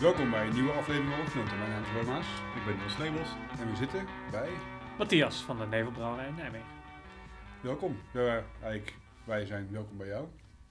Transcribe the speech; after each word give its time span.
Welkom 0.00 0.30
bij 0.30 0.46
een 0.46 0.54
nieuwe 0.54 0.72
aflevering 0.72 1.10
van 1.12 1.20
Oognoten. 1.20 1.58
Mijn 1.58 1.70
naam 1.70 1.82
is 1.82 1.88
Romaas 1.90 2.26
Ik 2.56 2.64
ben 2.66 2.76
Niels 2.76 2.98
Nebels. 2.98 3.28
en 3.60 3.70
we 3.70 3.76
zitten 3.76 4.06
bij... 4.30 4.50
Matthias 4.98 5.42
van 5.42 5.58
de 5.58 5.66
Nevelbrouwerij 5.66 6.28
in 6.28 6.34
Nijmegen. 6.34 6.66
Welkom. 7.62 8.00
Ja, 8.12 8.44
eigenlijk, 8.62 8.94
wij 9.24 9.46
zijn 9.46 9.68
welkom 9.70 9.96
bij 9.96 10.06
jou. 10.06 10.24
We 10.24 10.28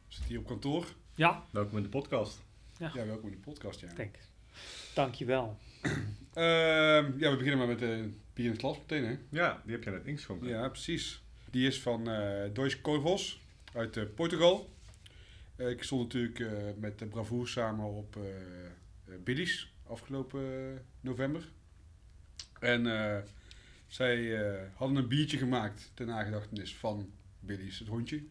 zitten 0.08 0.30
hier 0.30 0.40
op 0.40 0.48
kantoor. 0.48 0.86
Ja, 1.16 1.44
Welkom 1.52 1.78
in 1.78 1.84
de 1.84 1.90
podcast. 1.90 2.44
Ja. 2.78 2.92
Ja, 2.94 3.06
welkom 3.06 3.30
in 3.30 3.36
de 3.36 3.42
podcast, 3.42 3.80
ja. 3.80 3.88
denk 3.96 4.16
ik. 4.16 4.20
Dankjewel. 4.94 5.58
Ehm, 6.34 7.20
ja, 7.20 7.30
we 7.30 7.36
beginnen 7.38 7.58
maar 7.58 7.68
met 7.68 7.80
de 7.80 8.10
bier 8.34 8.46
in 8.46 8.52
het 8.52 8.60
glas 8.60 8.78
meteen, 8.78 9.06
hè? 9.06 9.18
Ja, 9.30 9.62
die 9.64 9.74
heb 9.74 9.84
jij 9.84 9.94
net 9.94 10.06
ingeschonken. 10.06 10.48
Ja, 10.48 10.68
precies. 10.70 11.24
Die 11.52 11.68
is 11.68 11.82
van 11.82 12.10
eh 12.10 12.54
Deutsche 12.54 12.82
Corvos 12.82 13.42
uit 13.74 13.98
eh, 13.98 14.04
Portugal. 14.16 14.70
Eh, 15.56 15.70
ik 15.70 15.84
stond 15.84 16.02
natuurlijk 16.02 16.40
eh, 16.40 16.48
met 16.78 17.00
de 17.00 17.06
Bravoer 17.06 17.48
samen 17.48 17.86
op 17.86 18.16
eh 18.16 18.22
eh, 18.24 18.72
Billy's 19.18 19.74
afgelopen 19.88 20.74
eh, 20.74 20.80
november. 21.02 21.50
En 22.60 22.88
eh, 22.88 23.24
zij 23.88 24.48
eh, 24.48 24.62
hadden 24.74 24.98
een 24.98 25.08
biertje 25.08 25.38
gemaakt 25.38 25.92
ten 25.94 26.08
nagedachtenis 26.08 26.76
van 26.76 27.12
Billy's, 27.40 27.80
het 27.80 27.88
hondje. 27.88 28.24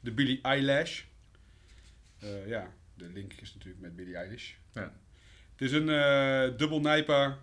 De 0.00 0.12
Billy 0.12 0.38
Eyelash. 0.42 1.02
Eh, 2.18 2.48
ja, 2.48 2.72
de 2.94 3.08
link 3.08 3.32
is 3.32 3.54
natuurlijk 3.54 3.80
met 3.82 3.96
Billy 3.96 4.14
Eilish. 4.14 4.54
Ja. 4.72 4.92
Het 5.52 5.60
is 5.68 5.72
een 5.72 5.88
eh 5.88 6.58
dubbel 6.58 6.80
Nijpa 6.80 7.38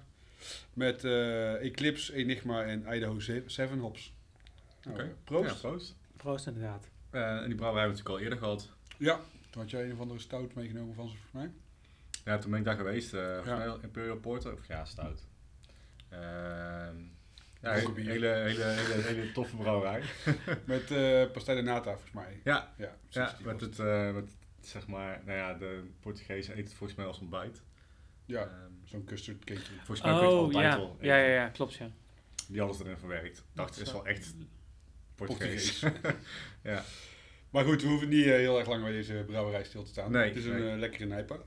met 0.74 1.04
eh, 1.04 1.54
Eclipse, 1.66 2.14
Enigma 2.14 2.64
en 2.64 2.86
Idaho 2.96 3.20
7 3.46 3.80
hops. 3.80 4.14
Nou, 4.84 4.96
Oké. 4.96 5.04
eh, 5.08 5.14
proost. 5.24 5.62
Ja, 5.62 5.70
proost. 5.70 5.96
Proost 6.18 6.48
inderdaad. 6.48 6.90
Eh, 7.10 7.38
en 7.38 7.46
die 7.48 7.56
brouwerij 7.56 7.88
hebben 7.88 8.04
we 8.06 8.10
natuurlijk 8.10 8.10
al 8.10 8.20
eerder 8.20 8.38
gehad. 8.38 8.72
Ja, 8.98 9.20
toen 9.50 9.62
had 9.62 9.72
jij 9.72 9.84
een 9.86 9.94
of 9.94 10.00
andere 10.00 10.20
stout 10.20 10.54
meegenomen 10.54 10.96
van 10.96 11.10
ze, 11.10 11.16
volgens 11.16 11.34
mij. 11.34 11.52
Ja, 12.28 12.38
toen 12.38 12.50
ben 12.52 12.60
ik 12.60 12.66
daar 12.66 12.76
geweest. 12.76 13.14
eh 13.14 13.40
Ja. 13.46 13.78
Imperial 13.82 14.18
Porter. 14.18 14.54
Of 14.54 14.68
ja, 14.68 14.86
stout. 14.86 15.26
Ehm, 16.10 16.96
ja, 17.62 17.72
hele, 17.74 17.96
hele, 17.96 18.28
hele, 18.28 19.02
hele 19.02 19.32
toffe 19.32 19.56
brouwerij. 19.56 20.02
Met 20.66 20.92
eh 20.92 21.32
pastei 21.32 21.58
de 21.58 21.64
nata, 21.64 21.92
volgens 21.92 22.12
mij. 22.12 22.42
Ja, 22.44 22.74
Ja, 22.78 22.96
ja 23.10 23.36
met 23.44 23.62
het, 23.62 23.80
eh, 23.80 24.14
met, 24.14 24.32
zeg 24.62 24.88
maar, 24.88 25.22
nou 25.26 25.38
ja, 25.38 25.54
de 25.54 25.84
Portugezen 26.00 26.54
eten 26.54 26.64
het 26.66 26.74
volgens 26.74 26.98
mij 26.98 27.08
als 27.08 27.20
ontbijt. 27.20 27.62
Ja, 28.26 28.42
Ehm, 28.42 28.72
zo'n 28.84 29.04
custard 29.04 29.44
cake. 29.44 29.60
volgens 29.76 30.02
mij 30.02 30.12
kun 30.12 30.20
je 30.22 30.26
het 30.28 30.34
Oh, 30.36 30.44
altijd 30.44 30.64
ja. 30.64 30.78
wel 30.78 30.98
ja. 31.02 31.16
Ja, 31.18 31.26
ja, 31.34 31.48
klopt 31.50 31.74
ja. 31.74 31.90
Die 32.48 32.62
alles 32.62 32.80
erin 32.80 32.98
verwerkt. 32.98 33.38
Ik 33.38 33.44
dacht, 33.54 33.76
het 33.76 33.88
is 33.88 33.94
wel 33.94 34.06
echt 34.08 34.34
Portugees. 35.16 35.80
ja. 36.64 36.84
Maar 37.50 37.64
goed, 37.66 37.82
we 37.82 37.88
hoeven 37.88 38.10
niet 38.10 38.26
eh, 38.26 38.32
heel 38.32 38.60
erg 38.60 38.68
lang 38.68 38.84
bij 38.84 38.92
deze 38.92 39.24
brouwerij 39.28 39.64
stil 39.64 39.84
te 39.84 39.90
staan. 39.90 40.12
Nee, 40.12 40.28
het 40.28 40.36
is 40.36 40.46
een 40.46 40.60
nee. 40.60 40.78
lekkere 40.78 41.06
Nijpa. 41.06 41.38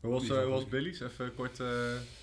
Hoe 0.00 0.10
was, 0.10 0.28
eh, 0.28 0.48
was 0.48 0.68
Billy's? 0.68 1.00
Even 1.00 1.34
kort 1.34 1.60
eh 1.60 1.66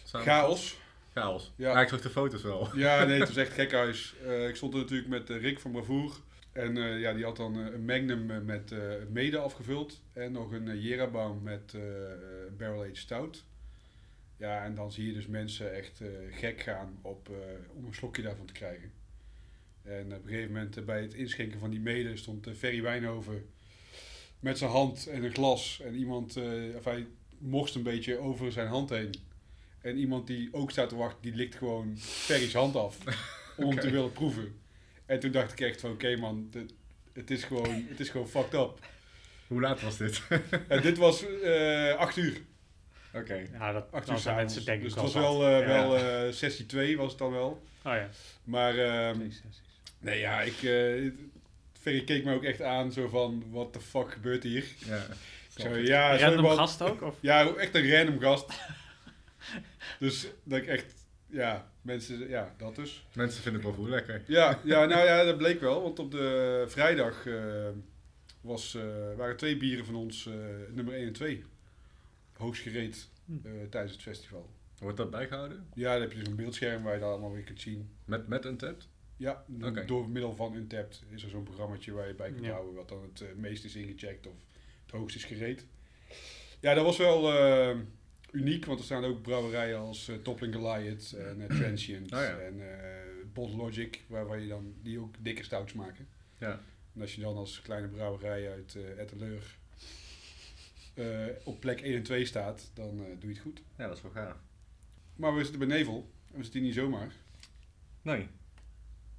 samen. 0.04 0.28
Chaos. 0.28 0.78
Chaos. 1.14 1.54
Ja. 1.56 1.72
Ja. 1.72 1.82
ik 1.82 1.90
zag 1.90 2.02
de 2.02 2.10
foto's 2.10 2.42
wel. 2.42 2.70
Ja, 2.76 3.04
nee, 3.04 3.20
het 3.20 3.28
was 3.28 3.38
echt 3.38 3.54
gek 3.54 3.72
huis. 3.72 4.16
Eh, 4.26 4.48
ik 4.48 4.56
stond 4.56 4.74
er 4.74 4.80
natuurlijk 4.80 5.10
met 5.10 5.30
Rick 5.30 5.60
van 5.60 5.72
Bravoer. 5.72 6.16
En 6.52 6.78
eh, 6.78 7.00
ja, 7.00 7.14
die 7.14 7.24
had 7.24 7.38
dan 7.38 7.56
een 7.56 7.86
Magnum 7.86 8.46
met 8.46 8.72
eh, 8.72 8.80
mede 9.10 9.38
afgevuld. 9.38 10.02
En 10.14 10.32
nog 10.32 10.52
een 10.52 10.68
uh, 10.68 10.84
Jerabaum 10.84 11.44
met 11.44 11.76
Barrel 12.58 12.82
Aged 12.82 12.98
Stout. 12.98 13.44
Ja, 14.38 14.64
en 14.64 14.76
dan 14.76 14.92
zie 14.92 15.08
je 15.08 15.14
dus 15.14 15.28
mensen 15.28 15.74
echt 15.74 16.02
eh, 16.02 16.08
gek 16.32 16.62
gaan 16.62 17.00
op, 17.02 17.30
eh, 17.30 17.36
om 17.78 17.86
een 17.86 17.94
slokje 17.94 18.22
daarvan 18.22 18.46
te 18.46 18.54
krijgen. 18.54 18.92
En 19.84 20.06
op 20.06 20.24
een 20.24 20.30
gegeven 20.30 20.52
moment 20.52 20.86
bij 20.86 21.02
het 21.02 21.14
inschenken 21.14 21.60
van 21.60 21.70
die 21.70 21.80
mede 21.80 22.18
stond 22.18 22.48
Ferry 22.58 22.82
Wijnhoven 22.82 23.50
met 24.40 24.58
zijn 24.58 24.72
hand 24.72 25.08
en 25.08 25.24
een 25.24 25.34
glas. 25.34 25.82
En 25.84 25.96
iemand, 25.96 26.36
eh, 26.36 26.76
of 26.76 26.84
hij 26.84 27.08
morst 27.38 27.76
een 27.76 27.84
beetje 27.84 28.18
over 28.20 28.52
zijn 28.52 28.68
hand 28.68 28.90
heen. 28.90 29.16
En 29.82 29.98
iemand 29.98 30.28
die 30.28 30.50
ook 30.52 30.72
staat 30.72 30.90
te 30.90 30.96
wachten, 30.96 31.22
die 31.22 31.36
likt 31.36 31.56
gewoon 31.56 31.98
Ferry's 31.98 32.54
hand 32.54 32.76
af. 32.76 32.98
Om 33.58 33.70
hem 33.70 33.80
te 33.80 33.90
willen 33.90 34.12
proeven. 34.12 34.60
En 35.06 35.20
toen 35.20 35.32
dacht 35.32 35.52
ik 35.52 35.60
echt 35.60 35.82
van, 35.82 35.92
oké 35.92 36.16
man, 36.16 36.48
dit- 36.52 36.74
het 37.14 37.32
is, 37.32 37.44
gewoon, 37.44 37.86
het 37.90 38.00
is 38.00 38.10
gewoon 38.10 38.28
fucked 38.30 38.54
up. 38.54 38.80
Hoe 39.48 39.62
laat 39.62 39.82
was 39.82 39.98
dit? 39.98 40.22
En 40.68 40.82
dit 40.82 40.98
was 40.98 41.26
eh 41.42 41.94
8 41.96 42.18
uur. 42.18 42.42
Oké. 43.14 43.46
Ja, 43.52 43.72
dat, 43.72 43.92
Acht 43.92 44.10
uur 44.10 44.18
s'avonds. 44.18 44.54
Dus 44.66 44.66
het 44.84 44.94
was 44.96 45.14
wel, 45.14 45.46
eh, 45.48 45.60
Ja. 45.60 45.66
wel 45.66 45.98
eh, 45.98 46.32
sessie 46.34 46.66
2 46.66 46.98
was 46.98 47.10
het 47.10 47.20
dan 47.20 47.32
wel. 47.32 47.50
Oh 47.84 47.94
ja. 47.94 48.10
Maar 48.44 48.78
ehm, 48.78 49.14
Twee 49.16 49.32
sessies. 49.32 49.62
nee 50.00 50.20
ja, 50.20 50.42
ik, 50.42 50.64
eh, 50.64 51.12
Ferry 51.82 52.04
keek 52.04 52.24
me 52.24 52.34
ook 52.34 52.44
echt 52.44 52.62
aan 52.62 52.92
zo 52.92 53.08
van, 53.08 53.44
what 53.52 53.74
the 53.74 53.80
fuck 53.80 54.12
gebeurt 54.12 54.44
hier? 54.44 54.66
Ja. 54.86 55.06
Zei, 55.62 55.86
ja, 55.86 56.18
sorry, 56.18 56.34
Random 56.36 56.56
gast 56.58 56.82
ook? 56.82 57.02
Of? 57.02 57.16
Ja, 57.20 57.54
echt 57.56 57.76
een 57.76 57.92
random 57.92 58.20
gast. 58.20 58.54
dus 60.00 60.28
dat 60.44 60.58
ik 60.60 60.68
echt, 60.68 60.94
ja, 61.28 61.72
mensen, 61.82 62.30
ja, 62.30 62.54
dat 62.58 62.76
dus. 62.76 63.06
Mensen 63.14 63.42
vinden 63.42 63.62
het 63.62 63.70
wel 63.72 63.80
goed 63.80 63.90
lekker. 63.94 64.22
Ja, 64.28 64.60
ja, 64.64 64.86
nou 64.86 65.06
ja, 65.06 65.24
dat 65.24 65.38
bleek 65.38 65.60
wel. 65.60 65.82
Want 65.82 66.00
op 66.00 66.12
de 66.12 66.64
vrijdag 66.68 67.26
eh, 67.26 67.68
was, 68.42 68.76
eh, 68.76 68.84
waren 69.16 69.38
twee 69.38 69.58
bieren 69.58 69.86
van 69.86 69.96
ons 69.96 70.26
eh, 70.28 70.34
nummer 70.72 70.94
1 70.94 71.08
en 71.08 71.14
2 71.14 71.44
hoogst 72.38 72.62
gereed 72.62 73.08
Hm. 73.26 73.34
eh, 73.48 73.52
tijdens 73.70 73.94
het 73.94 74.02
festival. 74.02 74.50
Wordt 74.80 74.98
dat 74.98 75.10
bijgehouden? 75.10 75.68
Ja, 75.74 75.92
dan 75.92 76.02
heb 76.02 76.12
je 76.12 76.18
dus 76.20 76.28
een 76.28 76.36
beeldscherm 76.36 76.84
waar 76.84 76.94
je 76.94 77.00
dat 77.00 77.10
allemaal 77.10 77.32
weer 77.34 77.44
kunt 77.44 77.62
zien. 77.62 77.90
Met, 78.06 78.28
met 78.28 78.46
Untapped? 78.46 78.88
Ja, 79.18 79.44
door 79.86 80.10
middel 80.10 80.36
van 80.36 80.54
Untapped 80.56 81.02
is 81.10 81.24
er 81.24 81.30
zo'n 81.30 81.44
programmaatje 81.44 81.92
waar 81.92 82.08
je 82.08 82.14
bij 82.14 82.30
kunt 82.32 82.46
Ja. 82.46 82.52
houden 82.52 82.74
wat 82.74 82.90
dan 82.90 83.10
het 83.14 83.38
meest 83.38 83.64
is 83.66 83.76
ingecheckt 83.76 84.28
of 84.28 84.34
het 84.92 84.96
hoogst 84.96 85.16
is 85.16 85.24
gereed. 85.26 85.66
Ja, 86.60 86.74
dat 86.74 86.86
was 86.86 86.98
wel 86.98 87.34
eh, 87.34 87.76
uniek, 88.32 88.66
want 88.66 88.80
er 88.80 88.86
staan 88.86 89.06
ook 89.06 89.22
brouwerijen 89.22 89.78
als 89.78 90.08
eh, 90.08 90.16
Toppling 90.16 90.56
Goliath 90.56 91.14
en 91.14 91.42
eh, 91.50 91.58
Transient 91.58 92.06
Oh 92.14 92.20
ja. 92.20 92.38
en 92.40 92.60
eh 92.82 92.96
Bottle 93.34 93.58
Logic, 93.58 94.02
waar 94.08 94.40
je 94.40 94.48
dan, 94.48 94.74
die 94.82 95.00
ook 95.00 95.16
dikke 95.20 95.44
stouts 95.44 95.74
maken. 95.74 96.08
Ja. 96.38 96.60
En 96.96 97.02
als 97.02 97.16
je 97.16 97.22
dan 97.22 97.36
als 97.36 97.62
kleine 97.62 97.88
brouwerij 97.88 98.52
uit 98.52 98.76
eh 98.76 99.00
Etteleur 99.00 99.56
eh, 100.94 101.06
op 101.44 101.60
plek 101.60 101.82
1 101.82 101.96
en 101.96 102.04
2 102.04 102.26
staat, 102.26 102.72
dan 102.74 102.90
eh, 102.90 103.06
doe 103.20 103.30
je 103.30 103.36
het 103.36 103.40
goed. 103.40 103.62
Ja, 103.78 103.88
dat 103.88 103.96
is 103.98 104.02
wel 104.04 104.12
gaaf. 104.12 104.36
Maar 105.16 105.36
we 105.36 105.42
zitten 105.44 105.68
bij 105.68 105.78
Nevel 105.78 106.10
en 106.32 106.38
we 106.38 106.44
zitten 106.44 106.60
hier 106.62 106.70
niet 106.70 106.78
zomaar. 106.80 107.12
Nee. 108.02 108.28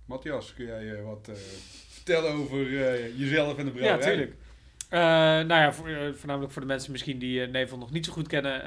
Matthias, 0.05 0.55
kun 0.55 0.65
jij 0.67 1.03
wat 1.03 1.29
eh, 1.29 1.35
vertellen 1.89 2.33
over 2.33 2.87
eh, 2.87 3.19
jezelf 3.19 3.59
en 3.59 3.65
de 3.65 3.73
Ja, 3.73 3.77
brouwerij? 3.79 4.09
tuurlijk. 4.17 4.37
Eh, 4.89 5.01
nou 5.01 5.47
ja, 5.49 5.73
voor, 5.73 5.89
eh, 5.89 6.13
voornamelijk 6.15 6.53
voor 6.53 6.63
de 6.63 6.69
mensen 6.69 6.93
misschien 6.93 7.19
die 7.19 7.43
eh, 7.43 7.51
Nevel 7.51 7.79
nog 7.79 7.91
niet 7.91 8.05
zo 8.07 8.13
goed 8.13 8.29
kennen. 8.29 8.63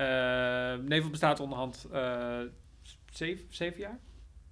Nevel 0.88 1.10
bestaat 1.10 1.40
onderhand 1.40 1.88
zeven, 3.12 3.46
zeven 3.50 3.80
jaar, 3.80 4.00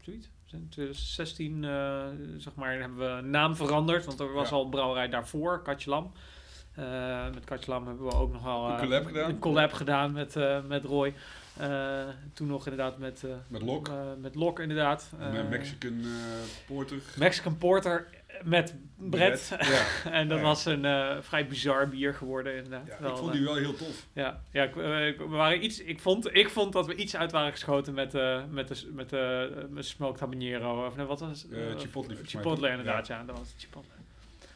zoiets. 0.01 0.29
In 0.51 0.67
2016 0.69 1.63
eh, 1.63 2.05
zeg 2.37 2.55
maar, 2.55 2.79
hebben 2.79 3.15
we 3.15 3.21
naam 3.21 3.55
veranderd, 3.55 4.05
want 4.05 4.19
er 4.19 4.31
was 4.33 4.49
Ja. 4.49 4.55
al 4.55 4.63
een 4.63 4.69
brouwerij 4.69 5.09
daarvoor, 5.09 5.61
Katje 5.61 5.89
Lam. 5.89 6.11
Eh, 6.75 7.29
met 7.33 7.43
Katje 7.45 7.71
Lam 7.71 7.87
hebben 7.87 8.05
we 8.05 8.13
ook 8.13 8.31
nog 8.31 8.43
wel 8.43 8.69
Een 8.69 8.77
collab 8.79 9.05
gedaan. 9.05 9.29
Een 9.29 9.39
collab 9.39 9.73
gedaan 9.73 10.11
met, 10.11 10.35
met 10.67 10.83
Roy. 10.83 11.13
Toen 12.33 12.47
nog 12.47 12.67
inderdaad 12.67 12.97
met, 12.97 13.23
Met 13.47 13.61
Lok, 13.61 13.87
eh, 13.87 13.95
met 14.21 14.35
Lok 14.35 14.59
inderdaad. 14.59 15.11
Mexican 15.49 16.01
porter. 16.67 16.97
Mexican 17.17 17.57
Porter 17.57 18.07
met 18.43 18.75
Brett. 18.97 19.55
Ja, 19.59 20.11
en 20.11 20.27
dat 20.27 20.37
Ja. 20.37 20.43
was 20.43 20.65
een 20.65 20.85
eh, 20.85 21.15
vrij 21.21 21.47
bizar 21.47 21.89
bier 21.89 22.13
geworden 22.13 22.55
inderdaad. 22.55 22.87
ja 22.87 22.95
Wel, 22.99 23.11
ik 23.11 23.17
vond 23.17 23.29
eh, 23.29 23.35
die 23.35 23.45
wel 23.45 23.55
heel 23.55 23.75
tof. 23.75 24.05
ja, 24.13 24.41
ja 24.51 24.63
ik, 24.63 24.75
eh, 24.77 25.07
ik- 25.07 25.17
we 25.17 25.25
waren 25.27 25.63
iets, 25.63 25.79
ik, 25.83 25.99
vond, 25.99 26.35
ik 26.35 26.49
vond 26.49 26.73
dat 26.73 26.85
we 26.87 26.95
iets 26.95 27.15
uit 27.15 27.31
waren 27.31 27.51
geschoten 27.51 27.93
met, 27.93 28.15
eh 28.15 28.41
met 28.49 28.67
de 28.67 28.89
met 28.93 29.09
de 29.09 29.51
eh, 29.57 29.63
met 29.69 29.85
smoked 29.85 30.19
habanero. 30.19 30.85
Of 30.85 30.95
nee, 30.95 31.05
wat 31.05 31.19
was 31.19 31.41
het? 31.41 31.51
Eh, 31.51 31.71
Eh, 31.71 31.79
Chipotle 31.79 32.15
Chipotle 32.25 32.69
inderdaad, 32.69 33.07
ja. 33.07 33.23
dat 33.23 33.37
was 33.37 33.47
het 33.51 33.61
Chipotle. 33.61 33.89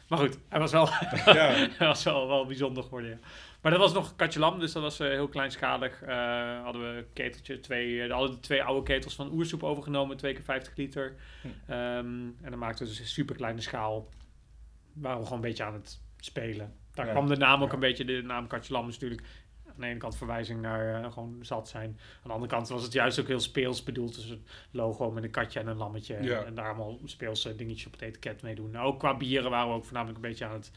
Maar 0.08 0.18
goed, 0.18 0.38
hij 0.48 0.58
was 0.60 0.72
wel, 0.72 0.88
Ja, 1.34 1.52
hij 1.78 1.86
was 1.86 2.02
wel, 2.02 2.28
wel 2.28 2.46
bijzonder 2.46 2.82
geworden, 2.82 3.10
ja. 3.10 3.16
Maar 3.64 3.72
dat 3.72 3.82
was 3.82 3.92
nog 3.92 4.16
katje 4.16 4.38
lam, 4.40 4.58
dus 4.58 4.72
dat 4.72 4.82
was 4.82 5.00
eh, 5.00 5.08
heel 5.08 5.28
kleinschalig. 5.28 6.02
Eh 6.02 6.62
hadden 6.62 6.82
we 6.82 7.04
keteltje, 7.12 7.60
twee, 7.60 8.02
eh, 8.02 8.12
hadden 8.12 8.30
we 8.30 8.40
twee 8.40 8.62
oude 8.62 8.82
ketels 8.82 9.14
van 9.14 9.32
oersoep 9.32 9.62
overgenomen, 9.62 10.16
twee 10.16 10.32
keer 10.32 10.42
50 10.42 10.76
liter. 10.76 11.14
Hm. 11.42 11.48
Ehm, 11.48 12.06
en 12.42 12.50
dan 12.50 12.58
maakten 12.58 12.84
we 12.84 12.90
dus 12.90 13.00
een 13.00 13.06
super 13.06 13.36
kleine 13.36 13.60
schaal. 13.60 14.08
Waren 14.92 15.18
we 15.18 15.24
gewoon 15.24 15.42
een 15.42 15.48
beetje 15.48 15.64
aan 15.64 15.74
het 15.74 16.00
spelen. 16.16 16.74
Daar 16.94 17.06
Ja. 17.06 17.12
kwam 17.12 17.26
de 17.28 17.36
naam 17.36 17.62
ook 17.62 17.72
een 17.72 17.80
beetje, 17.80 18.04
de 18.04 18.22
naam 18.22 18.46
katje 18.46 18.72
lam 18.72 18.88
is 18.88 18.98
natuurlijk 18.98 19.28
aan 19.66 19.74
de 19.80 19.86
ene 19.86 19.98
kant 19.98 20.16
verwijzing 20.16 20.60
naar 20.60 21.12
gewoon 21.12 21.38
zat 21.40 21.68
zijn. 21.68 21.88
Aan 21.88 21.96
de 22.22 22.32
andere 22.32 22.50
kant 22.50 22.68
was 22.68 22.82
het 22.82 22.92
juist 22.92 23.20
ook 23.20 23.26
heel 23.26 23.40
speels 23.40 23.82
bedoeld. 23.82 24.14
Dus 24.14 24.30
een 24.30 24.46
logo 24.70 25.10
met 25.10 25.24
een 25.24 25.30
katje 25.30 25.60
en 25.60 25.66
een 25.66 25.76
lammetje. 25.76 26.22
Ja. 26.22 26.38
En, 26.40 26.46
en 26.46 26.54
daar 26.54 26.66
allemaal 26.66 26.98
speelse 27.04 27.56
dingetjes 27.56 27.86
op 27.86 27.92
het 27.92 28.02
etiket 28.02 28.42
mee 28.42 28.54
doen. 28.54 28.70
Nou, 28.70 28.86
ook 28.86 28.98
qua 28.98 29.16
bieren 29.16 29.50
waren 29.50 29.68
we 29.68 29.74
ook 29.74 29.84
voornamelijk 29.84 30.16
een 30.18 30.28
beetje 30.28 30.44
aan 30.44 30.52
het 30.52 30.70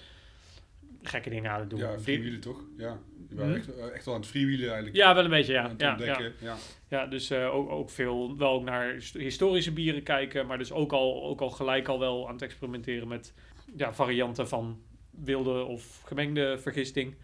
gekke 1.01 1.29
dingen 1.29 1.51
aan 1.51 1.59
het 1.59 1.69
doen. 1.69 1.79
ja 1.79 1.99
freewheelen 1.99 2.39
toch? 2.39 2.61
Ja, 2.77 2.99
je 3.29 3.35
waren 3.35 3.51
Hm? 3.51 3.57
echt, 3.57 3.75
eh, 3.77 3.93
echt 3.93 4.05
wel 4.05 4.13
aan 4.13 4.19
het 4.19 4.29
freewheelen 4.29 4.65
eigenlijk. 4.67 4.95
ja, 4.95 5.15
wel 5.15 5.23
een 5.23 5.29
beetje, 5.29 5.53
ja. 5.53 5.71
ja, 5.77 5.97
ja. 5.99 6.19
Ja. 6.39 6.55
Ja, 6.89 7.05
dus 7.05 7.29
eh, 7.29 7.55
ook, 7.55 7.69
ook 7.69 7.89
veel 7.89 8.37
wel 8.37 8.51
ook 8.51 8.63
naar 8.63 8.91
hist- 8.93 9.13
historische 9.13 9.71
bieren 9.71 10.03
kijken, 10.03 10.45
maar 10.47 10.57
dus 10.57 10.71
ook 10.71 10.91
al, 10.93 11.23
ook 11.23 11.41
al 11.41 11.49
gelijk 11.49 11.87
al 11.87 11.99
wel 11.99 12.27
aan 12.27 12.33
het 12.33 12.41
experimenteren 12.41 13.07
met 13.07 13.33
ja, 13.75 13.93
varianten 13.93 14.47
van 14.47 14.81
wilde 15.11 15.63
of 15.63 16.01
gemengde 16.05 16.57
vergisting. 16.57 17.15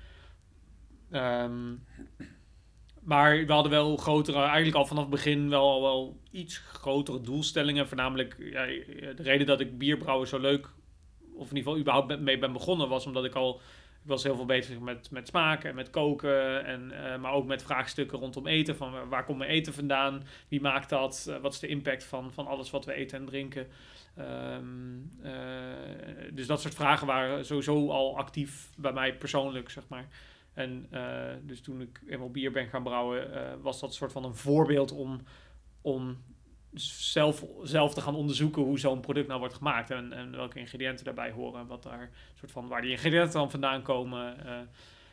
Ehm, 1.11 1.73
maar 3.01 3.45
we 3.45 3.51
hadden 3.53 3.71
wel 3.71 3.97
grotere, 3.97 4.37
eigenlijk 4.43 4.75
al 4.75 4.85
vanaf 4.85 5.01
het 5.03 5.11
begin 5.11 5.49
wel, 5.49 5.81
wel 5.81 6.19
iets 6.31 6.57
grotere 6.57 7.21
doelstellingen. 7.21 7.87
Voornamelijk, 7.87 8.35
ja, 8.39 8.65
de 8.65 9.13
reden 9.23 9.47
dat 9.47 9.59
ik 9.59 9.77
bierbrouwen 9.77 10.27
zo 10.27 10.39
leuk, 10.39 10.69
of 11.35 11.49
in 11.49 11.55
ieder 11.55 11.57
geval 11.57 11.77
überhaupt 11.77 12.19
mee 12.19 12.37
ben 12.37 12.53
begonnen, 12.53 12.89
was 12.89 13.05
omdat 13.05 13.25
ik 13.25 13.35
al, 13.35 13.61
ik 14.03 14.09
was 14.09 14.23
heel 14.23 14.35
veel 14.35 14.45
bezig 14.45 14.79
met, 14.79 15.11
met 15.11 15.27
smaken 15.27 15.69
en 15.69 15.75
met 15.75 15.89
koken. 15.89 16.65
En, 16.65 16.91
eh, 16.91 17.19
maar 17.19 17.31
ook 17.33 17.45
met 17.45 17.63
vraagstukken 17.63 18.19
rondom 18.19 18.47
eten. 18.47 18.75
Van 18.75 19.09
waar 19.09 19.25
komt 19.25 19.37
mijn 19.37 19.49
eten 19.49 19.73
vandaan? 19.73 20.23
Wie 20.47 20.61
maakt 20.61 20.89
dat? 20.89 21.27
Eh, 21.29 21.37
wat 21.37 21.53
is 21.53 21.59
de 21.59 21.67
impact 21.67 22.03
van, 22.03 22.33
van 22.33 22.47
alles 22.47 22.69
wat 22.69 22.85
we 22.85 22.93
eten 22.93 23.19
en 23.19 23.25
drinken? 23.25 23.67
Ehm, 24.15 24.97
eh, 25.21 25.33
dus 26.31 26.47
dat 26.47 26.61
soort 26.61 26.75
vragen 26.75 27.07
waren 27.07 27.45
sowieso 27.45 27.89
al 27.89 28.17
actief 28.17 28.69
bij 28.77 28.93
mij 28.93 29.17
persoonlijk, 29.17 29.69
zeg 29.69 29.83
maar. 29.87 30.07
En 30.53 30.89
dus 31.41 31.61
toen 31.61 31.81
ik 31.81 32.01
eenmaal 32.07 32.31
bier 32.31 32.51
ben 32.51 32.67
gaan 32.67 32.83
brouwen, 32.83 33.27
was 33.61 33.79
dat 33.79 33.93
soort 33.93 34.11
van 34.11 34.23
een 34.23 34.35
voorbeeld 34.35 34.91
om, 34.91 35.21
om 35.81 36.17
zelf, 36.73 37.45
zelf 37.63 37.93
te 37.93 38.01
gaan 38.01 38.15
onderzoeken 38.15 38.61
hoe 38.61 38.79
zo'n 38.79 38.99
product 38.99 39.27
nou 39.27 39.39
wordt 39.39 39.55
gemaakt 39.55 39.89
en, 39.89 40.13
en 40.13 40.31
welke 40.31 40.59
ingrediënten 40.59 41.05
daarbij 41.05 41.31
horen 41.31 41.59
en 41.59 41.67
wat 41.67 41.83
daar, 41.83 42.09
soort 42.33 42.51
van, 42.51 42.67
waar 42.67 42.81
die 42.81 42.91
ingrediënten 42.91 43.39
dan 43.39 43.51
vandaan 43.51 43.81
komen. 43.81 44.37
Uh, 44.45 44.59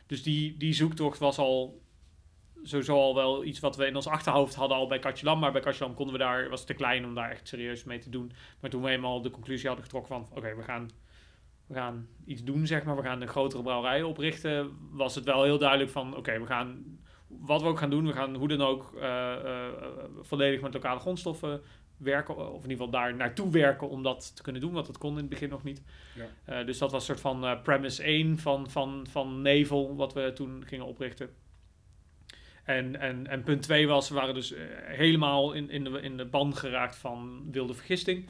dus 0.07 0.23
die, 0.23 0.57
die 0.57 0.73
zoektocht 0.73 1.19
was 1.19 1.39
al 1.39 1.83
sowieso 2.63 2.97
al 2.97 3.15
wel 3.15 3.45
iets 3.45 3.61
wat 3.61 3.77
we 3.77 3.87
in 3.87 3.97
ons 3.97 4.07
achterhoofd 4.07 4.55
hadden 4.55 4.77
al 4.77 4.87
bij 4.87 4.99
Katjelam. 4.99 5.39
Maar 5.39 5.53
bij 5.53 5.61
Katjelam 5.61 5.95
konden 5.95 6.15
we 6.15 6.21
daar, 6.21 6.49
was 6.49 6.65
te 6.65 6.75
klein 6.75 7.05
om 7.05 7.15
daar 7.15 7.31
echt 7.31 7.49
serieus 7.49 7.85
mee 7.85 7.99
te 7.99 8.11
doen. 8.11 8.33
Maar 8.61 8.71
toen 8.71 8.83
we 8.83 8.91
eenmaal 8.91 9.23
de 9.23 9.31
conclusie 9.31 9.67
hadden 9.67 9.85
getrokken 9.85 10.15
van, 10.15 10.37
oké, 10.37 10.57
we 10.57 10.63
gaan 10.63 10.91
we 11.71 11.77
gaan 11.77 12.09
iets 12.25 12.45
doen, 12.45 12.67
zeg 12.67 12.85
maar. 12.85 12.97
We 12.97 13.03
gaan 13.03 13.21
een 13.21 13.29
grotere 13.29 13.63
brouwerij 13.63 14.03
oprichten. 14.03 14.77
Was 14.91 15.15
het 15.15 15.25
wel 15.25 15.43
heel 15.43 15.59
duidelijk 15.59 15.91
van, 15.91 16.17
oké, 16.17 16.41
we 16.41 16.47
gaan 16.47 16.99
wat 17.39 17.63
we 17.63 17.69
ook 17.69 17.79
gaan 17.79 17.91
doen. 17.91 18.07
We 18.07 18.13
gaan 18.13 18.35
hoe 18.35 18.49
dan 18.49 18.63
ook 18.63 18.93
uh, 18.95 19.03
uh, 19.03 19.67
volledig 20.21 20.61
met 20.61 20.73
lokale 20.73 21.01
grondstoffen 21.01 21.61
werken. 21.97 22.37
Of 22.37 22.65
in 22.65 22.71
ieder 22.71 22.71
geval 22.71 22.91
daar 22.91 23.15
naartoe 23.15 23.51
werken 23.51 23.89
om 23.89 24.03
dat 24.03 24.37
te 24.37 24.43
kunnen 24.43 24.63
doen. 24.63 24.73
Want 24.73 24.87
dat 24.87 24.99
kon 24.99 25.13
in 25.13 25.17
het 25.17 25.29
begin 25.29 25.49
nog 25.49 25.63
niet. 25.63 25.83
Ja. 26.47 26.65
dus 26.65 26.79
dat 26.79 26.91
was 26.91 27.09
een 27.09 27.17
soort 27.17 27.39
van 27.39 27.63
premise 27.63 28.03
1 28.03 28.39
van, 28.39 28.71
van, 28.71 29.07
van 29.11 29.43
Nevel, 29.43 29.97
wat 29.97 30.13
we 30.13 30.33
toen 30.35 30.63
gingen 30.67 30.87
oprichten. 30.87 31.31
En, 32.65 33.01
en, 33.01 33.27
en 33.27 33.43
punt 33.43 33.63
2 33.63 33.87
was, 33.89 34.09
we 34.09 34.15
waren 34.15 34.35
dus 34.35 34.55
helemaal 34.83 35.53
in, 35.53 35.71
in, 35.71 35.85
de, 35.85 36.01
in 36.01 36.17
de 36.17 36.25
ban 36.25 36.57
geraakt 36.57 36.97
van 36.97 37.49
wilde 37.51 37.75
vergisting. 37.75 38.29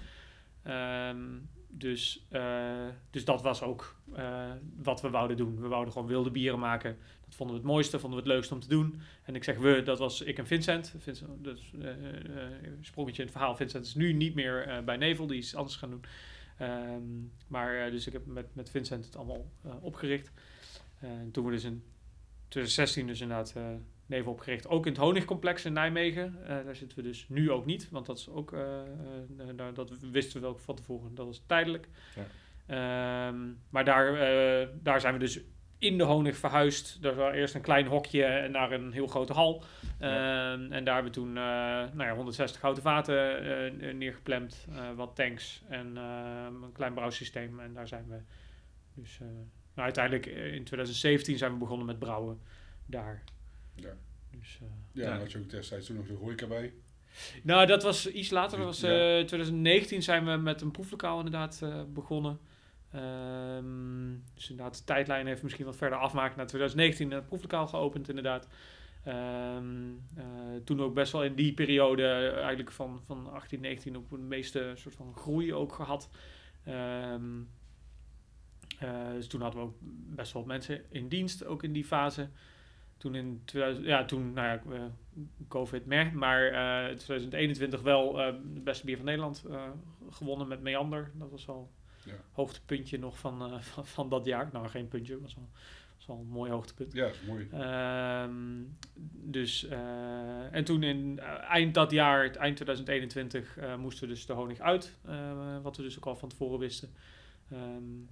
Um, 0.66 1.48
dus, 1.70 2.26
uh, 2.32 2.86
dus 3.10 3.24
dat 3.24 3.42
was 3.42 3.62
ook 3.62 3.96
uh, 4.16 4.50
wat 4.76 5.00
we 5.00 5.10
wouden 5.10 5.36
doen. 5.36 5.60
We 5.60 5.68
wouden 5.68 5.92
gewoon 5.92 6.08
wilde 6.08 6.30
bieren 6.30 6.58
maken. 6.58 6.98
Dat 7.24 7.34
vonden 7.34 7.56
we 7.56 7.62
het 7.62 7.70
mooiste, 7.70 7.98
vonden 7.98 8.18
we 8.18 8.24
het 8.24 8.34
leukste 8.34 8.54
om 8.54 8.60
te 8.60 8.68
doen. 8.68 9.00
En 9.22 9.34
ik 9.34 9.44
zeg 9.44 9.58
we, 9.58 9.82
dat 9.82 9.98
was 9.98 10.20
ik 10.20 10.38
en 10.38 10.46
Vincent. 10.46 10.94
Vincent 10.98 11.44
dus, 11.44 11.72
uh, 11.78 11.90
sprongetje 12.80 13.22
in 13.22 13.28
het 13.28 13.36
verhaal. 13.36 13.56
Vincent 13.56 13.86
is 13.86 13.94
nu 13.94 14.12
niet 14.12 14.34
meer 14.34 14.82
bij 14.84 14.96
Nevel, 14.96 15.26
die 15.26 15.38
is 15.38 15.54
anders 15.54 15.76
gaan 15.76 15.90
doen. 15.90 16.04
Um, 16.60 17.32
maar 17.46 17.90
dus 17.90 18.06
ik 18.06 18.12
heb 18.12 18.26
met, 18.26 18.54
met 18.54 18.70
Vincent 18.70 19.04
het 19.04 19.16
allemaal 19.16 19.50
opgericht. 19.80 20.30
En 20.98 21.30
toen 21.30 21.44
we 21.44 21.50
dus 21.50 21.64
in 21.64 21.82
2016 22.48 23.06
dus 23.06 23.20
inderdaad 23.20 23.54
neven 24.10 24.30
opgericht. 24.30 24.68
Ook 24.68 24.86
in 24.86 24.92
het 24.92 25.00
honigcomplex 25.00 25.64
in 25.64 25.72
Nijmegen. 25.72 26.38
Uh, 26.42 26.48
daar 26.48 26.76
zitten 26.76 26.98
we 26.98 27.04
dus 27.04 27.26
nu 27.28 27.50
ook 27.50 27.64
niet, 27.64 27.90
want 27.90 28.06
dat 28.06 28.18
is 28.18 28.28
ook, 28.28 28.52
uh, 28.52 28.60
uh, 29.38 29.64
dat 29.74 29.90
wisten 30.10 30.40
we 30.40 30.46
ook 30.46 30.58
van 30.58 30.74
tevoren, 30.74 31.14
dat 31.14 31.28
is 31.28 31.42
tijdelijk. 31.46 31.88
Ja. 32.14 33.28
Um, 33.28 33.60
maar 33.70 33.84
daar, 33.84 34.12
daar 34.82 35.00
zijn 35.00 35.14
we 35.14 35.20
dus 35.20 35.40
in 35.78 35.98
de 35.98 36.04
honig 36.04 36.36
verhuisd. 36.36 37.04
Er 37.04 37.14
was 37.14 37.34
eerst 37.34 37.54
een 37.54 37.60
klein 37.60 37.86
hokje 37.86 38.48
naar 38.48 38.72
een 38.72 38.92
heel 38.92 39.06
grote 39.06 39.32
hal. 39.32 39.64
Ja. 39.98 40.52
Um, 40.52 40.72
en 40.72 40.84
daar 40.84 40.94
hebben 40.94 41.12
we 41.12 41.18
toen 41.18 41.32
nou 41.32 42.02
ja, 42.02 42.14
160 42.14 42.60
houten 42.60 42.82
vaten 42.82 43.98
neergeplemd, 43.98 44.66
wat 44.96 45.16
tanks 45.16 45.62
en 45.68 45.96
ehm, 45.96 46.62
een 46.62 46.72
klein 46.72 46.94
brouwsysteem. 46.94 47.60
En 47.60 47.74
daar 47.74 47.88
zijn 47.88 48.06
we 48.08 48.20
dus... 48.94 49.18
Nou, 49.74 49.92
uiteindelijk 49.92 50.26
in 50.26 50.64
2017 50.64 51.38
zijn 51.38 51.52
we 51.52 51.58
begonnen 51.58 51.86
met 51.86 51.98
brouwen 51.98 52.40
daar. 52.86 53.22
Ja. 53.80 53.96
Dus, 54.38 54.58
uh, 54.62 54.68
ja, 54.92 55.12
ja. 55.12 55.18
had 55.18 55.32
je 55.32 55.38
ook 55.38 55.50
destijds 55.50 55.86
toen 55.86 55.96
nog 55.96 56.06
de 56.06 56.12
horeca 56.12 56.46
bij. 56.46 56.72
Nou, 57.42 57.66
dat 57.66 57.82
was 57.82 58.10
iets 58.10 58.30
later. 58.30 58.58
Dat 58.58 58.66
was, 58.66 58.84
uh, 58.84 59.18
ja. 59.18 59.24
2019 59.24 60.02
zijn 60.02 60.24
we 60.24 60.36
met 60.36 60.60
een 60.60 60.70
proeflokaal 60.70 61.16
inderdaad 61.16 61.60
uh, 61.62 61.82
begonnen. 61.88 62.38
Um, 62.94 64.24
dus 64.34 64.50
inderdaad, 64.50 64.76
de 64.76 64.84
tijdlijn 64.84 65.26
heeft 65.26 65.42
misschien 65.42 65.64
wat 65.64 65.76
verder 65.76 65.98
afmaken. 65.98 66.36
Naar 66.36 66.46
2019 66.46 67.12
een 67.12 67.24
proeflokaal 67.24 67.66
geopend 67.66 68.08
inderdaad. 68.08 68.48
Um, 69.08 70.04
toen 70.64 70.80
ook 70.80 70.94
best 70.94 71.12
wel 71.12 71.24
in 71.24 71.34
die 71.34 71.52
periode, 71.52 72.28
eigenlijk 72.30 72.70
van, 72.70 73.00
van 73.06 73.32
18, 73.32 73.60
19, 73.60 73.96
ook 73.96 74.10
de 74.10 74.16
meeste 74.16 74.72
soort 74.74 74.94
van 74.94 75.14
groei 75.16 75.54
ook 75.54 75.72
gehad. 75.72 76.10
Um, 76.68 77.48
dus 79.12 79.26
toen 79.26 79.40
hadden 79.40 79.60
we 79.60 79.66
ook 79.66 79.76
best 80.14 80.32
wel 80.32 80.42
wat 80.42 80.50
mensen 80.50 80.84
in 80.88 81.08
dienst, 81.08 81.44
ook 81.44 81.62
in 81.62 81.72
die 81.72 81.84
fase 81.84 82.28
toen 83.00 83.14
in 83.14 83.42
2000, 83.44 83.86
ja, 83.86 84.04
toen, 84.04 84.32
nou 84.32 84.46
ja, 84.46 84.62
uh, 84.76 84.82
COVID 85.48 85.86
meer, 85.86 86.12
maar 86.14 86.52
uh, 86.90 86.96
2021 86.96 87.82
wel 87.82 88.20
uh, 88.20 88.34
de 88.54 88.60
beste 88.60 88.84
bier 88.84 88.96
van 88.96 89.04
Nederland 89.04 89.44
uh, 89.48 89.62
gewonnen 90.10 90.48
met 90.48 90.62
Meander. 90.62 91.10
Dat 91.14 91.30
was 91.30 91.46
wel 91.46 91.70
ja. 92.04 92.12
hoogtepuntje 92.32 92.98
nog 92.98 93.18
van, 93.18 93.38
van, 93.62 93.86
van, 93.86 94.08
dat 94.08 94.24
jaar. 94.24 94.48
Nou, 94.52 94.68
geen 94.68 94.88
puntje, 94.88 95.12
maar 95.12 95.22
was 95.22 95.34
wel, 95.34 95.48
was 95.96 96.06
wel 96.06 96.18
een 96.18 96.26
mooi 96.26 96.50
hoogtepunt. 96.50 96.92
Ja, 96.92 97.10
mooi. 97.26 97.48
Um, 98.24 98.76
dus, 99.12 99.66
en 100.50 100.64
toen 100.64 100.82
in 100.82 101.18
eind 101.48 101.74
dat 101.74 101.90
jaar, 101.90 102.30
eind 102.36 102.56
2021, 102.56 103.58
moesten 103.78 104.08
we 104.08 104.14
dus 104.14 104.26
de 104.26 104.32
honing 104.32 104.60
uit. 104.60 104.96
wat 105.62 105.76
we 105.76 105.82
dus 105.82 105.96
ook 105.96 106.06
al 106.06 106.16
van 106.16 106.28
tevoren 106.28 106.58
wisten. 106.58 106.90
Um, 107.52 108.08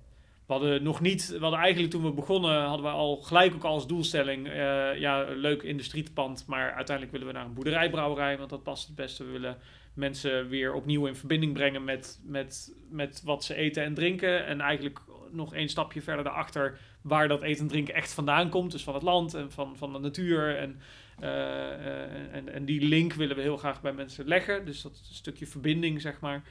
we 0.49 0.55
hadden 0.55 0.83
nog 0.83 1.01
niet, 1.01 1.29
we 1.29 1.39
hadden 1.39 1.61
eigenlijk 1.61 1.93
toen 1.93 2.03
we 2.03 2.13
begonnen, 2.13 2.63
hadden 2.63 2.87
we 2.87 2.93
al 2.93 3.17
gelijk 3.17 3.55
ook 3.55 3.65
als 3.65 3.87
doelstelling, 3.87 4.47
uh, 4.47 4.99
ja, 4.99 5.27
leuk 5.35 5.63
industriepand, 5.63 6.45
maar 6.47 6.73
uiteindelijk 6.73 7.17
willen 7.17 7.27
we 7.27 7.39
naar 7.39 7.45
een 7.45 7.55
boerderijbrouwerij, 7.55 8.39
want 8.39 8.51
dat 8.51 8.63
past 8.63 8.87
het 8.87 8.97
beste. 8.97 9.25
We 9.25 9.31
willen 9.31 9.57
mensen 9.95 10.49
weer 10.49 10.73
opnieuw 10.73 11.07
in 11.07 11.17
verbinding 11.17 11.53
brengen 11.53 11.85
met, 11.85 12.21
met, 12.25 12.75
met 12.91 13.23
wat 13.25 13.45
ze 13.45 13.55
eten 13.55 13.85
en 13.85 13.95
drinken. 13.95 14.47
En 14.47 14.61
eigenlijk 14.61 15.01
nog 15.31 15.55
één 15.55 15.69
stapje 15.69 16.03
verder 16.03 16.25
daarachter, 16.25 16.79
waar 17.03 17.29
dat 17.29 17.43
eten 17.43 17.63
en 17.63 17.69
drinken 17.69 17.95
echt 17.95 18.13
vandaan 18.13 18.49
komt. 18.49 18.73
Dus 18.73 18.83
van 18.83 18.95
het 18.95 19.03
land 19.03 19.35
en 19.35 19.53
van, 19.53 19.77
van 19.77 19.93
de 19.93 19.99
natuur. 19.99 20.57
En, 20.57 20.81
uh, 21.21 22.35
en, 22.35 22.53
en 22.53 22.65
die 22.65 22.81
link 22.81 23.13
willen 23.13 23.37
we 23.37 23.43
heel 23.43 23.57
graag 23.57 23.81
bij 23.81 23.93
mensen 23.93 24.29
leggen. 24.29 24.65
Dus 24.65 24.83
dat 24.83 25.01
stukje 25.13 25.47
verbinding, 25.47 26.01
zeg 26.01 26.21
maar. 26.21 26.43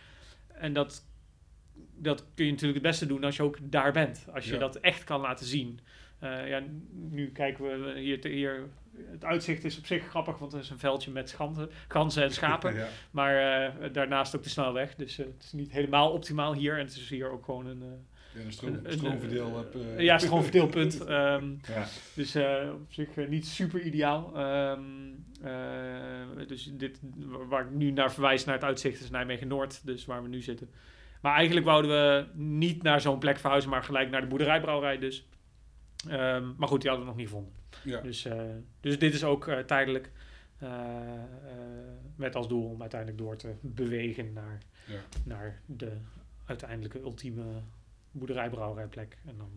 En 0.54 0.74
dat 0.74 1.04
dat 1.98 2.26
kun 2.36 2.46
je 2.46 2.52
natuurlijk 2.52 2.80
het 2.80 2.90
beste 2.90 3.06
doen 3.06 3.24
als 3.24 3.36
je 3.36 3.44
ook 3.44 3.58
daar 3.62 3.92
bent. 3.92 4.28
Als 4.34 4.46
je 4.46 4.58
dat 4.58 4.76
echt 4.76 5.04
kan 5.04 5.22
laten 5.22 5.46
zien. 5.46 5.80
Uh, 6.24 6.50
ja, 6.50 6.64
nu 6.92 7.32
kijken 7.32 7.64
we 7.64 8.00
hier, 8.00 8.22
te, 8.22 8.30
hier. 8.30 8.70
Het 9.12 9.26
uitzicht 9.26 9.64
is 9.64 9.78
op 9.78 9.86
zich 9.86 10.08
grappig, 10.08 10.38
want 10.38 10.52
het 10.52 10.64
is 10.64 10.70
een 10.70 10.80
veldje 10.80 11.12
met 11.12 11.30
schanten, 11.30 11.70
ganzen 11.88 12.24
en 12.24 12.32
schapen. 12.32 12.76
ja. 12.76 12.88
Maar 13.12 13.72
uh, 13.82 13.94
daarnaast 13.94 14.36
ook 14.36 14.44
de 14.44 14.50
snelweg. 14.50 14.96
Dus 14.96 15.20
uh, 15.20 15.26
het 15.26 15.44
is 15.44 15.52
niet 15.52 15.72
helemaal 15.72 16.12
optimaal 16.12 16.54
hier. 16.54 16.74
En 16.74 16.86
het 16.86 16.96
is 16.96 17.10
hier 17.10 17.32
ook 17.32 17.46
gewoon 17.46 17.66
een. 17.66 17.84
ja, 18.34 18.42
een, 18.42 18.52
stroom, 18.52 18.80
een 18.84 18.94
stroomverdeel. 18.94 19.66
Ja, 19.98 20.18
stroomverdeelpunt. 20.18 21.10
um, 21.10 21.60
ja. 21.68 21.86
Dus 22.14 22.36
op 22.72 22.94
zich 22.94 23.16
niet 23.28 23.46
super 23.46 23.82
ideaal. 23.82 24.40
Um, 24.72 25.26
dus 26.48 26.72
dit, 26.74 27.00
waar 27.48 27.66
ik 27.66 27.72
nu 27.72 27.92
naar 27.92 28.12
verwijs 28.12 28.46
naar 28.46 28.56
het 28.56 28.64
uitzicht 28.64 29.02
is 29.02 29.10
Nijmegen 29.10 29.48
Noord. 29.48 29.86
Dus 29.86 30.06
waar 30.06 30.24
we 30.24 30.30
nu 30.30 30.42
zitten. 30.42 30.70
Maar 31.22 31.36
eigenlijk 31.36 31.66
wouden 31.66 31.92
we 31.92 32.28
niet 32.34 32.84
naar 32.84 33.02
zo'n 33.02 33.20
plek 33.20 33.38
verhuizen, 33.38 33.70
maar 33.70 33.84
gelijk 33.84 34.10
naar 34.10 34.22
de 34.22 34.28
boerderijbrouwerij 34.28 34.98
dus. 34.98 35.28
Um, 36.10 36.56
maar 36.58 36.68
goed, 36.68 36.82
die 36.82 36.90
hadden 36.90 37.08
we 37.08 37.14
nog 37.14 37.16
niet 37.16 37.30
gevonden. 37.30 37.54
Ja. 37.84 38.02
Dus, 38.02 38.26
uh, 38.26 38.42
dus 38.80 39.00
dit 39.00 39.14
is 39.14 39.24
ook 39.24 39.48
uh, 39.48 39.60
tijdelijk. 39.60 40.12
Uh, 40.64 40.70
met 42.16 42.36
als 42.36 42.48
doel 42.48 42.70
om 42.70 42.82
uiteindelijk 42.82 43.20
door 43.20 43.36
te 43.36 43.54
bewegen 43.62 44.34
naar, 44.34 44.58
ja. 44.88 45.00
naar 45.24 45.62
de 45.66 45.92
uiteindelijke 46.46 47.00
ultieme 47.00 47.62
boerderijbrouwerijplek. 48.12 49.18
En 49.26 49.38
dan, 49.38 49.50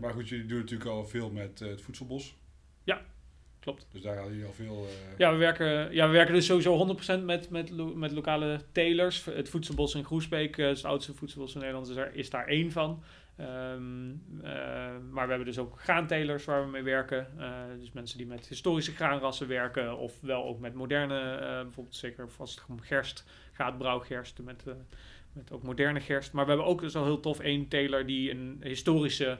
maar 0.00 0.12
goed, 0.12 0.28
jullie 0.28 0.46
doen 0.46 0.58
natuurlijk 0.58 0.90
al 0.90 1.06
veel 1.06 1.30
met 1.30 1.58
het 1.58 1.82
voedselbos. 1.82 2.36
Klopt. 3.66 3.86
Dus 3.92 4.02
daar 4.02 4.16
hadden 4.16 4.32
jullie 4.32 4.48
al 4.48 4.54
veel... 4.54 4.84
Uh... 4.84 5.18
Ja, 5.18 5.32
we 5.32 5.36
werken, 5.36 5.94
ja, 5.94 6.06
we 6.06 6.12
werken 6.12 6.34
dus 6.34 6.46
sowieso 6.46 6.96
100% 7.20 7.24
met, 7.24 7.50
met, 7.50 7.70
lo 7.70 7.94
met 7.94 8.12
lokale 8.12 8.60
telers. 8.72 9.24
Het 9.24 9.48
voedselbos 9.48 9.94
in 9.94 10.04
Groesbeek, 10.04 10.56
uh, 10.56 10.68
het 10.68 10.84
oudste 10.84 11.14
voedselbos 11.14 11.54
in 11.54 11.60
Nederland, 11.60 11.88
is 11.88 11.94
daar, 11.94 12.14
is 12.14 12.30
daar 12.30 12.46
één 12.46 12.72
van. 12.72 13.02
Um, 13.40 14.22
uh, 14.38 14.44
maar 15.10 15.24
we 15.24 15.28
hebben 15.28 15.44
dus 15.44 15.58
ook 15.58 15.80
graantelers 15.80 16.44
waar 16.44 16.64
we 16.64 16.70
mee 16.70 16.82
werken. 16.82 17.28
dus 17.78 17.92
mensen 17.92 18.18
die 18.18 18.26
met 18.26 18.48
historische 18.48 18.92
graanrassen 18.92 19.48
werken, 19.48 19.98
of 19.98 20.20
wel 20.20 20.44
ook 20.44 20.60
met 20.60 20.74
moderne, 20.74 21.38
bijvoorbeeld 21.62 21.96
zeker 21.96 22.28
als 22.36 22.54
het 22.54 22.64
om 22.68 22.80
gerst 22.80 23.24
gaat, 23.52 23.78
brouwgerst, 23.78 24.38
met, 24.38 24.64
met 25.32 25.52
ook 25.52 25.62
moderne 25.62 26.00
gerst. 26.00 26.32
Maar 26.32 26.44
we 26.44 26.50
hebben 26.50 26.68
ook 26.68 26.80
dus 26.80 26.96
al 26.96 27.04
heel 27.04 27.20
tof 27.20 27.40
één 27.40 27.68
teler 27.68 28.06
die 28.06 28.30
een 28.30 28.60
historische 28.62 29.38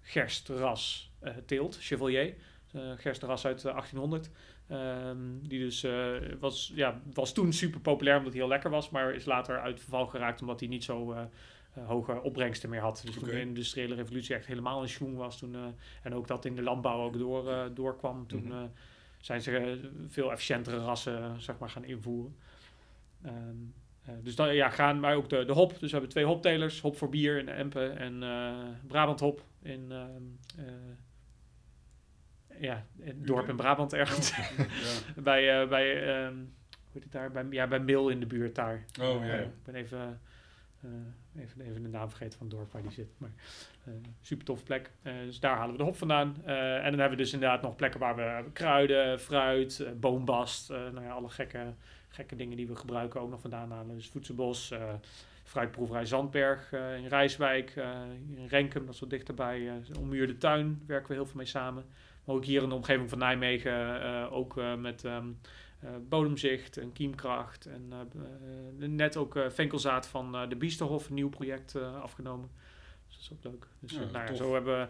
gerstras 0.00 1.12
teelt, 1.46 1.76
Chevalier 1.80 2.34
uh, 2.74 2.92
gerstras 2.96 3.46
uit 3.46 3.62
1800. 3.62 4.30
Ehm, 4.68 5.16
die 5.42 5.58
dus 5.58 5.82
eh, 5.82 6.10
was, 6.40 6.72
ja, 6.74 7.00
was 7.12 7.32
toen 7.32 7.52
super 7.52 7.80
populair 7.80 8.16
omdat 8.18 8.32
hij 8.32 8.40
heel 8.40 8.50
lekker 8.50 8.70
was, 8.70 8.90
maar 8.90 9.14
is 9.14 9.24
later 9.24 9.60
uit 9.60 9.80
verval 9.80 10.06
geraakt 10.06 10.40
omdat 10.40 10.60
hij 10.60 10.68
niet 10.68 10.84
zo 10.84 11.12
eh, 11.12 11.22
eh, 11.74 11.86
hoge 11.86 12.22
opbrengsten 12.22 12.70
meer 12.70 12.80
had. 12.80 13.02
Dus 13.04 13.14
toen 13.14 13.24
de 13.28 13.40
industriële 13.40 13.94
revolutie 13.94 14.34
echt 14.34 14.46
helemaal 14.46 14.82
in 14.82 14.88
schoen 14.88 15.14
was 15.16 15.38
toen, 15.38 15.54
eh, 15.54 15.60
en 16.02 16.14
ook 16.14 16.26
dat 16.26 16.44
in 16.44 16.54
de 16.54 16.62
landbouw 16.62 17.00
ook 17.04 17.18
door, 17.18 17.50
eh, 17.50 17.64
doorkwam, 17.74 18.26
toen 18.26 18.42
Mhm. 18.44 18.52
eh, 18.52 18.62
zijn 19.20 19.42
ze 19.42 19.56
eh, 19.56 19.72
veel 20.08 20.32
efficiëntere 20.32 20.78
rassen 20.78 21.40
zeg 21.40 21.58
maar, 21.58 21.70
gaan 21.70 21.84
invoeren. 21.84 22.36
Ehm, 23.22 23.34
eh, 24.04 24.14
dus 24.22 24.34
dan, 24.36 24.54
ja, 24.54 24.68
gaan, 24.70 25.00
maar 25.00 25.14
ook 25.14 25.28
de, 25.28 25.44
de 25.44 25.52
hop. 25.52 25.70
Dus 25.70 25.80
we 25.80 25.90
hebben 25.90 26.08
twee 26.10 26.24
hoptelers. 26.24 26.80
Hop 26.80 26.96
voor 26.96 27.08
bier 27.08 27.38
in 27.38 27.48
Empen 27.48 27.98
en 27.98 28.22
eh 28.22 28.54
Brabant 28.86 29.20
hop 29.20 29.44
in, 29.62 29.86
ehm, 29.88 30.22
eh, 30.58 30.64
ja, 32.60 32.84
het 33.00 33.26
dorp 33.26 33.48
in 33.48 33.56
Brabant 33.56 33.92
ergens. 33.92 34.36
ja. 34.36 34.44
bij, 35.22 35.60
eh, 35.62 35.68
bij, 35.68 36.02
ehm, 36.24 36.34
hoe 36.34 36.92
heet 36.92 37.02
het 37.02 37.12
daar? 37.12 37.30
Bij, 37.30 37.46
ja, 37.50 37.66
bij 37.66 37.80
Mil 37.80 38.08
in 38.08 38.20
de 38.20 38.26
buurt 38.26 38.54
daar. 38.54 38.84
Oh, 39.00 39.24
ja. 39.26 39.32
Eh, 39.32 39.40
ik 39.40 39.62
ben 39.64 39.74
even, 39.74 40.20
eh, 40.80 41.42
even, 41.42 41.60
even 41.60 41.82
de 41.82 41.88
naam 41.88 42.08
vergeten 42.08 42.38
van 42.38 42.46
het 42.46 42.56
dorp 42.56 42.72
waar 42.72 42.82
die 42.82 42.90
zit. 42.90 43.08
Maar 43.18 43.30
eh, 43.84 43.92
super 44.20 44.44
toffe 44.44 44.64
plek. 44.64 44.90
Eh, 45.02 45.12
dus 45.24 45.40
daar 45.40 45.56
halen 45.56 45.72
we 45.72 45.78
de 45.78 45.84
hop 45.84 45.96
vandaan. 45.96 46.36
Eh, 46.44 46.74
en 46.76 46.90
dan 46.90 46.98
hebben 47.00 47.18
we 47.18 47.22
dus 47.24 47.32
inderdaad 47.32 47.62
nog 47.62 47.76
plekken 47.76 48.00
waar 48.00 48.16
we 48.16 48.50
kruiden, 48.52 49.20
fruit, 49.20 49.80
eh, 49.80 49.92
boombast, 49.92 50.70
eh, 50.70 50.76
nou 50.78 51.02
ja, 51.04 51.10
alle 51.10 51.28
gekke, 51.28 51.74
gekke 52.08 52.36
dingen 52.36 52.56
die 52.56 52.66
we 52.66 52.76
gebruiken 52.76 53.20
ook 53.20 53.30
nog 53.30 53.40
vandaan 53.40 53.70
halen. 53.70 53.96
Dus 53.96 54.08
voedselbos, 54.08 54.70
eh 54.70 54.94
fruitproeverij 55.44 56.04
Zandberg 56.06 56.72
eh, 56.72 56.96
in 56.96 57.06
Rijswijk, 57.06 57.72
eh, 57.76 57.90
hier 58.28 58.38
in 58.38 58.46
Renkum, 58.46 58.84
dat 58.86 58.94
is 58.94 59.00
wat 59.00 59.10
dichterbij. 59.10 59.68
eh 59.68 59.98
Ommuurde 60.00 60.36
Tuin 60.36 60.82
werken 60.86 61.08
we 61.08 61.14
heel 61.14 61.26
veel 61.26 61.36
mee 61.36 61.46
samen. 61.46 61.84
Maar 62.24 62.34
ook 62.36 62.44
hier 62.44 62.62
in 62.62 62.68
de 62.68 62.74
omgeving 62.74 63.08
van 63.08 63.18
Nijmegen, 63.18 64.02
eh, 64.02 64.32
ook 64.32 64.56
eh, 64.58 64.74
met 64.76 65.04
ehm, 65.04 65.28
eh, 65.80 65.90
bodemzicht 66.08 66.76
en 66.76 66.92
kiemkracht. 66.92 67.66
En 67.66 67.92
net 68.96 69.16
ook 69.16 69.36
eh, 69.36 69.50
venkelzaad 69.50 70.06
van 70.08 70.34
eh, 70.34 70.48
de 70.48 70.56
Biesterhof, 70.56 71.08
een 71.08 71.14
nieuw 71.14 71.28
project 71.28 71.74
eh, 71.74 72.00
afgenomen. 72.02 72.50
Dus 73.06 73.14
dat 73.16 73.22
is 73.22 73.32
ook 73.32 73.52
leuk. 73.52 73.66
Dus 73.80 73.92
Ja, 73.92 73.98
nou 73.98 74.26
ja, 74.26 74.34
zo 74.34 74.52
hebben 74.54 74.78
we 74.80 74.88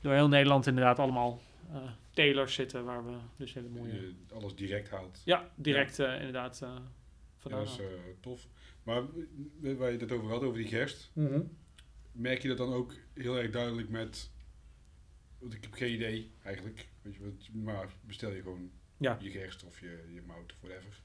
door 0.00 0.12
heel 0.12 0.28
Nederland 0.28 0.66
inderdaad 0.66 0.98
allemaal 0.98 1.40
eh 1.72 1.76
telers 2.10 2.54
zitten 2.54 2.84
waar 2.84 3.04
we 3.06 3.12
dus 3.36 3.54
hele 3.54 3.68
mooie... 3.68 3.92
Je 3.92 4.14
alles 4.34 4.54
direct 4.54 4.90
haalt. 4.90 5.22
Ja, 5.24 5.50
direct 5.54 5.98
inderdaad 5.98 6.60
eh 6.62 6.74
Ja, 7.42 7.48
dat 7.56 7.68
is 7.68 7.78
eh, 7.78 7.84
tof. 8.20 8.46
Maar 8.82 9.02
waar 9.60 9.92
je 9.92 9.98
het 9.98 10.12
over 10.12 10.28
had, 10.30 10.42
over 10.42 10.58
die 10.58 10.66
gerst, 10.68 11.10
Mhm. 11.14 11.40
merk 12.12 12.42
je 12.42 12.48
dat 12.48 12.56
dan 12.56 12.72
ook 12.72 12.94
heel 13.14 13.38
erg 13.38 13.50
duidelijk 13.50 13.88
met... 13.88 14.30
Want 15.38 15.54
ik 15.54 15.62
heb 15.62 15.72
geen 15.72 15.92
idee 15.92 16.30
eigenlijk. 16.44 16.88
Weet 17.02 17.14
je, 17.46 17.50
maar 17.52 17.88
bestel 18.00 18.30
je 18.32 18.42
gewoon 18.42 18.70
Ja. 18.98 19.18
je 19.20 19.30
gerst 19.30 19.64
of 19.64 19.80
je, 19.80 20.08
je 20.14 20.22
mout 20.26 20.52
of 20.52 20.58
whatever. 20.60 21.00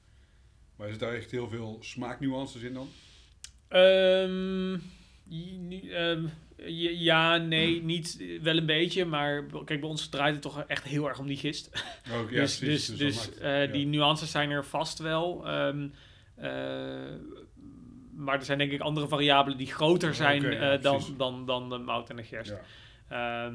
Maar 0.76 0.88
is 0.88 0.98
daar 0.98 1.14
echt 1.14 1.30
heel 1.30 1.48
veel 1.48 1.78
smaaknuances 1.80 2.62
in 2.62 2.72
dan? 2.74 2.88
J- 6.56 6.96
ja, 7.02 7.36
nee, 7.36 7.82
niet 7.82 8.16
eh, 8.20 8.40
wel 8.42 8.56
een 8.56 8.66
beetje, 8.66 9.04
maar 9.04 9.44
kijk, 9.64 9.80
bij 9.80 9.88
ons 9.88 10.08
draait 10.08 10.32
het 10.32 10.42
toch 10.42 10.64
echt 10.66 10.84
heel 10.84 11.08
erg 11.08 11.18
om 11.18 11.26
die 11.26 11.36
gist. 11.36 11.70
Oh, 12.12 12.30
ja, 12.30 12.40
dus 12.40 12.58
precies. 12.58 12.86
dus, 12.86 12.96
dus 12.98 13.16
maakt- 13.16 13.38
eh, 13.38 13.64
ja. 13.66 13.72
die 13.72 13.86
nuances 13.86 14.30
zijn 14.30 14.50
er 14.50 14.64
vast 14.64 14.98
wel. 14.98 15.46
ehm, 15.48 15.88
eh, 16.34 17.14
maar 18.14 18.38
er 18.38 18.44
zijn 18.44 18.58
denk 18.58 18.72
ik 18.72 18.80
andere 18.80 19.08
variabelen 19.08 19.58
die 19.58 19.72
groter 19.72 20.08
Ja, 20.08 20.14
zijn 20.14 20.42
ja, 20.42 20.76
dan, 20.76 21.14
dan, 21.16 21.46
dan 21.46 21.68
de 21.68 21.78
mout 21.78 22.10
en 22.10 22.16
de 22.16 22.22
gerst. 22.24 22.54
Ja. 23.08 23.46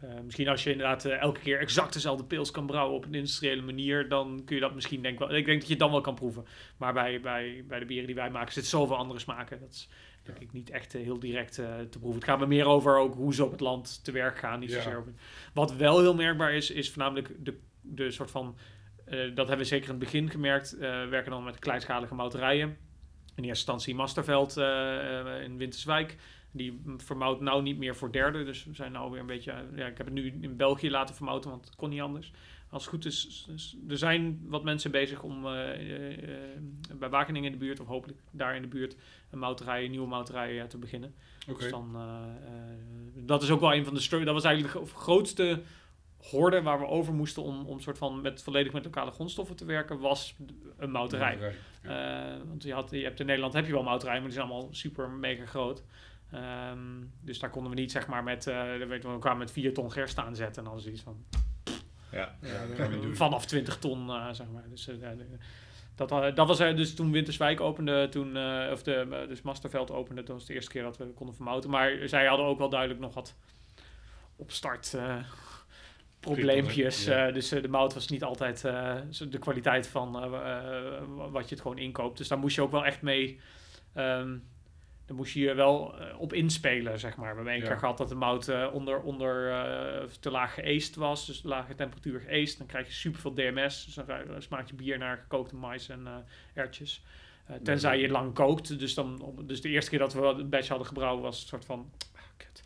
Eh, 0.00 0.10
misschien 0.24 0.48
als 0.48 0.64
je 0.64 0.70
inderdaad 0.70 1.04
eh, 1.04 1.20
elke 1.20 1.40
keer 1.40 1.58
exact 1.58 1.92
dezelfde 1.92 2.24
pils 2.24 2.50
kan 2.50 2.66
brouwen 2.66 2.96
op 2.96 3.04
een 3.04 3.14
industriële 3.14 3.62
manier, 3.62 4.08
dan 4.08 4.42
kun 4.44 4.54
je 4.54 4.60
dat 4.60 4.74
misschien 4.74 5.02
denk 5.02 5.18
wel. 5.18 5.34
Ik 5.34 5.44
denk 5.44 5.58
dat 5.58 5.66
je 5.66 5.72
het 5.74 5.82
dan 5.82 5.90
wel 5.90 6.00
kan 6.00 6.14
proeven. 6.14 6.46
Maar 6.76 6.92
bij, 6.92 7.20
bij, 7.20 7.64
bij 7.68 7.78
de 7.78 7.84
bieren 7.84 8.06
die 8.06 8.14
wij 8.14 8.30
maken 8.30 8.52
zitten 8.52 8.70
zoveel 8.70 8.96
andere 8.96 9.18
smaken. 9.20 9.60
Dat 9.60 9.70
is 9.72 9.88
denk 10.22 10.38
ik 10.38 10.52
niet 10.52 10.70
echt 10.70 10.94
eh, 10.94 11.02
heel 11.02 11.18
direct 11.18 11.54
te 11.54 11.98
proeven. 11.98 12.14
Het 12.20 12.24
gaat 12.24 12.38
me 12.38 12.46
meer 12.46 12.66
over 12.66 12.96
ook 12.96 13.14
hoe 13.14 13.34
ze 13.34 13.44
op 13.44 13.50
het 13.50 13.60
land 13.60 14.04
te 14.04 14.12
werk 14.12 14.38
gaan. 14.38 14.60
Niet 14.60 14.70
Ja. 14.70 14.76
zozeer 14.76 14.98
over. 14.98 15.12
Wat 15.54 15.74
wel 15.76 16.00
heel 16.00 16.14
merkbaar 16.14 16.52
is, 16.52 16.70
is 16.70 16.90
voornamelijk 16.90 17.30
de, 17.38 17.58
de 17.80 18.10
soort 18.10 18.30
van. 18.30 18.56
dat 19.06 19.36
hebben 19.36 19.58
we 19.58 19.64
zeker 19.64 19.84
in 19.84 19.94
het 19.94 20.04
begin 20.04 20.30
gemerkt. 20.30 20.76
we 20.78 21.06
werken 21.10 21.30
dan 21.30 21.44
met 21.44 21.58
kleinschalige 21.58 22.14
mouterijen. 22.14 22.68
In 22.68 23.44
eerste 23.44 23.48
instantie 23.48 23.94
Masterveld 23.94 24.56
in 25.44 25.56
Winterswijk. 25.56 26.16
Die 26.56 26.80
vermouwt 26.96 27.40
nou 27.40 27.62
niet 27.62 27.78
meer 27.78 27.96
voor 27.96 28.12
derde. 28.12 28.44
Dus 28.44 28.64
we 28.64 28.74
zijn 28.74 28.92
nou 28.92 29.10
weer 29.10 29.20
een 29.20 29.26
beetje... 29.26 29.52
Ja, 29.74 29.86
ik 29.86 29.96
heb 29.96 30.06
het 30.06 30.14
nu 30.14 30.38
in 30.40 30.56
België 30.56 30.90
laten 30.90 31.14
vermouten, 31.14 31.50
want 31.50 31.64
het 31.64 31.76
kon 31.76 31.90
niet 31.90 32.00
anders. 32.00 32.32
Als 32.70 32.82
het 32.82 32.94
goed 32.94 33.04
is, 33.04 33.48
er 33.88 33.98
zijn 33.98 34.40
wat 34.44 34.64
mensen 34.64 34.90
bezig 34.90 35.22
om 35.22 35.46
eh, 35.46 35.72
eh, 35.72 36.12
eh, 36.12 36.98
bij 36.98 37.08
Wageningen 37.08 37.52
in 37.52 37.58
de 37.58 37.64
buurt, 37.64 37.80
of 37.80 37.86
hopelijk 37.86 38.18
daar 38.30 38.56
in 38.56 38.62
de 38.62 38.68
buurt, 38.68 38.96
een 39.30 39.38
mouterij, 39.38 39.84
een 39.84 39.90
nieuwe 39.90 40.06
mouterij 40.06 40.66
te 40.66 40.78
beginnen. 40.78 41.14
Dus 41.58 41.70
dan, 41.70 41.96
dat 43.14 43.42
is 43.42 43.50
ook 43.50 43.60
wel 43.60 43.74
een 43.74 43.84
van 43.84 43.94
de 43.94 44.24
Dat 44.24 44.34
was 44.34 44.44
eigenlijk 44.44 44.74
de 44.74 44.80
gro- 44.80 44.98
grootste 44.98 45.62
horde 46.30 46.62
waar 46.62 46.78
we 46.78 46.86
over 46.86 47.14
moesten 47.14 47.42
om, 47.42 47.66
om 47.66 47.80
soort 47.80 47.98
van 47.98 48.20
met, 48.20 48.42
volledig 48.42 48.72
met 48.72 48.84
lokale 48.84 49.10
grondstoffen 49.10 49.56
te 49.56 49.64
werken, 49.64 49.98
was 49.98 50.36
een 50.76 50.90
mouterij. 50.90 51.54
Ja. 51.82 52.38
Want 52.46 52.62
je, 52.62 52.72
had, 52.72 52.90
je 52.90 53.02
hebt 53.02 53.20
in 53.20 53.26
Nederland 53.26 53.52
heb 53.52 53.66
je 53.66 53.72
wel 53.72 53.82
mouterijen, 53.82 54.20
maar 54.20 54.30
die 54.30 54.38
zijn 54.38 54.50
allemaal 54.50 54.68
super 54.72 55.10
mega 55.10 55.46
groot. 55.46 55.84
Ehm, 56.32 56.78
dus 57.20 57.38
daar 57.38 57.50
konden 57.50 57.70
we 57.74 57.80
niet 57.80 57.90
zeg 57.92 58.06
maar 58.06 58.22
met, 58.22 58.46
eh 58.46 58.62
weet 58.88 59.04
we 59.04 59.18
kwamen 59.18 59.38
met 59.38 59.50
4 59.50 59.74
ton 59.74 59.92
gerst 59.92 60.18
aanzetten 60.18 60.64
en 60.64 60.70
dan 60.70 60.80
zoiets 60.80 61.02
van 61.02 61.24
Ja. 62.10 62.36
Ja, 62.40 62.88
vanaf 63.12 63.46
20 63.46 63.78
ton, 63.78 64.10
eh, 64.10 64.28
zeg 64.32 64.46
maar. 64.52 64.64
Dus, 64.68 64.88
eh, 64.88 64.94
de- 65.00 65.26
dat, 65.94 66.08
dat 66.36 66.46
was 66.48 66.58
dus 66.58 66.94
toen 66.94 67.12
Winterswijk 67.12 67.60
opende, 67.60 68.08
toen, 68.08 68.36
eh, 68.36 68.68
of 68.72 68.82
de, 68.82 69.24
dus 69.28 69.42
Masterveld 69.42 69.90
opende, 69.90 70.22
toen 70.22 70.32
was 70.32 70.38
het 70.42 70.48
de 70.48 70.54
eerste 70.54 70.70
keer 70.70 70.82
dat 70.82 70.96
we 70.96 71.04
konden 71.04 71.34
vermouten. 71.34 71.70
Maar 71.70 71.92
zij 72.04 72.26
hadden 72.26 72.46
ook 72.46 72.58
wel 72.58 72.68
duidelijk 72.68 73.00
nog 73.00 73.14
wat 73.14 73.34
opstart 74.36 74.94
eh, 74.94 75.16
probleempjes. 76.20 77.04
Ja. 77.04 77.26
eh, 77.26 77.34
dus 77.34 77.48
de 77.48 77.68
mout 77.68 77.94
was 77.94 78.08
niet 78.08 78.24
altijd 78.24 78.64
eh, 78.64 78.96
de 79.28 79.38
kwaliteit 79.38 79.86
van 79.88 80.12
wat 81.32 81.48
je 81.48 81.54
het 81.54 81.60
gewoon 81.60 81.78
inkoopt. 81.78 82.18
Dus 82.18 82.28
daar 82.28 82.38
moest 82.38 82.54
je 82.56 82.62
ook 82.62 82.70
wel 82.70 82.84
echt 82.84 83.02
mee. 83.02 83.40
ehm 83.94 84.36
dan 85.06 85.16
moest 85.16 85.32
je 85.34 85.40
je 85.40 85.54
wel 85.54 85.98
eh, 86.00 86.20
op 86.20 86.32
inspelen, 86.32 86.98
zeg 86.98 87.16
maar. 87.16 87.28
We 87.30 87.34
hebben 87.34 87.52
één 87.52 87.62
Ja. 87.62 87.68
keer 87.68 87.78
gehad 87.78 87.98
dat 87.98 88.08
de 88.08 88.14
mout 88.14 88.48
eh, 88.48 88.68
onder, 88.72 89.00
onder 89.00 89.50
eh, 89.50 90.04
te 90.20 90.30
laag 90.30 90.54
geëest 90.54 90.94
was. 90.96 91.26
Dus 91.26 91.42
lage 91.42 91.74
temperatuur 91.74 92.20
geëest. 92.20 92.58
Dan 92.58 92.66
krijg 92.66 92.86
je 92.86 92.92
superveel 92.92 93.34
DMS. 93.34 93.84
Dus 93.84 93.94
dan 93.94 94.42
smaakt 94.42 94.68
je 94.68 94.74
bier 94.74 94.98
naar 94.98 95.16
gekookte 95.16 95.56
mais 95.56 95.88
en 95.88 96.24
erwtjes. 96.54 97.02
Eh, 97.46 97.56
tenzij 97.62 97.96
je 97.96 98.02
het 98.02 98.10
lang 98.12 98.34
kookt. 98.34 98.78
Dus, 98.78 98.94
dan, 98.94 99.34
dus 99.42 99.60
de 99.60 99.68
eerste 99.68 99.90
keer 99.90 99.98
dat 99.98 100.14
we 100.14 100.20
een 100.20 100.48
batch 100.48 100.68
hadden 100.68 100.86
gebrouwen 100.86 101.22
was 101.22 101.40
een 101.40 101.48
soort 101.48 101.64
van... 101.64 101.90
ah, 102.14 102.20
kut. 102.36 102.62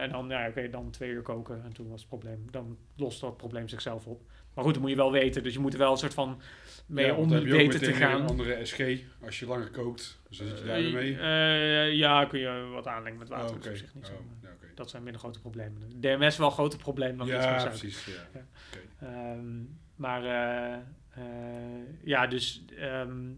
En 0.00 0.10
dan, 0.10 0.28
ja, 0.28 0.48
oké, 0.48 0.70
dan 0.70 0.90
twee 0.90 1.10
uur 1.10 1.22
koken. 1.22 1.62
En 1.64 1.72
toen 1.72 1.88
was 1.88 2.00
het 2.00 2.08
probleem... 2.08 2.46
Dan 2.50 2.78
lost 2.96 3.20
dat 3.20 3.36
probleem 3.36 3.68
zichzelf 3.68 4.06
op. 4.06 4.22
Maar 4.54 4.64
goed, 4.64 4.72
dat 4.72 4.82
moet 4.82 4.90
je 4.92 4.96
wel 4.96 5.12
weten. 5.12 5.42
Dus 5.42 5.52
je 5.52 5.58
moet 5.58 5.72
er 5.72 5.78
wel 5.78 5.90
een 5.90 5.96
soort 5.98 6.14
van 6.14 6.40
mee 6.86 7.06
Ja, 7.06 7.12
ook 7.12 7.28
weten 7.28 7.80
te 7.80 7.92
gaan. 7.92 8.20
Een 8.20 8.26
andere 8.28 8.64
SG 8.64 8.80
als 9.24 9.38
je 9.38 9.46
langer 9.46 9.70
kookt. 9.70 10.20
Dus 10.28 10.38
dan 10.38 10.46
zit 10.46 10.58
je 10.58 10.64
daar 10.64 10.80
weer 10.80 10.92
mee. 10.92 11.18
Eh, 11.18 11.92
ja, 11.92 12.24
kun 12.24 12.38
je 12.40 12.68
wat 12.72 12.86
aanlengen 12.86 13.18
met 13.18 13.28
water. 13.28 13.56
Oh, 13.56 13.72
is 13.72 13.78
zich 13.78 13.94
niet 13.94 14.06
zo. 14.06 14.12
Oh, 14.12 14.18
ja. 14.42 14.48
Dat 14.74 14.90
zijn 14.90 15.02
minder 15.02 15.20
grote 15.20 15.40
problemen. 15.40 16.00
DMS 16.00 16.36
wel 16.36 16.46
een 16.46 16.52
groter 16.52 16.78
probleem 16.78 17.16
met 17.16 17.26
Ja, 17.26 17.64
precies. 17.68 18.04
Ja. 18.06 18.46
Ehm, 19.00 19.62
maar 19.96 20.24
eh, 20.24 20.74
eh, 21.10 21.82
ja, 22.04 22.26
dus 22.26 22.64
ehm, 22.78 23.32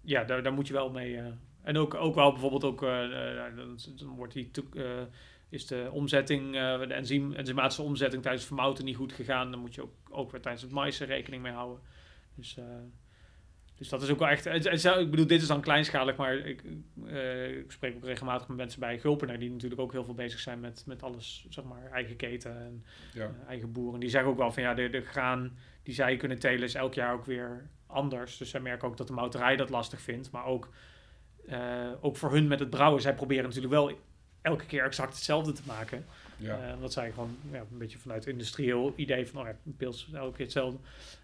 ja, 0.00 0.24
daar, 0.24 0.42
daar 0.42 0.52
moet 0.52 0.66
je 0.66 0.72
wel 0.72 0.90
mee. 0.90 1.16
eh, 1.16 1.26
en 1.62 1.76
ook, 1.76 1.94
ook 1.94 2.14
wel 2.14 2.30
bijvoorbeeld 2.32 2.64
ook, 2.64 2.82
eh, 2.82 3.44
eh, 3.46 3.56
dan, 3.56 4.08
wordt 4.16 4.32
die 4.32 4.50
eh, 4.74 4.82
is 5.48 5.66
de 5.66 5.88
omzetting, 5.92 6.54
eh, 6.56 6.78
de 6.78 6.94
enzym, 6.94 7.32
enzymatische 7.32 7.82
omzetting 7.82 8.22
tijdens 8.22 8.44
het 8.44 8.52
vermouten 8.54 8.84
niet 8.84 8.96
goed 8.96 9.12
gegaan. 9.12 9.50
Dan 9.50 9.60
moet 9.60 9.74
je 9.74 9.82
ook, 9.82 9.94
ook 10.10 10.30
weer 10.30 10.40
tijdens 10.40 10.62
het 10.62 10.72
maïsen 10.72 11.06
rekening 11.06 11.42
mee 11.42 11.52
houden. 11.52 11.80
Dus, 12.36 12.56
eh, 12.56 12.64
dus 13.76 13.88
dat 13.88 14.02
is 14.02 14.10
ook 14.10 14.18
wel 14.18 14.28
echt. 14.28 14.44
het- 14.44 14.68
het 14.70 14.80
zou- 14.80 15.00
ik 15.00 15.10
bedoel, 15.10 15.26
dit 15.26 15.40
is 15.42 15.46
dan 15.48 15.60
kleinschalig, 15.60 16.16
maar 16.16 16.34
ik, 16.36 16.62
eh, 17.06 17.56
ik 17.58 17.70
spreek 17.70 17.94
ook 17.96 18.04
regelmatig 18.04 18.48
met 18.48 18.56
mensen 18.56 18.80
bij 18.80 18.98
Gulpener 18.98 19.38
die 19.38 19.50
natuurlijk 19.50 19.80
ook 19.80 19.92
heel 19.92 20.04
veel 20.04 20.14
bezig 20.14 20.38
zijn 20.40 20.60
met, 20.60 20.82
met 20.86 21.02
alles, 21.02 21.46
zeg 21.48 21.64
maar, 21.64 21.90
eigen 21.92 22.16
keten 22.16 22.56
en 22.58 22.84
Ja. 23.12 23.24
eh, 23.24 23.48
eigen 23.48 23.72
boeren. 23.72 24.00
Die 24.00 24.08
zeggen 24.10 24.30
ook 24.30 24.38
wel 24.38 24.52
van 24.52 24.62
ja, 24.62 24.74
de, 24.74 24.88
de 24.88 25.00
graan 25.00 25.56
die 25.82 25.94
zij 25.94 26.16
kunnen 26.16 26.38
telen 26.38 26.62
is 26.62 26.74
elk 26.74 26.94
jaar 26.94 27.12
ook 27.12 27.24
weer 27.24 27.68
anders. 27.86 28.36
Dus 28.36 28.50
zij 28.50 28.60
merken 28.60 28.88
ook 28.88 28.96
dat 28.96 29.06
de 29.06 29.12
mouterij 29.12 29.56
dat 29.56 29.70
lastig 29.70 30.00
vindt. 30.00 30.30
Maar 30.30 30.44
ook, 30.44 30.68
eh, 31.46 31.90
ook 32.00 32.16
voor 32.16 32.32
hun 32.32 32.46
met 32.46 32.58
het 32.60 32.70
brouwen, 32.70 33.02
zij 33.02 33.14
proberen 33.14 33.44
natuurlijk 33.44 33.72
wel 33.72 33.98
elke 34.42 34.66
keer 34.66 34.84
exact 34.84 35.14
hetzelfde 35.14 35.52
te 35.52 35.62
maken. 35.66 36.04
Ja. 36.36 36.66
Eh, 36.68 36.74
omdat 36.74 36.92
zij 36.92 37.12
gewoon 37.12 37.36
ja, 37.52 37.58
een 37.70 37.78
beetje 37.78 37.98
vanuit 37.98 38.24
het 38.24 38.32
industrieel 38.32 38.92
idee 38.96 39.26
van, 39.26 39.40
oh 39.40 39.46
ja, 39.46 39.56
een 39.66 39.76
pils 39.76 40.08
elke 40.12 40.36
keer 40.36 40.44
hetzelfde. 40.44 40.78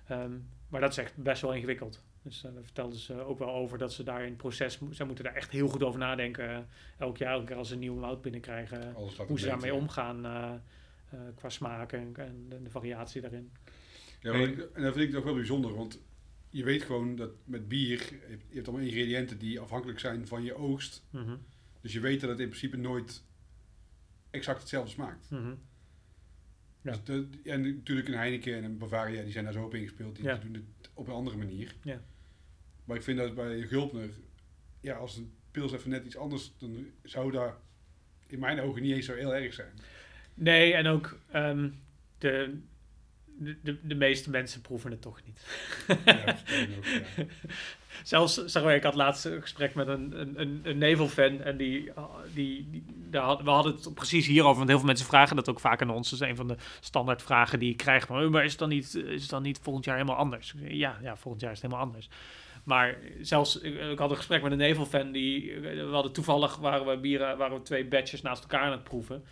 Ehm, 0.09 0.33
maar 0.73 0.81
dat 0.81 0.91
is 0.91 0.97
echt 0.97 1.17
best 1.17 1.43
wel 1.43 1.55
ingewikkeld. 1.55 2.03
Dus 2.23 2.45
eh, 2.45 2.53
daar 2.55 2.63
vertelden 2.63 2.99
ze 2.99 3.15
ook 3.23 3.39
wel 3.39 3.51
over 3.51 3.79
dat 3.79 3.93
ze 3.93 4.03
daar 4.03 4.21
in 4.23 4.29
het 4.29 4.37
proces, 4.37 4.79
mo- 4.79 4.93
zij 4.93 5.07
moeten 5.07 5.25
daar 5.25 5.35
echt 5.35 5.51
heel 5.51 5.69
goed 5.69 5.83
over 5.83 5.99
nadenken. 6.01 6.51
eh, 6.51 6.59
elk 6.99 7.17
jaar, 7.17 7.33
elke 7.33 7.47
keer 7.47 7.57
als 7.57 7.69
ze 7.69 7.75
een 7.75 7.81
nieuwe 7.81 8.01
mout 8.01 8.23
binnenkrijgen, 8.23 8.93
hoe 9.29 9.39
ze 9.39 9.47
daarmee 9.47 9.71
omgaan 9.81 10.25
eh, 10.25 10.53
eh, 11.11 11.21
qua 11.35 11.49
smaak 11.49 11.93
en, 11.93 12.13
en 12.17 12.47
de, 12.63 12.71
variatie 12.71 13.21
daarin. 13.21 13.53
Ja, 14.21 14.33
maar 14.33 14.41
ik- 14.41 14.59
en 14.73 14.83
dat 14.83 14.95
vind 14.95 15.09
ik 15.09 15.15
toch 15.15 15.25
wel 15.25 15.35
bijzonder, 15.35 15.75
want 15.75 16.01
je 16.49 16.65
weet 16.65 16.83
gewoon 16.83 17.17
dat 17.17 17.31
met 17.45 17.69
bier, 17.69 17.89
je 17.99 18.19
hebt- 18.29 18.45
je 18.49 18.55
hebt 18.55 18.69
allemaal 18.69 18.87
ingrediënten 18.87 19.39
die 19.39 19.61
afhankelijk 19.61 19.99
zijn 19.99 20.27
van 20.27 20.43
je 20.43 20.55
oogst. 20.55 21.05
Mhm, 21.11 21.37
Dus 21.81 21.93
je 21.93 22.01
weet 22.01 22.21
dat 22.21 22.31
het 22.31 22.39
in 22.41 22.49
principe 22.49 22.77
nooit 22.77 23.25
exact 24.31 24.61
hetzelfde 24.61 24.91
smaakt. 24.91 25.31
mhm. 25.31 25.55
Ja. 26.83 26.91
Dus 26.91 27.01
de- 27.05 27.29
en 27.45 27.63
natuurlijk 27.75 28.09
een 28.09 28.15
Heineken 28.15 28.57
en 28.57 28.65
een 28.65 28.79
Bavaria, 28.79 29.23
die 29.23 29.33
zijn 29.33 29.45
daar 29.45 29.53
zo 29.53 29.65
op 29.65 29.75
ingespeeld. 29.75 30.17
Die 30.17 30.25
Ja. 30.25 30.35
doen 30.37 30.55
het 30.55 30.91
op 30.95 31.07
een 31.07 31.13
andere 31.15 31.37
manier. 31.37 31.75
Ja. 31.83 32.01
Maar 32.85 32.97
ik 32.97 33.03
vind 33.03 33.19
dat 33.19 33.35
bij 33.35 33.63
Gulpner, 33.63 34.11
ja, 34.81 34.95
als 34.95 35.17
een 35.17 35.33
pils 35.51 35.73
even 35.73 35.91
net 35.91 36.05
iets 36.07 36.17
anders, 36.17 36.53
dan 36.59 36.87
zou 37.03 37.31
daar 37.33 37.55
in 38.27 38.39
mijn 38.39 38.61
ogen 38.61 38.83
niet 38.83 38.95
eens 38.95 39.07
zo 39.07 39.15
heel 39.15 39.35
erg 39.35 39.55
zijn. 39.55 39.73
Nee, 40.35 40.75
en 40.75 40.87
ook 40.87 41.19
ehm, 41.31 41.71
de, 42.19 42.59
de, 43.39 43.57
de, 43.63 43.79
de 43.83 43.95
meeste 43.95 44.31
mensen 44.31 44.61
proeven 44.61 44.91
het 44.91 45.01
toch 45.01 45.21
niet. 45.25 45.47
Ja, 46.05 46.25
dat 46.25 46.43
is 46.47 46.69
ook, 46.69 46.85
ja. 46.85 47.25
Zelfs, 48.03 48.45
zeg 48.45 48.63
maar, 48.63 48.75
ik 48.75 48.83
had 48.83 48.95
laatst 48.95 49.25
een 49.25 49.41
gesprek 49.41 49.75
met 49.75 49.89
een, 49.89 50.21
een, 50.21 50.61
een, 50.63 50.79
Nevel-fan 50.79 51.41
en 51.41 51.57
die, 51.57 51.93
ah, 51.93 52.15
die, 52.35 52.67
die 52.71 52.85
daar 53.11 53.23
had, 53.23 53.43
we 53.43 53.51
hadden 53.51 53.75
het 53.75 53.95
precies 53.95 54.27
hierover, 54.27 54.57
want 54.57 54.69
heel 54.69 54.79
veel 54.79 54.87
mensen 54.87 55.07
vragen 55.07 55.37
dat 55.37 55.49
ook 55.49 55.61
vaak 55.61 55.83
aan 55.83 55.91
ons. 55.91 56.11
Dat 56.11 56.21
is 56.21 56.29
een 56.29 56.37
van 56.37 56.49
de 56.49 56.57
standaard 56.81 57.23
vragen 57.23 57.59
die 57.59 57.71
ik 57.71 57.77
krijg. 57.77 58.09
Maar, 58.09 58.31
maar 58.31 58.45
is, 58.45 58.51
het 58.51 58.61
dan 58.61 58.69
niet, 58.69 58.95
is 58.95 59.21
het 59.21 59.31
dan 59.31 59.43
niet 59.43 59.59
volgend 59.63 59.85
jaar 59.85 59.97
helemaal 59.97 60.17
anders? 60.17 60.55
Ja, 60.59 60.99
ja, 61.03 61.17
volgend 61.17 61.43
jaar 61.43 61.53
is 61.53 61.61
het 61.61 61.71
helemaal 61.71 61.87
anders. 61.87 62.09
Maar 62.65 62.99
zelfs, 63.21 63.59
ik, 63.59 63.81
ik 63.81 63.99
had 63.99 64.11
een 64.11 64.17
gesprek 64.17 64.43
met 64.43 64.53
een 64.53 64.59
Nevel-fan, 64.59 65.13
die, 65.13 65.61
we 65.61 65.89
hadden 65.91 66.13
toevallig, 66.13 66.57
waren 66.57 66.87
we, 66.87 66.99
bieren, 66.99 67.37
waren 67.37 67.57
we 67.57 67.63
twee 67.63 67.85
batches 67.85 68.23
naast 68.23 68.43
elkaar 68.43 68.63
aan 68.63 68.73
het 68.73 68.85
proeven. 68.85 69.25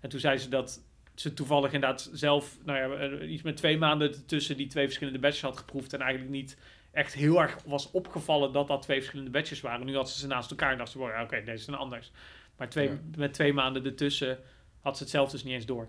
En 0.00 0.08
toen 0.08 0.20
zei 0.20 0.38
ze 0.38 0.48
dat 0.48 0.80
ze 1.14 1.34
toevallig 1.34 1.72
inderdaad 1.72 2.10
zelf, 2.12 2.58
nou 2.64 2.78
ja, 2.78 3.08
eh, 3.08 3.32
iets 3.32 3.42
met 3.42 3.56
twee 3.56 3.78
maanden 3.78 4.26
tussen 4.26 4.56
die 4.56 4.66
twee 4.66 4.84
verschillende 4.84 5.18
batches 5.18 5.42
had 5.42 5.56
geproefd 5.56 5.92
en 5.92 6.00
eigenlijk 6.00 6.32
niet 6.32 6.56
echt 6.90 7.14
heel 7.14 7.40
erg 7.40 7.58
was 7.66 7.90
opgevallen 7.90 8.52
dat 8.52 8.68
dat 8.68 8.82
twee 8.82 8.98
verschillende 8.98 9.30
batches 9.30 9.60
waren. 9.60 9.86
Nu 9.86 9.94
had 9.94 10.10
ze 10.10 10.18
ze 10.18 10.26
naast 10.26 10.50
elkaar 10.50 10.72
en 10.72 10.78
dacht 10.78 10.90
ze, 10.90 10.98
oké, 10.98 11.42
deze 11.44 11.64
zijn 11.64 11.76
anders. 11.76 12.10
Maar 12.56 12.68
twee, 12.68 12.88
Ja. 12.88 12.98
met 13.16 13.32
twee 13.34 13.52
maanden 13.52 13.84
ertussen 13.84 14.38
had 14.80 14.96
ze 14.96 15.02
het 15.02 15.12
zelf 15.12 15.30
dus 15.30 15.44
niet 15.44 15.52
eens 15.54 15.66
door. 15.66 15.88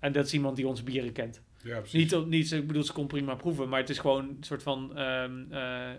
En 0.00 0.12
dat 0.12 0.26
is 0.26 0.32
iemand 0.34 0.56
die 0.56 0.66
onze 0.66 0.82
bieren 0.82 1.12
kent. 1.12 1.42
Ja. 1.62 1.82
Niet, 1.92 2.26
niet, 2.26 2.52
ik 2.52 2.66
bedoel, 2.66 2.82
ze 2.82 2.92
kon 2.92 3.06
prima 3.06 3.34
proeven, 3.34 3.68
maar 3.68 3.80
het 3.80 3.90
is 3.90 3.98
gewoon 3.98 4.28
een 4.28 4.36
soort 4.40 4.62
van, 4.62 4.96
ehm, 4.96 5.52
eh, 5.52 5.90
eh, 5.90 5.98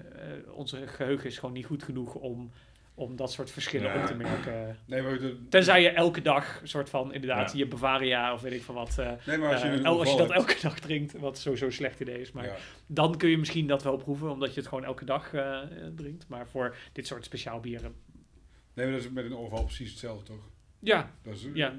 onze 0.51 0.87
geheugen 0.87 1.25
is 1.29 1.37
gewoon 1.37 1.53
niet 1.55 1.65
goed 1.65 1.83
genoeg 1.83 2.15
om, 2.15 2.51
om 2.97 3.15
dat 3.15 3.31
soort 3.31 3.51
verschillen 3.51 3.93
Ja. 3.93 3.99
op 4.01 4.05
te 4.05 4.15
merken. 4.15 4.77
Nee, 4.85 5.01
maar, 5.01 5.19
de- 5.19 5.47
Tenzij 5.49 5.81
je 5.81 5.89
elke 5.89 6.21
dag, 6.21 6.61
soort 6.63 6.89
van, 6.89 7.13
inderdaad, 7.13 7.51
Ja. 7.51 7.57
je 7.57 7.67
Bavaria 7.67 8.33
of 8.33 8.41
weet 8.41 8.53
ik 8.53 8.61
van 8.63 8.75
wat, 8.75 8.95
nee, 9.25 9.37
maar 9.37 9.51
als 9.51 9.61
je, 9.61 9.67
eh, 9.69 9.85
als 9.85 10.11
je 10.11 10.17
dat 10.17 10.27
hebt- 10.29 10.39
elke 10.49 10.61
dag 10.61 10.79
drinkt, 10.79 11.19
wat 11.19 11.37
sowieso 11.37 11.65
een 11.65 11.71
slecht 11.71 11.99
idee 11.99 12.21
is, 12.21 12.31
maar 12.31 12.45
Ja. 12.45 12.55
dan 12.87 13.17
kun 13.17 13.29
je 13.29 13.37
misschien 13.37 13.67
dat 13.67 13.83
wel 13.83 13.97
proeven, 13.97 14.29
omdat 14.31 14.53
je 14.53 14.59
het 14.59 14.69
gewoon 14.69 14.83
elke 14.83 15.05
dag 15.05 15.33
eh, 15.33 15.59
drinkt. 15.95 16.27
Maar 16.27 16.47
voor 16.47 16.75
dit 16.93 17.07
soort 17.07 17.25
speciaal 17.25 17.59
bieren, 17.59 17.93
Nee, 18.73 18.85
maar 18.85 18.95
dat 18.95 19.03
is 19.05 19.11
met 19.11 19.25
een 19.25 19.35
overval 19.37 19.63
precies 19.63 19.89
hetzelfde, 19.89 20.23
toch? 20.25 20.49
ja, 20.79 21.11
Dat 21.23 21.33
is, 21.33 21.47
Ja. 21.53 21.73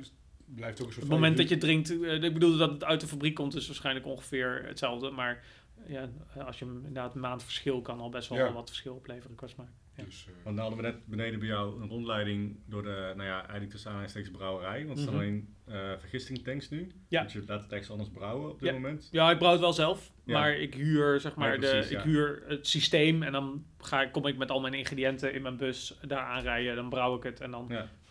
blijft 0.55 0.81
ook 0.81 0.87
een 0.87 0.93
soort 0.93 1.05
het 1.05 1.15
moment 1.15 1.37
dat 1.37 1.49
je 1.49 1.59
drinkt, 1.59 1.91
ik 2.23 2.33
bedoel 2.33 2.57
dat 2.57 2.71
het 2.71 2.85
uit 2.85 3.01
de 3.01 3.07
fabriek 3.07 3.35
komt, 3.35 3.55
is 3.55 3.67
waarschijnlijk 3.67 4.07
ongeveer 4.07 4.63
hetzelfde. 4.67 5.11
Maar 5.11 5.45
ja, 5.87 6.09
als 6.45 6.59
je 6.59 6.65
hem 6.65 6.77
inderdaad 6.77 7.15
een 7.15 7.21
maand 7.21 7.43
verschil 7.43 7.81
kan 7.81 8.01
al 8.01 8.09
best 8.09 8.29
wel 8.29 8.53
wat 8.53 8.69
verschil 8.69 8.95
opleveren 8.95 9.37
qua 9.37 9.47
smaak. 9.47 9.71
Ja. 9.99 10.05
Dus, 10.05 10.27
eh, 10.29 10.33
Want 10.45 10.57
nou 10.57 10.69
hadden 10.69 10.85
we 10.87 10.91
net 10.93 11.07
beneden 11.07 11.39
bij 11.39 11.49
jou 11.49 11.83
een 11.83 11.89
rondleiding 11.89 12.57
door 12.67 12.83
de, 12.83 13.13
nou 13.17 13.29
ja, 13.29 13.41
eigenlijk 13.41 13.71
tussen 13.71 13.89
aanhalingstekens 13.89 14.37
brouwerij. 14.37 14.87
Want 14.87 14.97
er 14.99 15.03
staan 15.03 15.15
Mhm. 15.15 15.23
alleen 15.25 15.55
eh 15.65 15.93
vergistingtanks 15.99 16.69
nu. 16.71 16.91
Ja. 17.09 17.23
Dus 17.23 17.33
je 17.33 17.43
laat 17.47 17.63
het 17.63 17.73
echt 17.73 17.91
anders 17.91 18.11
brouwen 18.11 18.51
op 18.51 18.59
dit 18.61 18.69
Ja. 18.69 18.75
moment. 18.75 19.09
Ja, 19.11 19.31
ik 19.31 19.39
brouw 19.39 19.51
het 19.51 19.61
wel 19.61 19.73
zelf, 19.73 20.13
Ja. 20.25 20.39
maar 20.39 20.53
ik 20.57 20.75
huur 20.75 21.21
zeg 21.21 21.35
maar 21.35 21.61
de, 21.61 21.87
ik 21.91 22.01
huur 22.01 22.43
het 22.47 22.67
systeem 22.67 23.23
en 23.23 23.33
dan 23.33 23.65
ga 23.79 24.03
ik, 24.03 24.13
kom 24.13 24.27
ik 24.27 24.37
met 24.37 24.51
al 24.51 24.61
mijn 24.61 24.75
ingrediënten 24.75 25.33
in 25.35 25.43
mijn 25.43 25.57
bus 25.57 25.99
daar 26.07 26.23
aanrijden, 26.25 26.77
dan 26.77 26.89
brouw 26.89 27.17
ik 27.17 27.23
het 27.23 27.41
en 27.41 27.51
dan 27.51 27.71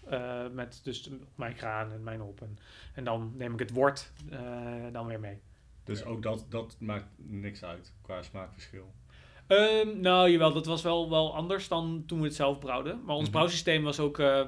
eh, 0.10 0.48
met 0.52 0.80
dus 0.84 1.10
mijn 1.36 1.56
graan 1.58 1.92
en 1.92 2.04
mijn 2.04 2.20
hop 2.20 2.42
en, 2.42 2.58
en 2.94 3.04
dan 3.04 3.34
neem 3.38 3.54
ik 3.54 3.60
het 3.60 3.72
wort 3.72 4.12
dan 4.92 5.08
weer 5.08 5.20
mee. 5.20 5.40
Dus 5.84 6.04
ook 6.04 6.22
dat, 6.24 6.46
dat 6.50 6.76
maakt 6.80 7.08
niks 7.18 7.64
uit 7.64 7.94
qua 8.02 8.22
smaakverschil. 8.22 8.94
Ehm, 9.48 10.00
nou, 10.00 10.30
jawel, 10.30 10.54
dat 10.54 10.66
was 10.66 10.82
wel, 10.82 11.10
wel 11.10 11.36
anders 11.36 11.68
dan 11.68 12.04
toen 12.08 12.20
we 12.20 12.26
het 12.26 12.36
zelf 12.36 12.60
brouwden. 12.60 13.02
Maar 13.06 13.16
ons 13.16 13.24
Mhm. 13.24 13.32
brouwsysteem 13.32 13.84
was 13.84 14.00
ook 14.00 14.20
eh, 14.20 14.42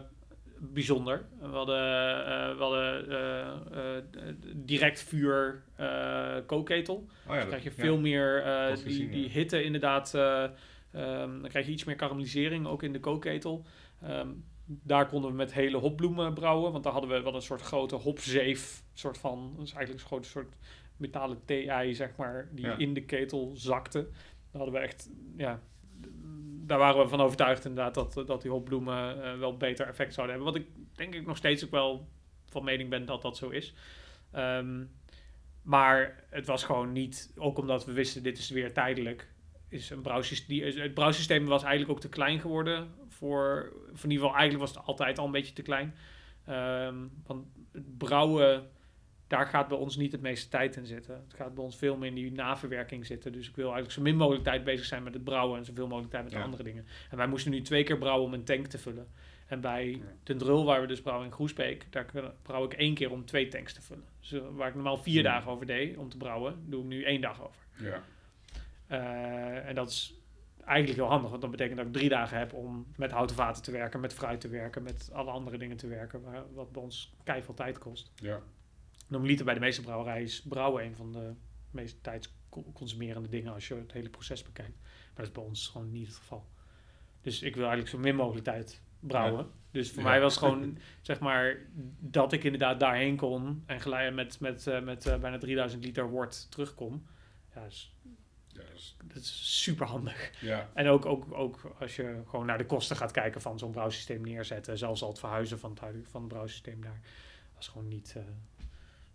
bijzonder. 0.60 1.26
We 1.40 1.48
hadden, 1.48 1.78
eh, 2.26 2.58
we 2.58 2.64
hadden 2.64 3.10
eh, 3.72 4.34
direct 4.56 5.04
vuur 5.04 5.64
kookketel. 6.46 6.96
Oh 7.28 7.34
ja, 7.34 7.40
dat- 7.40 7.48
krijg 7.48 7.64
je 7.64 7.70
ja. 7.70 7.76
veel 7.84 7.98
meer 7.98 8.44
die, 8.74 8.84
gezien, 8.84 9.12
die 9.12 9.24
ja. 9.24 9.30
hitte 9.30 9.64
inderdaad. 9.64 10.14
eh, 10.14 10.44
ehm, 10.44 11.40
dan 11.42 11.48
krijg 11.50 11.66
je 11.66 11.72
iets 11.72 11.84
meer 11.84 11.96
karamellisering 11.96 12.68
ook 12.68 12.84
in 12.84 12.94
de 12.94 13.00
kookketel. 13.00 13.66
Ehm, 14.04 14.28
daar 14.66 15.08
konden 15.08 15.30
we 15.30 15.36
met 15.36 15.54
hele 15.54 15.78
hopbloemen 15.78 16.34
brouwen. 16.34 16.72
Want 16.72 16.84
daar 16.84 16.94
hadden 16.94 17.12
we 17.12 17.22
wel 17.22 17.36
een 17.36 17.42
soort 17.42 17.62
grote 17.62 17.96
hopzeef. 17.96 18.84
Soort 18.94 19.18
van, 19.18 19.54
dat 19.58 19.66
is 19.66 19.74
eigenlijk 19.74 20.02
een 20.04 20.08
groot 20.10 20.26
soort 20.26 20.56
metalen 20.98 21.40
thee-ei, 21.46 21.94
zeg 21.96 22.16
maar. 22.16 22.50
Die 22.52 22.68
in 22.78 22.94
de 22.94 23.02
ketel 23.06 23.52
zakte. 23.56 24.08
Daar 24.52 24.62
hadden 24.62 24.82
we 24.82 24.88
echt, 24.88 25.10
ja... 25.38 25.60
Daar 26.66 26.78
waren 26.78 27.02
we 27.02 27.08
van 27.08 27.22
overtuigd 27.22 27.66
inderdaad 27.66 27.94
dat, 27.94 28.28
dat 28.28 28.42
die 28.42 28.52
hopbloemen 28.52 29.24
eh, 29.24 29.40
wel 29.40 29.58
beter 29.58 29.88
effect 29.88 30.14
zouden 30.14 30.36
hebben. 30.36 30.54
Wat 30.54 30.62
ik 30.62 30.70
denk 30.96 31.16
ik 31.16 31.26
nog 31.26 31.38
steeds 31.38 31.66
ook 31.66 31.72
wel 31.72 32.08
van 32.46 32.64
mening 32.64 32.90
ben 32.90 33.06
dat 33.06 33.22
dat 33.22 33.38
zo 33.38 33.50
is. 33.50 33.74
Ehm, 34.32 34.84
maar 35.62 36.24
het 36.30 36.46
was 36.46 36.64
gewoon 36.64 36.92
niet, 36.92 37.34
ook 37.36 37.58
omdat 37.58 37.86
we 37.86 37.92
wisten 37.92 38.24
dit 38.24 38.38
is 38.38 38.50
weer 38.50 38.74
tijdelijk, 38.74 39.28
is 39.70 39.90
een 39.90 40.04
het 40.50 40.94
brouwsysteem 40.94 41.46
was 41.46 41.64
eigenlijk 41.64 41.92
ook 41.92 42.02
te 42.02 42.10
klein 42.10 42.40
geworden 42.40 42.88
voor, 43.08 43.74
voor 43.94 44.06
in 44.06 44.12
ieder 44.12 44.26
geval 44.26 44.40
eigenlijk 44.40 44.60
was 44.60 44.76
het 44.76 44.86
altijd 44.86 45.20
al 45.20 45.26
een 45.26 45.32
beetje 45.32 45.54
te 45.54 45.62
klein. 45.62 45.96
Ehm, 46.46 46.96
want 47.26 47.46
het 47.72 47.98
brouwen, 47.98 48.70
daar 49.30 49.46
gaat 49.48 49.68
bij 49.68 49.78
ons 49.78 49.96
niet 49.98 50.12
het 50.12 50.22
meeste 50.22 50.50
tijd 50.50 50.76
in 50.76 50.86
zitten. 50.86 51.16
Het 51.16 51.34
gaat 51.34 51.54
bij 51.54 51.64
ons 51.64 51.78
veel 51.78 51.98
meer 51.98 52.10
in 52.10 52.16
die 52.16 52.32
naverwerking 52.32 53.06
zitten. 53.06 53.32
Dus 53.32 53.48
ik 53.50 53.56
wil 53.56 53.64
eigenlijk 53.66 53.94
zo 53.94 54.02
min 54.02 54.16
mogelijk 54.16 54.44
tijd 54.44 54.64
bezig 54.64 54.86
zijn 54.86 55.04
met 55.04 55.14
het 55.14 55.24
brouwen 55.24 55.58
en 55.58 55.66
zoveel 55.66 55.88
mogelijk 55.88 56.12
tijd 56.12 56.24
met 56.24 56.34
Ja. 56.34 56.42
andere 56.42 56.64
dingen. 56.64 56.86
En 57.10 57.18
wij 57.18 57.28
moesten 57.28 57.52
nu 57.52 57.62
twee 57.62 57.84
keer 57.84 57.98
brouwen 57.98 58.26
om 58.28 58.34
een 58.34 58.44
tank 58.44 58.68
te 58.68 58.78
vullen. 58.78 59.08
En 59.48 59.62
bij 59.62 59.90
Ja. 59.90 59.98
de 60.24 60.36
Drul, 60.36 60.66
waar 60.66 60.82
we 60.82 60.88
dus 60.88 61.02
brouwen 61.02 61.28
in 61.28 61.34
Groesbeek, 61.34 61.88
daar 61.92 62.06
brouw 62.42 62.66
ik 62.66 62.74
één 62.74 62.94
keer 62.94 63.12
om 63.12 63.26
twee 63.26 63.48
tanks 63.48 63.74
te 63.74 63.82
vullen. 63.82 64.06
Dus 64.20 64.32
eh, 64.32 64.42
waar 64.52 64.68
ik 64.68 64.74
normaal 64.74 64.98
vier 64.98 65.24
dagen 65.24 65.52
over 65.52 65.66
deed 65.66 65.98
om 65.98 66.10
te 66.10 66.18
brouwen, 66.18 66.64
doe 66.70 66.82
ik 66.82 66.88
nu 66.88 67.04
één 67.04 67.22
dag 67.22 67.44
over. 67.44 67.62
ja. 67.78 68.02
Eh, 68.88 69.68
en 69.68 69.76
dat 69.76 69.90
is 69.90 70.14
eigenlijk 70.66 71.00
heel 71.00 71.10
handig, 71.10 71.30
want 71.30 71.42
dat 71.42 71.52
betekent 71.52 71.78
dat 71.78 71.86
ik 71.88 71.94
drie 71.94 72.10
dagen 72.10 72.38
heb 72.38 72.54
om 72.54 72.88
met 72.96 73.12
houten 73.12 73.36
vaten 73.36 73.64
te 73.64 73.72
werken, 73.72 74.00
met 74.00 74.14
fruit 74.14 74.42
te 74.42 74.48
werken, 74.48 74.84
met 74.84 75.10
alle 75.14 75.32
andere 75.32 75.58
dingen 75.58 75.78
te 75.78 75.88
werken, 75.88 76.22
waar, 76.22 76.44
wat 76.54 76.72
bij 76.72 76.82
ons 76.82 77.14
keiveel 77.24 77.54
tijd 77.54 77.78
kost. 77.78 78.12
ja. 78.16 78.40
Normaliter 79.10 79.46
bij 79.46 79.54
de 79.54 79.60
meeste 79.60 79.82
brouwerijen 79.82 80.24
is 80.24 80.42
brouwen 80.42 80.84
een 80.84 80.96
van 80.96 81.12
de 81.12 81.34
meest 81.72 82.04
tijdsconsumerende 82.04 83.30
dingen 83.30 83.54
als 83.54 83.68
je 83.68 83.76
het 83.76 83.92
hele 83.92 84.10
proces 84.10 84.44
bekijkt. 84.44 84.78
Maar 84.82 85.14
dat 85.16 85.26
is 85.26 85.32
bij 85.32 85.44
ons 85.44 85.68
gewoon 85.68 85.92
niet 85.92 86.08
het 86.08 86.16
geval. 86.16 86.46
Dus 87.22 87.42
ik 87.42 87.54
wil 87.56 87.64
eigenlijk 87.68 87.92
zo 87.96 87.98
min 88.00 88.16
mogelijk 88.16 88.46
tijd 88.46 88.82
brouwen. 89.00 89.48
Dus 89.72 89.92
voor 89.92 90.04
Ja. 90.04 90.10
mij 90.10 90.22
was 90.22 90.36
het 90.36 90.44
gewoon, 90.44 90.78
zeg 91.02 91.20
maar, 91.20 91.58
dat 92.00 92.34
ik 92.34 92.44
inderdaad 92.44 92.80
daarheen 92.80 93.16
kon 93.16 93.64
en 93.66 93.82
gelijk 93.82 94.14
met, 94.14 94.40
met, 94.40 94.68
eh, 94.68 94.82
met 94.82 95.06
eh, 95.06 95.18
bijna 95.18 95.38
3000 95.38 95.84
liter 95.84 96.10
wort 96.10 96.52
terugkom. 96.52 97.06
Ja, 97.54 97.62
dat 97.62 97.72
is, 97.72 97.94
Ja, 98.48 98.62
dat 98.66 98.74
is- 98.76 98.96
dat 99.04 99.18
is 99.22 99.62
super 99.64 99.86
handig. 99.88 100.42
ja. 100.42 100.70
En 100.74 100.88
ook, 100.88 101.06
ook, 101.06 101.34
ook 101.34 101.76
als 101.80 101.96
je 101.96 102.22
gewoon 102.28 102.46
naar 102.46 102.58
de 102.58 102.66
kosten 102.66 102.96
gaat 102.96 103.12
kijken 103.12 103.42
van 103.42 103.60
zo'n 103.60 103.72
brouwsysteem 103.72 104.22
neerzetten, 104.22 104.78
zelfs 104.78 105.02
al 105.02 105.10
het 105.10 105.20
verhuizen 105.20 105.60
van 105.60 105.78
het, 105.82 106.08
van 106.10 106.22
het 106.22 106.30
brouwsysteem 106.30 106.82
daar, 106.82 107.00
was 107.56 107.68
gewoon 107.68 107.88
niet, 107.88 108.14
eh, 108.18 108.24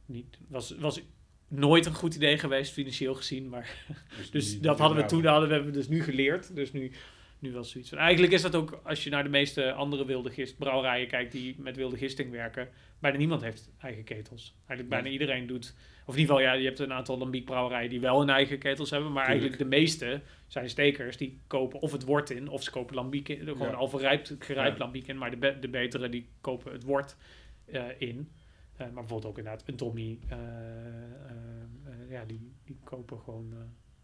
niet 0.07 0.39
was, 0.49 0.71
was 0.79 1.01
nooit 1.49 1.87
een 1.87 1.95
goed 1.95 2.15
idee 2.15 2.39
geweest 2.39 2.73
financieel 2.73 3.15
gezien, 3.15 3.49
maar 3.49 3.85
dus 4.31 4.53
niet- 4.53 4.63
dat 4.63 4.79
hadden 4.79 4.99
we 4.99 5.05
toen, 5.05 5.23
dat 5.23 5.33
hadden 5.41 5.65
we 5.65 5.71
dus 5.71 5.89
nu 5.89 6.03
geleerd, 6.03 6.55
dus 6.55 6.73
nu, 6.73 6.93
nu 7.39 7.53
was 7.53 7.71
zoiets 7.71 7.91
van, 7.91 7.99
eigenlijk 7.99 8.33
is 8.33 8.43
dat 8.43 8.55
ook, 8.55 8.81
als 8.85 9.05
je 9.05 9.11
naar 9.11 9.23
de 9.23 9.29
meeste 9.29 9.73
andere 9.73 10.05
wilde 10.07 10.31
gist 10.31 10.59
brouwerijen 10.59 11.09
kijkt 11.09 11.33
die 11.33 11.55
met 11.59 11.77
wilde 11.77 11.97
gisting 11.97 12.31
werken, 12.31 12.69
bijna 12.99 13.17
niemand 13.19 13.43
heeft 13.43 13.71
eigen 13.81 14.05
ketels. 14.05 14.55
Eigenlijk 14.59 14.89
bijna 14.89 15.09
iedereen 15.09 15.47
doet, 15.47 15.75
of 16.07 16.15
in 16.15 16.21
ieder 16.21 16.35
geval, 16.37 16.51
ja, 16.51 16.59
je 16.59 16.65
hebt 16.67 16.79
een 16.79 16.93
aantal 16.93 17.19
lambiekbrouwerijen 17.19 17.91
die 17.91 18.01
wel 18.01 18.19
hun 18.19 18.29
eigen 18.29 18.59
ketels 18.59 18.91
hebben, 18.91 19.13
maar 19.13 19.25
Tuurlijk. 19.25 19.43
eigenlijk 19.43 19.71
de 19.71 19.77
meeste 19.79 20.21
zijn 20.47 20.69
stekers 20.71 21.17
die 21.17 21.39
kopen 21.47 21.81
of 21.81 21.93
het 21.93 22.05
wort 22.05 22.31
in, 22.31 22.49
of 22.49 22.63
ze 22.63 22.71
kopen 22.71 22.95
lambiek 22.95 23.29
in, 23.29 23.39
gewoon 23.47 23.69
Ja. 23.69 23.75
al 23.75 23.89
verrijpt, 23.89 24.37
gerijpt 24.39 24.77
Ja. 24.79 24.83
lambiek 24.85 25.07
in, 25.07 25.19
maar 25.19 25.31
de, 25.31 25.37
be- 25.37 25.57
de 25.61 25.69
betere 25.69 26.09
die 26.09 26.29
kopen 26.41 26.73
het 26.73 26.83
wort 26.83 27.17
eh, 27.65 27.83
in. 27.99 28.29
Eh, 28.77 28.79
maar 28.87 28.93
bijvoorbeeld 28.93 29.25
ook 29.25 29.39
inderdaad 29.39 29.63
een 29.69 29.77
Tommy, 29.77 30.19
eh, 30.29 30.39
eh, 30.39 32.11
ja, 32.11 32.25
die, 32.25 32.53
die 32.65 32.77
kopen 32.85 33.19
gewoon 33.21 33.53
eh, 33.53 33.59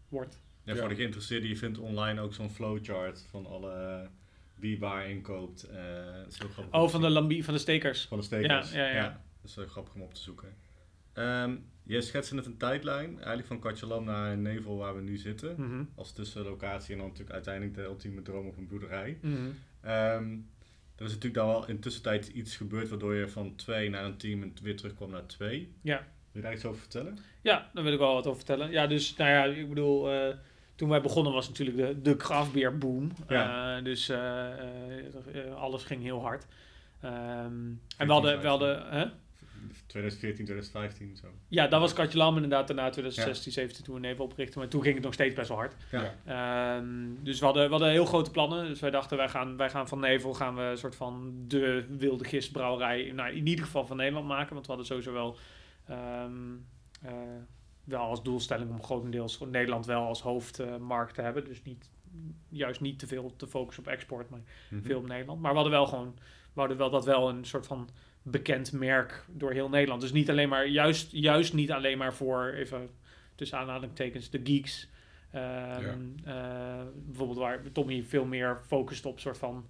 wort. 0.09 0.37
Ja, 0.63 0.73
Ja. 0.73 0.79
voor 0.79 0.89
de 0.89 0.95
geïnteresseerden, 0.95 1.49
je 1.49 1.57
vindt 1.57 1.77
online 1.77 2.21
ook 2.21 2.33
zo'n 2.33 2.49
flowchart 2.49 3.25
van 3.29 3.45
alle 3.45 4.09
wie 4.55 4.79
waar 4.79 5.09
inkoopt. 5.09 5.63
eh 5.63 5.77
dat 6.15 6.27
is 6.31 6.37
heel 6.39 6.49
grappig. 6.49 6.73
om 6.73 6.81
Oh, 6.81 6.89
van 6.89 7.01
de 7.01 7.09
lambiek, 7.09 7.43
van 7.43 7.53
de 7.53 7.59
stekers. 7.59 8.05
van 8.05 8.17
de 8.17 8.23
stekers. 8.23 8.71
Ja, 8.71 8.85
ja, 8.87 8.93
ja. 8.95 9.21
Dat 9.41 9.49
is 9.49 9.55
heel 9.55 9.67
grappig 9.67 9.93
om 9.95 10.01
op 10.01 10.13
te 10.13 10.21
zoeken. 10.21 10.53
Ehm, 11.13 11.55
je 11.83 12.01
schetste 12.01 12.35
net 12.35 12.45
een 12.45 12.57
tijdlijn, 12.57 13.15
eigenlijk 13.15 13.47
van 13.47 13.59
Katjalam 13.59 14.03
naar 14.03 14.37
Nevel 14.37 14.77
waar 14.77 14.95
we 14.95 15.01
nu 15.01 15.17
zitten. 15.17 15.55
Mhm. 15.57 15.83
Als 15.95 16.13
tussenlocatie 16.13 16.91
en 16.91 16.97
dan 16.97 17.07
natuurlijk 17.07 17.33
uiteindelijk 17.35 17.75
de 17.75 17.81
ultieme 17.83 18.21
droom 18.21 18.47
op 18.47 18.57
een 18.57 18.67
boerderij. 18.67 19.17
Mhm. 19.21 19.37
Ehm, 19.81 20.37
er 20.95 21.05
is 21.05 21.11
natuurlijk 21.13 21.33
dan 21.33 21.47
wel 21.47 21.67
in 21.67 21.79
tussentijd 21.79 22.27
iets 22.27 22.55
gebeurd 22.55 22.89
waardoor 22.89 23.15
je 23.15 23.27
van 23.27 23.55
twee 23.55 23.89
naar 23.89 24.05
een 24.05 24.17
team 24.17 24.41
en 24.41 24.53
weer 24.61 24.77
terugkwam 24.77 25.09
naar 25.09 25.25
twee. 25.25 25.73
Ja. 25.81 25.97
Wil 26.31 26.41
je 26.41 26.47
daar 26.47 26.53
iets 26.53 26.65
over 26.65 26.79
vertellen? 26.79 27.17
Ja, 27.41 27.69
daar 27.73 27.83
wil 27.83 27.93
ik 27.93 27.99
wel 27.99 28.13
wat 28.13 28.25
over 28.27 28.37
vertellen. 28.37 28.71
Ja, 28.71 28.87
dus 28.87 29.15
nou 29.15 29.29
ja, 29.29 29.43
ik 29.43 29.69
bedoel, 29.69 30.11
eh, 30.11 30.35
toen 30.75 30.89
wij 30.89 31.01
begonnen 31.01 31.33
was 31.33 31.47
natuurlijk 31.47 31.77
de, 31.77 32.01
de 32.01 32.15
craftbeer 32.15 32.77
boom. 32.77 33.11
Ja. 33.27 33.77
Eh, 33.77 33.83
dus 33.83 34.09
eh, 34.09 34.49
alles 35.55 35.83
ging 35.83 36.01
heel 36.01 36.21
hard. 36.21 36.45
Ehm, 37.01 37.13
en 37.97 38.07
we 38.07 38.11
hadden, 38.11 38.41
we 38.41 38.47
hadden 38.47 38.89
hè? 38.89 39.05
2014, 39.91 40.45
2015 40.45 41.15
zo. 41.15 41.27
ja, 41.47 41.67
dat 41.67 41.79
was 41.79 41.93
Katje 41.93 42.17
Lam 42.17 42.35
inderdaad 42.35 42.67
daarna 42.67 42.89
2016, 42.89 43.51
17 43.51 43.83
toen 43.83 43.93
we 43.95 43.99
Nevel 44.01 44.25
oprichten. 44.25 44.59
Maar 44.59 44.69
toen 44.69 44.81
ging 44.81 44.95
het 44.95 45.03
nog 45.03 45.13
steeds 45.13 45.35
best 45.35 45.47
wel 45.47 45.57
hard. 45.57 45.75
Ja. 45.91 46.15
Ehm, 46.25 47.23
dus 47.23 47.39
we 47.39 47.45
hadden, 47.45 47.63
we 47.65 47.69
hadden 47.71 47.89
heel 47.89 48.05
grote 48.05 48.31
plannen. 48.31 48.65
Dus 48.67 48.79
wij 48.79 48.89
dachten, 48.91 49.17
wij 49.17 49.29
gaan, 49.29 49.57
wij 49.57 49.69
gaan 49.69 49.87
van 49.87 49.99
Nevel 49.99 50.33
gaan 50.33 50.55
we 50.55 50.61
een 50.61 50.77
soort 50.77 50.95
van 50.95 51.33
de 51.47 51.85
wilde 51.97 52.23
gistbrouwerij, 52.23 53.11
nou, 53.11 53.33
in 53.35 53.47
ieder 53.47 53.65
geval 53.65 53.85
van 53.85 53.97
Nederland 53.97 54.27
maken. 54.27 54.53
Want 54.53 54.65
we 54.65 54.71
hadden 54.73 54.85
sowieso 54.89 55.13
wel, 55.13 55.37
ehm, 55.87 56.31
eh, 57.01 57.11
wel 57.83 58.01
als 58.01 58.23
doelstelling 58.23 58.69
om 58.69 58.83
grotendeels 58.83 59.37
gewoon 59.37 59.51
Nederland 59.51 59.85
wel 59.85 60.03
als 60.05 60.21
hoofdmarkt 60.21 61.13
te 61.13 61.21
hebben. 61.21 61.45
Dus 61.45 61.63
niet, 61.63 61.89
juist 62.49 62.81
niet 62.81 62.99
te 62.99 63.07
veel 63.07 63.35
te 63.35 63.47
focussen 63.47 63.83
op 63.83 63.89
export, 63.91 64.29
maar 64.29 64.41
Mhm. 64.69 64.81
veel 64.83 64.97
op 64.97 65.07
Nederland. 65.07 65.41
Maar 65.41 65.49
we 65.51 65.55
hadden 65.57 65.73
wel 65.77 65.85
gewoon, 65.87 66.15
we 66.53 66.59
hadden 66.59 66.77
wel 66.77 66.89
dat 66.89 67.05
wel 67.05 67.29
een 67.29 67.45
soort 67.45 67.67
van 67.67 67.89
bekend 68.23 68.71
merk 68.71 69.25
door 69.27 69.51
heel 69.51 69.69
Nederland. 69.69 70.01
Dus 70.01 70.11
niet 70.11 70.29
alleen 70.29 70.49
maar, 70.49 70.67
juist, 70.67 71.11
juist 71.11 71.53
niet 71.53 71.71
alleen 71.71 71.97
maar 71.97 72.13
voor, 72.13 72.53
even 72.55 72.89
tussen 73.35 73.57
aanhalingstekens, 73.57 74.29
de 74.29 74.41
geeks. 74.43 74.89
Ehm, 75.31 75.99
eh, 76.23 76.81
bijvoorbeeld 76.93 77.37
waar 77.37 77.71
Tommy 77.71 78.03
veel 78.03 78.25
meer 78.25 78.61
focust 78.67 79.05
op 79.05 79.19
soort 79.19 79.37
van 79.37 79.65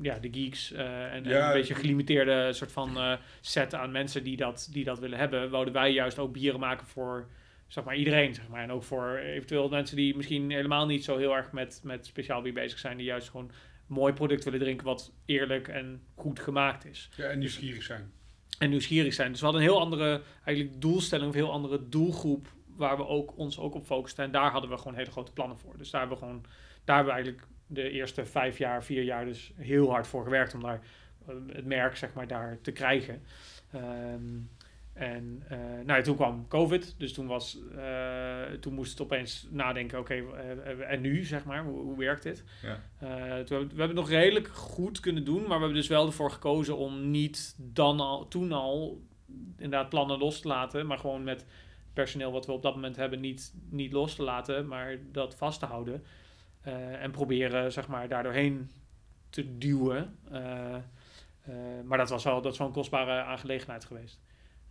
ja, 0.00 0.18
de 0.18 0.28
geeks 0.32 0.72
eh, 0.72 1.14
en, 1.14 1.30
een 1.30 1.52
beetje 1.52 1.74
gelimiteerde 1.74 2.52
soort 2.52 2.72
van 2.72 2.96
eh, 2.96 3.12
set 3.40 3.74
aan 3.74 3.90
mensen 3.90 4.24
die 4.24 4.36
dat, 4.36 4.68
die 4.72 4.84
dat 4.84 4.98
willen 4.98 5.18
hebben. 5.18 5.50
Wouden 5.50 5.74
wij 5.74 5.92
juist 5.92 6.18
ook 6.18 6.32
bieren 6.32 6.60
maken 6.60 6.86
voor 6.86 7.28
zeg 7.66 7.84
maar 7.84 7.96
iedereen, 7.96 8.34
zeg 8.34 8.48
maar. 8.48 8.62
En 8.62 8.72
ook 8.72 8.82
voor 8.82 9.16
eventueel 9.16 9.68
mensen 9.68 9.96
die 9.96 10.16
misschien 10.16 10.50
helemaal 10.50 10.86
niet 10.86 11.04
zo 11.04 11.16
heel 11.16 11.36
erg 11.36 11.52
met, 11.52 11.80
met 11.84 12.06
speciaal 12.06 12.42
bier 12.42 12.52
bezig 12.52 12.78
zijn, 12.78 12.96
die 12.96 13.06
juist 13.06 13.28
gewoon 13.30 13.50
mooi 13.88 14.12
product 14.12 14.44
willen 14.44 14.58
drinken 14.60 14.86
wat 14.86 15.12
eerlijk 15.24 15.68
en 15.68 16.02
goed 16.14 16.40
gemaakt 16.40 16.84
is 16.84 17.08
Ja, 17.16 17.24
en 17.24 17.38
nieuwsgierig 17.38 17.82
zijn. 17.82 18.12
en 18.58 18.70
nieuwsgierig 18.70 19.14
zijn. 19.14 19.30
Dus 19.30 19.38
we 19.40 19.44
hadden 19.44 19.62
een 19.64 19.68
heel 19.70 19.80
andere 19.80 20.22
eigenlijk 20.44 20.80
doelstelling, 20.80 21.28
of 21.28 21.34
een 21.34 21.40
heel 21.40 21.52
andere 21.52 21.88
doelgroep 21.88 22.46
waar 22.76 22.96
we 22.96 23.06
ook, 23.06 23.36
ons 23.36 23.58
ook 23.58 23.74
op 23.74 23.84
focusten. 23.86 24.24
En 24.24 24.30
daar 24.30 24.50
hadden 24.50 24.70
we 24.70 24.78
gewoon 24.78 24.94
hele 24.94 25.10
grote 25.10 25.32
plannen 25.32 25.58
voor. 25.58 25.78
Dus 25.78 25.90
daar 25.90 26.00
hebben 26.00 26.18
we 26.18 26.24
gewoon, 26.24 26.44
daar 26.84 26.96
hebben 26.96 27.14
we 27.14 27.20
eigenlijk 27.20 27.50
de 27.66 27.90
eerste 27.90 28.24
vijf 28.26 28.58
jaar, 28.58 28.84
vier 28.84 29.02
jaar 29.02 29.24
dus 29.24 29.52
heel 29.56 29.90
hard 29.90 30.06
voor 30.06 30.22
gewerkt 30.24 30.54
om 30.54 30.62
daar 30.62 30.80
eh, 31.26 31.34
het 31.52 31.64
merk 31.64 31.96
zeg 31.96 32.12
maar 32.14 32.26
daar 32.26 32.58
te 32.62 32.72
krijgen. 32.72 33.22
Ehm, 33.72 34.22
en 34.98 35.42
eh, 35.48 35.58
nou 35.58 35.86
ja, 35.86 36.00
toen 36.00 36.16
kwam 36.16 36.48
COVID, 36.48 36.94
dus 36.98 37.12
toen, 37.12 37.26
was, 37.26 37.58
eh, 37.76 38.42
toen 38.60 38.74
moest 38.74 38.90
het 38.90 39.00
opeens 39.00 39.46
nadenken, 39.50 39.98
oké, 39.98 40.14
eh, 40.14 40.90
en 40.90 41.00
nu 41.00 41.24
zeg 41.24 41.44
maar, 41.44 41.64
hoe, 41.64 41.80
hoe 41.80 41.98
werkt 41.98 42.22
dit? 42.22 42.44
Ja. 42.62 42.80
Toen, 43.42 43.58
we 43.58 43.66
hebben 43.66 43.86
het 43.86 43.94
nog 43.94 44.08
redelijk 44.08 44.48
goed 44.48 45.00
kunnen 45.00 45.24
doen, 45.24 45.40
maar 45.40 45.46
we 45.46 45.64
hebben 45.64 45.74
dus 45.74 45.88
wel 45.88 46.06
ervoor 46.06 46.30
gekozen 46.30 46.76
om 46.76 47.10
niet 47.10 47.54
dan 47.58 48.00
al, 48.00 48.28
toen 48.28 48.52
al 48.52 49.02
inderdaad 49.56 49.88
plannen 49.88 50.18
los 50.18 50.40
te 50.40 50.48
laten, 50.48 50.86
maar 50.86 50.98
gewoon 50.98 51.24
met 51.24 51.46
personeel 51.92 52.32
wat 52.32 52.46
we 52.46 52.52
op 52.52 52.62
dat 52.62 52.74
moment 52.74 52.96
hebben 52.96 53.20
niet, 53.20 53.54
niet 53.70 53.92
los 53.92 54.14
te 54.14 54.22
laten, 54.22 54.66
maar 54.66 54.96
dat 55.12 55.34
vast 55.34 55.60
te 55.60 55.66
houden. 55.66 56.04
En 57.00 57.10
proberen, 57.10 57.72
zeg 57.72 57.88
maar, 57.88 58.08
daardoorheen 58.08 58.70
te 59.30 59.58
duwen. 59.58 60.18
Maar 61.84 61.98
dat 61.98 62.08
was 62.08 62.24
wel, 62.24 62.42
dat 62.42 62.52
is 62.52 62.58
wel 62.58 62.66
een 62.66 62.72
kostbare 62.72 63.22
aangelegenheid 63.22 63.84
geweest. 63.84 64.20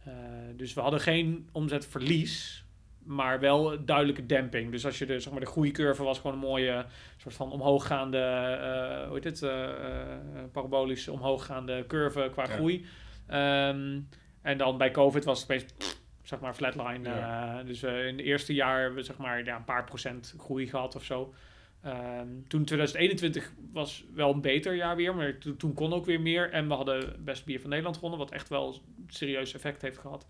Eh, 0.08 0.14
dus 0.56 0.74
we 0.74 0.82
hadden 0.82 1.00
geen 1.00 1.50
omzetverlies, 1.52 2.66
maar 3.04 3.40
wel 3.40 3.86
duidelijke 3.86 4.26
demping. 4.26 4.72
Dus 4.72 4.86
als 4.86 4.98
je 5.00 5.06
de, 5.06 5.20
zeg 5.20 5.32
maar, 5.32 5.42
de 5.42 5.46
groeicurve 5.48 6.04
was 6.04 6.18
gewoon 6.20 6.34
een 6.34 6.40
mooie 6.48 6.86
soort 7.18 7.36
van 7.36 7.52
omhooggaande, 7.52 8.18
eh 8.18 9.06
hoe 9.06 9.14
heet 9.16 9.24
het, 9.24 9.42
eh, 9.44 9.64
eh, 9.64 10.18
parabolisch 10.52 11.08
omhooggaande 11.08 11.86
curve 11.88 12.30
qua 12.32 12.44
Ja. 12.44 12.50
groei. 12.50 12.86
Ehm, 13.28 14.00
en 14.42 14.58
dan 14.58 14.78
bij 14.78 14.92
COVID 14.92 15.24
was 15.24 15.42
het 15.42 15.52
opeens, 15.52 15.74
pff, 15.78 16.00
zeg 16.24 16.40
maar, 16.40 16.54
flatline. 16.54 17.10
Ja. 17.10 17.60
Eh, 17.60 17.66
dus 17.66 17.84
in 17.84 17.90
het 18.18 18.20
eerste 18.20 18.54
jaar 18.54 18.80
hebben 18.80 18.98
we 18.98 19.04
zeg 19.06 19.18
maar 19.18 19.44
ja, 19.46 19.56
een 19.56 19.64
paar 19.66 19.84
procent 19.84 20.36
groei 20.38 20.68
gehad 20.68 20.96
of 20.96 21.04
zo. 21.04 21.34
Ehm, 21.82 22.28
toen 22.48 22.64
2021 22.66 23.54
was 23.72 24.06
wel 24.14 24.34
een 24.34 24.42
beter 24.42 24.76
jaar 24.76 24.96
weer, 24.96 25.16
maar 25.16 25.38
to- 25.38 25.56
toen 25.56 25.74
kon 25.74 25.94
ook 25.94 26.06
weer 26.06 26.22
meer. 26.22 26.52
En 26.52 26.68
we 26.68 26.74
hadden 26.74 27.24
best 27.24 27.46
bier 27.46 27.60
van 27.60 27.70
Nederland 27.70 27.96
gewonnen, 27.96 28.20
wat 28.20 28.32
echt 28.32 28.50
wel 28.50 28.82
serieus 29.08 29.54
effect 29.54 29.82
heeft 29.82 29.98
gehad 29.98 30.26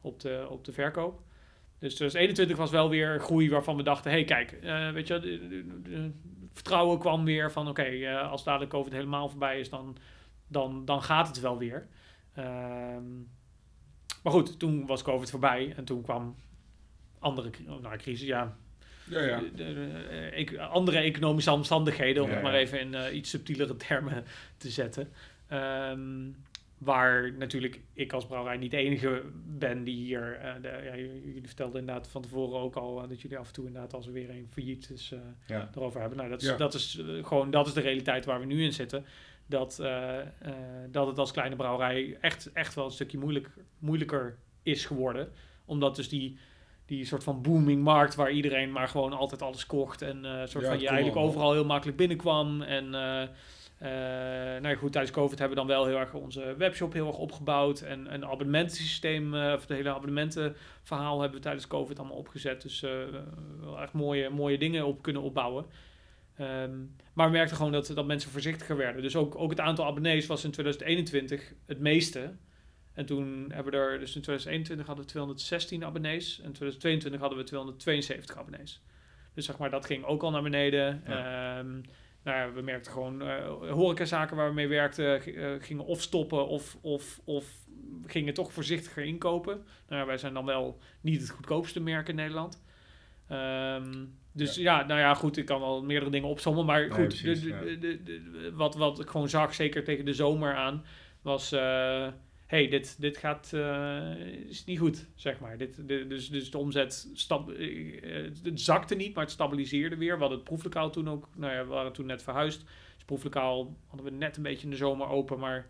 op 0.00 0.20
de, 0.20 0.46
op 0.48 0.64
de 0.64 0.72
verkoop. 0.72 1.22
Dus 1.78 1.94
2021 1.94 2.56
was 2.56 2.70
wel 2.70 2.88
weer 2.88 3.20
groei 3.20 3.50
waarvan 3.50 3.76
we 3.76 3.82
dachten, 3.82 4.10
hey, 4.10 4.24
kijk, 4.24 4.52
eh, 4.52 4.90
weet 4.90 5.06
je, 5.08 6.10
vertrouwen 6.52 6.98
kwam 6.98 7.24
weer 7.24 7.52
van, 7.52 7.68
oké, 7.68 7.82
eh, 7.82 8.30
als 8.30 8.44
dadelijk 8.44 8.70
COVID 8.70 8.92
helemaal 8.92 9.28
voorbij 9.28 9.60
is, 9.60 9.68
dan, 9.68 9.96
dan, 10.48 10.84
dan 10.84 11.02
gaat 11.02 11.26
het 11.26 11.40
wel 11.40 11.58
weer. 11.58 11.88
Ehm, 12.34 13.18
maar 14.22 14.32
goed, 14.32 14.58
toen 14.58 14.86
was 14.86 15.02
COVID 15.02 15.30
voorbij 15.30 15.72
en 15.76 15.84
toen 15.84 16.02
kwam 16.02 16.36
andere 17.18 17.50
nou, 17.66 17.96
crisis, 17.96 18.26
ja, 18.26 18.56
Ja, 19.10 19.20
ja. 19.20 19.38
de- 19.40 19.52
de- 19.54 19.74
de- 19.74 20.30
ec- 20.34 20.56
andere 20.56 20.98
economische 20.98 21.52
omstandigheden, 21.52 22.22
om 22.22 22.30
het 22.30 22.42
maar 22.42 22.54
even 22.54 22.80
in 22.80 22.94
eh, 22.94 23.16
iets 23.16 23.30
subtielere 23.30 23.76
termen 23.76 24.24
te 24.56 24.70
zetten. 24.70 25.08
Ehm, 25.48 26.30
waar 26.78 27.32
natuurlijk 27.32 27.80
ik 27.92 28.12
als 28.12 28.26
brouwerij 28.26 28.56
niet 28.56 28.70
de 28.70 28.76
enige 28.76 29.22
ben 29.46 29.84
die 29.84 29.96
hier... 29.96 30.34
eh, 30.42 30.54
de, 30.62 30.68
ja, 30.84 30.96
jullie 30.96 31.42
vertelden 31.46 31.80
inderdaad 31.80 32.08
van 32.08 32.22
tevoren 32.22 32.60
ook 32.60 32.74
al 32.76 33.02
eh, 33.02 33.08
dat 33.08 33.20
jullie 33.20 33.38
af 33.38 33.46
en 33.46 33.52
toe 33.52 33.66
inderdaad 33.66 33.94
als 33.94 34.06
er 34.06 34.12
weer 34.12 34.30
een 34.30 34.48
failliet 34.50 34.90
is... 34.90 35.10
eh, 35.12 35.18
Ja. 35.46 35.70
erover 35.74 36.00
hebben. 36.00 36.18
Nou, 36.18 36.30
dat 36.30 36.42
is, 36.42 36.48
dat 36.56 36.74
is 36.74 36.98
eh, 36.98 37.24
gewoon 37.26 37.50
dat 37.50 37.66
is 37.66 37.72
de 37.72 37.80
realiteit 37.80 38.24
waar 38.24 38.40
we 38.40 38.46
nu 38.46 38.62
in 38.64 38.72
zitten. 38.72 39.04
Dat, 39.46 39.78
eh, 39.78 40.18
eh, 40.20 40.26
dat 40.90 41.06
het 41.06 41.18
als 41.18 41.30
kleine 41.32 41.56
brouwerij 41.56 42.16
echt, 42.20 42.52
echt 42.52 42.74
wel 42.74 42.84
een 42.84 42.90
stukje 42.90 43.18
moeilijk, 43.18 43.48
moeilijker 43.78 44.36
is 44.62 44.84
geworden. 44.84 45.32
Omdat 45.64 45.96
dus 45.96 46.08
die, 46.08 46.38
die 46.86 47.04
soort 47.04 47.24
van 47.24 47.42
booming 47.42 47.82
markt 47.82 48.14
waar 48.14 48.30
iedereen 48.30 48.72
maar 48.72 48.88
gewoon 48.88 49.12
altijd 49.12 49.42
alles 49.42 49.66
kocht. 49.66 50.02
En 50.02 50.24
eh 50.24 50.46
soort 50.46 50.64
Ja, 50.64 50.70
van 50.70 50.80
je 50.80 50.88
eigenlijk 50.88 51.18
overal 51.18 51.52
heel 51.52 51.64
makkelijk 51.64 51.96
binnenkwam. 51.96 52.62
En 52.62 52.94
eh, 52.94 53.22
eh, 53.22 54.62
nou 54.62 54.68
ja, 54.68 54.74
goed, 54.74 54.92
tijdens 54.92 55.14
COVID 55.14 55.38
hebben 55.38 55.58
we 55.58 55.64
dan 55.64 55.76
wel 55.76 55.86
heel 55.86 55.98
erg 55.98 56.14
onze 56.14 56.54
webshop 56.58 56.92
heel 56.92 57.06
erg 57.06 57.18
opgebouwd. 57.18 57.80
En 57.80 58.14
een 58.14 58.24
abonnementensysteem, 58.24 59.34
of 59.34 59.60
het 59.60 59.68
hele 59.68 59.90
abonnementenverhaal 59.90 61.20
hebben 61.20 61.38
we 61.38 61.44
tijdens 61.44 61.66
COVID 61.66 61.98
allemaal 61.98 62.16
opgezet. 62.16 62.62
Dus 62.62 62.80
wel 63.60 63.80
echt 63.80 63.92
mooie, 63.92 64.30
mooie 64.30 64.58
dingen 64.58 64.86
op 64.86 65.02
kunnen 65.02 65.22
opbouwen. 65.22 65.66
Ehm, 66.36 66.70
maar 67.12 67.26
we 67.26 67.32
merkten 67.32 67.56
gewoon 67.56 67.72
dat, 67.72 67.92
dat 67.94 68.06
mensen 68.06 68.30
voorzichtiger 68.30 68.76
werden. 68.76 69.02
Dus 69.02 69.16
ook, 69.16 69.38
ook 69.38 69.50
het 69.50 69.60
aantal 69.60 69.86
abonnees 69.86 70.26
was 70.26 70.44
in 70.44 70.50
2021 70.50 71.52
het 71.66 71.78
meeste. 71.78 72.32
En 72.94 73.06
toen 73.06 73.50
hebben 73.52 73.72
we 73.72 73.78
er, 73.78 73.98
dus 73.98 74.14
in 74.14 74.22
2021 74.22 74.86
hadden 74.86 75.04
we 75.04 75.10
216 75.10 75.84
abonnees. 75.84 76.38
En 76.38 76.44
in 76.44 76.52
2022 76.52 77.20
hadden 77.20 77.38
we 77.38 77.44
272 77.44 78.36
abonnees. 78.38 78.82
Dus 79.34 79.44
zeg 79.46 79.58
maar, 79.58 79.70
dat 79.70 79.86
ging 79.86 80.04
ook 80.04 80.22
al 80.22 80.30
naar 80.30 80.42
beneden. 80.42 81.02
Ehm, 81.06 81.70
nou 82.24 82.36
ja, 82.38 82.52
we 82.52 82.60
merkten 82.62 82.92
gewoon, 82.92 83.22
eh 83.22 83.70
horecazaken 83.70 84.36
waar 84.36 84.48
we 84.48 84.54
mee 84.54 84.68
werkten, 84.68 85.22
eh, 85.22 85.50
gingen 85.58 85.84
of 85.84 86.00
stoppen 86.02 86.48
of, 86.48 86.76
of, 86.80 87.20
of 87.24 87.46
gingen 88.06 88.34
toch 88.34 88.52
voorzichtiger 88.52 89.04
inkopen. 89.04 89.64
Nou 89.88 90.00
ja, 90.00 90.06
wij 90.06 90.18
zijn 90.18 90.34
dan 90.34 90.44
wel 90.44 90.78
niet 91.00 91.20
het 91.20 91.30
goedkoopste 91.30 91.80
merk 91.80 92.08
in 92.08 92.14
Nederland. 92.14 92.62
Ehm, 93.28 94.04
dus 94.32 94.54
ja. 94.56 94.86
nou 94.86 95.00
ja, 95.00 95.14
goed, 95.14 95.36
ik 95.36 95.44
kan 95.46 95.60
wel 95.60 95.82
meerdere 95.82 96.10
dingen 96.10 96.28
opzommen. 96.28 96.64
Maar 96.64 96.80
Nee, 96.80 96.90
goed, 96.90 97.06
precies, 97.06 97.40
de- 97.40 97.46
de- 97.48 97.54
ja. 97.54 97.60
de- 97.60 97.78
de- 97.78 98.02
de- 98.02 98.52
wat, 98.54 98.74
wat 98.74 99.00
ik 99.00 99.08
gewoon 99.08 99.28
zag, 99.28 99.54
zeker 99.54 99.84
tegen 99.84 100.04
de 100.04 100.12
zomer 100.14 100.54
aan, 100.54 100.84
was... 101.22 101.52
eh, 101.52 102.08
hey, 102.52 102.68
dit, 102.68 103.00
dit 103.00 103.16
gaat, 103.16 103.52
eh, 103.52 104.16
is 104.48 104.64
niet 104.64 104.78
goed, 104.78 105.06
zeg 105.14 105.40
maar. 105.40 105.58
Dit, 105.58 105.88
de, 105.88 106.06
dus, 106.06 106.30
dus 106.30 106.50
de 106.50 106.58
omzet 106.58 107.10
stab, 107.12 107.50
eh, 107.50 108.26
eh, 108.26 108.32
het 108.42 108.60
zakte 108.60 108.94
niet, 108.94 109.14
maar 109.14 109.24
het 109.24 109.32
stabiliseerde 109.32 109.96
weer. 109.96 110.14
We 110.14 110.20
hadden 110.20 110.38
het 110.38 110.48
proeflokaal 110.48 110.90
toen 110.90 111.08
ook, 111.08 111.28
nou 111.36 111.52
ja, 111.52 111.62
we 111.62 111.68
waren 111.68 111.92
toen 111.92 112.06
net 112.06 112.22
verhuisd. 112.22 112.60
Dus 112.60 112.68
het 112.96 113.06
proeflokaal 113.06 113.76
hadden 113.86 114.04
we 114.06 114.10
net 114.10 114.36
een 114.36 114.42
beetje 114.42 114.64
in 114.64 114.70
de 114.70 114.76
zomer 114.76 115.06
open, 115.06 115.38
maar 115.38 115.66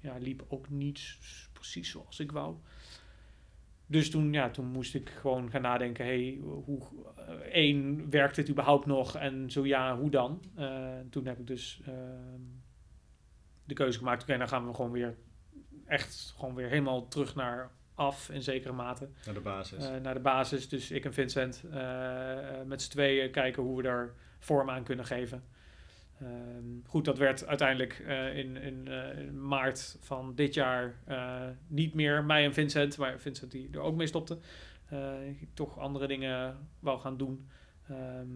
ja, 0.00 0.16
liep 0.18 0.44
ook 0.48 0.70
niet 0.70 1.18
precies 1.52 1.90
zoals 1.90 2.20
ik 2.20 2.32
wou. 2.32 2.56
Dus 3.86 4.10
toen, 4.10 4.32
ja, 4.32 4.50
toen 4.50 4.66
moest 4.66 4.94
ik 4.94 5.08
gewoon 5.08 5.50
gaan 5.50 5.62
nadenken, 5.62 6.04
hey, 6.04 6.38
hoe, 6.42 6.82
één, 7.50 8.10
werkt 8.10 8.36
dit 8.36 8.50
überhaupt 8.50 8.86
nog? 8.86 9.16
En 9.16 9.50
zo 9.50 9.66
ja, 9.66 9.98
hoe 9.98 10.10
dan? 10.10 10.42
Toen 11.10 11.26
heb 11.26 11.38
ik 11.38 11.46
dus 11.46 11.80
ehm, 11.86 12.40
de 13.64 13.74
keuze 13.74 13.98
gemaakt, 13.98 14.22
oké, 14.22 14.38
dan 14.38 14.48
gaan 14.48 14.66
we 14.66 14.74
gewoon 14.74 14.90
weer 14.90 15.16
echt 15.86 16.34
gewoon 16.38 16.54
weer 16.54 16.68
helemaal 16.68 17.08
terug 17.08 17.34
naar 17.34 17.70
af 17.94 18.30
in 18.30 18.42
zekere 18.42 18.72
mate. 18.72 19.08
Naar 19.24 19.34
de 19.34 19.40
basis. 19.40 19.84
eh, 19.84 20.00
naar 20.00 20.14
de 20.14 20.20
basis. 20.20 20.68
Dus 20.68 20.90
ik 20.90 21.04
en 21.04 21.14
Vincent 21.14 21.64
eh, 21.72 22.38
met 22.66 22.82
z'n 22.82 22.90
tweeën 22.90 23.30
kijken 23.30 23.62
hoe 23.62 23.76
we 23.76 23.82
daar 23.82 24.10
vorm 24.38 24.70
aan 24.70 24.84
kunnen 24.84 25.04
geven. 25.04 25.44
Ehm, 26.20 26.86
goed, 26.86 27.04
dat 27.04 27.18
werd 27.18 27.46
uiteindelijk 27.46 27.98
eh, 28.06 28.36
in, 28.36 28.56
in, 28.56 28.86
in 29.16 29.46
maart 29.46 29.96
van 30.00 30.34
dit 30.34 30.54
jaar 30.54 30.94
niet 31.66 31.94
meer 31.94 32.24
mij 32.24 32.44
en 32.44 32.54
Vincent, 32.54 32.98
maar 32.98 33.20
Vincent 33.20 33.50
die 33.50 33.68
er 33.72 33.80
ook 33.80 33.96
mee 33.96 34.06
stopte. 34.06 34.38
Toch 35.54 35.78
andere 35.78 36.06
dingen 36.06 36.58
wou 36.80 37.00
gaan 37.00 37.16
doen. 37.16 37.48
Ehm, 37.88 38.26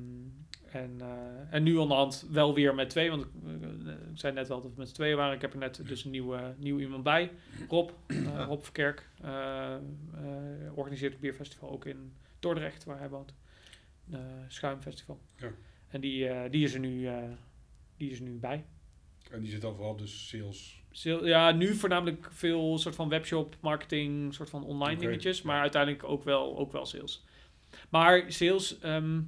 en, 0.72 1.00
eh, 1.00 1.54
en 1.54 1.62
nu 1.62 1.76
onderhand 1.76 2.26
wel 2.30 2.54
weer 2.54 2.74
met 2.74 2.90
twee, 2.90 3.10
want 3.10 3.22
ik, 3.22 3.28
eh, 3.44 3.92
ik 3.92 3.98
zei 4.18 4.32
net 4.32 4.48
wel 4.48 4.60
dat 4.62 4.70
we 4.70 4.78
met 4.78 4.88
z'n 4.88 4.94
tweeën 4.94 5.16
waren. 5.16 5.34
Ik 5.34 5.40
heb 5.40 5.52
er 5.52 5.58
net 5.58 5.80
dus 5.86 6.04
een 6.04 6.10
nieuwe, 6.10 6.54
nieuw 6.58 6.78
iemand 6.78 7.02
bij, 7.02 7.30
Rob, 7.68 7.90
eh, 8.06 8.44
Rob 8.46 8.62
Verkerk. 8.62 9.08
organiseert 10.74 11.12
het 11.12 11.20
bierfestival 11.20 11.70
ook 11.70 11.84
in 11.84 12.12
Dordrecht, 12.38 12.84
waar 12.84 12.98
hij 12.98 13.08
woont. 13.08 13.34
Schuimfestival. 14.48 15.20
Ja. 15.36 15.50
En 15.88 16.00
die, 16.00 16.48
die, 16.50 16.64
is 16.64 16.74
er 16.74 16.80
nu, 16.80 17.08
die 17.96 18.10
is 18.10 18.18
er 18.18 18.24
nu 18.24 18.38
bij. 18.38 18.64
En 19.30 19.40
die 19.40 19.50
zit 19.50 19.60
dan 19.60 19.74
vooral 19.74 19.96
de 19.96 20.06
sales. 20.06 20.82
Sale- 20.90 21.26
Ja, 21.28 21.50
nu 21.52 21.74
voornamelijk 21.74 22.28
veel 22.32 22.78
soort 22.78 22.94
van 22.94 23.08
webshop, 23.08 23.56
marketing, 23.60 24.34
soort 24.34 24.50
van 24.50 24.64
online 24.64 25.00
dingetjes, 25.00 25.42
maar 25.42 25.60
uiteindelijk 25.60 26.04
ook 26.04 26.24
wel, 26.24 26.58
ook 26.58 26.72
wel 26.72 26.86
sales. 26.86 27.24
Maar 27.88 28.24
sales, 28.32 28.78
ehm, 28.78 29.20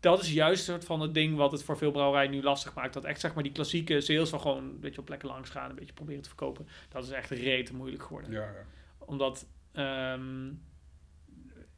dat 0.00 0.22
is 0.22 0.32
juist 0.32 0.64
soort 0.64 0.84
van 0.84 1.00
het 1.00 1.14
ding 1.14 1.36
wat 1.36 1.52
het 1.52 1.62
voor 1.62 1.76
veel 1.76 1.90
brouwerijen 1.90 2.30
nu 2.30 2.42
lastig 2.42 2.74
maakt. 2.74 2.94
Dat 2.94 3.04
echt 3.04 3.20
zeg 3.20 3.34
maar 3.34 3.42
die 3.42 3.52
klassieke 3.52 4.00
sales 4.00 4.28
van 4.28 4.40
gewoon 4.40 4.58
een 4.58 4.80
beetje 4.80 5.00
op 5.00 5.04
plekken 5.04 5.28
langs 5.28 5.50
gaan, 5.50 5.70
een 5.70 5.76
beetje 5.76 5.92
proberen 5.92 6.22
te 6.22 6.28
verkopen. 6.28 6.68
Dat 6.88 7.04
is 7.04 7.10
echt 7.10 7.30
rete 7.30 7.74
moeilijk 7.74 8.02
geworden. 8.02 8.32
Ja, 8.32 8.40
ja. 8.40 8.64
Omdat 8.98 9.46
ehm, 9.72 10.52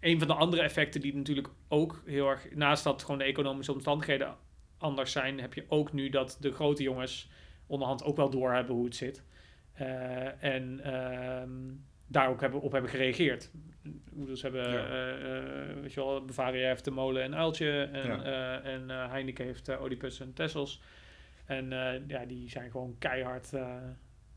een 0.01 0.19
van 0.19 0.29
de 0.29 0.35
andere 0.35 0.63
effecten 0.63 1.01
die 1.01 1.17
natuurlijk 1.17 1.49
ook 1.69 2.03
heel 2.07 2.29
erg, 2.29 2.55
naast 2.55 2.85
dat 2.85 3.03
gewoon 3.03 3.19
de 3.19 3.25
economische 3.25 3.73
omstandigheden 3.73 4.37
anders 4.79 5.13
zijn, 5.13 5.41
heb 5.41 5.55
je 5.55 5.65
ook 5.69 5.93
nu 5.93 6.09
dat 6.09 6.37
de 6.41 6.53
grote 6.53 6.83
jongens 6.83 7.31
onderhand 7.67 8.05
ook 8.05 8.17
wel 8.17 8.31
doorhebben 8.31 8.75
hoe 8.75 8.85
het 8.85 8.97
zit. 8.97 9.23
Eh, 9.73 10.45
en 10.45 10.81
ehm, 10.85 11.51
daar 12.13 12.29
ook 12.29 12.41
hebben, 12.41 12.61
op 12.61 12.73
hebben 12.73 12.91
gereageerd. 12.91 13.51
Dus 14.11 14.43
hebben, 14.43 14.71
Ja. 14.73 14.87
eh, 14.87 15.71
eh, 15.71 15.81
weet 15.81 15.93
je 15.93 16.01
wel, 16.01 16.25
Bavaria 16.25 16.69
heeft 16.69 16.85
de 16.85 16.91
molen 16.91 17.23
en 17.23 17.35
uiltje 17.35 17.83
en, 17.83 18.07
Ja. 18.07 18.23
eh, 18.63 18.73
en 18.75 18.89
Heineken 18.89 19.45
heeft 19.45 19.81
Oedipus 19.81 20.21
en 20.21 20.33
Tessels. 20.33 20.83
En 21.45 21.71
ja, 22.07 22.25
die 22.27 22.51
zijn 22.51 22.71
gewoon 22.71 22.97
keihard 22.99 23.53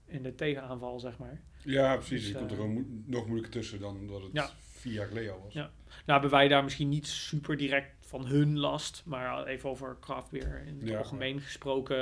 in 0.05 0.23
de 0.23 0.35
tegenaanval, 0.35 0.99
zeg 0.99 1.17
maar. 1.17 1.41
ja 1.63 1.95
precies. 1.95 2.19
Dus, 2.21 2.27
je 2.29 2.35
komt 2.37 2.51
er 2.51 2.55
gewoon 2.57 2.73
mo- 2.73 2.85
nog 3.05 3.25
moeilijker 3.25 3.51
tussen 3.59 3.79
dan 3.79 4.07
dat 4.07 4.21
het 4.21 4.29
Ja. 4.33 4.49
vier 4.59 4.93
jaar 4.93 5.07
geleden 5.07 5.33
al 5.33 5.41
was. 5.43 5.53
Ja. 5.53 5.61
Nou 5.89 6.01
hebben 6.05 6.29
wij 6.29 6.47
daar 6.47 6.63
misschien 6.63 6.89
niet 6.89 7.07
super 7.07 7.57
direct 7.57 7.95
van 7.99 8.25
hun 8.25 8.57
last, 8.59 9.03
maar 9.05 9.45
even 9.45 9.69
over 9.69 9.97
craft 9.99 10.31
beer 10.31 10.63
in 10.67 10.79
het 10.79 10.89
Ja, 10.89 10.97
algemeen 10.97 11.41
gesproken, 11.41 11.97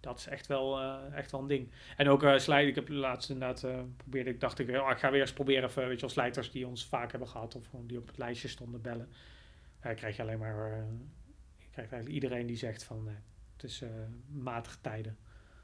dat 0.00 0.18
is 0.18 0.26
echt 0.26 0.46
wel, 0.46 0.80
eh, 0.80 1.16
echt 1.16 1.30
wel 1.30 1.40
een 1.40 1.46
ding. 1.46 1.70
En 1.96 2.08
ook 2.08 2.22
uh, 2.22 2.38
slijt, 2.38 2.68
ik 2.68 2.74
heb 2.74 2.88
laatst 2.88 3.30
inderdaad 3.30 3.62
uh, 3.64 3.80
probeerde 3.96 4.30
ik, 4.30 4.40
dacht 4.40 4.58
ik, 4.58 4.68
oh, 4.68 4.90
ik 4.90 4.98
ga 4.98 5.10
weer 5.10 5.20
eens 5.20 5.32
proberen 5.32 5.68
even, 5.68 5.88
weet 5.88 6.00
je 6.00 6.08
slijters 6.08 6.50
die 6.50 6.66
ons 6.66 6.86
vaak 6.86 7.10
hebben 7.10 7.28
gehad 7.28 7.54
of 7.54 7.66
gewoon 7.66 7.86
die 7.86 7.98
op 7.98 8.06
het 8.06 8.18
lijstje 8.18 8.48
stonden 8.48 8.80
bellen. 8.80 9.08
Uh, 9.86 9.94
krijg 9.94 10.16
je 10.16 10.22
alleen 10.22 10.38
maar, 10.38 10.84
je 11.56 11.66
krijgt 11.70 11.92
eigenlijk 11.92 12.22
iedereen 12.22 12.46
die 12.46 12.56
zegt 12.56 12.84
van, 12.84 13.08
het 13.52 13.62
is 13.62 13.82
matige 14.32 14.80
tijden. 14.80 15.16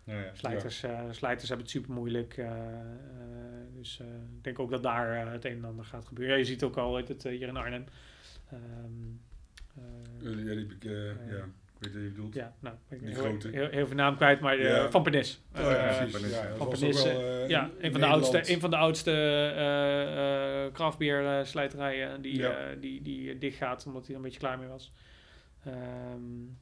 Ja, 0.04 0.20
ja. 0.20 0.34
Slijters, 0.34 0.80
ja. 0.80 1.12
slijters 1.12 1.48
hebben 1.48 1.66
het 1.66 1.74
super 1.74 1.92
moeilijk. 1.92 2.42
Dus 3.74 4.00
ik 4.36 4.44
denk 4.44 4.58
ook 4.58 4.70
dat 4.70 4.82
daar 4.82 5.30
het 5.32 5.44
een 5.44 5.56
en 5.56 5.64
ander 5.64 5.84
gaat 5.84 6.06
gebeuren. 6.06 6.34
Ja, 6.34 6.40
je 6.40 6.46
ziet 6.46 6.62
ook 6.62 6.76
al 6.76 6.96
het, 6.96 7.22
hier 7.22 7.48
in 7.48 7.56
Arnhem. 7.56 7.84
Um, 8.52 9.20
ja, 11.28 11.48
ja. 11.84 11.88
Ik 11.88 11.94
weet 11.94 12.02
wat 12.02 12.02
je 12.02 12.08
bedoelt. 12.08 12.34
Ja, 12.34 12.54
nou, 12.60 12.76
ik 12.88 12.98
die 12.98 13.08
heel, 13.08 13.22
grote. 13.22 13.48
Heel, 13.48 13.68
heel 13.68 13.86
veel 13.86 13.96
naam 13.96 14.16
kwijt, 14.16 14.40
maar 14.40 14.60
ja. 14.60 14.90
Van 14.90 15.02
Pernis. 15.02 15.42
Oh, 15.56 15.60
ja, 15.60 16.06
precies. 16.10 16.30
Ja, 16.30 16.54
van 16.56 16.68
Pernis. 16.68 17.04
Wel, 17.04 17.42
uh, 17.42 17.48
ja, 17.48 17.70
een 17.78 17.92
van, 17.92 18.00
de 18.00 18.06
oudste, 18.06 18.52
een 18.52 18.60
van 18.60 18.70
de 18.70 18.76
oudste 18.76 19.10
uh, 20.70 22.08
die, 22.20 22.36
ja. 22.38 22.50
uh, 22.50 22.80
die, 22.80 23.02
die 23.02 23.38
dicht 23.38 23.56
gaat, 23.56 23.86
omdat 23.86 24.02
hij 24.02 24.10
er 24.10 24.16
een 24.16 24.22
beetje 24.22 24.38
klaar 24.38 24.58
mee 24.58 24.68
was. 24.68 24.92
Um, 25.66 26.58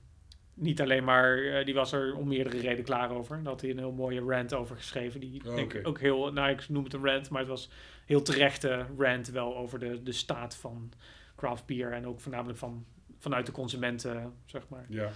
niet 0.54 0.80
alleen 0.80 1.04
maar, 1.04 1.38
uh, 1.38 1.64
die 1.64 1.74
was 1.74 1.92
er 1.92 2.16
om 2.16 2.28
meerdere 2.28 2.58
redenen 2.58 2.84
klaar 2.84 3.10
over. 3.10 3.36
Daar 3.36 3.52
had 3.52 3.60
hij 3.60 3.70
een 3.70 3.78
heel 3.78 3.92
mooie 3.92 4.20
rant 4.20 4.54
over 4.54 4.76
geschreven. 4.76 5.20
Die 5.20 5.42
oh, 5.46 5.54
denk 5.54 5.70
okay. 5.72 5.84
ook 5.84 6.00
heel, 6.00 6.32
nou 6.32 6.50
ik 6.50 6.68
noem 6.68 6.84
het 6.84 6.92
een 6.92 7.04
rant, 7.04 7.30
maar 7.30 7.40
het 7.40 7.50
was 7.50 7.70
heel 8.06 8.22
terechte 8.22 8.86
rant 8.98 9.28
wel 9.28 9.56
over 9.56 9.78
de, 9.78 10.02
de 10.02 10.12
staat 10.12 10.56
van 10.56 10.92
craft 11.36 11.66
beer. 11.66 11.92
En 11.92 12.06
ook 12.06 12.20
voornamelijk 12.20 12.58
van, 12.58 12.84
vanuit 13.22 13.46
de 13.46 13.52
consumenten, 13.52 14.32
zeg 14.44 14.68
maar. 14.68 14.84
Ja. 14.88 15.10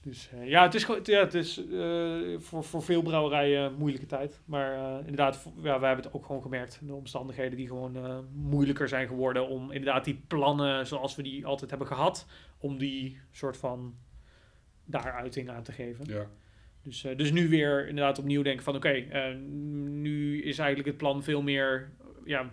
Dus 0.00 0.30
uh, 0.34 0.48
ja, 0.48 0.62
het 0.62 0.74
is, 0.74 0.86
ja, 1.02 1.20
het 1.20 1.34
is 1.34 1.58
uh, 1.58 2.38
voor, 2.38 2.64
voor 2.64 2.82
veel 2.82 3.02
brouwerijen 3.02 3.62
een 3.62 3.74
moeilijke 3.74 4.06
tijd. 4.06 4.40
Maar 4.44 4.74
uh, 4.74 4.98
inderdaad, 4.98 5.44
ja, 5.56 5.80
we 5.80 5.86
hebben 5.86 6.04
het 6.04 6.12
ook 6.12 6.26
gewoon 6.26 6.42
gemerkt. 6.42 6.80
De 6.82 6.94
omstandigheden 6.94 7.56
die 7.56 7.66
gewoon 7.66 8.26
moeilijker 8.34 8.88
zijn 8.88 9.06
geworden 9.08 9.48
om 9.48 9.70
inderdaad 9.70 10.04
die 10.04 10.22
plannen 10.26 10.86
zoals 10.86 11.16
we 11.16 11.22
die 11.22 11.46
altijd 11.46 11.70
hebben 11.70 11.88
gehad, 11.88 12.26
om 12.58 12.78
die 12.78 13.20
soort 13.30 13.56
van 13.56 13.94
daar 14.84 15.12
uiting 15.12 15.50
aan 15.50 15.62
te 15.62 15.72
geven. 15.72 16.04
Ja. 16.08 16.26
Dus, 16.82 17.00
dus 17.16 17.30
nu 17.30 17.48
weer 17.48 17.88
inderdaad 17.88 18.18
opnieuw 18.18 18.42
denken 18.42 18.64
van 18.64 18.76
oké, 18.76 18.88
okay, 18.88 19.32
nu 19.88 20.42
is 20.42 20.58
eigenlijk 20.58 20.88
het 20.88 20.98
plan 20.98 21.22
veel 21.22 21.42
meer... 21.42 21.90
Ja, 22.24 22.50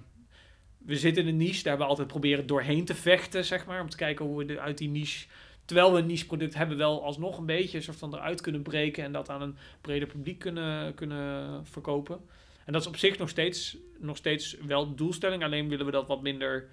we 0.86 0.96
zitten 0.96 1.24
in 1.24 1.30
een 1.30 1.38
niche, 1.38 1.54
daar 1.54 1.64
hebben 1.64 1.86
we 1.86 1.90
altijd 1.90 2.08
proberen 2.08 2.48
doorheen 2.48 2.86
te 2.86 2.96
vechten, 2.96 3.46
zeg 3.46 3.66
maar. 3.66 3.82
Om 3.82 3.90
te 3.90 3.98
kijken 3.98 4.26
hoe 4.26 4.46
we 4.46 4.60
uit 4.60 4.78
die 4.78 4.90
niche... 4.90 5.28
Terwijl 5.66 5.94
we 5.94 6.00
een 6.00 6.06
niche 6.06 6.26
product 6.26 6.54
hebben, 6.54 6.78
wel 6.78 7.04
alsnog 7.04 7.38
een 7.38 7.46
beetje 7.46 7.78
een 7.78 7.84
soort 7.84 7.98
van 7.98 8.16
eruit 8.16 8.42
kunnen 8.42 8.62
breken... 8.62 9.04
en 9.04 9.12
dat 9.12 9.30
aan 9.30 9.42
een 9.42 9.56
breder 9.82 10.08
publiek 10.08 10.40
kunnen, 10.40 10.94
kunnen 10.94 11.66
verkopen. 11.66 12.20
En 12.66 12.74
dat 12.74 12.82
is 12.82 12.88
op 12.88 12.98
zich 12.98 13.18
nog 13.18 13.30
steeds, 13.30 13.78
nog 14.00 14.18
steeds 14.18 14.58
wel 14.66 14.90
de 14.90 14.96
doelstelling. 14.96 15.44
Alleen 15.44 15.70
willen 15.70 15.86
we 15.86 15.92
dat 15.92 16.08
wat 16.08 16.22
minder 16.22 16.68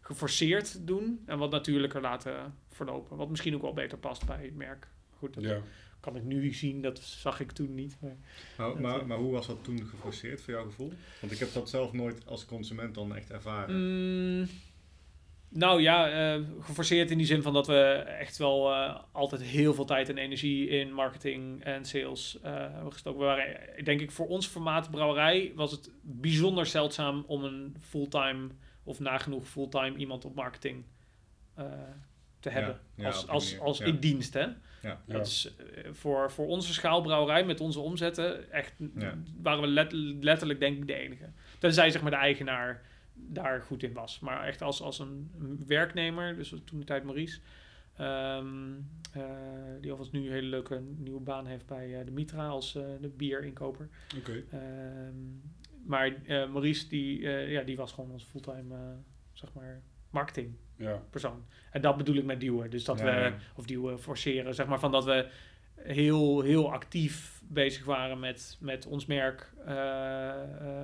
geforceerd 0.00 0.86
doen 0.86 1.22
en 1.26 1.38
wat 1.38 1.50
natuurlijker 1.50 2.00
laten 2.00 2.54
verlopen. 2.68 3.16
Wat 3.16 3.28
misschien 3.28 3.54
ook 3.54 3.62
wel 3.62 3.72
beter 3.72 3.98
past 3.98 4.26
bij 4.26 4.44
het 4.44 4.56
merk. 4.56 4.88
Goed, 5.18 5.36
ja. 5.38 5.60
Kan 6.00 6.16
ik 6.16 6.24
nu 6.24 6.54
zien, 6.54 6.82
dat 6.82 6.98
zag 6.98 7.40
ik 7.40 7.52
toen 7.52 7.74
niet. 7.74 7.96
Maar, 8.00 8.16
nou, 8.58 8.80
maar, 8.80 9.06
maar, 9.06 9.18
hoe 9.18 9.32
was 9.32 9.46
dat 9.46 9.64
toen 9.64 9.86
geforceerd 9.86 10.40
voor 10.40 10.54
jouw 10.54 10.64
gevoel? 10.64 10.92
Want 11.20 11.32
ik 11.32 11.38
heb 11.38 11.52
dat 11.52 11.68
zelf 11.68 11.92
nooit 11.92 12.26
als 12.26 12.44
consument 12.44 12.94
dan 12.94 13.16
echt 13.16 13.30
ervaren. 13.30 13.76
Mm, 14.40 14.48
nou 15.48 15.82
ja, 15.82 16.34
uh, 16.36 16.44
geforceerd 16.60 17.10
in 17.10 17.18
die 17.18 17.26
zin 17.26 17.42
van 17.42 17.52
dat 17.52 17.66
we 17.66 17.82
echt 18.18 18.36
wel 18.36 18.72
uh, 18.72 18.98
altijd 19.12 19.42
heel 19.42 19.74
veel 19.74 19.84
tijd 19.84 20.08
en 20.08 20.18
energie 20.18 20.68
in 20.68 20.92
marketing 20.92 21.64
en 21.64 21.84
sales 21.84 22.38
uh, 22.44 22.52
hebben 22.52 22.92
gestoken. 22.92 23.20
We 23.20 23.26
waren, 23.26 23.84
denk 23.84 24.00
ik, 24.00 24.10
voor 24.10 24.28
ons 24.28 24.46
formaat 24.46 24.90
brouwerij 24.90 25.52
was 25.54 25.70
het 25.70 25.90
bijzonder 26.02 26.66
zeldzaam 26.66 27.24
om 27.26 27.44
een 27.44 27.76
fulltime 27.80 28.48
of 28.84 29.00
nagenoeg 29.00 29.48
fulltime 29.48 29.96
iemand 29.96 30.24
op 30.24 30.34
marketing 30.34 30.84
uh, 31.58 31.64
te 32.40 32.50
hebben. 32.50 32.80
Ja, 32.94 33.02
ja, 33.02 33.08
als 33.08 33.28
als, 33.28 33.58
als 33.58 33.78
ja. 33.78 33.84
in 33.84 33.98
dienst, 33.98 34.34
hè? 34.34 34.46
Ja. 34.82 35.00
Dat 35.06 35.26
is 35.26 35.54
uh, 35.60 35.92
voor, 35.92 36.30
voor 36.30 36.46
onze 36.46 36.72
schaalbrouwerij 36.72 37.44
met 37.44 37.60
onze 37.60 37.80
omzetten 37.80 38.52
echt 38.52 38.74
waren 39.40 39.60
we 39.60 39.66
let, 39.66 39.92
letterlijk 39.92 40.60
denk 40.60 40.76
ik 40.76 40.86
de 40.86 40.94
enige. 40.94 41.30
Tenzij 41.58 41.90
zeg 41.90 42.02
maar 42.02 42.10
de 42.10 42.16
eigenaar 42.16 42.82
daar 43.14 43.62
goed 43.62 43.82
in 43.82 43.92
was. 43.92 44.20
Maar 44.20 44.46
echt 44.46 44.62
als, 44.62 44.82
als 44.82 44.98
een 44.98 45.30
werknemer, 45.66 46.36
dus 46.36 46.54
toen 46.64 46.78
de 46.78 46.84
tijd 46.84 47.04
Maurice, 47.04 47.40
um, 48.00 48.90
uh, 49.16 49.24
die 49.80 49.90
alvast 49.90 50.12
nu 50.12 50.26
een 50.26 50.32
hele 50.32 50.48
leuke 50.48 50.82
nieuwe 50.96 51.20
baan 51.20 51.46
heeft 51.46 51.66
bij 51.66 51.88
uh, 51.88 52.04
de 52.04 52.10
Mitra 52.10 52.48
als 52.48 52.74
uh, 52.74 52.82
de 53.00 53.08
bierinkoper. 53.08 53.88
Okay. 54.18 54.44
Um, 55.06 55.42
maar 55.86 56.12
Maurice, 56.26 56.88
die, 56.88 57.20
ja, 57.28 57.62
die 57.62 57.76
was 57.76 57.92
gewoon 57.92 58.10
onze 58.10 58.26
fulltime, 58.26 58.96
zeg 59.32 59.52
maar, 59.52 59.82
marketing 60.10 60.56
ja. 60.78 61.02
persoon. 61.10 61.44
En 61.70 61.80
dat 61.80 61.96
bedoel 61.96 62.16
ik 62.16 62.24
met 62.24 62.40
duwen. 62.40 62.70
Dus 62.70 62.84
dat 62.84 62.98
Ja, 62.98 63.04
we, 63.04 63.32
of 63.54 63.66
duwen, 63.66 64.00
forceren, 64.00 64.54
zeg 64.54 64.66
maar, 64.66 64.78
van 64.78 64.92
dat 64.92 65.04
we 65.04 65.30
heel, 65.74 66.40
heel 66.40 66.72
actief 66.72 67.42
bezig 67.48 67.84
waren 67.84 68.18
met, 68.18 68.56
met 68.60 68.86
ons 68.86 69.06
merk 69.06 69.52
uh, 69.66 69.74
uh, 70.62 70.78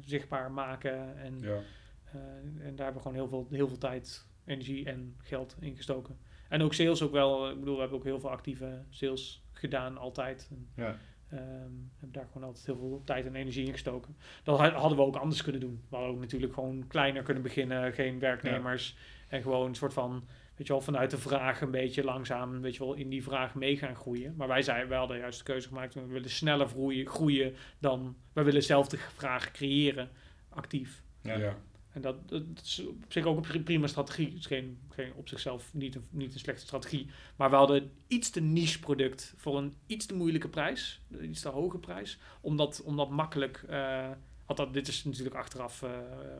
zichtbaar 0.00 0.50
maken. 0.52 1.18
En, 1.18 1.40
Ja. 1.40 1.48
uh, 1.48 2.20
en 2.66 2.76
daar 2.76 2.84
hebben 2.84 2.94
we 2.94 3.00
gewoon 3.08 3.14
heel 3.14 3.28
veel, 3.28 3.46
heel 3.50 3.68
veel 3.68 3.78
tijd, 3.78 4.26
energie 4.44 4.86
en 4.86 5.16
geld 5.22 5.56
in 5.60 5.76
gestoken. 5.76 6.18
En 6.48 6.62
ook 6.62 6.74
sales 6.74 7.02
ook 7.02 7.12
wel. 7.12 7.50
Ik 7.50 7.58
bedoel, 7.58 7.74
we 7.74 7.80
hebben 7.80 7.98
ook 7.98 8.04
heel 8.04 8.20
veel 8.20 8.30
actieve 8.30 8.82
sales 8.90 9.44
gedaan 9.52 9.98
altijd. 9.98 10.48
En, 10.50 10.68
Ja. 10.76 10.96
Um, 11.32 11.90
hebben 11.98 12.12
daar 12.12 12.26
gewoon 12.32 12.48
altijd 12.48 12.66
heel 12.66 12.76
veel 12.76 13.02
tijd 13.04 13.26
en 13.26 13.34
energie 13.34 13.66
in 13.66 13.72
gestoken. 13.72 14.16
Dat 14.42 14.58
hadden 14.58 14.98
we 14.98 15.04
ook 15.04 15.16
anders 15.16 15.42
kunnen 15.42 15.60
doen. 15.60 15.82
We 15.88 15.96
hadden 15.96 16.14
ook 16.14 16.20
natuurlijk 16.20 16.54
gewoon 16.54 16.86
kleiner 16.86 17.22
kunnen 17.22 17.42
beginnen, 17.42 17.92
geen 17.92 18.18
werknemers. 18.18 18.96
En 19.34 19.42
gewoon 19.42 19.66
een 19.66 19.74
soort 19.74 19.92
van 19.92 20.24
weet 20.56 20.66
je 20.66 20.72
wel, 20.72 20.82
vanuit 20.82 21.10
de 21.10 21.18
vraag 21.18 21.60
een 21.60 21.70
beetje 21.70 22.04
langzaam, 22.04 22.60
weet 22.60 22.76
je 22.76 22.84
wel, 22.84 22.94
in 22.94 23.08
die 23.08 23.22
vraag 23.22 23.54
mee 23.54 23.76
gaan 23.76 23.96
groeien. 23.96 24.34
Maar 24.36 24.48
wij 24.48 24.62
zeiden, 24.62 24.88
we 24.88 24.94
hadden 24.94 25.18
juist 25.18 25.38
de 25.38 25.44
keuze 25.44 25.68
gemaakt, 25.68 25.94
we 25.94 26.06
willen 26.06 26.30
sneller 26.30 26.68
groeien, 26.68 27.06
groeien 27.06 27.54
dan, 27.78 28.16
we 28.32 28.42
willen 28.42 28.62
zelf 28.62 28.88
de 28.88 28.98
vraag 28.98 29.50
creëren, 29.50 30.10
actief. 30.48 31.02
Ja. 31.22 31.36
Ja. 31.36 31.56
En 31.90 32.00
dat, 32.00 32.28
dat 32.28 32.42
is 32.62 32.86
op 32.86 33.12
zich 33.12 33.24
ook 33.24 33.36
een 33.36 33.42
pri- 33.42 33.62
prima 33.62 33.86
strategie. 33.86 34.26
Het 34.26 34.38
is 34.38 34.46
geen, 34.46 34.78
geen, 34.90 35.12
op 35.14 35.28
zichzelf 35.28 35.74
niet 35.74 35.94
een, 35.94 36.06
niet 36.10 36.34
een 36.34 36.40
slechte 36.40 36.66
strategie. 36.66 37.10
Maar 37.36 37.50
we 37.50 37.56
hadden 37.56 37.92
iets 38.06 38.30
te 38.30 38.40
niche 38.40 38.80
product 38.80 39.34
voor 39.36 39.58
een 39.58 39.74
iets 39.86 40.06
te 40.06 40.14
moeilijke 40.14 40.48
prijs. 40.48 41.00
Een 41.10 41.30
iets 41.30 41.40
te 41.40 41.48
hoge 41.48 41.78
prijs. 41.78 42.18
Om 42.40 42.56
dat, 42.56 42.82
om 42.84 42.96
dat 42.96 43.10
makkelijk... 43.10 43.64
eh 43.68 44.10
althans, 44.46 44.72
dit 44.72 44.88
is 44.88 45.04
natuurlijk 45.04 45.36
achteraf 45.36 45.82
eh, 45.82 45.90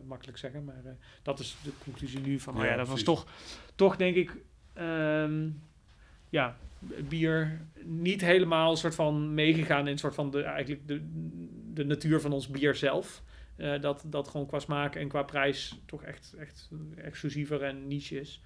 makkelijk 0.07 0.39
zeggen. 0.39 0.65
Maar 0.65 0.85
eh, 0.85 0.93
dat 1.23 1.39
is 1.39 1.57
de 1.63 1.73
conclusie 1.85 2.21
nu 2.21 2.41
van... 2.41 2.55
oh 2.55 2.61
Ja, 2.61 2.71
ja, 2.71 2.77
dat 2.77 2.89
was 2.89 3.03
toch, 3.03 3.27
toch 3.75 3.97
denk 3.97 4.17
ik... 4.17 4.37
ehm, 4.73 5.49
ja, 6.29 6.57
bier 7.09 7.61
niet 7.85 8.21
helemaal 8.21 8.71
een 8.71 8.77
soort 8.77 8.95
van 8.95 9.35
meegegaan 9.35 9.87
in 9.87 9.93
een 9.93 9.99
soort 9.99 10.15
van 10.15 10.31
de, 10.31 10.43
eigenlijk 10.43 10.89
de, 10.89 11.01
de 11.73 11.85
natuur 11.85 12.21
van 12.21 12.33
ons 12.33 12.49
bier 12.49 12.75
zelf. 12.75 13.23
Eh, 13.57 13.81
dat, 13.81 14.05
dat 14.07 14.29
gewoon 14.29 14.47
qua 14.47 14.59
smaak 14.59 14.95
en 14.95 15.09
qua 15.09 15.23
prijs 15.23 15.81
toch 15.87 16.03
echt, 16.03 16.35
echt 16.39 16.71
exclusiever 16.97 17.63
en 17.63 17.87
niche 17.87 18.21
is. 18.21 18.43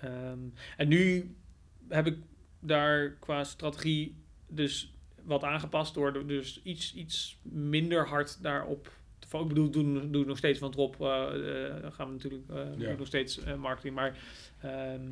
Ehm, 0.00 0.38
en 0.76 0.88
nu 0.88 1.34
heb 1.88 2.06
ik 2.06 2.16
daar 2.60 3.10
qua 3.10 3.44
strategie 3.44 4.16
dus 4.46 4.94
wat 5.24 5.44
aangepast 5.44 5.94
door 5.94 6.26
dus 6.26 6.60
iets, 6.62 6.94
iets 6.94 7.38
minder 7.42 8.06
hard 8.08 8.42
daarop 8.42 8.92
te 9.18 9.28
focussen. 9.28 9.56
Ik 9.64 9.70
bedoel, 9.72 9.84
doen, 10.00 10.12
doen 10.12 10.26
nog 10.26 10.38
steeds, 10.38 10.58
want 10.58 10.74
Rob 10.74 10.94
eh, 11.00 11.06
eh, 11.84 11.92
gaan 11.92 12.06
we 12.06 12.12
natuurlijk 12.12 12.48
eh, 12.48 12.66
Ja. 12.78 12.94
nog 12.96 13.06
steeds 13.06 13.38
eh, 13.38 13.56
marketing, 13.56 13.94
maar 13.94 14.18
ehm, 14.60 15.02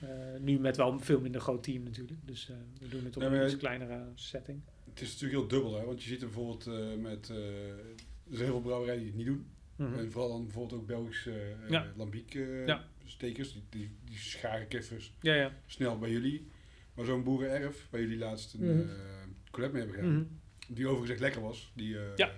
eh, 0.00 0.08
nu 0.40 0.58
met 0.58 0.76
wel 0.76 0.92
een 0.92 1.00
veel 1.00 1.20
minder 1.20 1.40
groot 1.40 1.62
team 1.62 1.82
natuurlijk. 1.82 2.20
Dus 2.24 2.48
eh, 2.50 2.56
we 2.80 2.88
doen 2.88 3.04
het 3.04 3.16
op 3.16 3.22
een 3.22 3.44
iets 3.44 3.56
kleinere 3.56 4.04
setting. 4.14 4.60
Het 4.90 5.00
is 5.00 5.12
natuurlijk 5.12 5.38
heel 5.40 5.48
dubbel, 5.48 5.78
hè? 5.78 5.84
want 5.84 6.02
je 6.02 6.08
ziet 6.08 6.20
er 6.20 6.26
bijvoorbeeld 6.26 6.66
eh, 6.66 6.94
met... 7.02 7.30
eh, 7.30 7.36
er 7.68 8.36
zijn 8.36 8.44
heel 8.44 8.52
veel 8.52 8.60
brouwerijen 8.60 8.98
die 9.00 9.08
het 9.08 9.16
niet 9.16 9.26
doen. 9.26 9.46
Mhm. 9.76 9.98
En 9.98 10.10
vooral 10.12 10.30
dan 10.30 10.44
bijvoorbeeld 10.44 10.80
ook 10.80 10.86
Belgische 10.86 11.30
eh 11.32 11.68
Ja. 11.70 11.86
lambiek 11.96 12.34
eh, 12.34 12.66
Ja. 12.66 12.84
stekers, 13.04 13.52
die, 13.52 13.62
die, 13.70 13.90
die 14.04 14.18
scharen 14.18 14.68
kiffers 14.68 15.12
Ja, 15.20 15.34
ja. 15.34 15.52
snel 15.66 15.98
bij 15.98 16.10
jullie. 16.10 16.46
Maar 16.94 17.04
zo'n 17.06 17.22
boerenerf, 17.24 17.86
waar 17.90 18.00
jullie 18.00 18.18
laatst 18.18 18.54
een 18.54 18.60
Mhm. 18.60 18.88
eh, 18.88 18.94
collab 19.50 19.72
mee 19.72 19.82
hebben 19.82 20.00
gedaan, 20.00 20.16
Mhm. 20.18 20.26
die 20.74 20.84
overigens 20.86 21.10
echt 21.10 21.20
lekker 21.20 21.40
was, 21.42 21.72
die 21.74 21.98
Ja. 22.16 22.32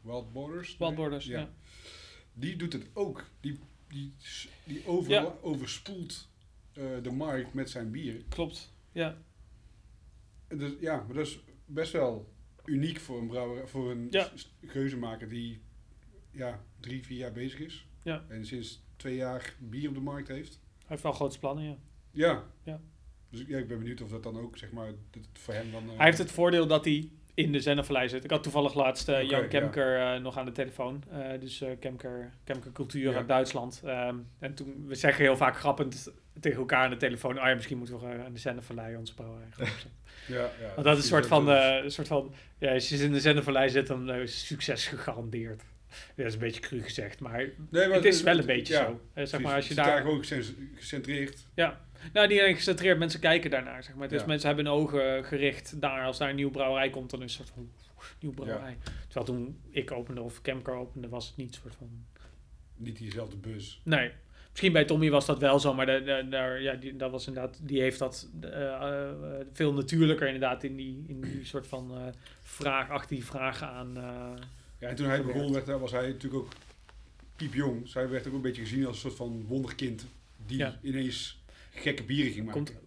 Wild 0.00 0.32
Borders. 0.32 0.76
Wild 0.76 0.90
nee? 0.90 0.98
Borders, 1.00 1.26
Ja. 1.26 1.38
ja. 1.40 1.50
Die 2.32 2.56
doet 2.56 2.72
het 2.72 2.86
ook. 2.92 3.24
Die, 3.40 3.58
die, 3.88 4.14
die 4.64 4.86
over, 4.86 5.10
Ja. 5.10 5.34
overspoelt 5.40 6.28
eh, 6.72 6.84
de 7.02 7.10
markt 7.10 7.54
met 7.54 7.70
zijn 7.70 7.90
bier. 7.90 8.24
Klopt. 8.28 8.72
Ja. 8.92 9.16
Dus, 10.48 10.72
ja, 10.80 10.96
maar 11.06 11.14
dat 11.14 11.26
is 11.26 11.38
best 11.66 11.92
wel 11.92 12.32
uniek 12.64 13.00
voor 13.00 13.18
een 13.18 13.26
brouwer, 13.26 13.68
voor 13.68 13.90
een 13.90 14.06
Ja. 14.10 14.30
geuzenmaker 14.66 15.28
die 15.28 15.62
ja, 16.30 16.64
drie, 16.80 17.04
vier 17.04 17.18
jaar 17.18 17.32
bezig 17.32 17.60
is. 17.60 17.86
Ja. 18.02 18.24
En 18.28 18.46
sinds 18.46 18.82
twee 18.96 19.16
jaar 19.16 19.54
bier 19.60 19.88
op 19.88 19.94
de 19.94 20.00
markt 20.00 20.28
heeft. 20.28 20.52
Hij 20.78 20.84
heeft 20.86 21.02
wel 21.02 21.12
grote 21.12 21.38
plannen, 21.38 21.64
ja. 21.64 21.76
Ja. 22.10 22.44
Ja. 22.62 22.80
Dus 23.34 23.42
ik- 23.42 23.48
ja, 23.48 23.58
ik 23.58 23.68
ben 23.68 23.78
benieuwd 23.78 24.00
of 24.00 24.10
dat 24.10 24.22
dan 24.22 24.38
ook, 24.40 24.58
zeg 24.58 24.70
maar, 24.72 24.88
voor 25.32 25.54
hem 25.54 25.70
dan... 25.72 25.82
eh, 25.90 25.96
Hij 25.96 26.06
heeft 26.06 26.18
het 26.18 26.30
voordeel 26.32 26.66
dat 26.66 26.84
hij 26.84 27.08
in 27.34 27.52
de 27.52 27.60
Zennevallei 27.60 28.08
zit. 28.08 28.24
Ik 28.24 28.30
had 28.30 28.42
toevallig 28.42 28.74
laatst 28.74 29.08
eh, 29.08 29.22
Jan 29.22 29.40
ja. 29.42 29.46
Kemker 29.46 30.00
eh, 30.00 30.20
nog 30.20 30.38
aan 30.38 30.44
de 30.44 30.52
telefoon. 30.52 31.02
Dus 31.40 31.62
Kemker, 31.80 32.30
Kemker 32.44 32.72
Cultuur 32.72 33.10
Ja. 33.10 33.16
uit 33.16 33.28
Duitsland. 33.28 33.82
Ehm, 33.84 34.16
en 34.38 34.54
toen, 34.54 34.84
we 34.86 34.94
zeggen 34.94 35.24
heel 35.24 35.36
vaak 35.36 35.56
grappend 35.56 36.12
tegen 36.40 36.58
elkaar 36.58 36.84
aan 36.84 36.90
de 36.90 36.96
telefoon... 36.96 37.38
Oh 37.40 37.46
ja, 37.46 37.54
misschien 37.54 37.78
moeten 37.78 38.00
we 38.00 38.06
aan 38.24 38.32
de 38.34 38.40
brouwerij 39.14 39.46
gaan 39.50 39.66
opzetten. 39.66 39.90
Ja, 40.26 40.34
ja, 40.60 40.72
Want 40.74 40.86
dat 40.86 40.96
is 40.96 41.02
een 41.02 41.08
soort 41.08 41.26
van... 41.26 41.48
een 41.48 41.90
soort 41.90 42.06
van 42.08 42.34
ja, 42.58 42.72
als 42.72 42.88
je 42.88 42.96
in 42.96 43.12
de 43.12 43.20
Zennevallei 43.20 43.68
zit, 43.70 43.86
dan 43.86 44.10
is 44.12 44.46
succes 44.46 44.86
gegarandeerd. 44.86 45.62
Ja, 45.88 45.96
dat 46.16 46.26
is 46.26 46.32
een 46.32 46.38
beetje 46.38 46.60
cru 46.60 46.82
gezegd, 46.82 47.20
maar, 47.20 47.38
Nee, 47.70 47.86
maar 47.88 47.96
het 47.96 48.04
is 48.04 48.22
wel 48.22 48.38
een 48.38 48.46
beetje 48.46 48.72
ja, 48.74 48.84
zo. 49.14 49.24
Zeg 49.24 49.40
maar, 49.40 49.54
als 49.54 49.68
je 49.68 49.74
Het 49.74 49.78
is 49.84 49.90
daar... 49.92 50.00
gewoon 50.00 50.18
gecen- 50.24 50.70
gecentreerd. 50.74 51.46
Nou, 52.12 52.28
niet 52.28 52.40
alleen 52.40 52.54
gecentreerd, 52.56 52.98
mensen 52.98 53.20
kijken 53.20 53.50
daarnaar. 53.50 53.82
Zeg 53.82 53.94
maar. 53.94 54.08
Dus 54.08 54.20
Ja. 54.20 54.26
mensen 54.26 54.46
hebben 54.48 54.66
hun 54.66 54.74
ogen 54.74 55.24
gericht 55.24 55.80
daar. 55.80 56.04
Als 56.06 56.18
daar 56.18 56.28
een 56.28 56.36
nieuwe 56.36 56.52
brouwerij 56.52 56.90
komt, 56.90 57.10
dan 57.10 57.22
is 57.22 57.36
het 57.38 57.40
een 57.40 57.46
soort 57.54 57.68
van 57.68 57.70
nieuwe 58.20 58.36
brouwerij. 58.36 58.76
Terwijl 59.08 59.26
toen 59.26 59.58
ik 59.70 59.90
opende 59.92 60.20
of 60.22 60.40
Kemker 60.40 60.74
opende, 60.74 61.08
was 61.08 61.26
het 61.26 61.36
niet 61.36 61.48
een 61.54 61.60
soort 61.62 61.74
van... 61.74 61.88
Niet 62.76 62.98
diezelfde 62.98 63.36
bus. 63.36 63.80
Nee. 63.84 64.10
Misschien 64.50 64.72
bij 64.72 64.84
Tommy 64.84 65.10
was 65.10 65.26
dat 65.26 65.38
wel 65.38 65.58
zo, 65.60 65.74
maar 65.74 65.86
de, 65.86 66.02
de, 66.02 66.26
daar, 66.30 66.60
ja, 66.62 66.74
die, 66.74 66.96
dat 66.96 67.10
was 67.10 67.26
inderdaad, 67.26 67.58
die 67.62 67.80
heeft 67.80 67.98
dat 67.98 68.28
eh, 68.40 68.74
eh, 68.74 69.10
veel 69.52 69.72
natuurlijker 69.72 70.26
inderdaad 70.26 70.64
in 70.64 70.76
die, 70.76 71.04
in 71.06 71.20
die 71.20 71.44
soort 71.44 71.66
van 71.66 71.90
eh 71.96 72.02
vraag, 72.42 72.90
achter 72.90 73.16
die 73.16 73.24
vragen 73.24 73.68
aan. 73.68 73.92
Ja, 74.78 74.88
en 74.88 74.94
toen 74.96 75.06
hij 75.06 75.22
begon, 75.24 75.52
werd, 75.52 75.66
was 75.66 75.90
hij 75.90 76.06
natuurlijk 76.08 76.42
ook 76.42 76.52
piepjong. 77.36 77.82
Dus 77.82 77.94
hij 77.94 78.08
werd 78.08 78.26
ook 78.26 78.32
een 78.34 78.40
beetje 78.40 78.62
gezien 78.62 78.86
als 78.86 78.94
een 78.96 79.00
soort 79.00 79.14
van 79.14 79.44
wonderkind. 79.46 80.06
Die 80.46 80.58
Ja. 80.58 80.78
ineens 80.82 81.42
gekke 81.74 82.02
bieren 82.04 82.32
ging 82.32 82.44
maken. 82.46 82.64
komt, 82.64 82.82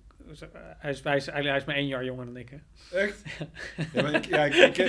hij, 0.77 0.91
is, 0.91 1.03
hij, 1.03 1.15
is, 1.15 1.27
eigenlijk- 1.27 1.47
hij 1.47 1.57
is 1.57 1.63
maar 1.65 1.75
één 1.75 1.87
jaar 1.87 2.05
jonger 2.05 2.25
dan 2.25 2.37
ik. 2.37 2.49
Hè. 2.49 2.57
Echt? 2.97 3.21
Ja, 3.93 4.01
maar 4.01 4.13
ik, 4.13 4.25
ja, 4.25 4.45
ik, 4.45 4.53
ik, 4.53 4.73
ken- 4.73 4.85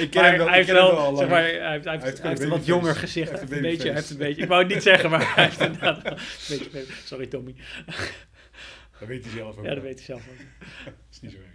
ik 0.00 0.10
ken 0.10 0.24
hem 0.24 0.36
wel, 0.36 0.46
hij 0.48 0.56
heeft 0.56 0.70
wel, 0.70 0.90
al 0.98 1.16
zeg 1.16 1.28
maar, 1.28 1.42
hij 1.42 1.70
heeft, 1.72 1.84
hij 1.84 1.92
heeft, 1.92 2.04
heeft 2.04 2.18
hij 2.20 2.28
heeft 2.28 2.42
een 2.42 2.48
wat 2.48 2.66
jonger 2.66 2.94
gezicht. 2.96 3.30
Hij 3.30 3.38
heeft 3.40 3.52
een 3.52 3.60
beetje, 3.62 3.92
heeft 3.92 4.10
een 4.10 4.16
beetje, 4.16 4.42
ik 4.42 4.48
wou 4.48 4.62
het 4.62 4.72
niet 4.72 4.82
zeggen, 4.82 5.10
maar 5.10 5.34
hij 5.34 5.44
heeft 5.44 5.60
inderdaad 5.60 6.04
een 6.04 6.16
beetje, 6.48 6.84
sorry 7.04 7.26
Tommy. 7.26 7.54
Dat 8.98 9.08
weet 9.08 9.24
hij 9.24 9.32
zelf 9.32 9.56
ook 9.58 9.64
Ja, 9.64 9.74
dat 9.74 9.82
weet 9.82 9.94
hij 9.96 10.04
zelf 10.04 10.28
ook. 10.28 10.36
Dat 10.84 10.94
is 11.10 11.20
niet 11.20 11.30
zo 11.32 11.36
erg. 11.38 11.48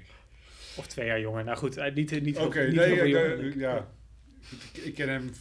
Of 0.78 0.88
twee 0.88 1.06
jaar 1.06 1.20
jonger. 1.20 1.44
Nou 1.44 1.58
goed, 1.58 1.76
hij- 1.76 1.90
niet, 1.90 2.22
niet, 2.22 2.38
heel- 2.38 2.46
Oké, 2.46 2.66
niet 2.66 2.76
nee, 2.76 2.86
heel 2.86 2.96
veel 2.96 3.06
ja, 3.06 3.20
jonger 3.20 3.44
ik. 3.46 3.56
ja. 3.56 3.88
Ik, 4.74 4.84
ik 4.84 4.94
ken 4.94 5.10
hem, 5.10 5.32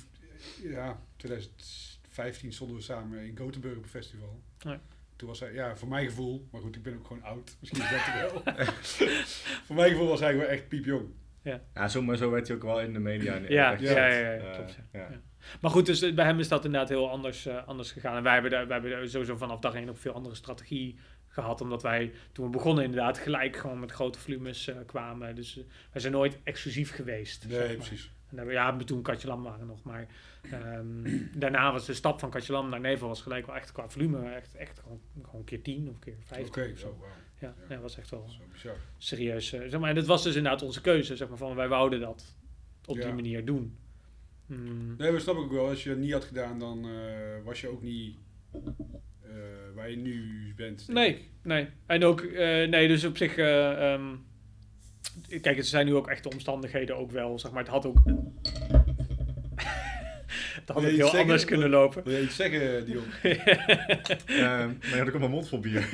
ja, 0.62 1.00
2015 1.16 2.52
stonden 2.52 2.76
we 2.76 2.82
samen 2.82 3.18
in 3.26 3.36
Gothenburg 3.38 3.76
op 3.76 3.82
een 3.82 3.88
festival. 3.88 4.42
Ja. 4.58 4.80
Toen 5.16 5.28
was 5.28 5.40
hij, 5.40 5.52
ja, 5.52 5.76
voor 5.76 5.88
mijn 5.88 6.06
gevoel, 6.08 6.48
maar 6.52 6.60
goed, 6.60 6.76
ik 6.76 6.82
ben 6.82 6.94
ook 6.94 7.06
gewoon 7.06 7.22
oud. 7.22 7.56
Misschien 7.60 7.82
is 7.82 7.90
dat 7.90 8.00
het 8.02 8.32
wel. 8.54 8.66
voor 9.66 9.76
mijn 9.76 9.90
gevoel 9.90 10.08
was 10.08 10.20
hij 10.20 10.32
gewoon 10.32 10.46
echt 10.46 10.68
piepjong. 10.68 11.06
Ja, 11.74 11.88
zo, 11.88 12.02
maar 12.02 12.16
zo 12.16 12.30
werd 12.30 12.46
hij 12.46 12.56
ook 12.56 12.62
wel 12.62 12.80
in 12.80 12.92
de 12.92 12.98
media. 12.98 13.34
Ja, 13.34 13.40
ja, 13.48 13.76
ja, 13.78 14.06
ja, 14.06 14.18
ja, 14.18 14.32
Eh, 14.32 14.54
klopt, 14.54 14.74
ja. 14.92 15.00
ja. 15.00 15.08
Ja. 15.10 15.20
Maar 15.60 15.70
goed, 15.70 15.86
dus 15.86 16.02
eh, 16.02 16.14
bij 16.14 16.24
hem 16.24 16.38
is 16.38 16.48
dat 16.48 16.64
inderdaad 16.64 16.88
heel 16.88 17.10
anders, 17.10 17.46
eh, 17.46 17.66
anders 17.66 17.92
gegaan. 17.92 18.16
En 18.16 18.22
wij 18.22 18.32
hebben, 18.32 18.50
daar, 18.50 18.66
wij 18.66 18.80
hebben 18.80 19.10
sowieso 19.10 19.36
vanaf 19.36 19.60
dag 19.60 19.74
één 19.74 19.88
ook 19.88 19.98
veel 19.98 20.12
andere 20.12 20.34
strategie 20.34 20.98
gehad. 21.28 21.60
Omdat 21.60 21.82
wij, 21.82 22.12
toen 22.32 22.44
we 22.44 22.50
begonnen 22.50 22.84
inderdaad, 22.84 23.18
gelijk 23.18 23.56
gewoon 23.56 23.80
met 23.80 23.92
grote 23.92 24.18
volumes 24.18 24.68
eh, 24.68 24.76
kwamen. 24.86 25.34
Dus 25.34 25.58
eh, 25.58 25.64
wij 25.92 26.00
zijn 26.00 26.12
nooit 26.12 26.38
exclusief 26.44 26.94
geweest. 26.94 27.42
zeg 27.42 27.50
Nee, 27.58 27.66
maar. 27.66 27.76
precies. 27.76 28.10
En 28.36 28.44
dan, 28.44 28.54
ja, 28.54 28.76
toen 28.76 29.02
Katjelam 29.02 29.42
waren 29.42 29.66
nog. 29.66 29.82
Maar 29.82 30.06
ehm, 30.42 31.18
daarna 31.42 31.72
was 31.72 31.86
de 31.86 31.94
stap 31.94 32.18
van 32.20 32.30
Katjelam 32.30 32.68
naar 32.68 32.80
Nevel 32.80 33.08
was 33.08 33.22
gelijk 33.22 33.46
wel 33.46 33.56
echt 33.56 33.72
qua 33.72 33.88
volume. 33.88 34.28
Echt, 34.28 34.54
echt 34.54 34.80
gewoon, 34.80 35.00
gewoon 35.22 35.44
keer 35.44 35.62
10 35.62 35.88
of 35.88 35.98
keer 35.98 36.14
15 36.20 36.46
Oké, 36.46 36.76
zo. 36.76 36.96
Ja, 37.38 37.54
ja, 37.68 37.78
was 37.78 37.98
echt 37.98 38.10
wel 38.10 38.30
serieus. 38.98 39.52
eh, 39.52 39.60
zeg 39.68 39.80
maar. 39.80 39.88
En 39.88 39.94
dat 39.94 40.06
was 40.06 40.22
dus 40.22 40.34
inderdaad 40.34 40.62
onze 40.62 40.80
keuze. 40.80 41.16
Zeg 41.16 41.28
maar, 41.28 41.38
van, 41.38 41.54
wij 41.54 41.68
wouden 41.68 42.00
dat 42.00 42.34
op 42.84 42.96
die 42.96 43.12
manier 43.12 43.44
doen. 43.44 43.76
Mm. 44.46 44.94
Nee, 44.98 45.10
maar 45.10 45.20
snap 45.20 45.38
ik 45.38 45.50
wel. 45.50 45.68
Als 45.68 45.82
je 45.82 45.88
dat 45.88 45.98
niet 45.98 46.12
had 46.12 46.24
gedaan, 46.24 46.58
dan 46.58 46.88
eh, 46.88 47.44
was 47.44 47.60
je 47.60 47.68
ook 47.68 47.82
niet 47.82 48.16
eh, 49.22 49.30
waar 49.74 49.90
je 49.90 49.96
nu 49.96 50.52
bent. 50.56 50.80
ik. 50.80 50.94
Nee, 50.94 51.28
nee. 51.42 51.68
En 51.86 52.04
ook, 52.04 52.22
nee, 52.68 52.88
dus 52.88 53.04
op 53.04 53.16
zich, 53.16 53.36
eh, 53.36 53.92
ehm, 53.92 54.16
kijk, 55.40 55.56
het 55.56 55.66
zijn 55.66 55.86
nu 55.86 55.94
ook 55.94 56.08
echt 56.08 56.22
de 56.22 56.28
omstandigheden 56.30 56.96
ook 56.96 57.10
wel, 57.10 57.38
zeg 57.38 57.50
maar, 57.50 57.62
het 57.62 57.70
had 57.70 57.86
ook, 57.86 58.02
het 60.60 60.68
had 60.68 60.76
ook 60.76 60.82
heel 60.82 61.16
anders 61.16 61.44
kunnen 61.44 61.70
lopen. 61.70 62.04
Wil 62.04 62.16
je 62.16 62.22
iets 62.22 62.36
zeggen, 62.36 62.84
Dion? 62.86 63.04
Ehm, 64.26 64.68
maar 64.68 64.90
ja, 64.90 64.96
ik 64.96 65.04
heb 65.04 65.18
mijn 65.18 65.30
mond 65.30 65.48
vol 65.48 65.60
bier. 65.60 65.88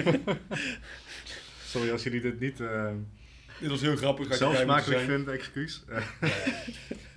Sorry 1.67 1.91
als 1.91 2.03
jullie 2.03 2.21
dit 2.21 2.41
niet 2.41 2.61
eh, 2.61 2.91
Dit 3.61 3.71
was 3.71 3.81
heel 3.81 3.97
grappig. 3.97 4.29
had 4.29 4.39
je 4.39 4.45
zelf 4.45 4.57
smakelijk 4.57 5.01
zijn. 5.01 5.11
vinden, 5.11 5.35
excuus. 5.35 5.85
Eh, 5.89 6.03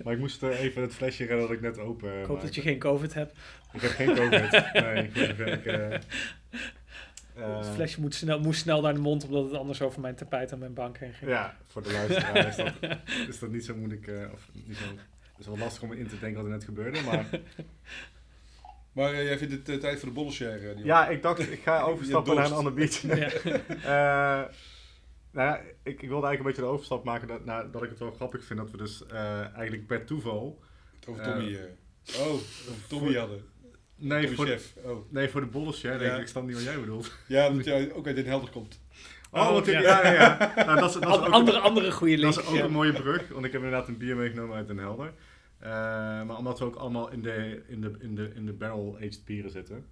maar 0.04 0.12
ik 0.12 0.18
moest 0.18 0.42
eh, 0.42 0.60
even 0.60 0.82
het 0.82 0.94
flesje 0.94 1.24
redden 1.24 1.40
dat 1.40 1.50
ik 1.56 1.60
net 1.60 1.78
open 1.78 2.08
Ik 2.10 2.16
hoop 2.18 2.28
maakte. 2.28 2.44
dat 2.44 2.54
je 2.54 2.60
geen 2.60 2.78
covid 2.78 3.14
hebt. 3.14 3.32
Ik 3.72 3.80
heb 3.80 3.90
geen 3.90 4.14
covid. 4.14 4.72
nee, 4.72 5.02
ik. 5.04 5.16
Ik, 5.16 5.66
eh, 5.66 5.94
eh, 5.94 6.00
het 7.34 7.66
flesje 7.68 8.00
moet 8.00 8.14
snel, 8.14 8.40
moest 8.40 8.60
snel 8.60 8.80
naar 8.80 8.94
de 8.94 9.00
mond, 9.00 9.24
omdat 9.26 9.44
het 9.44 9.54
anders 9.54 9.82
over 9.82 10.00
mijn 10.00 10.14
tapijt 10.14 10.52
en 10.52 10.58
mijn 10.58 10.74
bank 10.74 10.98
heen 10.98 11.12
ging. 11.12 11.30
Ja, 11.30 11.56
voor 11.66 11.82
de 11.82 11.92
luisteraar 11.92 12.46
is 12.46 12.56
dat, 12.56 12.72
is 13.28 13.38
dat 13.38 13.50
niet 13.50 13.64
zo 13.64 13.74
moeilijk. 13.76 14.06
eh, 14.06 14.32
of 14.32 14.48
niet 14.52 14.76
zo, 14.76 14.84
het 14.84 15.38
is 15.38 15.46
wel 15.46 15.58
lastig 15.58 15.82
om 15.82 15.92
in 15.92 16.06
te 16.08 16.18
denken 16.18 16.36
wat 16.36 16.44
er 16.44 16.50
net 16.56 16.64
gebeurde. 16.64 17.00
Maar 17.00 17.26
Maar 18.92 19.12
eh, 19.12 19.24
jij 19.24 19.38
vindt 19.38 19.52
het 19.54 19.68
eh, 19.68 19.76
tijd 19.76 19.98
voor 19.98 20.08
de 20.08 20.14
bollenshare, 20.14 20.72
eh, 20.72 20.84
ja, 20.84 21.08
ik 21.08 21.22
dacht, 21.22 21.50
ik 21.52 21.62
ga 21.62 21.80
overstappen 21.90 22.34
naar 22.34 22.46
een 22.46 22.52
ander 22.52 22.74
biertje. 22.74 23.16
Ja. 23.16 23.28
Eh, 23.68 24.50
nou 25.30 25.48
ja, 25.48 25.56
ik, 25.82 26.02
ik 26.02 26.08
wilde 26.08 26.26
eigenlijk 26.26 26.38
een 26.38 26.44
beetje 26.44 26.62
de 26.62 26.68
overstap 26.68 27.04
maken 27.04 27.28
dat, 27.28 27.44
nou, 27.44 27.70
dat 27.70 27.82
ik 27.82 27.90
het 27.90 27.98
wel 27.98 28.10
grappig 28.12 28.44
vind 28.44 28.58
dat 28.58 28.70
we 28.70 28.76
dus 28.76 29.06
eh, 29.06 29.40
eigenlijk 29.54 29.86
per 29.86 30.04
toeval... 30.04 30.62
Het 31.00 31.08
over 31.08 31.22
Eh, 31.24 31.32
Tommy. 31.32 31.54
eh. 31.56 32.20
oh, 32.20 32.32
over 32.32 32.86
Tommy 32.88 33.14
hadden. 33.16 33.44
Nee, 34.04 34.20
Tommy 34.20 34.36
voor, 34.36 34.46
Chef. 34.46 34.74
Oh. 34.84 35.10
nee, 35.12 35.28
voor 35.28 35.40
de 35.40 35.46
denk 35.98 36.00
Ja. 36.00 36.14
ik. 36.14 36.20
Ik 36.20 36.26
snap 36.28 36.44
niet 36.46 36.54
wat 36.54 36.64
jij 36.64 36.80
bedoelt. 36.80 37.12
Ja, 37.26 37.48
omdat 37.48 37.64
jij 37.64 37.92
ook 37.92 38.06
uit 38.06 38.16
Den 38.16 38.26
Helder 38.26 38.50
komt. 38.50 38.80
Oh, 39.30 39.40
Oh, 39.40 39.52
wat 39.52 39.66
ja. 39.66 39.80
ja, 39.80 40.06
ja, 40.06 40.12
ja. 40.12 40.52
Nou, 40.64 40.80
dat 40.80 40.88
is, 40.94 41.00
dat 41.00 41.08
is 41.14 41.18
ook, 41.26 41.32
andere, 41.32 41.58
andere 41.58 41.92
goede 41.92 42.16
dat 42.16 42.20
link. 42.20 42.36
is 42.38 42.46
ook 42.46 42.56
ja. 42.56 42.64
een 42.64 42.70
mooie 42.72 42.92
brug, 42.92 43.28
want 43.28 43.44
ik 43.44 43.52
heb 43.52 43.62
inderdaad 43.62 43.88
een 43.88 43.96
bier 43.96 44.16
meegenomen 44.16 44.56
uit 44.56 44.66
Den 44.66 44.78
Helder. 44.78 45.12
Eh, 45.58 45.70
maar 46.22 46.36
omdat 46.36 46.58
we 46.58 46.64
ook 46.64 46.74
allemaal 46.76 47.10
in 47.10 47.22
de, 47.22 47.62
in 47.66 47.80
de, 47.80 47.96
in 47.98 48.14
de, 48.14 48.30
in 48.34 48.46
de 48.46 48.52
barrel-aged 48.52 49.24
bieren 49.24 49.50
zitten. 49.50 49.86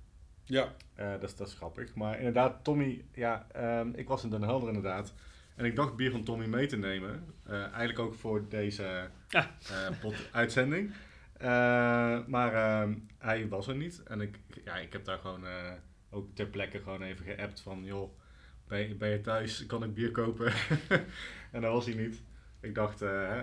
Ja. 0.44 0.74
Eh, 0.94 1.10
dat, 1.10 1.22
is, 1.30 1.36
dat 1.36 1.48
is 1.48 1.54
grappig. 1.54 1.94
Maar 1.94 2.18
inderdaad, 2.18 2.64
Tommy, 2.64 3.04
ja, 3.14 3.46
ehm, 3.52 3.88
ik 3.94 4.08
was 4.08 4.24
in 4.24 4.30
Den 4.30 4.42
Helder 4.42 4.68
inderdaad. 4.68 5.12
En 5.56 5.64
ik 5.64 5.76
dacht 5.76 5.96
bier 5.96 6.10
van 6.10 6.24
Tommy 6.24 6.46
mee 6.46 6.66
te 6.66 6.76
nemen. 6.76 7.24
Eh, 7.46 7.54
eigenlijk 7.60 7.98
ook 7.98 8.14
voor 8.14 8.44
deze 8.48 9.08
pot 10.00 10.14
uitzending. 10.32 10.90
Eh, 11.42 12.26
maar 12.26 12.54
ehm, 12.54 12.94
hij 13.18 13.48
was 13.48 13.66
er 13.68 13.76
niet. 13.76 14.02
En 14.02 14.20
ik, 14.20 14.38
ja, 14.64 14.76
ik 14.76 14.92
heb 14.92 15.04
daar 15.04 15.18
gewoon 15.18 15.46
eh, 15.46 15.72
ook 16.10 16.34
ter 16.34 16.46
plekke 16.46 16.78
gewoon 16.78 17.02
even 17.02 17.24
geappt 17.24 17.60
van... 17.60 17.84
joh, 17.84 18.10
ben 18.68 18.88
je, 18.88 18.94
ben 18.94 19.08
je 19.08 19.20
thuis? 19.20 19.66
Kan 19.66 19.84
ik 19.84 19.94
bier 19.94 20.10
kopen? 20.10 20.52
en 21.52 21.60
dat 21.60 21.72
was 21.72 21.86
hij 21.86 21.94
niet. 21.94 22.22
Ik 22.60 22.74
dacht, 22.74 23.02
eh, 23.02 23.28
hè, 23.28 23.40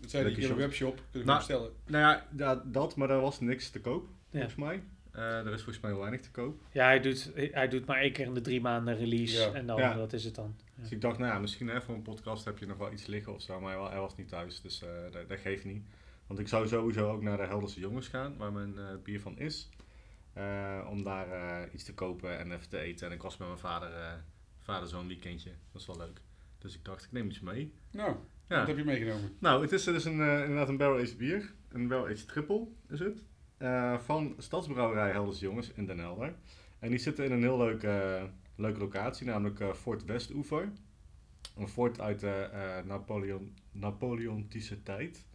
Dat 0.00 0.10
zei 0.10 0.34
die 0.34 0.44
in 0.44 0.50
een 0.50 0.56
webshop. 0.56 1.00
Kun 1.10 1.20
je 1.20 1.26
Nou, 1.26 1.38
bestellen. 1.38 1.70
nou 1.86 2.04
ja, 2.04 2.26
ja, 2.36 2.62
dat, 2.64 2.96
maar 2.96 3.10
er 3.10 3.20
was 3.20 3.40
niks 3.40 3.70
te 3.70 3.80
koop, 3.80 4.06
Ja. 4.06 4.12
volgens 4.30 4.54
mij. 4.54 4.82
Eh, 5.12 5.22
er 5.38 5.52
is 5.52 5.62
volgens 5.62 5.80
mij 5.80 5.90
heel 5.90 6.00
weinig 6.00 6.20
te 6.20 6.30
koop. 6.30 6.60
Ja, 6.72 6.84
hij 6.84 7.00
doet, 7.00 7.30
hij 7.34 7.68
doet 7.68 7.86
maar 7.86 8.00
één 8.00 8.12
keer 8.12 8.26
in 8.26 8.34
de 8.34 8.40
drie 8.40 8.60
maanden 8.60 8.96
release. 8.96 9.40
Ja. 9.40 9.52
En 9.52 9.66
dan, 9.66 9.78
Ja. 9.78 9.94
dat 9.94 10.12
is 10.12 10.24
het 10.24 10.34
dan. 10.34 10.54
Ja. 10.74 10.82
Dus 10.82 10.90
ik 10.90 11.00
dacht, 11.00 11.18
nou 11.18 11.32
ja, 11.32 11.38
misschien 11.38 11.68
hè, 11.68 11.82
voor 11.82 11.94
een 11.94 12.02
podcast 12.02 12.44
heb 12.44 12.58
je 12.58 12.66
nog 12.66 12.76
wel 12.78 12.92
iets 12.92 13.06
liggen 13.06 13.34
of 13.34 13.42
zo, 13.42 13.60
maar 13.60 13.70
hij, 13.70 13.80
wa- 13.80 13.90
hij 13.90 13.98
was 14.00 14.16
niet 14.16 14.28
thuis, 14.28 14.60
dus 14.60 14.82
eh, 14.82 14.88
dat, 15.12 15.28
dat 15.28 15.38
geeft 15.38 15.64
niet. 15.64 15.84
Want 16.26 16.40
ik 16.40 16.48
zou 16.48 16.68
sowieso 16.68 17.10
ook 17.10 17.22
naar 17.22 17.36
de 17.36 17.46
Helderse 17.46 17.80
Jongens 17.80 18.08
gaan, 18.08 18.36
waar 18.36 18.52
mijn 18.52 18.78
eh, 18.78 18.84
bier 19.02 19.20
van 19.20 19.38
is, 19.38 19.68
eh, 20.32 20.86
om 20.90 21.02
daar 21.02 21.30
eh, 21.30 21.74
iets 21.74 21.84
te 21.84 21.94
kopen 21.94 22.38
en 22.38 22.52
even 22.52 22.68
te 22.68 22.78
eten. 22.78 23.06
En 23.06 23.12
ik 23.12 23.22
was 23.22 23.36
met 23.36 23.48
mijn 23.48 23.60
vader, 23.60 24.22
vader 24.58 24.88
zo'n 24.88 25.06
weekendje, 25.06 25.50
dat 25.72 25.80
is 25.80 25.86
wel 25.86 25.96
leuk. 25.96 26.20
Dus 26.58 26.74
ik 26.74 26.84
dacht, 26.84 27.04
ik 27.04 27.12
neem 27.12 27.28
iets 27.28 27.40
mee. 27.40 27.72
Nou, 27.90 28.16
Ja. 28.48 28.58
wat 28.58 28.66
heb 28.66 28.76
je 28.76 28.84
meegenomen? 28.84 29.36
Nou, 29.38 29.62
het 29.62 29.72
is 29.72 29.84
dus 29.84 30.04
een, 30.04 30.12
inderdaad 30.20 30.68
een 30.68 30.76
barrel-aged 30.76 31.16
bier, 31.18 31.52
een 31.68 31.88
barrel-aged 31.88 32.28
triple 32.28 32.66
is 32.88 32.98
het, 33.00 33.22
van 34.04 34.34
Stadsbrouwerij 34.38 35.10
Helderse 35.10 35.44
Jongens 35.44 35.72
in 35.72 35.86
Den 35.86 35.98
Helder. 35.98 36.34
En 36.78 36.90
die 36.90 36.98
zitten 36.98 37.24
in 37.24 37.32
een 37.32 37.42
heel 37.42 37.58
leuke, 37.58 38.28
leuke 38.56 38.78
locatie, 38.78 39.26
namelijk 39.26 39.76
Fort 39.76 40.04
Westoever. 40.04 40.72
Een 41.56 41.68
fort 41.68 42.00
uit 42.00 42.20
de 42.20 42.48
Napoleon, 42.84 43.54
Napoleontische 43.72 44.82
tijd. 44.82 45.26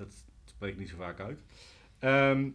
Dat 0.00 0.24
spreek 0.44 0.78
niet 0.78 0.88
zo 0.88 0.96
vaak 0.96 1.20
uit. 1.20 1.40
Ehm, 1.98 2.50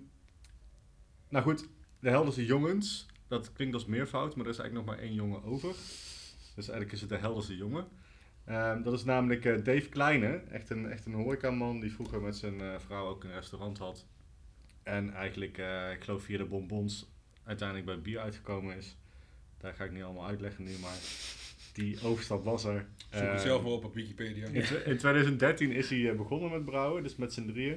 nou 1.30 1.44
goed, 1.44 1.68
de 2.00 2.10
Helderse 2.10 2.46
jongens, 2.46 3.06
dat 3.28 3.54
klinkt 3.54 3.74
als 3.74 3.86
meervoud, 3.86 4.36
maar 4.36 4.46
er 4.46 4.52
is 4.52 4.58
eigenlijk 4.58 4.88
nog 4.88 4.96
maar 4.96 5.06
één 5.06 5.14
jongen 5.14 5.44
over. 5.44 5.70
Dus 6.56 6.68
eigenlijk 6.68 6.92
is 6.92 7.02
het 7.02 7.10
de 7.10 7.18
Helderse 7.18 7.56
jongen. 7.56 7.88
Ehm, 8.46 8.82
dat 8.82 8.94
is 8.94 9.04
namelijk 9.04 9.46
eh, 9.46 9.64
Dave 9.64 9.90
Kleine, 9.90 10.28
echt 10.36 10.70
een, 10.70 10.92
echt 10.92 11.06
een 11.06 11.14
horecaman 11.14 11.80
die 11.80 11.94
vroeger 11.94 12.22
met 12.22 12.36
zijn 12.36 12.62
eh, 12.62 12.80
vrouw 12.80 13.08
ook 13.08 13.24
een 13.24 13.34
restaurant 13.34 13.78
had. 13.78 14.06
En 14.84 15.14
eigenlijk, 15.14 15.58
eh, 15.58 15.92
ik 15.92 16.04
geloof 16.04 16.24
via 16.24 16.38
de 16.38 16.46
bonbons, 16.46 17.10
uiteindelijk 17.44 17.88
bij 17.88 18.02
bier 18.02 18.20
uitgekomen 18.20 18.78
is. 18.78 18.98
Daar 19.58 19.74
ga 19.74 19.84
ik 19.84 19.92
niet 19.92 20.04
allemaal 20.04 20.28
uitleggen 20.28 20.64
nu, 20.64 20.78
maar 20.82 20.98
die 21.76 21.98
overstap 22.04 22.44
was 22.46 22.64
er. 22.64 22.86
Zoek 23.10 23.22
het 23.22 23.30
Eh, 23.32 23.38
zelf 23.40 23.62
maar 23.64 23.72
op 23.72 23.84
op 23.86 23.94
Wikipedia. 23.94 24.48
in, 24.48 24.62
tw- 24.64 24.88
in 24.88 24.98
2013 24.98 25.72
is 25.72 25.90
hij 25.90 26.10
eh, 26.10 26.18
begonnen 26.18 26.52
met 26.52 26.66
brouwen, 26.66 27.04
dus 27.04 27.16
met 27.16 27.34
z'n 27.34 27.46
drieën. 27.48 27.74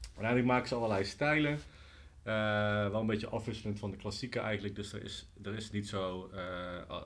En 0.00 0.16
eigenlijk 0.16 0.46
maken 0.46 0.68
ze 0.68 0.74
allerlei 0.74 1.04
stijlen. 1.04 1.58
Eh, 2.22 2.90
wel 2.90 3.00
een 3.00 3.06
beetje 3.06 3.28
afwisselend 3.28 3.78
van 3.78 3.90
de 3.90 3.96
klassieke 3.96 4.40
eigenlijk. 4.40 4.74
Dus 4.74 4.92
er 4.92 5.02
is, 5.04 5.28
er 5.42 5.54
is 5.54 5.70
niet 5.70 5.88
zo 5.88 6.30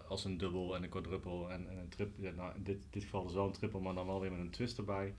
als 0.09 0.25
een 0.25 0.37
dubbel 0.39 0.77
en 0.77 0.83
een 0.83 0.89
quadruppel 0.89 1.51
en, 1.51 1.69
en 1.71 1.77
een 1.79 1.89
triple. 1.89 2.23
Ja, 2.25 2.31
nou, 2.31 2.53
in 2.57 2.63
dit, 2.63 2.87
dit 2.91 3.03
geval 3.03 3.27
is 3.27 3.33
wel 3.35 3.47
een 3.47 3.53
triple, 3.53 3.81
maar 3.81 3.95
dan 3.95 4.07
wel 4.07 4.21
weer 4.21 4.31
met 4.31 4.41
een 4.41 4.51
twist 4.51 4.79
erbij. 4.79 5.15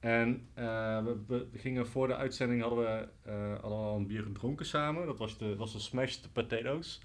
En 0.00 0.48
we, 0.54 1.16
we 1.26 1.48
gingen 1.58 1.86
voor 1.86 2.06
de 2.06 2.16
uitzending 2.16 2.60
hadden 2.62 2.78
we 2.78 3.08
eh, 3.30 3.34
hadden 3.60 3.60
we 3.78 3.84
al 3.86 3.96
een 3.96 4.06
bier 4.06 4.22
gedronken 4.22 4.66
samen. 4.66 5.06
Dat 5.06 5.18
was 5.18 5.38
de, 5.38 5.56
was 5.56 5.72
de 5.72 5.78
Smashed 5.78 6.28
Potatoes. 6.32 7.00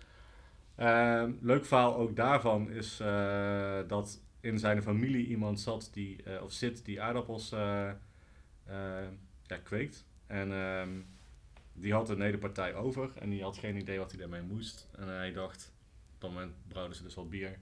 Ehm, 0.79 1.31
leuk 1.41 1.65
verhaal 1.65 1.95
ook 1.95 2.15
daarvan 2.15 2.69
is 2.71 2.99
eh, 2.99 3.79
dat 3.87 4.21
in 4.39 4.59
zijn 4.59 4.83
familie 4.83 5.27
iemand 5.27 5.59
zat 5.59 5.89
die, 5.93 6.23
eh, 6.23 6.43
of 6.43 6.51
zit 6.51 6.85
die 6.85 7.01
aardappels 7.01 7.51
eh, 7.51 7.91
ja, 9.43 9.57
kweekt. 9.63 10.05
En 10.27 10.51
ehm, 10.53 10.89
die 11.73 11.93
had 11.93 12.09
een 12.09 12.17
nederpartij 12.17 12.75
over 12.75 13.11
en 13.15 13.29
die 13.29 13.43
had 13.43 13.57
geen 13.57 13.75
idee 13.77 13.97
wat 13.97 14.11
hij 14.11 14.19
daarmee 14.19 14.41
moest. 14.41 14.89
En 14.97 15.07
hij 15.07 15.31
dacht, 15.33 15.73
op 16.15 16.21
dat 16.21 16.29
moment 16.31 16.53
brouwden 16.67 16.95
ze 16.95 17.03
dus 17.03 17.17
al 17.17 17.27
bier. 17.27 17.57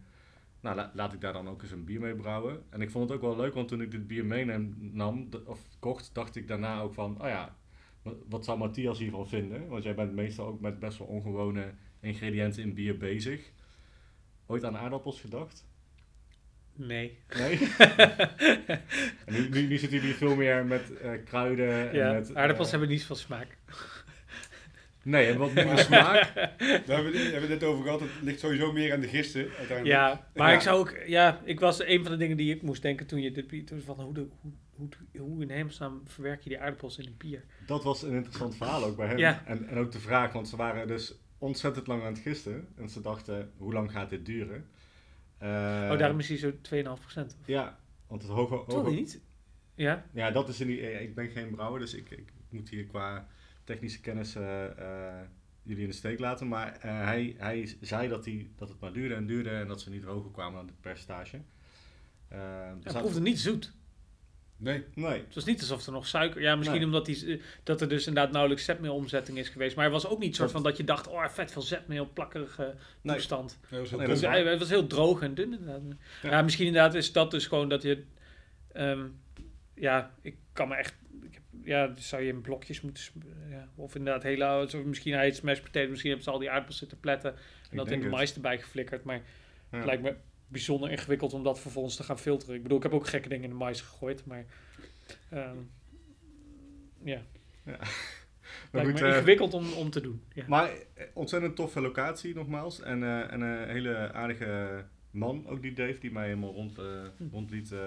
Nou, 0.59 0.75
la- 0.75 0.91
laat 0.93 1.13
ik 1.13 1.21
daar 1.21 1.33
dan 1.33 1.49
ook 1.49 1.61
eens 1.61 1.71
een 1.71 1.85
bier 1.85 1.99
mee 1.99 2.15
brouwen. 2.15 2.63
En 2.69 2.81
ik 2.81 2.91
vond 2.91 3.09
het 3.09 3.17
ook 3.17 3.23
wel 3.23 3.35
leuk, 3.35 3.53
want 3.53 3.67
toen 3.67 3.81
ik 3.81 3.91
dit 3.91 4.07
bier 4.07 4.25
meenam, 4.25 5.29
of 5.45 5.59
kocht, 5.79 6.09
dacht 6.13 6.35
ik 6.35 6.47
daarna 6.47 6.81
ook 6.81 6.93
van, 6.93 7.21
oh 7.21 7.27
ja, 7.27 7.55
wat 8.29 8.45
zou 8.45 8.57
Matthias 8.57 8.99
hiervan 8.99 9.27
vinden? 9.27 9.67
Want 9.67 9.83
jij 9.83 9.95
bent 9.95 10.13
meestal 10.13 10.47
ook 10.47 10.59
met 10.59 10.79
best 10.79 10.97
wel 10.97 11.07
ongewone 11.07 11.73
ingrediënten 12.01 12.63
in 12.63 12.73
bier 12.73 12.97
bezig. 12.97 13.41
Ooit 14.45 14.63
aan 14.63 14.77
aardappels 14.77 15.21
gedacht? 15.21 15.65
Nee. 16.75 17.17
Nee? 17.37 17.59
en 19.25 19.33
nu, 19.33 19.49
nu, 19.49 19.67
nu 19.67 19.77
zitten 19.77 19.99
jullie 19.99 20.15
veel 20.15 20.35
meer 20.35 20.65
met 20.65 20.97
eh, 20.97 21.11
kruiden. 21.25 21.89
En 21.89 21.95
Ja, 21.95 22.11
met, 22.13 22.35
aardappels 22.35 22.65
eh, 22.67 22.71
hebben 22.71 22.89
niet 22.89 23.05
veel 23.05 23.15
smaak. 23.15 23.57
Nee, 25.03 25.27
en 25.27 25.37
wat 25.37 25.53
minder 25.53 25.77
smaak. 25.77 26.33
Daar 26.35 26.53
hebben 26.85 27.11
we, 27.11 27.17
hebben 27.17 27.31
we 27.31 27.39
het 27.39 27.49
net 27.49 27.63
over 27.63 27.83
gehad. 27.83 27.99
Het 27.99 28.09
ligt 28.21 28.39
sowieso 28.39 28.71
meer 28.71 28.93
aan 28.93 28.99
de 28.99 29.07
gisten 29.07 29.41
uiteindelijk. 29.41 29.85
Ja, 29.87 30.29
maar 30.33 30.49
Ja. 30.49 30.55
ik 30.55 30.61
zou 30.61 30.79
ook... 30.79 30.97
Ja, 31.05 31.41
ik 31.43 31.59
was 31.59 31.83
een 31.83 32.01
van 32.03 32.11
de 32.11 32.17
dingen 32.17 32.37
die 32.37 32.55
ik 32.55 32.61
moest 32.61 32.81
denken 32.81 33.07
toen 33.07 33.21
je 33.21 33.31
dit 33.31 33.47
bier... 33.47 33.65
Toen 33.65 33.81
van 33.81 34.01
hoe, 34.01 34.13
de, 34.13 34.27
hoe, 34.41 34.51
hoe, 34.75 34.89
hoe 35.21 35.41
in 35.41 35.49
hemelsnaam 35.49 36.01
verwerk 36.05 36.41
je 36.41 36.49
die 36.49 36.59
aardappels 36.59 36.97
in 36.97 37.05
een 37.05 37.15
bier? 37.17 37.43
Dat 37.65 37.83
was 37.83 38.01
een 38.03 38.13
interessant 38.13 38.55
verhaal 38.55 38.83
ook 38.83 38.95
bij 38.95 39.07
hem. 39.07 39.17
Ja. 39.17 39.43
En, 39.45 39.67
en 39.67 39.77
ook 39.77 39.91
de 39.91 39.99
vraag, 39.99 40.33
want 40.33 40.47
ze 40.47 40.55
waren 40.55 40.87
dus 40.87 41.15
ontzettend 41.37 41.87
lang 41.87 42.01
aan 42.03 42.13
het 42.13 42.21
gisten. 42.21 42.67
En 42.75 42.89
ze 42.89 43.01
dachten, 43.01 43.51
hoe 43.57 43.73
lang 43.73 43.91
gaat 43.91 44.09
dit 44.09 44.25
duren? 44.25 44.67
Eh, 45.37 45.49
oh, 45.91 45.97
daarom 45.97 46.19
is 46.19 46.27
hij 46.27 46.37
zo 46.37 46.51
2,5%. 46.51 47.45
Ja, 47.45 47.79
want 48.07 48.21
het 48.21 48.31
hoge... 48.31 48.55
Toch 48.55 48.75
hoge 48.75 48.89
niet? 48.89 49.21
Ja? 49.75 50.05
ja, 50.13 50.31
dat 50.31 50.49
is 50.49 50.59
in 50.59 50.67
die... 50.67 51.01
Ik 51.01 51.15
ben 51.15 51.29
geen 51.29 51.49
brouwer, 51.49 51.79
dus 51.79 51.93
ik, 51.93 52.09
ik 52.09 52.31
moet 52.49 52.69
hier 52.69 52.85
qua 52.85 53.27
technische 53.67 53.99
kennis 53.99 54.35
eh, 54.35 54.65
eh, 54.65 55.25
jullie 55.63 55.83
in 55.83 55.89
de 55.89 55.95
steek 55.95 56.19
laten. 56.19 56.47
Maar 56.47 56.71
eh, 56.73 57.03
hij, 57.03 57.35
hij 57.37 57.75
zei 57.81 58.07
dat, 58.07 58.25
hij, 58.25 58.49
dat 58.55 58.69
het 58.69 58.79
maar 58.79 58.93
duurde 58.93 59.15
en 59.15 59.25
duurde 59.25 59.49
en 59.49 59.67
dat 59.67 59.81
ze 59.81 59.89
niet 59.89 60.03
hoger 60.03 60.31
kwamen 60.31 60.55
dan 60.55 60.65
het 60.65 60.81
percentage. 60.81 61.41
Er 62.27 62.37
Ja, 62.37 62.77
het 62.83 62.97
proefde 62.97 63.21
niet 63.21 63.39
zoet. 63.39 63.73
Nee. 64.59 64.83
Nee, 64.93 65.11
Het 65.25 65.35
was 65.35 65.45
niet 65.45 65.59
alsof 65.59 65.85
er 65.85 65.91
nog 65.91 66.07
suiker... 66.07 66.41
Ja, 66.41 66.55
misschien 66.55 66.77
Nee. 66.77 66.87
omdat 66.87 67.05
die, 67.05 67.25
eh, 67.37 67.41
dat 67.63 67.81
er 67.81 67.89
dus 67.89 68.07
inderdaad 68.07 68.31
nauwelijks 68.31 68.65
zetmeelomzetting 68.65 69.37
is 69.37 69.49
geweest. 69.49 69.75
Maar 69.75 69.85
er 69.85 69.91
was 69.91 70.07
ook 70.07 70.19
niet 70.19 70.35
soort 70.35 70.51
van 70.51 70.63
dat 70.63 70.77
je 70.77 70.83
dacht... 70.83 71.07
Oh, 71.07 71.27
vet 71.27 71.51
veel 71.51 71.61
zetmeel, 71.61 72.09
plakkerige 72.13 72.75
nee. 73.01 73.15
toestand. 73.15 73.59
Dat 73.69 73.79
was 73.79 73.89
heel 73.89 73.99
Nee, 74.29 74.45
het 74.45 74.59
was 74.59 74.69
heel 74.69 74.87
droog 74.87 75.21
en 75.21 75.33
dun 75.33 75.53
inderdaad. 75.53 75.81
Ja. 76.21 76.29
Ja. 76.29 76.41
misschien 76.41 76.65
inderdaad 76.65 76.93
is 76.93 77.11
dat 77.11 77.31
dus 77.31 77.47
gewoon 77.47 77.69
dat 77.69 77.81
je... 77.81 78.03
ehm, 78.71 79.07
ja, 79.73 80.11
ik 80.21 80.35
kan 80.53 80.67
me 80.67 80.75
echt... 80.75 80.95
Ik 81.21 81.33
heb, 81.33 81.43
ja, 81.63 81.87
dus 81.87 82.07
zou 82.07 82.21
je 82.21 82.29
in 82.31 82.41
blokjes 82.41 82.81
moeten... 82.81 83.03
Ja, 83.49 83.69
of 83.75 83.95
inderdaad 83.95 84.23
hele 84.23 84.45
oude... 84.45 84.77
Of 84.77 84.83
misschien 84.83 85.13
hij 85.13 85.25
het 85.25 85.35
smash 85.35 85.59
potato. 85.59 85.87
Misschien 85.89 86.09
hebben 86.09 86.27
ze 86.27 86.33
al 86.33 86.39
die 86.39 86.49
aardappels 86.49 86.77
zitten 86.77 86.99
pletten. 86.99 87.31
En 87.33 87.37
Ik 87.71 87.77
dat 87.77 87.91
in 87.91 87.99
de 87.99 88.05
het. 88.05 88.13
mais 88.13 88.35
erbij 88.35 88.59
geflikkerd. 88.59 89.03
Maar 89.03 89.21
Ja. 89.71 89.77
het 89.77 89.85
lijkt 89.85 90.01
me 90.03 90.15
bijzonder 90.47 90.91
ingewikkeld 90.91 91.33
om 91.33 91.43
dat 91.43 91.59
vervolgens 91.59 91.95
te 91.95 92.03
gaan 92.03 92.19
filteren. 92.19 92.55
Ik 92.55 92.61
bedoel, 92.61 92.77
ik 92.77 92.83
heb 92.83 92.93
ook 92.93 93.07
gekke 93.07 93.29
dingen 93.29 93.43
in 93.43 93.49
de 93.49 93.55
mais 93.55 93.81
gegooid. 93.81 94.25
Maar... 94.25 94.45
ehm, 95.29 95.57
ja, 97.03 97.21
Maar 98.71 98.83
lijkt 98.83 98.89
goed, 98.91 98.99
me 99.01 99.07
eh, 99.07 99.15
ingewikkeld 99.15 99.53
om, 99.53 99.73
om 99.73 99.89
te 99.89 100.01
doen. 100.01 100.21
Ja. 100.33 100.43
Maar 100.47 100.69
eh, 100.69 101.05
ontzettend 101.13 101.55
toffe 101.55 101.81
locatie 101.81 102.35
nogmaals. 102.35 102.81
En, 102.81 103.03
eh, 103.03 103.31
en 103.31 103.41
een 103.41 103.69
hele 103.69 104.13
aardige 104.13 104.85
man, 105.11 105.47
ook 105.47 105.61
die 105.61 105.73
Dave, 105.73 105.99
die 105.99 106.11
mij 106.11 106.25
helemaal 106.25 106.53
rond, 106.53 106.75
Hm. 106.75 107.23
rondliet 107.31 107.71
in, 107.71 107.77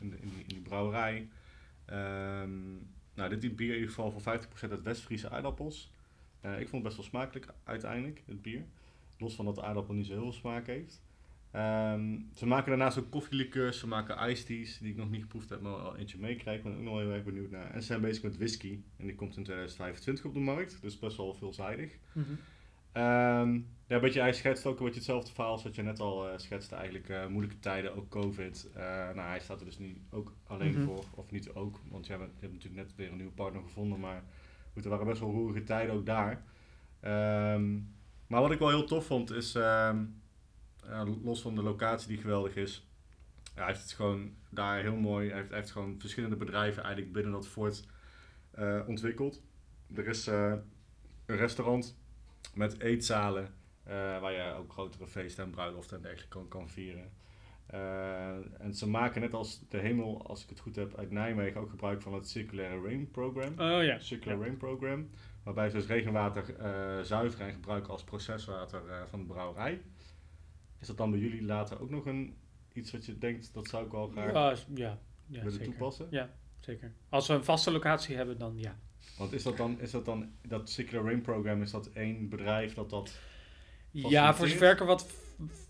in, 0.00 0.14
in, 0.20 0.28
die, 0.28 0.40
in 0.40 0.44
die 0.46 0.60
brouwerij. 0.60 1.28
Ehm, 1.84 2.72
nou, 3.14 3.28
dit 3.28 3.44
is 3.44 3.54
bier 3.54 3.68
in 3.68 3.74
ieder 3.74 3.88
geval 3.88 4.10
voor 4.10 4.20
50% 4.20 4.70
uit 4.70 4.82
West-Friese 4.82 5.30
aardappels. 5.30 5.92
Ik 6.42 6.68
vond 6.68 6.72
het 6.72 6.82
best 6.82 6.96
wel 6.96 7.04
smakelijk 7.04 7.46
uiteindelijk, 7.64 8.22
het 8.26 8.42
bier. 8.42 8.64
Los 9.18 9.34
van 9.34 9.44
dat 9.44 9.54
de 9.54 9.62
aardappel 9.62 9.94
niet 9.94 10.06
zo 10.06 10.12
heel 10.12 10.22
veel 10.22 10.32
smaak 10.32 10.66
heeft. 10.66 11.02
Ehm, 11.52 12.18
ze 12.34 12.46
maken 12.46 12.68
daarnaast 12.68 12.98
ook 12.98 13.10
koffielikeurs, 13.10 13.78
ze 13.78 13.86
maken 13.86 14.30
iced 14.30 14.46
teas, 14.46 14.78
die 14.78 14.90
ik 14.90 14.96
nog 14.96 15.10
niet 15.10 15.22
geproefd 15.22 15.48
heb, 15.48 15.60
maar 15.60 15.72
wel 15.72 15.96
eentje 15.96 16.18
meekrijg. 16.18 16.56
Ik 16.56 16.62
ben 16.62 16.76
ook 16.76 16.82
nog 16.82 16.98
heel 16.98 17.10
erg 17.12 17.24
benieuwd 17.24 17.50
naar. 17.50 17.70
En 17.70 17.80
ze 17.80 17.86
zijn 17.86 18.00
bezig 18.00 18.22
met 18.22 18.36
whisky, 18.36 18.78
en 18.96 19.06
die 19.06 19.14
komt 19.14 19.36
in 19.36 19.42
2025 19.44 20.24
op 20.24 20.34
de 20.34 20.40
markt, 20.40 20.78
dus 20.82 20.98
best 20.98 21.16
wel 21.16 21.34
veelzijdig. 21.34 21.98
Mhm. 22.12 22.26
Ehm, 22.92 23.54
ja, 23.86 23.94
een 23.94 24.00
beetje, 24.00 24.20
hij 24.20 24.32
schetst 24.32 24.66
ook 24.66 24.78
een 24.78 24.84
beetje 24.84 24.98
hetzelfde 25.00 25.32
verhaal 25.32 25.52
als 25.52 25.62
wat 25.62 25.74
je 25.74 25.82
net 25.82 26.00
al 26.00 26.28
eh, 26.28 26.38
schetste. 26.38 26.74
Eigenlijk 26.74 27.08
eh, 27.08 27.26
moeilijke 27.26 27.58
tijden, 27.58 27.96
ook 27.96 28.08
COVID. 28.08 28.68
Eh, 28.74 28.82
nou, 28.84 29.20
hij 29.28 29.40
staat 29.40 29.58
er 29.60 29.66
dus 29.66 29.78
niet 29.78 29.98
ook 30.10 30.32
alleen 30.46 30.72
Mhm. 30.72 30.84
voor. 30.84 31.04
Of 31.14 31.30
niet 31.30 31.52
ook, 31.54 31.80
want 31.90 32.06
je 32.06 32.12
hebt, 32.12 32.24
je 32.24 32.40
hebt 32.40 32.52
natuurlijk 32.52 32.82
net 32.82 32.94
weer 32.96 33.10
een 33.10 33.16
nieuwe 33.16 33.32
partner 33.32 33.62
gevonden. 33.62 34.00
Maar 34.00 34.22
goed, 34.72 34.84
er 34.84 34.90
waren 34.90 35.06
best 35.06 35.20
wel 35.20 35.30
roerige 35.30 35.62
tijden 35.62 35.94
ook 35.94 36.06
daar. 36.06 36.42
Ehm, 37.00 37.72
maar 38.26 38.40
wat 38.40 38.50
ik 38.50 38.58
wel 38.58 38.68
heel 38.68 38.86
tof 38.86 39.06
vond 39.06 39.30
is, 39.30 39.58
los 41.22 41.42
van 41.42 41.54
de 41.54 41.62
locatie 41.62 42.08
die 42.08 42.18
geweldig 42.18 42.56
is, 42.56 42.86
hij 43.54 43.66
heeft 43.66 43.82
het 43.82 43.92
gewoon 43.92 44.34
daar 44.48 44.80
heel 44.80 44.96
mooi, 44.96 45.28
hij 45.28 45.36
heeft, 45.36 45.48
hij 45.48 45.58
heeft 45.58 45.70
gewoon 45.70 46.00
verschillende 46.00 46.36
bedrijven 46.36 46.82
eigenlijk 46.82 47.12
binnen 47.12 47.32
dat 47.32 47.48
fort 47.48 47.86
eh, 48.50 48.80
ontwikkeld. 48.86 49.42
Er 49.94 50.06
is 50.06 50.26
eh, 50.26 50.54
een 51.26 51.36
restaurant 51.36 51.98
met 52.54 52.80
eetzalen, 52.80 53.54
eh, 53.82 53.94
waar 53.94 54.32
je 54.32 54.54
ook 54.58 54.72
grotere 54.72 55.08
feesten 55.08 55.44
en 55.44 55.50
bruiloften 55.50 55.96
en 55.96 56.02
dergelijke 56.02 56.38
kan, 56.38 56.48
kan 56.48 56.68
vieren. 56.68 57.10
En 58.58 58.74
ze 58.74 58.88
maken 58.88 59.20
net 59.20 59.34
als 59.34 59.68
de 59.68 59.78
hemel, 59.78 60.26
als 60.26 60.42
ik 60.42 60.48
het 60.48 60.60
goed 60.60 60.76
heb, 60.76 60.98
uit 60.98 61.10
Nijmegen 61.10 61.60
ook 61.60 61.70
gebruik 61.70 62.02
van 62.02 62.14
het 62.14 62.28
Circulaire 62.28 62.82
Rain 62.82 63.10
Program. 63.10 63.52
Oh 63.58 63.84
ja. 63.84 63.98
Circular 63.98 64.38
Rain 64.38 64.56
Program. 64.56 65.10
Waarbij 65.42 65.70
ze 65.70 65.76
dus 65.76 65.86
regenwater 65.86 66.56
eh, 66.56 67.00
zuiveren 67.02 67.46
en 67.46 67.52
gebruiken 67.52 67.92
als 67.92 68.04
proceswater 68.04 68.82
van 69.08 69.18
de 69.18 69.26
brouwerij. 69.26 69.80
Is 70.82 70.88
dat 70.88 70.96
dan 70.96 71.10
bij 71.10 71.20
jullie 71.20 71.42
later 71.42 71.80
ook 71.80 71.90
nog 71.90 72.06
een, 72.06 72.36
iets 72.72 72.92
wat 72.92 73.04
je 73.06 73.18
denkt, 73.18 73.54
dat 73.54 73.68
zou 73.68 73.84
ik 73.86 73.92
wel 73.92 74.08
graag 74.08 74.32
Ja, 74.32 74.54
ja, 74.74 74.98
ja 75.26 75.36
willen 75.38 75.52
zeker. 75.52 75.66
toepassen? 75.66 76.06
Ja, 76.10 76.30
zeker. 76.60 76.92
Als 77.08 77.26
we 77.28 77.34
een 77.34 77.44
vaste 77.44 77.70
locatie 77.70 78.16
hebben, 78.16 78.38
dan 78.38 78.58
ja. 78.58 78.76
Want 79.18 79.32
is 79.32 79.42
dat 79.42 79.56
dan, 79.56 79.80
is 79.80 79.90
dat 79.90 80.04
dan, 80.04 80.32
dat 80.46 80.70
Circular 80.70 81.04
Rain 81.04 81.20
Program, 81.20 81.62
is 81.62 81.70
dat 81.70 81.86
één 81.86 82.28
bedrijf 82.28 82.74
dat 82.74 82.90
dat... 82.90 83.18
Ja, 83.90 84.34
voor 84.34 84.48
zover 84.48 84.72
ik, 84.72 84.78
wat, 84.78 85.06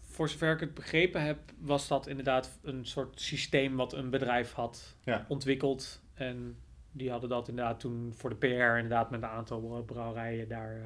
voor 0.03 0.29
zover 0.29 0.53
ik 0.53 0.61
het 0.61 0.75
begrepen 0.75 1.23
heb, 1.25 1.39
was 1.59 1.89
dat 1.89 2.07
inderdaad 2.07 2.59
een 2.63 2.87
soort 2.87 3.21
systeem 3.21 3.77
wat 3.77 3.93
een 3.93 4.11
bedrijf 4.11 4.53
had 4.53 4.97
Ja. 5.05 5.25
ontwikkeld. 5.29 6.03
En 6.15 6.57
die 6.93 7.11
hadden 7.11 7.29
dat 7.31 7.49
inderdaad 7.49 7.81
toen 7.81 8.13
voor 8.17 8.31
de 8.31 8.37
PR 8.37 8.47
inderdaad 8.77 9.11
met 9.11 9.23
een 9.23 9.29
aantal 9.29 9.83
brouwerijen 9.87 10.49
daar 10.49 10.77
eh, 10.77 10.85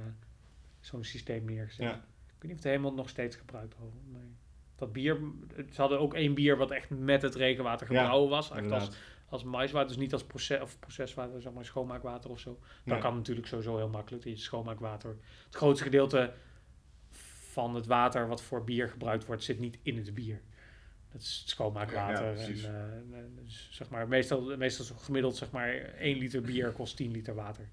zo'n 0.80 1.04
systeem 1.04 1.44
neergezet. 1.44 1.86
Ja, 1.86 2.04
weet 2.46 2.56
niet 2.56 2.64
of 2.64 2.70
het 2.70 2.80
helemaal 2.82 3.02
nog 3.02 3.08
steeds 3.08 3.36
gebruikt 3.36 3.76
wordt. 3.78 3.94
Nee. 4.12 4.34
Dat 4.76 4.92
bier, 4.92 5.18
ze 5.70 5.80
hadden 5.80 6.00
ook 6.00 6.14
één 6.14 6.34
bier 6.34 6.56
wat 6.56 6.70
echt 6.70 6.90
met 6.90 7.22
het 7.22 7.34
regenwater 7.34 7.92
Ja, 7.92 7.98
gebrouwen 7.98 8.30
was. 8.30 8.50
Echt 8.50 8.52
als, 8.52 8.62
inderdaad. 8.62 8.96
als 9.28 9.44
maiswater, 9.44 9.88
dus 9.88 9.96
niet 9.96 10.12
als 10.12 10.24
proces, 10.24 10.60
of 10.60 10.78
proceswater, 10.78 11.42
zeg 11.42 11.52
maar 11.52 11.64
schoonmaakwater 11.64 12.30
of 12.30 12.40
zo. 12.40 12.58
Dat 12.84 12.98
kan 12.98 13.14
natuurlijk 13.14 13.46
sowieso 13.46 13.76
heel 13.76 13.88
makkelijk. 13.88 14.24
Je 14.24 14.36
schoonmaakwater. 14.36 15.16
Het 15.44 15.54
grootste 15.54 15.84
gedeelte 15.84 16.32
van 17.50 17.74
het 17.74 17.86
water 17.86 18.28
wat 18.28 18.42
voor 18.42 18.64
bier 18.64 18.88
gebruikt 18.88 19.26
wordt, 19.26 19.42
zit 19.44 19.58
niet 19.58 19.78
in 19.82 19.96
het 19.96 20.14
bier. 20.14 20.42
Dat 21.12 21.20
is 21.20 21.42
schoonmaakwater. 21.46 22.24
Ja, 22.24 22.48
ja, 22.54 22.68
en, 22.68 23.08
eh, 23.12 23.42
dus, 23.44 23.68
zeg 23.70 23.88
maar, 23.88 24.08
meestal, 24.08 24.56
meestal 24.56 24.96
gemiddeld 24.96 25.36
zeg 25.36 25.50
maar 25.50 25.74
1 25.98 26.18
liter 26.18 26.42
bier 26.42 26.72
kost 26.72 26.96
10 26.96 27.10
liter 27.10 27.34
water. 27.34 27.68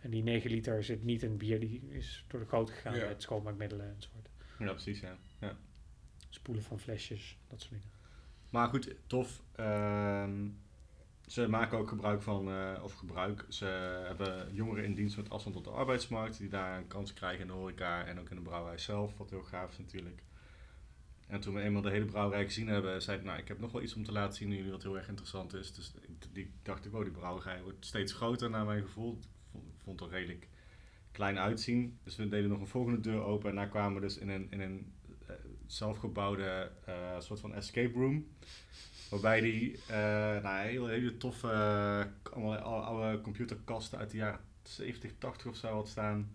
En 0.00 0.10
die 0.10 0.22
9 0.22 0.50
liter 0.50 0.84
zit 0.84 1.02
niet 1.04 1.22
in 1.22 1.36
bier, 1.36 1.60
die 1.60 1.82
is 1.90 2.24
door 2.28 2.40
de 2.40 2.46
goot 2.46 2.70
gegaan 2.70 2.94
Ja. 2.96 3.06
met 3.06 3.22
schoonmaakmiddelen 3.22 3.94
enzovoort. 3.94 4.28
ja, 4.58 4.72
precies, 4.72 5.00
ja. 5.00 5.16
ja. 5.40 5.56
Spoelen 6.28 6.62
van 6.64 6.78
flesjes, 6.80 7.38
dat 7.48 7.60
soort 7.60 7.72
dingen. 7.72 7.90
Maar 8.50 8.68
goed, 8.68 8.94
tof. 9.06 9.42
Ehm, 9.52 10.48
ze 11.26 11.48
maken 11.48 11.78
ook 11.78 11.88
gebruik 11.88 12.22
van, 12.22 12.48
eh, 12.50 12.80
of 12.82 12.92
gebruik, 12.94 13.44
ze 13.48 13.64
hebben 14.06 14.54
jongeren 14.54 14.84
in 14.84 14.94
dienst 14.94 15.16
met 15.16 15.30
afstand 15.30 15.54
tot 15.54 15.64
de 15.64 15.70
arbeidsmarkt, 15.70 16.38
die 16.38 16.48
daar 16.48 16.78
een 16.78 16.86
kans 16.86 17.12
krijgen 17.12 17.40
in 17.40 17.46
de 17.46 17.52
horeca 17.52 18.04
en 18.04 18.20
ook 18.20 18.30
in 18.30 18.36
de 18.36 18.42
brouwerij 18.42 18.78
zelf, 18.78 19.16
wat 19.16 19.30
heel 19.30 19.42
gaaf 19.42 19.70
is 19.70 19.78
natuurlijk. 19.78 20.22
En 21.26 21.40
toen 21.40 21.54
we 21.54 21.60
eenmaal 21.60 21.82
de 21.82 21.90
hele 21.90 22.04
brouwerij 22.04 22.44
gezien 22.44 22.68
hebben, 22.68 23.02
zei 23.02 23.18
ik, 23.18 23.24
nou, 23.24 23.38
ik 23.38 23.48
heb 23.48 23.58
nog 23.58 23.72
wel 23.72 23.82
iets 23.82 23.94
om 23.94 24.04
te 24.04 24.12
laten 24.12 24.36
zien 24.36 24.48
aan 24.50 24.56
jullie 24.56 24.70
wat 24.70 24.82
heel 24.82 24.96
erg 24.96 25.08
interessant 25.08 25.54
is. 25.54 25.74
Dus 25.74 25.92
ik- 26.00 26.34
die 26.34 26.52
dacht 26.62 26.84
ik, 26.86 26.94
oh, 26.94 27.02
die 27.02 27.12
brouwerij 27.12 27.62
wordt 27.62 27.86
steeds 27.86 28.12
groter 28.12 28.50
naar 28.50 28.64
mijn 28.64 28.82
gevoel. 28.82 29.18
Vond, 29.84 30.00
het 30.00 30.10
er 30.10 30.14
redelijk 30.16 30.48
klein 31.12 31.38
uitzien. 31.38 31.98
Dus 32.04 32.16
we 32.16 32.28
deden 32.28 32.50
nog 32.50 32.60
een 32.60 32.66
volgende 32.66 33.00
deur 33.00 33.22
open 33.22 33.50
en 33.50 33.56
daar 33.56 33.68
kwamen 33.68 33.94
we 33.94 34.00
dus 34.00 34.18
in 34.18 34.28
een, 34.28 34.46
in 34.50 34.60
een 34.60 34.92
eh, 35.26 35.34
zelfgebouwde 35.66 36.70
eh, 36.84 37.20
soort 37.20 37.40
van 37.40 37.54
escape 37.54 37.98
room. 37.98 38.26
Waarbij 39.10 39.40
die 39.40 39.78
eh 39.88 40.42
nou, 40.42 40.66
hele, 40.66 40.88
hele 40.88 41.16
toffe, 41.16 41.46
allemaal 42.32 42.56
oude, 42.56 42.86
oude 42.86 43.20
computerkasten 43.20 43.98
uit 43.98 44.10
de 44.10 44.16
jaren 44.16 44.40
70, 44.62 45.12
80 45.18 45.46
of 45.46 45.56
zo 45.56 45.68
had 45.68 45.88
staan. 45.88 46.30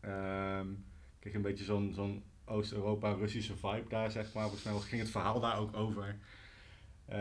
Ik 0.00 1.20
kreeg 1.20 1.34
een 1.34 1.42
beetje 1.42 1.64
zo'n 1.64 1.92
zo'n 1.94 2.22
Oost-Europa-Russische 2.44 3.56
vibe 3.56 3.88
daar, 3.88 4.10
zeg 4.10 4.32
maar. 4.32 4.42
Volgens 4.42 4.62
mij 4.62 4.74
ging 4.74 5.00
het 5.00 5.10
verhaal 5.10 5.40
daar 5.40 5.58
ook 5.58 5.76
over. 5.76 6.16
Eh, 7.04 7.18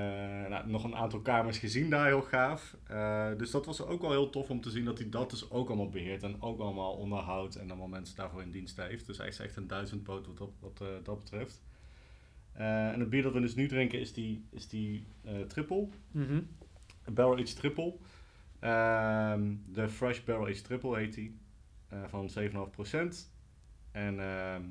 nou, 0.49 0.69
nog 0.69 0.83
een 0.83 0.95
aantal 0.95 1.21
kamers 1.21 1.57
gezien 1.57 1.89
daar, 1.89 2.05
heel 2.05 2.21
gaaf. 2.21 2.77
Eh, 2.87 3.29
dus 3.37 3.51
dat 3.51 3.65
was 3.65 3.81
ook 3.81 4.01
wel 4.01 4.11
heel 4.11 4.29
tof 4.29 4.49
om 4.49 4.61
te 4.61 4.69
zien 4.69 4.85
dat 4.85 4.97
hij 4.97 5.09
dat 5.09 5.29
dus 5.29 5.51
ook 5.51 5.67
allemaal 5.67 5.89
beheert 5.89 6.23
en 6.23 6.41
ook 6.41 6.59
allemaal 6.59 6.93
onderhoudt 6.93 7.55
en 7.55 7.69
allemaal 7.69 7.87
mensen 7.87 8.15
daarvoor 8.15 8.41
in 8.41 8.51
dienst 8.51 8.77
heeft. 8.77 9.05
Dus 9.05 9.17
hij 9.17 9.27
is 9.27 9.39
echt 9.39 9.55
een 9.55 9.67
duizendpoot 9.67 10.27
wat 10.27 10.37
dat, 10.37 10.49
wat, 10.59 10.81
eh, 10.81 10.87
dat 11.03 11.19
betreft. 11.19 11.63
En 12.53 12.99
het 12.99 13.09
bier 13.09 13.23
dat 13.23 13.33
we 13.33 13.39
dus 13.39 13.55
nu 13.55 13.67
drinken 13.67 13.99
is 13.99 14.13
die, 14.13 14.45
is 14.49 14.67
die 14.67 15.07
triple, 15.47 15.87
een 17.03 17.13
Barrel 17.13 17.33
Aged 17.33 17.55
Triple. 17.55 17.95
Ehm, 18.59 19.55
de 19.65 19.89
Fresh 19.89 20.23
Barrel 20.23 20.45
Aged 20.45 20.63
Triple 20.63 20.97
heet 20.97 21.13
die, 21.13 21.39
van 22.07 22.29
7,5%. 22.29 23.33
En 23.91 24.19
ehm, 24.19 24.63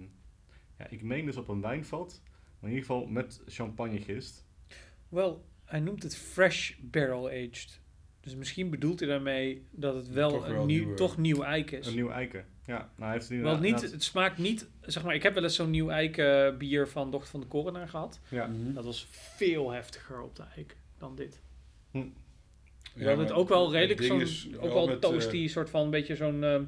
ja, 0.79 0.89
ik 0.89 1.03
meen 1.03 1.25
dus 1.25 1.37
op 1.37 1.49
een 1.49 1.61
wijnvat, 1.61 2.23
maar 2.61 2.71
in 2.71 2.77
ieder 2.77 2.87
geval 2.87 3.07
met 3.07 3.43
champagnegist. 3.47 4.47
Wel, 5.13 5.45
hij 5.65 5.81
noemt 5.81 6.03
het 6.03 6.17
fresh 6.17 6.73
barrel 6.81 7.27
aged. 7.29 7.81
Dus 8.21 8.35
misschien 8.35 8.71
bedoelt 8.71 8.99
hij 9.01 9.09
daarmee 9.09 9.67
dat 9.71 9.95
het 9.95 10.09
wel 10.09 10.31
Toch 10.31 10.47
een 10.47 10.55
wel 10.55 10.65
nieuw, 10.65 10.79
nieuwe- 10.83 10.97
toch 10.97 11.17
nieuw 11.17 11.43
eik 11.43 11.71
is. 11.71 11.87
Een 11.87 11.95
nieuw 11.95 12.11
eiken. 12.11 12.47
Ja, 12.65 12.77
nou 12.79 12.91
hij 12.97 13.13
heeft 13.13 13.29
het 13.29 13.41
Wel 13.41 13.59
niet, 13.59 13.81
het 13.81 14.03
smaakt 14.03 14.39
niet, 14.39 14.69
zeg 14.81 15.05
maar, 15.05 15.15
ik 15.15 15.23
heb 15.23 15.35
wel 15.35 15.43
eens 15.43 15.55
zo'n 15.55 15.71
nieuw 15.71 15.89
eiken 15.91 16.59
bier 16.59 16.89
van 16.89 17.11
Dochter 17.11 17.31
van 17.31 17.41
de 17.41 17.47
Coroner 17.49 17.89
gehad. 17.89 18.21
Ja, 18.29 18.47
Mhm. 18.47 18.73
Dat 18.75 18.85
was 18.85 19.07
veel 19.11 19.71
heftiger 19.71 20.21
op 20.23 20.37
de 20.37 20.43
eik 20.57 20.77
dan 20.99 21.15
dit. 21.17 21.41
Ja, 21.91 22.01
Je 22.95 23.09
had 23.09 23.19
het 23.19 23.29
maar 23.29 23.37
ook 23.39 23.49
wel 23.49 23.73
redelijk 23.73 24.03
zo'n, 24.03 24.57
ook 24.61 24.73
wel 24.73 24.99
toasty, 24.99 25.37
eh, 25.43 25.49
soort 25.49 25.71
van, 25.71 25.85
een 25.85 25.91
beetje 25.91 26.17
zo'n 26.17 26.45
eh, 26.45 26.61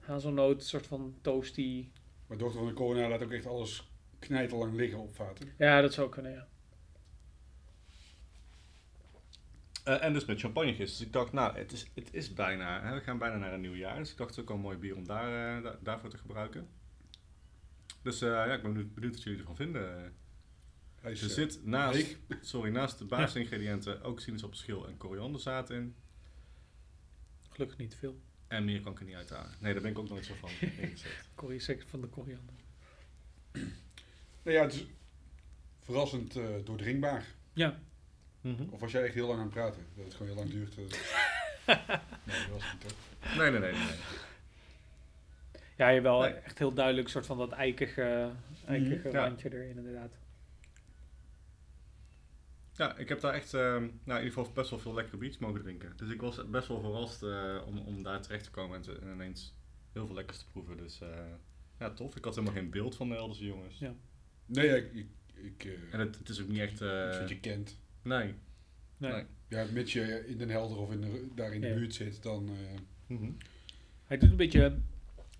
hazelnoot, 0.00 0.64
soort 0.64 0.86
van 0.86 1.14
toasty. 1.20 1.88
maar 2.26 2.38
dochter 2.38 2.58
van 2.58 2.68
de 2.68 2.74
corona 2.74 3.08
laat 3.08 3.22
ook 3.22 3.32
echt 3.32 3.46
alles 3.46 3.90
knijterlang 4.18 4.74
liggen 4.74 4.98
op 4.98 5.14
vaten. 5.14 5.48
Ja, 5.58 5.80
dat 5.80 5.92
zou 5.92 6.08
kunnen, 6.08 6.32
ja. 6.32 6.46
Eh, 9.88 10.02
en 10.04 10.12
dus 10.12 10.24
met 10.24 10.40
champagnegist. 10.40 10.98
Dus 10.98 11.06
ik 11.06 11.12
dacht, 11.12 11.32
nou, 11.32 11.56
het 11.58 11.72
is, 11.72 11.86
het 11.94 12.14
is 12.14 12.32
bijna, 12.32 12.82
hè, 12.82 12.94
we 12.94 13.00
gaan 13.00 13.18
bijna 13.18 13.36
naar 13.36 13.52
een 13.52 13.60
nieuw 13.60 13.74
jaar. 13.74 13.98
Dus 13.98 14.10
ik 14.10 14.16
dacht, 14.16 14.28
het 14.30 14.38
is 14.38 14.42
ook 14.42 14.48
wel 14.48 14.56
een 14.56 14.62
mooi 14.62 14.76
bier 14.78 14.96
om 14.96 15.06
daar, 15.06 15.56
eh, 15.56 15.62
da- 15.62 15.78
daarvoor 15.82 16.10
te 16.10 16.18
gebruiken. 16.18 16.68
Dus 18.02 18.20
eh, 18.20 18.28
ja, 18.28 18.44
ik 18.54 18.62
ben 18.62 18.72
benieuwd, 18.72 18.94
benieuwd 18.94 19.14
wat 19.14 19.22
jullie 19.22 19.38
ervan 19.38 19.56
vinden. 19.56 20.14
Hij 21.00 21.10
Er 21.10 21.16
zit 21.16 21.64
naast, 21.64 21.94
leeg. 21.96 22.18
sorry, 22.40 22.70
naast 22.70 22.98
de 22.98 23.04
basisingrediënten 23.04 24.02
ook 24.02 24.20
sinaasappelschil 24.20 24.86
en 24.88 24.96
korianderzaad 24.96 25.70
in. 25.70 25.94
Gelukkig 27.50 27.78
niet 27.78 27.94
veel. 27.94 28.20
En 28.46 28.64
meer 28.64 28.80
kan 28.80 28.92
ik 28.92 28.98
er 28.98 29.04
niet 29.04 29.14
uithalen. 29.14 29.50
Nee, 29.60 29.72
daar 29.72 29.82
ben 29.82 29.90
ik 29.90 29.98
ook 29.98 30.08
nooit 30.08 30.24
zo 30.24 30.34
van. 30.34 30.50
Corrie, 31.34 31.60
zeker 31.60 31.86
van 31.86 32.00
de 32.00 32.06
koriander. 32.06 32.54
Nou 34.42 34.56
ja, 34.56 34.62
het 34.62 34.72
is 34.74 34.86
verrassend 35.78 36.36
eh, 36.36 36.44
doordringbaar. 36.64 37.26
Ja, 37.52 37.78
Mhm. 38.52 38.62
Of 38.70 38.80
was 38.80 38.92
jij 38.92 39.04
echt 39.04 39.14
heel 39.14 39.26
lang 39.26 39.38
aan 39.38 39.44
het 39.44 39.54
praten? 39.54 39.82
Dat 39.96 40.04
het 40.04 40.14
gewoon 40.14 40.28
heel 40.32 40.36
lang 40.40 40.50
duurt. 40.50 40.70
eh. 40.78 40.84
nee, 42.26 42.36
dat 42.38 42.48
was 42.52 42.62
het 42.62 42.72
niet 42.72 42.88
toch? 42.88 43.36
Nee, 43.36 43.50
nee, 43.50 43.60
nee, 43.60 43.72
nee. 43.72 43.96
ja 45.76 45.86
je 45.88 45.92
hebt 45.92 46.02
wel 46.02 46.20
Nee. 46.20 46.32
echt 46.32 46.58
heel 46.58 46.72
duidelijk 46.72 47.08
soort 47.08 47.26
van 47.26 47.38
dat 47.38 47.52
eikige, 47.52 48.30
eikige 48.66 49.08
Mhm, 49.08 49.16
randje 49.16 49.52
erin 49.54 49.76
inderdaad. 49.76 50.12
Ja, 52.76 52.96
ik 52.96 53.08
heb 53.08 53.20
daar 53.20 53.34
echt, 53.34 53.54
ehm, 53.54 53.80
nou, 54.04 54.18
in 54.18 54.24
ieder 54.24 54.32
geval 54.32 54.52
best 54.52 54.70
wel 54.70 54.78
veel 54.78 54.94
lekkere 54.94 55.16
biertjes 55.16 55.40
mogen 55.42 55.62
drinken. 55.62 55.92
Dus 55.96 56.10
ik 56.10 56.20
was 56.20 56.50
best 56.50 56.68
wel 56.68 56.80
verrast 56.80 57.22
eh, 57.22 57.62
om, 57.66 57.78
om 57.78 58.02
daar 58.02 58.22
terecht 58.22 58.44
te 58.44 58.50
komen 58.50 58.76
en, 58.76 58.82
te- 58.82 58.98
en 59.02 59.12
ineens 59.12 59.54
heel 59.92 60.06
veel 60.06 60.14
lekkers 60.14 60.38
te 60.38 60.46
proeven. 60.52 60.76
Dus 60.76 61.00
eh, 61.00 61.08
ja, 61.78 61.90
tof. 61.90 62.16
Ik 62.16 62.24
had 62.24 62.34
helemaal 62.34 62.56
geen 62.56 62.70
beeld 62.70 62.96
van 62.96 63.08
de 63.08 63.14
Elderse 63.16 63.44
jongens. 63.44 63.78
Ja. 63.78 63.94
Nee, 64.46 64.66
ja, 64.66 64.74
ik, 64.74 64.92
ik, 64.94 65.06
ik, 65.34 65.64
eh, 65.64 65.94
En 65.94 66.00
het, 66.00 66.18
het 66.18 66.28
is 66.28 66.40
ook 66.42 66.48
niet 66.48 66.60
echt... 66.60 66.80
eh, 66.80 67.06
iets 67.08 67.18
wat 67.18 67.28
je 67.28 67.40
kent. 67.40 67.78
Nee. 68.08 68.34
Nee. 68.96 69.12
Nee. 69.12 69.24
Ja, 69.48 69.64
mits 69.72 69.92
je 69.92 70.24
in 70.26 70.38
Den 70.38 70.48
Helder 70.50 70.76
of 70.78 70.92
in 70.92 71.00
de, 71.00 71.26
daar 71.34 71.54
in 71.54 71.60
de 71.60 71.66
Ja. 71.66 71.74
buurt 71.74 71.94
zit, 71.94 72.22
dan... 72.22 72.48
eh, 72.48 72.78
Mhm. 73.16 73.30
Hij 74.06 74.18
doet 74.18 74.30
een 74.30 74.36
beetje, 74.36 74.76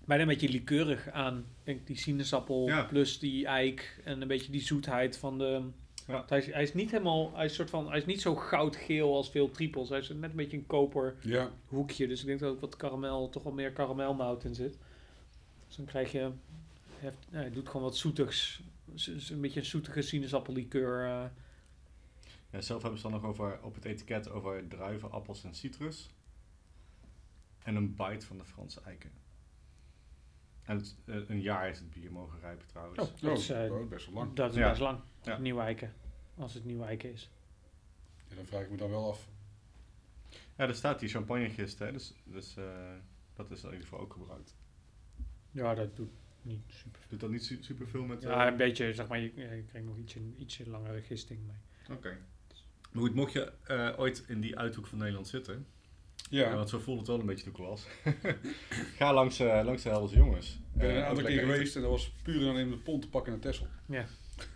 bijna 0.05 0.21
een 0.23 0.27
beetje 0.29 0.49
likeurig 0.49 1.09
aan. 1.09 1.37
Ik 1.37 1.45
denk 1.63 1.87
die 1.87 1.97
sinaasappel 1.97 2.67
Ja. 2.67 2.83
plus 2.83 3.19
die 3.19 3.45
eik 3.45 4.01
en 4.03 4.21
een 4.21 4.27
beetje 4.27 4.51
die 4.51 4.61
zoetheid 4.61 5.17
van 5.17 5.37
de... 5.37 5.61
Ja. 6.07 6.25
Hij, 6.27 6.37
is, 6.37 6.45
hij 6.45 6.63
is 6.63 6.73
niet 6.73 6.91
helemaal, 6.91 7.35
hij 7.35 7.45
is, 7.45 7.53
soort 7.53 7.69
van, 7.69 7.87
hij 7.89 7.97
is 7.97 8.05
niet 8.05 8.21
zo 8.21 8.35
goudgeel 8.35 9.15
als 9.15 9.31
veel 9.31 9.51
triples. 9.51 9.89
Hij 9.89 9.99
is 9.99 10.09
net 10.09 10.29
een 10.29 10.35
beetje 10.35 10.57
een 10.57 10.67
koper 10.67 11.15
ja, 11.21 11.51
hoekje. 11.67 12.07
Dus 12.07 12.19
ik 12.21 12.25
denk 12.25 12.39
dat 12.39 12.49
er 12.49 12.55
ook 12.55 12.61
wat 12.61 12.75
karamel, 12.75 13.29
toch 13.29 13.43
wel 13.43 13.53
meer 13.53 13.71
karamelmout 13.71 14.43
in 14.43 14.55
zit. 14.55 14.77
Dus 15.67 15.75
dan 15.75 15.85
krijg 15.85 16.11
je, 16.11 16.19
hij, 16.19 16.31
heeft- 16.99 17.27
ja, 17.31 17.37
hij 17.37 17.51
doet 17.51 17.67
gewoon 17.67 17.81
wat 17.81 17.97
zoetigs. 17.97 18.61
Een 19.29 19.41
beetje 19.41 19.59
een 19.59 19.65
zoetige 19.65 20.01
sinaasappellikeur. 20.01 21.05
eh. 21.05 21.23
Ja, 22.51 22.61
zelf 22.61 22.81
hebben 22.81 22.99
ze 22.99 23.09
dan 23.09 23.21
nog 23.21 23.29
over, 23.29 23.61
op 23.63 23.75
het 23.75 23.85
etiket 23.85 24.29
over 24.29 24.67
druiven, 24.67 25.11
appels 25.11 25.43
en 25.43 25.53
citrus. 25.55 26.09
En 27.63 27.75
een 27.75 27.95
bite 27.95 28.25
van 28.25 28.37
de 28.37 28.45
Franse 28.45 28.81
eiken. 28.81 29.11
En 30.63 30.77
het, 30.77 30.95
eh, 31.05 31.29
een 31.29 31.41
jaar 31.41 31.63
heeft 31.63 31.79
het 31.79 31.89
bier 31.89 32.11
mogen 32.11 32.39
rijpen 32.39 32.67
trouwens. 32.67 32.99
Oh, 32.99 33.21
dat 33.21 33.37
is, 33.37 33.49
eh, 33.49 33.71
oh, 33.71 33.87
best 33.89 34.05
wel 34.05 34.15
lang. 34.15 34.33
Dat 34.33 34.51
is 34.51 34.57
Ja. 34.57 34.69
best 34.69 34.81
lang. 34.81 34.99
Ja. 35.23 35.37
Nieuw 35.37 35.59
eiken. 35.59 35.93
Als 36.35 36.53
het 36.53 36.65
nieuw 36.65 36.83
eiken 36.83 37.11
is. 37.11 37.29
Ja, 38.27 38.35
dan 38.35 38.45
vraag 38.45 38.61
ik 38.63 38.69
me 38.69 38.77
dan 38.77 38.89
wel 38.89 39.09
af. 39.09 39.29
Ja, 40.55 40.67
er 40.67 40.75
staat 40.75 40.99
die 40.99 41.09
champagnegist, 41.09 41.79
hè, 41.79 41.91
dus, 41.91 42.13
dus 42.23 42.57
eh, 42.57 42.93
dat 43.33 43.51
is 43.51 43.63
in 43.63 43.69
ieder 43.69 43.83
geval 43.83 43.99
ook 43.99 44.13
gebruikt. 44.13 44.55
Ja, 45.51 45.75
dat 45.75 45.95
doet 45.95 46.11
niet 46.41 46.63
super 46.67 47.01
Doet 47.07 47.19
dat 47.19 47.29
niet 47.29 47.43
su 47.43 47.57
super 47.63 47.87
veel 47.87 48.03
met... 48.03 48.21
Ja, 48.21 48.47
een 48.47 48.57
beetje, 48.57 48.93
zeg 48.93 49.07
maar, 49.07 49.19
je, 49.19 49.31
je 49.35 49.63
krijgt 49.63 49.87
nog 49.87 49.97
ietsje, 49.97 50.19
ietsje 50.37 50.69
langere 50.69 51.01
gisting 51.01 51.39
mee. 51.47 51.97
Oké. 51.97 52.17
Maar 52.91 53.01
goed, 53.03 53.13
mocht 53.15 53.33
je 53.33 53.51
eh, 53.63 53.89
ooit 53.97 54.23
in 54.27 54.41
die 54.41 54.57
uithoek 54.57 54.87
van 54.87 54.97
Nederland 54.97 55.27
zitten, 55.27 55.65
ja. 56.29 56.49
Ja, 56.49 56.55
want 56.55 56.69
zo 56.69 56.79
voelde 56.79 56.99
het 56.99 57.09
wel 57.09 57.19
een 57.19 57.25
beetje 57.25 57.43
toen 57.43 57.53
ik 57.53 57.59
was, 57.69 57.87
ga 58.97 59.13
langs, 59.13 59.39
eh, 59.39 59.61
langs 59.63 59.83
de 59.83 59.89
Helders 59.89 60.13
Jongens. 60.13 60.49
ik 60.73 60.79
ben 60.79 60.87
er 60.89 60.91
Eh, 60.95 60.97
een 61.01 61.05
aantal 61.05 61.23
keer 61.25 61.39
geweest 61.39 61.75
en 61.75 61.81
dat 61.81 61.91
was 61.91 62.11
puur 62.23 62.41
en 62.41 62.47
alleen 62.49 62.65
om 62.65 62.71
de 62.71 62.77
pont 62.77 63.01
te 63.01 63.09
pakken 63.09 63.31
naar 63.31 63.41
Texel. 63.41 63.67
Ja. 63.85 64.05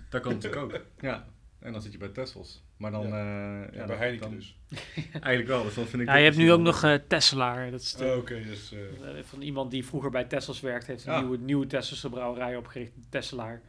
Dat 0.09 0.21
kan 0.21 0.31
natuurlijk 0.33 0.61
ook. 0.61 0.81
Ja. 1.01 1.27
En 1.59 1.71
dan 1.73 1.81
zit 1.81 1.91
je 1.91 1.97
bij 1.97 2.07
Tessels. 2.09 2.63
Maar 2.77 2.91
dan... 2.91 3.07
Ja. 3.07 3.63
eh, 3.65 3.71
Ja, 3.73 3.77
dan- 3.77 3.87
bij 3.87 3.95
Heineken 3.97 4.29
dan- 4.29 4.35
dus. 4.37 4.57
Eigenlijk 5.11 5.47
wel, 5.47 5.63
dus 5.63 5.73
dan 5.73 5.85
vind 5.85 6.01
ik... 6.01 6.07
Ja, 6.07 6.15
je 6.15 6.23
hebt 6.23 6.37
nu 6.37 6.51
ook 6.51 6.59
nog 6.59 6.83
eh 6.83 6.93
Tesselaar. 7.07 7.71
Dat 7.71 7.81
is 7.81 7.93
de- 7.93 8.05
Oh, 8.05 8.17
Oké, 8.17 8.43
dus... 8.43 8.71
eh, 8.71 9.17
eh, 9.19 9.23
van 9.23 9.41
iemand 9.41 9.71
die 9.71 9.85
vroeger 9.85 10.09
bij 10.11 10.23
Tessels 10.23 10.59
werkt, 10.59 10.87
heeft 10.87 11.05
een 11.05 11.11
Ah. 11.13 11.19
nieuwe, 11.19 11.37
nieuwe 11.37 11.67
Tesselse 11.67 12.09
brouwerij 12.09 12.55
opgericht, 12.57 12.91
Tesselaar. 13.09 13.61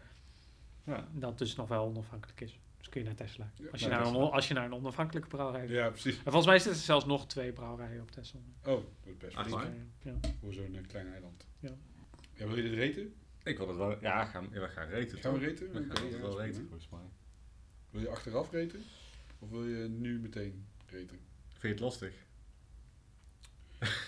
Ja. 0.86 1.08
Dat 1.12 1.38
dus 1.38 1.56
nog 1.56 1.68
wel 1.68 1.84
onafhankelijk 1.84 2.40
is. 2.40 2.58
Kun 2.94 3.04
je 3.04 3.08
naar. 3.38 3.50
Ja, 3.56 3.70
Als 3.70 3.80
je, 3.80 3.88
naar 3.88 3.98
naar 4.00 4.14
een, 4.14 4.30
als 4.30 4.48
je 4.48 4.54
naar 4.54 4.64
een 4.64 4.74
onafhankelijke 4.74 5.28
brouwerij 5.28 5.68
ja, 5.68 5.90
precies. 5.90 6.16
En 6.16 6.22
volgens 6.22 6.46
mij 6.46 6.58
zitten 6.58 6.80
er 6.80 6.86
zelfs 6.86 7.04
nog 7.04 7.26
twee 7.26 7.52
brouwerijen 7.52 8.02
op 8.02 8.10
Tessel. 8.10 8.42
Oh, 8.64 8.64
dat 8.64 8.84
is 9.04 9.16
best 9.16 9.50
waar? 9.50 9.72
Ja. 10.02 10.14
voor 10.40 10.52
zo'n 10.52 10.84
klein 10.88 11.12
eiland. 11.12 11.46
Ja. 11.58 11.76
Ja, 12.32 12.46
wil 12.46 12.56
je 12.56 12.62
dit 12.62 12.74
reten? 12.74 13.14
Ik 13.42 13.58
wil 13.58 13.68
het 13.68 13.76
wel... 13.76 14.00
Ja, 14.00 14.24
gaan, 14.24 14.48
ja, 14.52 14.60
we 14.60 14.68
gaan 14.68 14.88
reten. 14.88 15.18
Gaan 15.18 15.32
we 15.32 15.38
reten? 15.38 15.72
We 15.72 15.72
gaan 15.72 16.04
het 16.04 16.10
dat 16.10 16.20
wel 16.20 16.40
reten, 16.40 16.66
volgens 16.68 16.88
mij. 16.88 17.00
Wil 17.90 18.00
je 18.00 18.08
achteraf 18.08 18.50
reten? 18.50 18.82
Of 19.38 19.50
wil 19.50 19.66
je 19.66 19.88
nu 19.88 20.18
meteen 20.18 20.66
reten? 20.86 21.18
Vind 21.48 21.62
je 21.62 21.68
het 21.68 21.80
lastig? 21.80 22.14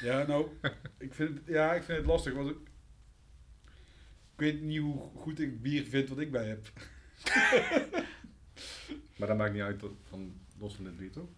Ja, 0.01 0.26
nou, 0.26 0.49
ik 0.99 1.14
vind 1.14 1.39
het, 1.39 1.47
ja, 1.47 1.74
ik 1.74 1.82
vind 1.82 1.99
het 1.99 2.07
lastig, 2.07 2.34
want 2.34 2.51
ik, 2.51 2.59
ik 4.32 4.41
weet 4.41 4.61
niet 4.61 4.80
hoe 4.80 5.11
goed 5.14 5.41
ik 5.41 5.62
bier 5.62 5.84
vind 5.84 6.09
wat 6.09 6.18
ik 6.18 6.30
bij 6.30 6.47
heb. 6.49 6.72
Maar 9.16 9.28
dat 9.28 9.36
maakt 9.36 9.52
niet 9.52 9.62
uit 9.62 9.82
van 10.08 10.34
los 10.58 10.74
van 10.74 10.84
dit 10.84 10.96
bier, 10.96 11.10
toch? 11.10 11.28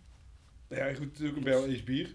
Ja, 0.68 0.94
goed, 0.94 1.22
ook 1.24 1.36
een 1.36 1.48
aged 1.48 1.84
bier. 1.84 2.14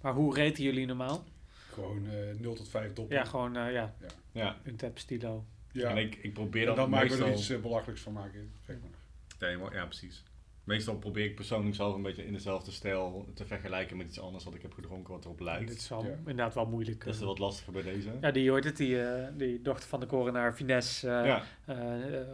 Maar 0.00 0.12
hoe 0.12 0.34
reten 0.34 0.64
jullie 0.64 0.86
normaal? 0.86 1.24
Gewoon 1.72 2.06
eh 2.06 2.34
0 2.38 2.54
tot 2.54 2.68
5 2.68 2.92
doppen. 2.92 3.16
Ja, 3.16 3.24
gewoon, 3.24 3.56
eh, 3.56 3.72
ja, 3.72 3.94
Ja. 4.32 4.56
een 4.64 4.76
tap 4.76 4.98
stilo. 4.98 5.44
Ja. 5.72 5.90
En 5.90 5.96
ik, 5.96 6.14
ik 6.16 6.32
probeer 6.32 6.60
En 6.60 6.66
dan, 6.66 6.76
dan 6.76 6.90
maken 6.90 7.18
we 7.18 7.24
er 7.24 7.32
iets 7.32 7.50
eh, 7.50 7.60
belachelijks 7.60 8.00
van 8.02 8.12
maken, 8.12 8.52
zeg 8.66 8.76
maar. 8.80 9.58
Maar- 9.58 9.74
ja, 9.74 9.84
precies. 9.86 10.22
Meestal 10.64 10.98
probeer 10.98 11.24
ik 11.24 11.34
persoonlijk 11.34 11.76
zelf 11.76 11.94
een 11.94 12.02
beetje 12.02 12.26
in 12.26 12.32
dezelfde 12.32 12.70
stijl 12.70 13.28
te 13.34 13.46
vergelijken 13.46 13.96
met 13.96 14.06
iets 14.06 14.20
anders 14.20 14.44
wat 14.44 14.54
ik 14.54 14.62
heb 14.62 14.72
gedronken 14.72 15.12
wat 15.12 15.24
erop 15.24 15.38
Dit 15.38 15.46
lijkt. 15.46 15.70
is 15.76 15.88
wel, 15.88 16.04
Ja. 16.04 16.10
inderdaad 16.10 16.54
wel 16.54 16.66
moeilijk. 16.66 17.04
Dat 17.04 17.14
is 17.14 17.20
eh. 17.20 17.26
wat 17.26 17.38
lastiger 17.38 17.72
bij 17.72 17.82
deze. 17.82 18.10
Ja, 18.20 18.30
die 18.30 18.50
hoort 18.50 18.64
het, 18.64 18.76
die, 18.76 19.02
eh, 19.02 19.28
die 19.36 19.62
dochter 19.62 19.88
van 19.88 20.00
de 20.00 20.06
korenaar, 20.06 20.54
Finesse. 20.54 21.08
eh 21.10 21.26
ja. 21.26 21.44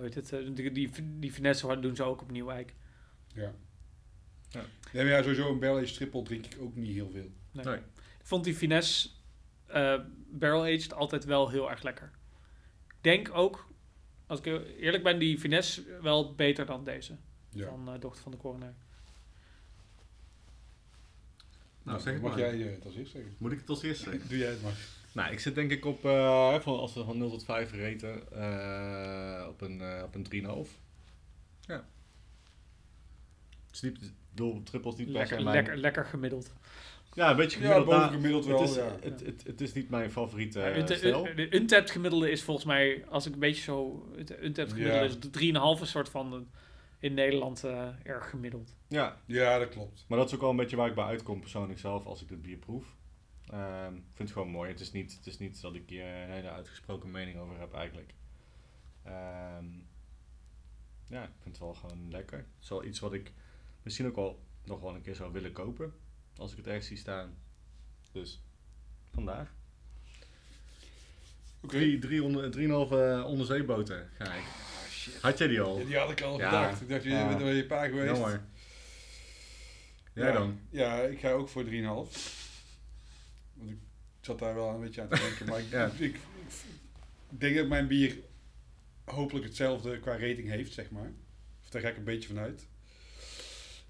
heet 0.00 0.14
het, 0.14 0.28
die, 0.56 0.72
die, 0.72 0.90
die 1.18 1.32
Finesse 1.32 1.80
doen 1.80 1.96
ze 1.96 2.02
ook 2.02 2.22
op 2.22 2.30
Nieuwijk. 2.30 2.74
Ja. 3.34 3.52
Ja. 4.48 4.62
Maar 4.92 5.04
ja, 5.06 5.22
sowieso 5.22 5.50
een 5.52 5.58
barrel 5.58 5.78
aged 5.78 5.94
triple 5.94 6.22
drink 6.22 6.46
ik 6.46 6.56
ook 6.60 6.76
niet 6.76 6.92
heel 6.94 7.10
veel. 7.10 7.30
Nee. 7.52 7.64
Nee. 7.64 7.76
Ik 7.76 8.26
vond 8.26 8.44
die 8.44 8.54
Finesse 8.54 9.08
eh, 9.66 10.00
barrel 10.30 10.62
aged 10.62 10.94
altijd 10.94 11.24
wel 11.24 11.48
heel 11.50 11.70
erg 11.70 11.82
lekker. 11.82 12.10
Ik 12.88 12.96
denk 13.00 13.30
ook, 13.34 13.66
als 14.26 14.40
ik 14.40 14.46
eerlijk 14.78 15.02
ben, 15.02 15.18
die 15.18 15.38
Finesse 15.38 15.98
wel 16.02 16.34
beter 16.34 16.66
dan 16.66 16.84
deze 16.84 17.16
Ja. 17.52 17.66
van 17.68 17.94
eh, 17.94 18.00
dochter 18.00 18.22
van 18.22 18.32
de 18.32 18.38
korenaar. 18.38 18.74
Nou, 21.82 22.00
zeg 22.00 22.12
het 22.12 22.22
mag 22.22 22.30
maar. 22.30 22.40
jij 22.40 22.66
eh, 22.66 22.74
het 22.74 22.84
als 22.84 22.94
eerst 22.96 23.12
zeggen? 23.12 23.34
Moet 23.38 23.52
ik 23.52 23.58
het 23.58 23.68
als 23.68 23.82
eerste 23.82 24.10
zeggen? 24.10 24.28
Doe 24.28 24.38
jij 24.38 24.50
het 24.50 24.62
maar. 24.62 24.76
Nou, 25.12 25.32
ik 25.32 25.40
zit 25.40 25.54
denk 25.54 25.70
ik 25.70 25.84
op, 25.84 26.04
eh, 26.04 26.60
van, 26.60 26.78
als 26.78 26.94
we 26.94 27.04
van 27.04 27.18
0 27.18 27.30
tot 27.30 27.44
5 27.44 27.72
reten, 27.72 28.32
eh, 28.32 29.46
op 29.48 29.60
een, 29.60 29.80
eh, 29.80 30.02
op 30.04 30.14
een 30.14 30.22
3,5. 30.22 30.78
Ja. 31.66 31.84
Het 33.66 33.74
is 33.74 33.80
niet, 33.80 34.02
ik 34.02 34.10
bedoel, 34.30 34.62
trippels 34.62 34.96
niet 34.96 35.06
per 35.06 35.14
Lekker, 35.16 35.42
mijn- 35.42 35.54
lekker, 35.56 35.76
lekker 35.76 36.04
gemiddeld. 36.04 36.52
Ja, 37.14 37.30
een 37.30 37.36
beetje 37.36 37.60
Ja, 37.60 37.66
gemiddeld. 37.66 37.84
boven 37.86 38.00
nou, 38.00 38.12
gemiddeld 38.14 38.44
wel, 38.46 38.60
het, 38.60 38.70
is, 38.70 38.76
ja. 38.76 38.96
het, 39.00 39.20
het, 39.26 39.42
het 39.46 39.60
is 39.60 39.72
niet 39.72 39.90
mijn 39.90 40.10
favoriete 40.10 40.58
Ja, 40.60 40.86
stijl. 40.96 41.22
de 41.22 41.54
untapped 41.56 41.90
gemiddelde 41.90 42.30
is 42.30 42.42
volgens 42.42 42.66
mij, 42.66 43.04
als 43.08 43.26
ik 43.26 43.32
een 43.32 43.38
beetje 43.38 43.62
zo... 43.62 44.08
Het 44.16 44.30
untapped 44.42 44.72
gemiddelde 44.72 45.04
Ja. 45.04 45.08
is 45.08 45.16
3,5 45.76 45.80
een 45.80 45.86
soort 45.86 46.08
van 46.08 46.48
in 47.00 47.14
Nederland 47.14 47.64
eh, 47.64 47.88
erg 48.02 48.30
gemiddeld. 48.30 48.74
Ja, 48.88 49.20
Ja, 49.26 49.58
dat 49.58 49.68
klopt. 49.68 50.04
maar 50.08 50.18
dat 50.18 50.28
is 50.28 50.34
ook 50.34 50.40
wel 50.40 50.50
een 50.50 50.56
beetje 50.56 50.76
waar 50.76 50.88
ik 50.88 50.94
bij 50.94 51.04
uitkom 51.04 51.40
persoonlijk 51.40 51.78
zelf 51.78 52.06
als 52.06 52.22
ik 52.22 52.28
dit 52.28 52.42
bier 52.42 52.56
proef. 52.56 52.96
Ehm, 53.46 53.94
ik 53.94 54.02
vind 54.14 54.28
het 54.28 54.32
gewoon 54.32 54.48
mooi. 54.48 54.70
Het 54.70 54.80
is 54.80 54.92
niet, 54.92 55.16
het 55.16 55.26
is 55.26 55.38
niet 55.38 55.60
dat 55.60 55.74
ik 55.74 55.88
hier 55.88 56.04
een 56.04 56.30
hele 56.30 56.50
uitgesproken 56.50 57.10
mening 57.10 57.38
over 57.38 57.58
heb 57.58 57.74
eigenlijk. 57.74 58.14
Ehm, 59.02 59.66
ja, 61.06 61.22
ik 61.22 61.30
vind 61.42 61.56
het 61.56 61.58
wel 61.58 61.74
gewoon 61.74 62.10
lekker. 62.10 62.38
Het 62.38 62.62
is 62.62 62.68
wel 62.68 62.84
iets 62.84 63.00
wat 63.00 63.12
ik 63.12 63.32
misschien 63.82 64.06
ook 64.06 64.16
wel 64.16 64.40
nog 64.64 64.80
wel 64.80 64.94
een 64.94 65.02
keer 65.02 65.14
zou 65.14 65.32
willen 65.32 65.52
kopen. 65.52 65.92
Als 66.36 66.50
ik 66.50 66.56
het 66.56 66.66
ergens 66.66 66.86
zie 66.86 66.96
staan. 66.96 67.38
Dus, 68.12 68.42
vandaar. 69.12 69.50
Oké. 71.62 71.76
Drie, 71.76 71.98
drie 71.98 72.22
onder, 72.22 72.50
drieënhalve 72.50 73.22
onderzeeboten 73.26 74.10
ga 74.12 74.34
ik. 74.34 74.69
Had 75.20 75.38
jij 75.38 75.46
die 75.48 75.60
al? 75.60 75.78
Ja, 75.78 75.84
die 75.84 75.96
had 75.96 76.10
ik 76.10 76.20
al 76.20 76.38
Ja. 76.38 76.50
bedacht. 76.50 76.80
Ik 76.80 76.88
dacht, 76.88 77.02
je 77.02 77.08
Ja. 77.10 77.26
bent 77.28 77.38
er 77.40 77.44
bij 77.46 77.54
je 77.54 77.66
pa 77.66 77.84
geweest. 77.86 78.10
Jammer. 78.10 78.42
Jij 80.14 80.26
ja, 80.26 80.32
dan? 80.32 80.60
Ja, 80.70 81.00
ik 81.02 81.20
ga 81.20 81.30
ook 81.30 81.48
voor 81.48 81.64
3,5. 81.64 81.68
Want 83.54 83.70
ik 83.70 83.78
zat 84.20 84.38
daar 84.38 84.54
wel 84.54 84.68
een 84.68 84.80
beetje 84.80 85.00
aan 85.02 85.08
te 85.08 85.20
denken. 85.20 85.46
Maar 85.46 85.58
ik, 85.60 85.70
Ja. 85.78 85.86
ik, 85.86 85.98
ik, 85.98 86.14
ik 87.30 87.40
denk 87.40 87.56
dat 87.56 87.66
mijn 87.68 87.86
bier 87.86 88.16
hopelijk 89.04 89.44
hetzelfde 89.44 89.98
qua 89.98 90.12
rating 90.12 90.48
heeft, 90.48 90.72
zeg 90.72 90.90
maar. 90.90 91.12
Of 91.64 91.70
daar 91.70 91.82
ga 91.82 91.88
ik 91.88 91.96
een 91.96 92.04
beetje 92.04 92.28
vanuit. 92.28 92.66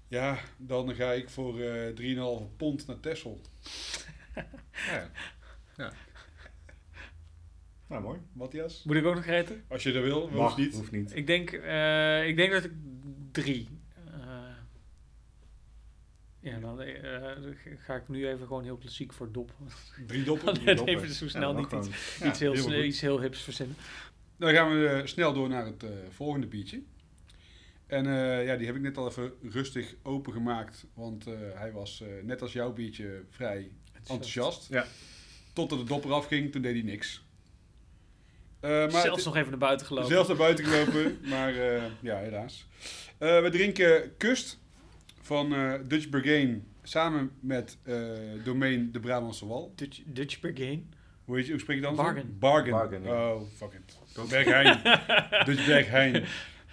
Ja, 0.07 0.39
dan 0.57 0.95
ga 0.95 1.11
ik 1.11 1.29
voor 1.29 1.59
eh 1.61 1.95
3,5 1.95 2.55
pond 2.57 2.87
naar 2.87 2.99
Texel. 2.99 3.41
Ja. 4.87 5.11
ja. 5.77 5.93
Nou, 7.91 8.03
mooi. 8.03 8.19
Matthias? 8.33 8.83
Moet 8.83 8.95
ik 8.95 9.05
ook 9.05 9.15
nog 9.15 9.25
reten? 9.25 9.63
Als 9.67 9.83
je 9.83 9.91
dat 9.91 10.03
wil, 10.03 10.29
Mag 10.29 10.41
hoeft 10.43 10.57
niet. 10.57 10.75
Hoeft 10.75 10.91
niet. 10.91 11.15
Ik 11.15 11.27
denk, 11.27 11.51
eh, 11.51 12.27
ik 12.27 12.35
denk 12.35 12.51
dat 12.51 12.63
ik 12.63 12.71
drie. 13.31 13.67
eh, 14.05 14.13
ja, 16.39 16.59
dan 16.59 16.81
eh, 16.81 17.31
ga 17.77 17.95
ik 17.95 18.07
nu 18.07 18.27
even 18.27 18.47
gewoon 18.47 18.63
heel 18.63 18.77
klassiek 18.77 19.13
voor 19.13 19.31
dop. 19.31 19.53
Drie 20.07 20.23
doppen. 20.23 20.45
Dan 20.53 20.53
Drie 20.63 20.75
doppen. 20.75 20.95
even 20.95 21.09
zo 21.09 21.27
snel 21.27 21.53
niet 21.53 21.71
iets, 21.71 21.87
iets, 22.25 22.39
heel, 22.39 22.83
iets 22.83 23.01
heel 23.01 23.21
hips 23.21 23.41
verzinnen. 23.41 23.75
Dan 24.37 24.53
gaan 24.53 24.69
we 24.69 25.01
snel 25.05 25.33
door 25.33 25.49
naar 25.49 25.65
het 25.65 25.83
eh, 25.83 25.89
volgende 26.09 26.47
biertje. 26.47 26.81
En 27.87 28.05
eh, 28.05 28.45
ja, 28.45 28.55
die 28.55 28.65
heb 28.65 28.75
ik 28.75 28.81
net 28.81 28.97
al 28.97 29.07
even 29.07 29.33
rustig 29.41 29.95
opengemaakt. 30.03 30.85
Want 30.93 31.27
eh, 31.27 31.33
hij 31.53 31.71
was, 31.71 32.01
eh, 32.01 32.07
net 32.23 32.41
als 32.41 32.53
jouw 32.53 32.73
biertje, 32.73 33.23
vrij 33.29 33.71
enthousiast. 33.93 34.67
Ja. 34.69 34.85
Totdat 35.53 35.79
de 35.79 35.85
dop 35.85 36.03
eraf 36.05 36.25
ging, 36.27 36.51
toen 36.51 36.61
deed 36.61 36.73
hij 36.73 36.81
niks. 36.83 37.23
Eh, 38.61 38.69
maar 38.69 38.89
Zelfs 38.91 39.15
het- 39.15 39.25
nog 39.25 39.35
even 39.35 39.49
naar 39.49 39.59
buiten 39.59 39.87
gelopen. 39.87 40.09
zelfs 40.09 40.27
naar 40.27 40.37
buiten 40.37 40.65
gelopen, 40.65 41.19
maar 41.29 41.55
eh, 41.55 41.83
ja, 41.99 42.17
helaas. 42.17 42.67
Eh, 43.17 43.41
we 43.41 43.49
drinken 43.49 44.17
Kust 44.17 44.59
van 45.21 45.53
eh, 45.53 45.73
Dutch 45.87 46.09
Bergane 46.09 46.59
samen 46.83 47.31
met 47.39 47.77
eh, 47.83 47.95
domein 48.43 48.91
de 48.91 48.99
Brabantse 48.99 49.47
Wal. 49.47 49.73
Dutch, 49.75 49.99
Dutch. 50.05 50.39
Hoe, 51.25 51.35
heet 51.37 51.45
je, 51.45 51.51
hoe 51.51 51.61
spreek 51.61 51.77
je 51.77 51.83
dan? 51.83 51.95
Bargain. 51.95 52.35
Bargain. 52.39 52.71
Bargain, 52.71 53.03
ja. 53.03 53.33
Oh, 53.33 53.41
fuck 53.55 53.73
it. 53.73 54.29
Bergheim. 54.29 54.79
Dutch 55.45 55.65
Bergheim. 55.65 56.23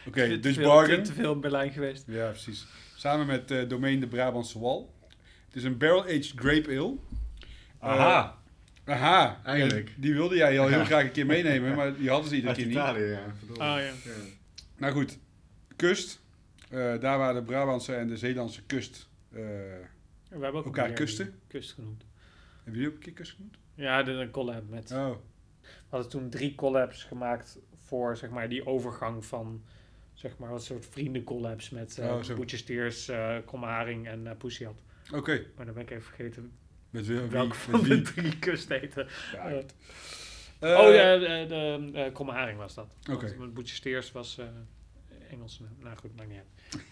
Oké, 0.06 0.22
Te- 0.22 0.28
te 0.28 0.38
Dutch 0.40 0.56
veel- 0.58 0.68
Bargain. 0.68 1.02
Te, 1.02 1.08
te 1.10 1.14
veel 1.20 1.32
in 1.32 1.40
Berlijn 1.40 1.72
geweest. 1.72 2.04
Ja, 2.06 2.28
precies. 2.28 2.66
Samen 2.96 3.26
met 3.26 3.50
eh 3.50 3.68
domein 3.68 4.00
de 4.00 4.06
Brabantse 4.06 4.60
Wal. 4.60 4.94
Het 5.46 5.56
is 5.56 5.64
een 5.64 5.78
barrel-aged 5.78 6.32
grape 6.36 6.70
ale. 6.78 6.94
Aha. 7.78 8.37
Aha. 8.88 9.40
Eindelijk. 9.44 9.88
Ja, 9.88 9.94
die 9.96 10.14
wilde 10.14 10.36
jij 10.36 10.60
al 10.60 10.68
heel 10.68 10.78
Ja. 10.78 10.84
graag 10.84 11.02
een 11.04 11.10
keer 11.12 11.26
meenemen, 11.26 11.74
maar 11.74 11.96
die 11.96 12.08
hadden 12.10 12.28
ze 12.28 12.34
iedere 12.34 12.52
Uit 12.54 12.62
keer 12.62 12.66
niet. 12.68 12.76
Italië, 12.76 13.02
ja. 13.04 13.24
Oh 13.50 13.56
ja. 13.56 13.78
Ja. 13.80 13.92
Nou 14.76 14.92
goed, 14.92 15.18
kust. 15.76 16.20
Eh, 16.70 16.78
daar 17.00 17.18
waar 17.18 17.34
de 17.34 17.42
Brabantse 17.42 17.94
en 17.94 18.08
de 18.08 18.16
Zeelandse 18.16 18.62
kust. 18.62 19.08
eh, 19.32 19.38
We 19.38 19.86
hebben 20.30 20.54
ook 20.54 20.64
Elkaar 20.64 20.92
kusten? 20.92 21.40
Kust 21.46 21.72
genoemd. 21.72 22.04
hebben 22.54 22.72
jullie 22.72 22.88
ook 22.88 22.94
een 22.94 23.00
keer 23.02 23.12
kust 23.12 23.32
genoemd? 23.32 23.56
Ja, 23.74 24.02
de, 24.02 24.10
een 24.10 24.30
collab 24.30 24.68
met. 24.68 24.90
Oh, 24.92 25.10
We 25.62 25.68
hadden 25.88 26.10
toen 26.10 26.30
drie 26.30 26.54
collabs 26.54 27.04
gemaakt 27.04 27.58
voor 27.86 28.16
zeg 28.16 28.30
maar 28.30 28.48
die 28.48 28.66
overgang 28.66 29.24
van 29.24 29.62
zeg 30.14 30.38
maar 30.38 30.50
wat 30.50 30.64
soort 30.64 30.86
vrienden 30.86 31.24
collabs 31.24 31.70
met 31.70 31.96
uh, 31.98 32.04
Oh, 32.04 32.20
eh 33.08 33.36
Kromme 33.46 33.66
Haring 33.66 34.06
en 34.08 34.26
eh 34.26 34.36
Poesiat. 34.36 34.82
oké. 35.14 35.44
Maar 35.56 35.64
dan 35.64 35.74
ben 35.74 35.82
ik 35.82 35.90
even 35.90 36.02
vergeten 36.02 36.52
Met 36.90 37.06
wie? 37.06 37.18
welke 37.20 37.48
met 37.48 37.56
van 37.56 37.82
wie? 37.82 37.88
de 37.88 38.02
drie 38.02 38.38
kust 38.38 38.68
heette. 38.68 39.06
Ja, 39.32 39.48
Eh, 39.48 39.58
Eh, 40.60 40.78
oh, 40.78 40.86
de, 40.88 41.44
de, 41.48 42.12
eh, 42.14 42.28
Haring 42.28 42.58
was 42.58 42.74
dat. 42.74 42.96
Oké. 43.10 43.36
Want 43.36 43.54
Boetje 43.54 43.74
Steers 43.74 44.12
was 44.12 44.38
eh 44.38 44.46
Engels. 45.30 45.60
Nou 45.82 45.96
goed, 45.96 46.16
maakt 46.16 46.28
niet 46.28 46.38
uit. 46.38 46.82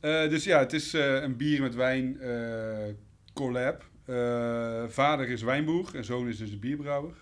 Eh, 0.00 0.30
dus 0.30 0.44
ja, 0.44 0.58
het 0.58 0.72
is 0.72 0.94
eh, 0.94 1.22
een 1.22 1.36
bier 1.36 1.60
met 1.62 1.74
wijn 1.74 2.20
eh, 2.20 2.94
collab. 3.32 3.84
Eh, 4.04 4.84
vader 4.88 5.28
is 5.28 5.42
wijnboer 5.42 5.94
en 5.94 6.04
zoon 6.04 6.28
is 6.28 6.36
dus 6.38 6.50
de 6.50 6.56
bierbrouwer. 6.58 7.14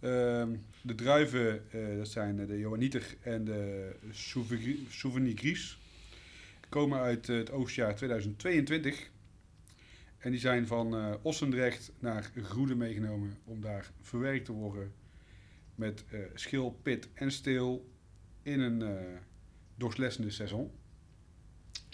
Ehm, 0.00 0.48
de 0.80 0.94
druiven, 0.94 1.70
eh, 1.72 1.96
dat 1.96 2.08
zijn 2.08 2.46
de 2.46 2.58
Johannieter 2.58 3.02
en 3.20 3.44
de 3.44 3.90
Souvenir 4.90 5.36
Gris. 5.36 5.78
Komen 6.68 6.98
uit 7.00 7.28
eh, 7.28 7.36
het 7.36 7.50
oogstjaar 7.50 7.94
2022. 7.94 9.10
En 10.22 10.30
die 10.30 10.40
zijn 10.40 10.66
van 10.66 10.96
eh, 10.96 11.14
Ossendrecht 11.22 11.92
naar 11.98 12.30
Groede 12.42 12.74
meegenomen 12.74 13.36
om 13.44 13.60
daar 13.60 13.90
verwerkt 14.00 14.44
te 14.44 14.52
worden. 14.52 14.92
Met 15.74 16.04
eh, 16.10 16.18
schil, 16.34 16.78
pit 16.82 17.08
en 17.14 17.30
steel 17.30 17.90
in 18.42 18.60
een 18.60 18.82
eh 18.82 19.16
doorslessende 19.76 20.30
seizoen. 20.30 20.70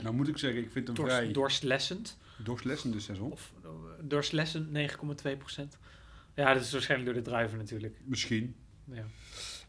Nou 0.03 0.15
moet 0.15 0.29
ik 0.29 0.39
zeggen, 0.39 0.63
ik 0.63 0.71
vind 0.71 0.87
hem 0.87 0.97
Dors, 0.97 1.13
vrij 1.15 1.33
Doorslessend. 1.33 2.19
doorslessende 2.45 3.01
seizoen. 3.01 3.33
Of 3.33 3.53
uh, 3.65 3.71
doorslessend 4.03 4.93
9,2%. 4.93 5.79
Ja, 6.35 6.53
dat 6.55 6.63
is 6.63 6.73
waarschijnlijk 6.73 7.13
door 7.15 7.23
de 7.25 7.31
druiven 7.31 7.59
natuurlijk. 7.59 8.01
Misschien. 8.05 8.55
Ja. 8.85 9.05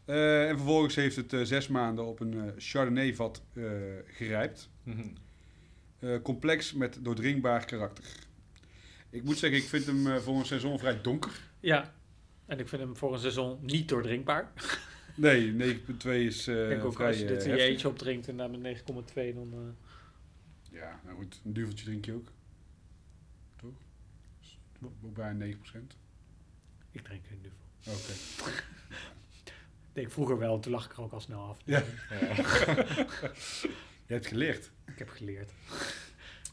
Eh, 0.04 0.48
en 0.48 0.56
vervolgens 0.56 0.94
heeft 0.94 1.16
het 1.16 1.32
eh, 1.32 1.42
zes 1.42 1.68
maanden 1.68 2.06
op 2.06 2.20
een 2.20 2.34
eh, 2.34 2.52
Chardonnay-vat 2.56 3.42
eh, 3.52 3.64
gerijpt. 4.06 4.70
Mhm. 4.82 5.06
Eh, 5.98 6.22
complex 6.22 6.72
met 6.72 6.98
doordringbaar 7.02 7.64
karakter. 7.64 8.04
Ik 9.10 9.22
moet 9.24 9.38
zeggen, 9.38 9.58
ik 9.58 9.68
vind 9.68 9.86
hem 9.86 10.06
eh, 10.06 10.16
voor 10.16 10.38
een 10.38 10.44
seizoen 10.46 10.78
vrij 10.78 11.00
donker. 11.00 11.40
ja, 11.60 11.94
en 12.46 12.58
ik 12.58 12.68
vind 12.68 12.82
hem 12.82 12.96
voor 12.96 13.12
een 13.12 13.18
seizoen 13.18 13.58
niet 13.60 13.88
doordrinkbaar. 13.88 14.52
Nee, 15.16 15.52
9,2 15.52 15.56
is 16.10 16.46
eh 16.46 16.62
ik 16.62 16.68
denk 16.68 16.84
ook 16.84 16.92
vrij 16.92 17.06
als 17.06 17.18
je 17.18 17.24
dit 17.26 17.36
eh, 17.38 17.42
in 17.42 17.44
je 17.44 17.50
heftig. 17.50 17.68
eentje 17.70 17.88
opdrinkt 17.88 18.28
en 18.28 18.36
daar 18.36 18.50
met 18.50 18.78
9,2 18.78 18.84
dan... 19.14 19.52
eh, 19.52 20.72
Ja, 20.78 21.00
nou 21.04 21.16
goed, 21.16 21.40
een 21.44 21.52
duveltje 21.52 21.84
drink 21.84 22.04
je 22.04 22.12
ook. 22.12 22.32
Toch? 23.56 23.70
Ook 25.04 25.14
bijna 25.14 25.46
9%. 25.46 25.50
ik 26.90 27.02
drink 27.04 27.22
geen 27.26 27.42
duvel. 27.42 27.58
Oké. 27.86 28.12
Ik 29.88 29.96
denk 29.96 30.10
vroeger 30.10 30.38
wel, 30.38 30.60
toen 30.60 30.72
lag 30.72 30.84
ik 30.84 30.92
er 30.92 31.00
ook 31.02 31.12
al 31.12 31.20
snel 31.20 31.40
af. 31.40 31.58
Ja. 31.64 31.82
Ja. 32.10 32.34
Je 34.06 34.12
hebt 34.16 34.26
geleerd. 34.26 34.70
Ik 34.86 34.98
heb 34.98 35.08
geleerd. 35.08 35.52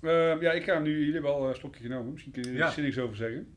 Ehm, 0.02 0.42
ja, 0.42 0.52
ik 0.52 0.64
ga 0.64 0.74
hem 0.74 0.84
nu, 0.84 0.98
jullie 0.98 1.14
hebben 1.14 1.34
al 1.34 1.50
een 1.50 1.56
slokje 1.56 1.82
genomen. 1.82 2.12
Misschien 2.12 2.32
kun 2.32 2.42
je 2.42 2.50
er 2.50 2.56
Ja. 2.56 2.74
niks 2.82 2.98
over 2.98 3.16
zeggen. 3.16 3.56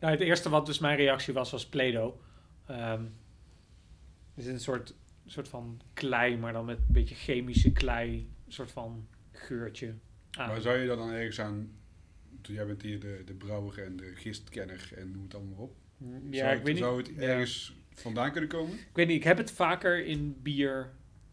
Nou, 0.00 0.12
het 0.12 0.20
eerste 0.22 0.48
wat 0.48 0.66
dus 0.66 0.78
mijn 0.78 0.96
reactie 0.96 1.34
was, 1.34 1.50
was 1.50 1.66
Play-Doh. 1.68 2.20
Ehm, 2.66 3.02
het 4.34 4.44
is 4.44 4.46
een 4.46 4.60
soort, 4.60 4.94
soort 5.26 5.48
van 5.48 5.80
klei, 5.92 6.36
maar 6.36 6.52
dan 6.52 6.64
met 6.64 6.78
een 6.78 6.84
beetje 6.88 7.14
chemische 7.14 7.72
klei. 7.72 8.12
Een 8.46 8.52
soort 8.52 8.70
van 8.70 9.06
geurtje. 9.32 9.94
aan. 10.30 10.48
Maar 10.48 10.60
zou 10.60 10.78
je 10.78 10.86
dat 10.86 10.98
dan 10.98 11.10
ergens 11.10 11.40
aan... 11.40 11.70
Jij 12.42 12.66
bent 12.66 12.82
hier 12.82 13.00
de, 13.00 13.22
de 13.24 13.34
brouwer 13.34 13.82
en 13.84 13.96
de 13.96 14.12
gistkenner 14.14 14.90
en 14.96 15.10
noem 15.10 15.22
het 15.22 15.34
allemaal 15.34 15.52
maar 15.54 15.62
op. 15.62 15.76
ja, 16.30 16.38
zou 16.38 16.50
ik 16.50 16.56
het, 16.56 16.62
weet 16.66 17.08
niet. 17.08 17.16
Ja. 17.16 17.22
ergens 17.28 17.76
vandaan 17.94 18.32
kunnen 18.32 18.50
komen? 18.50 18.74
Ik 18.74 18.88
weet 18.92 19.06
niet, 19.06 19.16
ik 19.16 19.24
heb 19.24 19.36
het 19.36 19.50
vaker 19.50 20.04
in 20.06 20.36
bier 20.42 20.90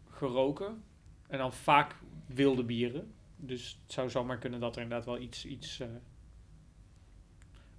geroken. 0.10 0.84
En 1.28 1.38
dan 1.38 1.54
vaak 1.54 1.96
wilde 2.26 2.64
bieren. 2.64 3.14
Dus 3.38 3.80
het 3.84 3.94
zou 3.94 4.10
zomaar 4.10 4.38
kunnen 4.38 4.60
dat 4.60 4.76
er 4.76 4.82
inderdaad 4.82 5.06
wel 5.06 5.20
iets... 5.20 5.46
iets 5.46 5.78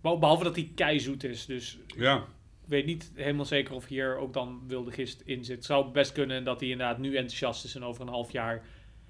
Be- 0.01 0.19
Behalve 0.19 0.45
dat 0.45 0.55
die 0.55 0.73
keizoet 0.75 1.25
is. 1.25 1.47
Dus 1.47 1.79
Ja. 1.87 2.17
ik 2.63 2.69
weet 2.69 2.87
niet 2.87 3.13
helemaal 3.15 3.45
zeker 3.45 3.75
of 3.75 3.87
hier 3.87 4.17
ook 4.17 4.33
dan 4.33 4.63
wilde 4.69 4.91
gist 4.91 5.21
in 5.21 5.45
zit. 5.45 5.57
Het 5.57 5.65
zou 5.65 5.91
best 5.93 6.13
kunnen 6.13 6.45
dat 6.45 6.61
hij 6.61 6.69
inderdaad 6.69 6.99
nu 6.99 7.17
enthousiast 7.17 7.65
is 7.65 7.75
en 7.75 7.85
over 7.85 8.03
een 8.03 8.09
half 8.09 8.33
jaar 8.33 8.65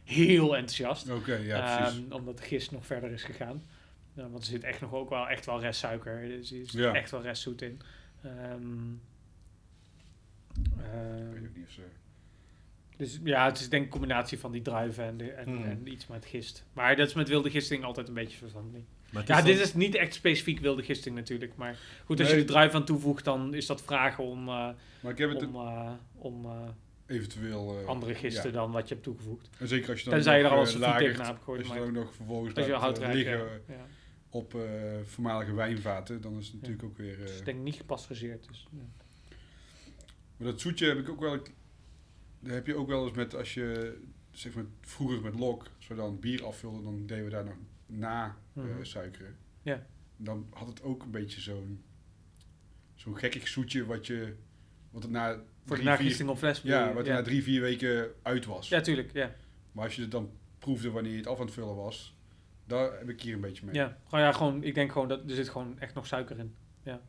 heel 0.04 0.56
enthousiast. 0.56 1.10
Oké, 1.10 1.34
ja, 1.34 1.76
precies. 1.76 1.98
Ehm, 2.04 2.12
omdat 2.12 2.36
de 2.38 2.42
gist 2.42 2.70
nog 2.70 2.86
verder 2.86 3.10
is 3.10 3.22
gegaan. 3.24 3.62
Ja, 4.14 4.28
want 4.28 4.42
er 4.42 4.48
zit 4.50 4.64
echt 4.64 4.80
nog 4.80 4.92
ook 4.92 5.08
wel 5.10 5.28
echt 5.28 5.46
wel 5.46 5.60
restsuiker. 5.60 6.32
Er 6.38 6.44
zit 6.44 6.72
Ja. 6.72 6.94
echt 6.94 7.10
wel 7.10 7.22
restzoet 7.22 7.62
in. 7.62 7.80
Ehm, 8.22 8.92
ik 8.92 9.00
weet 11.32 11.48
ook 11.48 11.54
niet 11.56 11.66
of 11.66 11.70
ze... 11.72 11.82
dus 12.96 13.20
ja, 13.24 13.44
het 13.44 13.60
is 13.60 13.68
denk 13.68 13.82
ik 13.82 13.92
een 13.92 13.98
combinatie 13.98 14.38
van 14.38 14.52
die 14.52 14.62
druiven 14.62 15.04
en, 15.04 15.16
de, 15.16 15.30
en, 15.30 15.44
Hmm. 15.44 15.64
en 15.64 15.92
iets 15.92 16.06
met 16.06 16.24
gist. 16.26 16.64
Maar 16.72 16.96
dat 16.96 17.08
is 17.08 17.14
met 17.14 17.28
wilde 17.28 17.50
gisting 17.50 17.84
altijd 17.84 18.08
een 18.08 18.14
beetje 18.14 18.38
het 19.12 19.26
Ja, 19.26 19.42
dit 19.42 19.58
is 19.58 19.74
niet 19.74 19.94
echt 19.94 20.14
specifiek 20.14 20.58
wilde 20.60 20.82
gisting 20.82 21.14
natuurlijk. 21.14 21.56
Maar 21.56 21.78
goed, 22.04 22.18
als 22.20 22.28
Nee. 22.28 22.38
je 22.38 22.44
de 22.44 22.52
druif 22.52 22.74
aan 22.74 22.84
toevoegt, 22.84 23.24
dan 23.24 23.54
is 23.54 23.66
dat 23.66 23.82
vragen 23.82 24.24
om, 24.24 24.48
eh, 24.48 24.68
Maar 25.00 25.12
ik 25.12 25.18
heb 25.18 25.30
het 25.30 25.46
om, 25.46 25.54
eh, 25.54 25.92
om 26.12 26.44
eh, 26.44 26.68
eventueel... 27.06 27.84
andere 27.86 28.14
gisten 28.14 28.50
ja. 28.50 28.56
dan 28.56 28.70
wat 28.70 28.88
je 28.88 28.94
hebt 28.94 29.06
toegevoegd. 29.06 29.50
En 29.58 29.68
zeker 29.68 29.90
als 29.90 29.98
je 29.98 30.04
dan 30.04 30.14
Tenzij 30.14 30.38
je 30.38 30.44
er 30.44 30.52
eh, 30.52 30.58
een 30.58 30.98
tegenaan 30.98 31.26
hebt 31.26 31.38
gegooid. 31.38 31.58
Als 31.58 31.68
je 31.68 31.74
dan 31.74 31.88
ook 31.88 31.92
nog 31.94 32.14
vervolgens 32.14 32.54
als 32.54 32.64
je 32.66 32.72
laat, 32.72 32.80
hout 32.80 32.98
rijdt, 32.98 33.14
liggen 33.14 33.38
ja. 33.68 33.86
op 34.30 34.56
voormalige 35.04 35.54
wijnvaten, 35.54 36.20
dan 36.20 36.38
is 36.38 36.46
het 36.46 36.54
natuurlijk 36.54 36.84
ook 36.84 36.96
weer... 36.96 37.18
Het 37.18 37.30
is 37.30 37.42
denk 37.42 37.58
ik 37.58 37.64
niet 37.64 37.74
gepasteuriseerd. 37.74 38.48
Dus. 38.48 38.68
Maar 40.36 40.48
dat 40.50 40.60
zoetje 40.60 40.86
heb 40.86 40.98
ik 40.98 41.08
ook 41.08 41.20
wel. 41.20 41.38
Dat 42.46 42.54
heb 42.54 42.66
je 42.66 42.74
ook 42.76 42.88
wel 42.88 43.06
eens 43.06 43.16
met 43.16 43.34
als 43.34 43.54
je 43.54 43.98
zeg 44.30 44.54
maar 44.54 44.64
vroeger 44.80 45.20
met 45.20 45.34
lok, 45.38 45.66
we 45.88 45.94
dan 45.94 46.20
bier 46.20 46.44
afvulden, 46.44 46.82
dan 46.84 47.06
deden 47.06 47.24
we 47.24 47.30
daar 47.30 47.44
nog 47.44 47.54
na 47.86 48.36
Mhm. 48.52 48.84
suikeren. 48.84 49.36
Ja. 49.62 49.86
Dan 50.16 50.46
had 50.50 50.68
het 50.68 50.82
ook 50.82 51.02
een 51.02 51.10
beetje 51.10 51.40
zo'n 51.40 51.82
zo'n 52.94 53.16
gekkig 53.18 53.48
zoetje 53.48 53.86
wat 53.86 54.06
je 54.06 54.34
wat 54.90 55.02
het 55.02 55.12
na 55.12 55.32
Voor 55.34 55.76
de 55.76 55.82
drie, 55.82 55.84
nagisting 55.84 56.28
op 56.28 56.38
fles. 56.38 56.60
ja, 56.60 56.92
wat 56.92 57.06
na 57.06 57.22
drie 57.22 57.42
vier 57.42 57.60
weken 57.60 58.10
uit 58.22 58.44
was. 58.44 58.68
Ja, 58.68 58.80
tuurlijk. 58.80 59.12
Ja. 59.12 59.34
Maar 59.72 59.84
als 59.84 59.94
je 59.96 60.02
het 60.02 60.10
dan 60.10 60.30
proefde 60.58 60.90
wanneer 60.90 61.12
je 61.12 61.18
het 61.18 61.26
af 61.26 61.38
aan 61.38 61.44
het 61.44 61.54
vullen 61.54 61.74
was, 61.76 62.16
daar 62.64 62.98
heb 62.98 63.08
ik 63.08 63.20
hier 63.22 63.34
een 63.34 63.40
beetje 63.40 63.66
mee. 63.66 63.74
Ja. 63.74 63.98
Gewoon, 64.08 64.24
ja, 64.24 64.32
gewoon, 64.32 64.62
ik 64.62 64.74
denk 64.74 64.92
gewoon 64.92 65.08
dat 65.08 65.28
er 65.30 65.34
zit 65.36 65.48
gewoon 65.48 65.78
echt 65.78 65.94
nog 65.94 66.06
suiker 66.06 66.38
in. 66.38 66.54
Ja. 66.82 67.00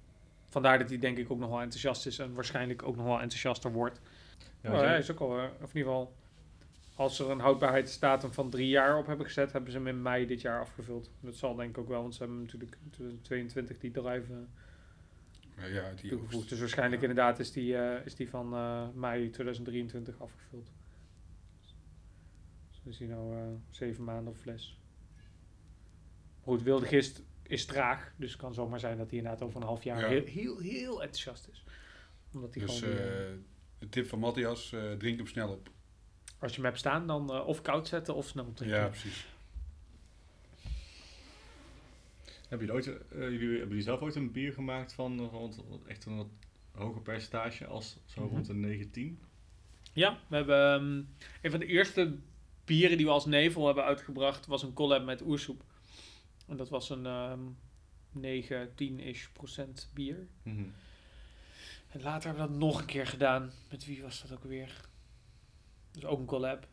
Vandaar 0.49 0.79
dat 0.79 0.89
hij 0.89 0.99
denk 0.99 1.17
ik 1.17 1.31
ook 1.31 1.39
nog 1.39 1.49
wel 1.49 1.61
enthousiast 1.61 2.05
is 2.05 2.19
en 2.19 2.33
waarschijnlijk 2.33 2.83
ook 2.83 2.95
nog 2.95 3.05
wel 3.05 3.21
enthousiaster 3.21 3.71
wordt. 3.71 3.99
Ja, 4.61 4.71
hij 4.71 4.81
jij- 4.81 4.97
is 4.97 5.11
ook 5.11 5.19
al, 5.19 5.37
eh, 5.39 5.43
of 5.61 5.69
in 5.73 5.77
ieder 5.77 5.91
geval, 5.91 6.15
als 6.95 7.19
er 7.19 7.29
een 7.29 7.39
houdbaarheidsdatum 7.39 8.31
van 8.31 8.49
drie 8.49 8.67
jaar 8.67 8.97
op 8.97 9.05
hebben 9.07 9.25
gezet, 9.25 9.51
hebben 9.51 9.71
ze 9.71 9.77
hem 9.77 9.87
in 9.87 10.01
mei 10.01 10.25
dit 10.25 10.41
jaar 10.41 10.59
afgevuld. 10.59 11.09
Dat 11.19 11.35
zal 11.35 11.55
denk 11.55 11.69
ik 11.69 11.77
ook 11.77 11.87
wel, 11.87 12.01
want 12.01 12.13
ze 12.15 12.23
hebben 12.23 12.41
natuurlijk 12.41 12.77
in 12.83 12.89
2022 12.89 13.77
die 13.77 13.91
druiven 13.91 14.49
Ja, 15.57 15.65
ja, 15.65 15.91
die 15.93 16.09
toegevoegd. 16.09 16.35
oogst. 16.35 16.49
Dus 16.49 16.59
waarschijnlijk 16.59 17.01
Ja. 17.01 17.07
inderdaad 17.07 17.39
is 17.39 17.51
die, 17.51 17.77
eh, 17.77 18.05
is 18.05 18.15
die 18.15 18.29
van 18.29 18.53
eh, 18.53 18.87
mei 18.93 19.29
2023 19.29 20.21
afgevuld. 20.21 20.71
Dus 22.71 22.93
is 22.93 22.97
die 22.97 23.07
nou 23.07 23.35
eh, 23.37 23.43
zeven 23.69 24.03
maanden 24.03 24.27
op 24.33 24.37
fles. 24.39 24.79
Goed, 26.41 26.63
wilde 26.63 26.85
gist 26.85 27.21
is 27.43 27.65
traag, 27.65 28.13
dus 28.17 28.31
het 28.31 28.41
kan 28.41 28.53
zomaar 28.53 28.79
zijn 28.79 28.97
dat 28.97 29.09
hij 29.09 29.17
inderdaad 29.17 29.41
over 29.41 29.61
een 29.61 29.67
half 29.67 29.83
jaar 29.83 29.99
Ja. 29.99 30.07
heel, 30.07 30.25
heel, 30.25 30.59
heel 30.59 31.01
enthousiast 31.01 31.47
is. 31.51 31.63
Omdat 32.33 32.53
hij 32.55 32.65
Dus 32.65 32.79
gewoon, 32.79 32.95
de 33.79 33.89
tip 33.89 34.07
van 34.07 34.19
Matthias, 34.19 34.71
eh, 34.73 34.91
drink 34.91 35.17
hem 35.17 35.27
snel 35.27 35.49
op. 35.49 35.69
als 36.39 36.51
je 36.51 36.57
hem 36.57 36.65
hebt 36.65 36.79
staan, 36.79 37.07
dan 37.07 37.33
eh, 37.33 37.47
of 37.47 37.61
koud 37.61 37.87
zetten 37.87 38.15
of 38.15 38.27
snel 38.27 38.53
drinken. 38.53 38.77
Ja, 38.79 38.87
precies. 38.87 39.27
Heb 42.49 42.61
je 42.61 42.73
ooit, 42.73 42.87
eh, 42.87 42.97
jullie, 43.19 43.49
hebben 43.49 43.67
jullie 43.67 43.81
zelf 43.83 43.99
ooit 44.01 44.15
een 44.15 44.31
bier 44.31 44.53
gemaakt 44.53 44.93
van 44.93 45.19
rond 45.19 45.63
echt 45.87 46.05
een 46.05 46.17
wat 46.17 46.27
hoger 46.71 47.01
percentage 47.01 47.65
als 47.65 47.97
zo 48.05 48.21
Mhm. 48.23 48.33
rond 48.33 48.45
de 48.45 48.53
19? 48.53 49.19
Ja, 49.93 50.19
we 50.27 50.35
hebben 50.35 50.73
ehm, 50.73 50.95
een 51.41 51.51
van 51.51 51.59
de 51.59 51.65
eerste 51.65 52.15
bieren 52.65 52.97
die 52.97 53.05
we 53.05 53.11
als 53.11 53.25
nevel 53.25 53.65
hebben 53.65 53.83
uitgebracht 53.83 54.45
was 54.45 54.63
een 54.63 54.73
collab 54.73 55.05
met 55.05 55.21
Oersoep. 55.21 55.63
En 56.47 56.57
dat 56.57 56.69
was 56.69 56.89
een 56.89 57.05
ehm 57.05 57.39
9, 58.11 58.69
10-ish 58.75 59.27
procent 59.33 59.89
bier. 59.93 60.27
Mhm. 60.43 60.63
En 61.97 62.03
later 62.03 62.29
hebben 62.29 62.45
we 62.47 62.51
dat 62.51 62.59
nog 62.59 62.79
een 62.79 62.85
keer 62.85 63.07
gedaan. 63.07 63.51
Met 63.69 63.85
wie 63.85 64.01
was 64.01 64.21
dat 64.21 64.37
ook 64.37 64.43
weer? 64.43 64.81
Dus 65.91 66.05
ook 66.05 66.19
een 66.19 66.25
collab. 66.25 66.67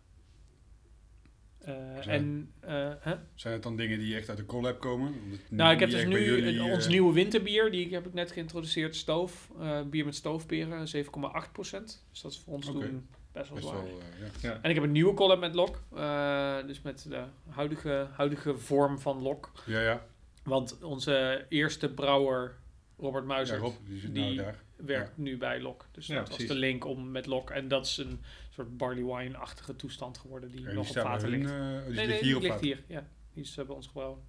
Eh, 1.59 1.75
Zijn- 2.01 2.09
en, 2.09 2.53
eh, 2.61 2.93
hè? 3.01 3.15
Zijn 3.35 3.55
het 3.55 3.63
dan 3.63 3.77
dingen 3.77 3.99
die 3.99 4.17
echt 4.17 4.29
uit 4.29 4.39
de 4.39 4.47
collab 4.47 4.81
komen? 4.81 5.15
Nou, 5.49 5.73
ik 5.73 5.81
heb 5.81 5.91
dus 5.91 6.05
nu 6.05 6.25
jullie, 6.25 6.59
een- 6.59 6.73
ons 6.73 6.85
eh, 6.85 6.91
nieuwe 6.91 7.13
winterbier, 7.13 7.71
die 7.71 7.95
heb 7.95 8.07
ik 8.07 8.13
net 8.13 8.33
geïntroduceerd, 8.33 8.97
Stoof. 8.97 9.51
Eh, 9.61 9.83
bier 9.83 10.05
met 10.05 10.15
stoofperen, 10.15 10.89
7,8 10.89 11.53
procent. 11.53 12.05
Dus 12.11 12.21
dat 12.21 12.31
is 12.33 12.39
voor 12.39 12.53
ons 12.55 12.67
toen 12.67 13.07
best 13.33 13.49
wel 13.49 13.59
Best 13.59 13.69
zwaar. 13.69 13.85
wel, 13.85 13.99
eh, 13.99 14.21
ja. 14.43 14.49
Ja. 14.49 14.59
En 14.63 14.69
ik 14.71 14.75
heb 14.75 14.85
een 14.85 14.93
nieuwe 14.93 15.15
collab 15.15 15.41
met 15.41 15.55
Lok. 15.55 15.83
eh, 15.95 16.67
dus 16.67 16.83
met 16.83 17.07
de 17.09 17.25
huidige, 17.49 18.09
huidige 18.13 18.59
vorm 18.59 18.99
van 18.99 19.23
Lok. 19.23 19.53
Ja, 19.67 19.81
ja. 19.81 20.07
Want 20.43 20.83
onze 20.83 21.47
eerste 21.49 21.89
brouwer, 21.95 22.57
Robert 22.99 23.25
Ja, 23.27 23.33
Muizert, 23.35 23.61
Rob, 23.61 23.75
die 23.87 23.99
zit 23.99 24.15
die- 24.15 24.23
nou 24.25 24.37
daar. 24.37 24.63
Werkt 24.87 25.17
nu 25.17 25.37
bij 25.39 25.61
Lok. 25.61 25.87
Dus 25.91 26.07
Ja, 26.07 26.19
dat 26.19 26.29
was 26.29 26.39
de 26.47 26.55
link 26.55 26.85
om 26.85 27.11
met 27.11 27.27
Lok. 27.27 27.51
En 27.51 27.69
dat 27.69 27.87
is 27.87 27.97
een 27.97 28.21
soort 28.51 28.77
barley 28.77 29.05
wine-achtige 29.05 29.77
toestand 29.77 30.19
geworden 30.19 30.51
die 30.51 30.61
nog 30.61 30.89
op 30.89 30.95
hun, 30.95 31.31
ligt. 31.31 31.49
die 31.49 31.59
nee, 31.59 32.07
ligt 32.07 32.09
nee, 32.09 32.23
hier 32.23 32.37
op 32.37 32.43
ligt 32.43 32.61
hier. 32.61 32.83
Ja, 32.87 33.09
die 33.33 33.43
is 33.43 33.57
eh, 33.57 33.67
bij 33.67 33.75
ons 33.75 33.87
gebrouwen. 33.87 34.23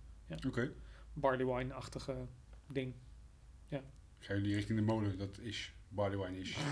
Oké. 0.48 0.72
Barley 1.14 1.46
wine-achtige 1.46 2.16
ding. 2.68 2.94
Gaan 4.26 4.36
jullie 4.36 4.56
richting 4.56 4.80
de 4.80 4.86
molen? 4.86 5.18
Dat 5.18 5.40
is 5.42 5.74
barley 5.88 6.18
wine 6.18 6.40
is. 6.40 6.56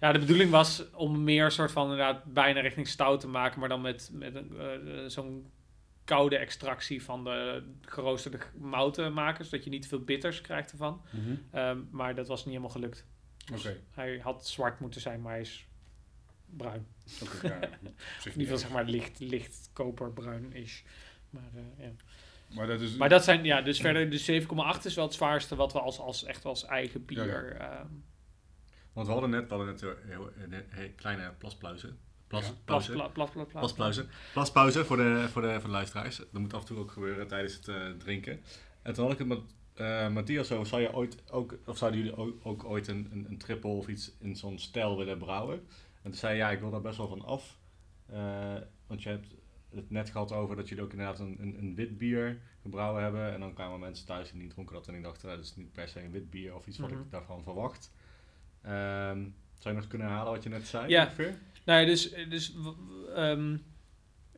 Ja, 0.00 0.12
de 0.12 0.18
bedoeling 0.18 0.50
was 0.50 0.90
om 0.90 1.24
meer 1.24 1.50
soort 1.50 1.72
van 1.72 1.82
inderdaad 1.82 2.24
bijna 2.24 2.60
richting 2.60 2.88
stout 2.88 3.20
te 3.20 3.28
maken, 3.28 3.60
maar 3.60 3.68
dan 3.68 3.80
met, 3.80 4.10
met 4.12 4.34
een, 4.34 4.58
eh, 4.58 5.04
zo'n 5.06 5.50
koude 6.10 6.36
extractie 6.36 7.02
van 7.02 7.24
de 7.24 7.62
geroosterde 7.80 8.38
mouten 8.58 9.12
maken, 9.12 9.44
zodat 9.44 9.64
je 9.64 9.70
niet 9.70 9.82
te 9.82 9.88
veel 9.88 10.04
bitters 10.04 10.40
krijgt 10.40 10.70
ervan. 10.70 11.02
Mhm. 11.10 11.34
Ehm, 11.50 11.78
maar 11.90 12.14
dat 12.14 12.28
was 12.28 12.38
niet 12.38 12.48
helemaal 12.48 12.70
gelukt. 12.70 13.06
Dus 13.44 13.66
Oké. 13.66 13.80
Hij 13.90 14.18
had 14.18 14.46
zwart 14.46 14.80
moeten 14.80 15.00
zijn, 15.00 15.20
maar 15.20 15.32
hij 15.32 15.40
is 15.40 15.66
bruin. 16.46 16.86
Oké, 17.22 17.46
ja, 17.48 17.60
In 17.62 17.94
niet 18.24 18.36
ieder 18.36 18.58
zeg 18.58 18.70
maar 18.70 18.84
licht, 18.84 19.18
licht 19.18 19.70
koperbruin 19.72 20.52
is. 20.52 20.84
Maar, 21.30 21.50
eh, 21.54 21.84
ja. 21.84 21.90
Maar 22.54 22.66
dat 22.66 22.80
is... 22.80 22.96
maar 22.96 23.08
dat 23.08 23.24
zijn, 23.24 23.44
ja, 23.44 23.62
dus 23.62 23.80
verder, 23.80 24.10
dus 24.10 24.30
7,8 24.30 24.84
is 24.84 24.94
wel 24.94 25.04
het 25.04 25.14
zwaarste 25.14 25.56
wat 25.56 25.72
we 25.72 25.80
als, 25.80 25.98
als 25.98 26.24
echt 26.24 26.44
als 26.44 26.64
eigen 26.64 27.02
Ja, 27.06 27.24
bier. 27.24 27.56
ehm, 27.56 27.86
Want 28.92 29.06
we 29.06 29.12
hadden 29.12 29.30
net, 29.30 29.48
we 29.48 29.54
hadden 29.54 29.66
net 29.72 29.82
een, 29.82 29.96
heel, 30.06 30.30
een, 30.36 30.64
heel 30.68 30.90
kleine 30.96 31.32
plaspauze. 31.38 31.94
Plas, 32.30 32.52
pauze. 32.64 32.92
pla- 32.92 33.08
plas, 33.08 33.30
plas, 33.30 33.46
plas, 33.46 33.60
Plaspauze. 33.60 34.06
Plaspauze 34.32 34.84
voor 34.84 34.96
de, 34.96 35.26
voor, 35.32 35.42
de, 35.42 35.52
voor 35.52 35.62
de 35.62 35.68
luisteraars. 35.68 36.16
Dat 36.16 36.32
moet 36.40 36.54
af 36.54 36.60
en 36.60 36.66
toe 36.66 36.78
ook 36.78 36.90
gebeuren 36.90 37.26
tijdens 37.28 37.54
het 37.54 37.68
eh, 37.68 37.90
drinken. 37.98 38.40
En 38.82 38.92
toen 38.94 39.04
had 39.04 39.12
ik 39.12 39.18
het 39.18 39.28
met 39.28 39.38
eh 39.74 40.08
Matthias 40.08 40.52
over, 40.52 40.66
zou 40.66 40.82
je 40.82 40.94
ooit 40.94 41.30
ook, 41.32 41.54
of 41.66 41.76
zouden 41.78 42.00
jullie 42.00 42.16
ook, 42.16 42.34
ook 42.42 42.64
ooit 42.64 42.88
een, 42.88 43.08
een, 43.12 43.26
een 43.28 43.38
triple 43.38 43.70
of 43.70 43.88
iets 43.88 44.12
in 44.18 44.36
zo'n 44.36 44.58
stijl 44.58 44.96
willen 44.96 45.18
brouwen? 45.18 45.54
En 46.02 46.10
toen 46.10 46.14
zei 46.14 46.32
hij, 46.32 46.40
ja, 46.46 46.50
ik 46.50 46.60
wil 46.60 46.70
daar 46.70 46.80
best 46.80 46.96
wel 46.96 47.08
van 47.08 47.24
af. 47.24 47.58
Eh, 48.06 48.54
want 48.86 49.02
je 49.02 49.08
hebt 49.08 49.34
het 49.74 49.90
net 49.90 50.10
gehad 50.10 50.32
over 50.32 50.56
dat 50.56 50.68
jullie 50.68 50.84
ook 50.84 50.90
inderdaad 50.90 51.18
een, 51.18 51.36
een, 51.40 51.58
een 51.58 51.74
wit 51.74 51.98
bier 51.98 52.38
gebrouwen 52.62 53.02
hebben. 53.02 53.32
En 53.32 53.40
dan 53.40 53.54
kwamen 53.54 53.80
mensen 53.80 54.06
thuis 54.06 54.30
die 54.32 54.40
niet 54.40 54.50
dronken 54.50 54.74
dat 54.74 54.86
en 54.86 54.92
die 54.92 55.02
dachten, 55.02 55.26
"Nou, 55.26 55.38
dat 55.38 55.46
is 55.48 55.56
niet 55.56 55.72
per 55.72 55.88
se 55.88 56.00
een 56.02 56.10
wit 56.10 56.30
bier 56.30 56.54
of 56.54 56.66
iets 56.66 56.78
wat 56.78 56.90
Mhm. 56.90 57.00
ik 57.00 57.10
daarvan 57.10 57.42
verwacht. 57.42 57.92
Ehm, 58.62 59.18
zou 59.58 59.74
je 59.74 59.80
nog 59.80 59.86
kunnen 59.86 60.06
herhalen 60.06 60.32
wat 60.32 60.42
je 60.42 60.48
net 60.48 60.66
zei? 60.66 60.88
Ja. 60.88 61.04
ongeveer? 61.04 61.38
Nou 61.64 61.80
ja, 61.80 61.86
dus, 61.86 62.14
dus 62.28 62.52
ehm, 63.14 63.56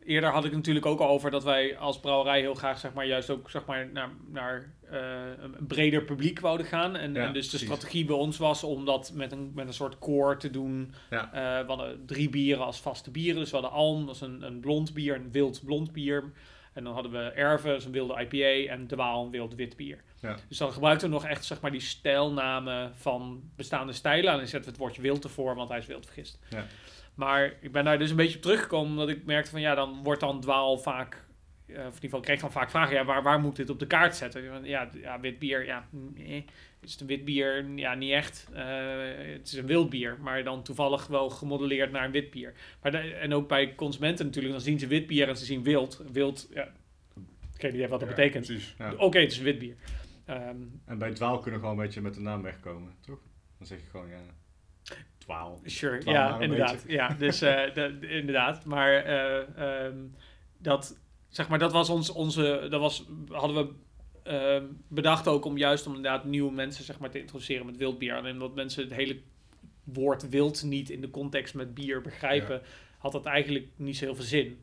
eerder 0.04 0.30
had 0.30 0.44
ik 0.44 0.52
natuurlijk 0.52 0.86
ook 0.86 1.00
al 1.00 1.08
over 1.08 1.30
dat 1.30 1.44
wij 1.44 1.76
als 1.76 2.00
brouwerij 2.00 2.40
heel 2.40 2.54
graag 2.54 2.78
zeg 2.78 2.92
maar, 2.92 3.06
juist 3.06 3.30
ook 3.30 3.50
zeg 3.50 3.64
maar, 3.64 3.88
naar, 3.92 4.10
naar 4.28 4.72
eh, 4.90 5.00
een 5.38 5.66
breder 5.66 6.02
publiek 6.02 6.40
wouden 6.40 6.66
gaan. 6.66 6.96
En, 6.96 7.14
Ja, 7.14 7.26
en 7.26 7.32
dus 7.32 7.50
de 7.50 7.58
strategie 7.58 8.04
bij 8.04 8.16
ons 8.16 8.38
was 8.38 8.64
om 8.64 8.84
dat 8.84 9.12
met 9.14 9.32
een, 9.32 9.52
met 9.54 9.66
een 9.66 9.74
soort 9.74 9.98
core 9.98 10.36
te 10.36 10.50
doen. 10.50 10.94
Ja. 11.10 11.32
Eh, 11.32 11.66
we 11.66 11.72
hadden 11.72 12.06
drie 12.06 12.28
bieren 12.28 12.64
als 12.64 12.80
vaste 12.80 13.10
bieren. 13.10 13.40
Dus 13.40 13.50
we 13.50 13.56
hadden 13.56 13.74
Alm, 13.74 14.06
dat 14.06 14.14
is 14.14 14.20
een, 14.20 14.42
een 14.42 14.60
blond 14.60 14.94
bier, 14.94 15.14
een 15.14 15.32
wild 15.32 15.64
blond 15.64 15.92
bier. 15.92 16.32
En 16.72 16.84
dan 16.84 16.92
hadden 16.92 17.12
we 17.12 17.18
Erve, 17.18 17.66
dat 17.66 17.76
is 17.76 17.84
een 17.84 17.92
wilde 17.92 18.26
IPA. 18.28 18.72
En 18.72 18.86
De 18.86 18.96
Waal, 18.96 19.24
een 19.24 19.30
wild 19.30 19.54
wit 19.54 19.76
bier. 19.76 20.02
Ja. 20.20 20.36
Dus 20.48 20.58
dan 20.58 20.72
gebruikten 20.72 21.08
we 21.08 21.14
nog 21.14 21.24
echt 21.24 21.44
zeg 21.44 21.60
maar, 21.60 21.70
die 21.70 21.80
stijlnamen 21.80 22.92
van 22.94 23.42
bestaande 23.56 23.92
stijlen. 23.92 24.30
En 24.30 24.36
dan 24.36 24.46
zetten 24.46 24.60
we 24.60 24.70
het 24.70 24.78
woordje 24.78 25.02
wild 25.02 25.24
ervoor, 25.24 25.54
want 25.54 25.68
hij 25.68 25.78
is 25.78 25.86
wild 25.86 26.04
vergist. 26.04 26.38
Ja. 26.50 26.66
Maar 27.14 27.52
ik 27.60 27.72
ben 27.72 27.84
daar 27.84 27.98
dus 27.98 28.10
een 28.10 28.16
beetje 28.16 28.36
op 28.36 28.42
teruggekomen, 28.42 28.90
omdat 28.90 29.08
ik 29.08 29.24
merkte 29.24 29.50
van 29.50 29.60
ja, 29.60 29.74
dan 29.74 30.02
wordt 30.02 30.20
dan 30.20 30.40
dwaal 30.40 30.78
vaak, 30.78 31.14
eh, 31.66 31.74
of 31.74 31.76
in 31.76 31.84
ieder 31.84 32.00
geval 32.00 32.18
ik 32.18 32.24
kreeg 32.24 32.40
dan 32.40 32.52
vaak 32.52 32.70
vragen, 32.70 32.94
ja, 32.94 33.04
waar, 33.04 33.22
waar 33.22 33.40
moet 33.40 33.50
ik 33.50 33.56
dit 33.56 33.70
op 33.70 33.78
de 33.78 33.86
kaart 33.86 34.16
zetten? 34.16 34.64
Ja, 34.64 34.88
ja 34.94 35.20
wit 35.20 35.38
bier, 35.38 35.64
ja, 35.64 35.88
nee. 35.90 36.44
Is 36.80 36.92
het 36.92 37.00
een 37.00 37.06
wit 37.06 37.24
bier? 37.24 37.68
Ja, 37.74 37.94
niet 37.94 38.12
echt. 38.12 38.48
Eh, 38.52 38.64
het 39.32 39.46
is 39.46 39.52
een 39.52 39.66
wild 39.66 39.90
bier, 39.90 40.16
maar 40.20 40.44
dan 40.44 40.62
toevallig 40.62 41.06
wel 41.06 41.30
gemodelleerd 41.30 41.92
naar 41.92 42.04
een 42.04 42.10
wit 42.10 42.30
bier. 42.30 42.52
Maar 42.82 42.90
de- 42.92 42.98
en 42.98 43.34
ook 43.34 43.48
bij 43.48 43.74
consumenten 43.74 44.24
natuurlijk, 44.26 44.52
dan 44.54 44.62
zien 44.62 44.78
ze 44.78 44.86
wit 44.86 45.06
bier 45.06 45.28
en 45.28 45.36
ze 45.36 45.44
zien 45.44 45.62
wild. 45.62 46.02
Wild, 46.12 46.48
ja, 46.54 46.68
geen 47.56 47.74
idee 47.74 47.88
wat 47.88 48.00
dat 48.00 48.08
Ja, 48.08 48.14
betekent. 48.14 48.46
Precies. 48.46 48.74
Ja. 48.78 48.92
Oké, 48.94 49.18
het 49.18 49.32
is 49.32 49.38
een 49.38 49.44
wit 49.44 49.58
bier. 49.58 49.76
Ehm, 50.26 50.56
En 50.84 50.98
bij 50.98 51.10
dwaal 51.12 51.38
kunnen 51.38 51.60
we 51.60 51.66
gewoon 51.66 51.78
een 51.80 51.84
beetje 51.86 52.00
met 52.00 52.14
de 52.14 52.20
naam 52.20 52.42
wegkomen, 52.42 52.94
toch? 53.00 53.18
Dan 53.58 53.66
zeg 53.66 53.78
je 53.80 53.86
gewoon, 53.90 54.08
ja, 54.08 54.20
dwaal. 55.22 55.60
Sure, 55.64 56.00
ja, 56.04 56.40
inderdaad. 56.40 56.72
beetje. 56.72 56.92
Ja, 56.92 57.08
dus 57.18 57.40
eh, 57.42 57.62
de- 57.74 57.98
de- 58.00 58.08
inderdaad. 58.08 58.64
Maar 58.64 58.92
eh, 58.94 59.84
ehm, 59.86 59.96
dat, 60.58 60.98
zeg 61.28 61.48
maar, 61.48 61.58
dat 61.58 61.72
was 61.72 61.88
ons, 61.90 62.10
onze, 62.10 62.66
dat 62.70 62.80
was, 62.80 63.06
hadden 63.28 63.56
we 63.66 63.72
ehm, 64.30 64.64
bedacht 64.88 65.28
ook 65.28 65.44
om 65.44 65.56
juist 65.58 65.86
om 65.86 65.94
inderdaad 65.94 66.24
nieuwe 66.24 66.52
mensen 66.52 66.84
zeg 66.84 66.98
maar, 66.98 67.10
te 67.10 67.20
introduceren 67.20 67.66
met 67.66 67.76
wildbier. 67.76 68.14
En 68.14 68.26
omdat 68.32 68.54
mensen 68.54 68.82
het 68.82 68.92
hele 68.94 69.18
woord 69.84 70.28
wild 70.28 70.62
niet 70.62 70.90
in 70.90 71.00
de 71.00 71.10
context 71.10 71.54
met 71.54 71.74
bier 71.74 72.00
begrijpen, 72.00 72.62
had 72.98 73.12
dat 73.12 73.26
eigenlijk 73.26 73.66
niet 73.76 73.96
zo 73.96 74.04
heel 74.04 74.14
veel 74.14 74.24
zin. 74.24 74.60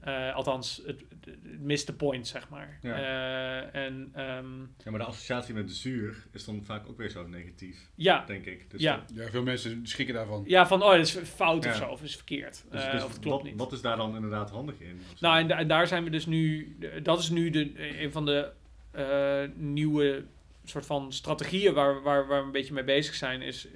Eh, 0.00 0.34
althans, 0.34 0.82
het, 0.86 1.04
het, 1.24 1.60
mist 1.60 1.86
de 1.86 1.92
point, 1.92 2.26
zeg 2.28 2.48
maar. 2.48 2.78
Ja. 2.82 2.94
Eh, 2.94 3.84
en 3.84 4.10
ehm, 4.14 4.60
Ja, 4.60 4.90
maar 4.90 4.98
de 5.00 5.04
associatie 5.06 5.54
met 5.54 5.68
de 5.68 5.74
zuur 5.74 6.26
is 6.32 6.44
dan 6.44 6.64
vaak 6.64 6.88
ook 6.88 6.96
weer 6.98 7.08
zo 7.10 7.26
negatief, 7.26 7.90
ja, 7.94 8.24
denk 8.26 8.44
ik. 8.46 8.70
Dus 8.70 8.80
Ja. 8.80 8.96
dat- 8.96 9.12
Ja, 9.16 9.30
veel 9.30 9.42
mensen 9.42 9.86
schrikken 9.86 10.14
daarvan. 10.14 10.44
ja, 10.46 10.66
van 10.66 10.82
oh, 10.82 10.90
dat 10.90 10.98
is 10.98 11.16
fout 11.16 11.58
of 11.66 11.72
Ja. 11.72 11.74
zo, 11.78 11.86
of 11.88 12.02
is 12.02 12.14
verkeerd. 12.16 12.64
dus, 12.70 12.84
Eh, 12.84 12.92
dus 12.92 13.04
of 13.04 13.12
het 13.12 13.20
klopt 13.20 13.36
wat, 13.42 13.50
niet. 13.50 13.60
wat 13.60 13.72
is 13.72 13.80
daar 13.80 13.96
dan 13.96 14.14
inderdaad 14.14 14.50
handig 14.50 14.80
in? 14.80 15.00
Of? 15.12 15.20
Nou, 15.20 15.38
en, 15.38 15.48
da- 15.48 15.58
en 15.58 15.68
daar 15.68 15.86
zijn 15.86 16.04
we 16.04 16.10
dus 16.10 16.26
nu. 16.26 16.76
Dat 17.02 17.18
is 17.18 17.30
nu 17.30 17.50
de, 17.50 18.00
een 18.02 18.12
van 18.12 18.24
de 18.24 18.50
eh, 18.90 19.42
nieuwe 19.54 20.24
soort 20.64 20.86
van 20.86 21.12
strategieën 21.12 21.74
waar, 21.74 22.02
waar, 22.02 22.26
waar 22.26 22.40
we 22.40 22.44
een 22.46 22.52
beetje 22.52 22.74
mee 22.74 22.84
bezig 22.84 23.14
zijn. 23.14 23.42
Is 23.42 23.68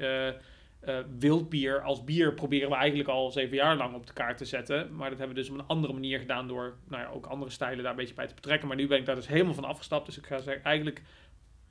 eh 0.87 0.99
eh, 0.99 1.05
wildbier 1.18 1.82
als 1.82 2.05
bier 2.05 2.35
proberen 2.35 2.68
we 2.68 2.74
eigenlijk 2.74 3.09
al 3.09 3.30
zeven 3.30 3.57
jaar 3.57 3.76
lang 3.76 3.95
op 3.95 4.07
de 4.07 4.12
kaart 4.12 4.39
te 4.39 4.45
zetten. 4.45 4.95
Maar 4.95 5.09
dat 5.11 5.18
hebben 5.18 5.37
we 5.37 5.43
dus 5.43 5.51
op 5.51 5.59
een 5.59 5.66
andere 5.66 5.93
manier 5.93 6.18
gedaan 6.18 6.49
door 6.49 6.76
nou 6.89 7.03
ja, 7.03 7.09
ook 7.09 7.26
andere 7.26 7.51
stijlen 7.51 7.82
daar 7.82 7.91
een 7.91 7.99
beetje 7.99 8.14
bij 8.14 8.26
te 8.26 8.35
betrekken. 8.35 8.68
Maar 8.68 8.76
nu 8.76 8.87
ben 8.87 8.99
ik 8.99 9.07
daar 9.07 9.14
dus 9.14 9.28
helemaal 9.28 9.55
van 9.55 9.64
afgestapt. 9.64 10.07
Dus 10.07 10.18
ik 10.18 10.26
ga 10.26 10.41
zeggen, 10.41 10.64
eigenlijk 10.64 11.03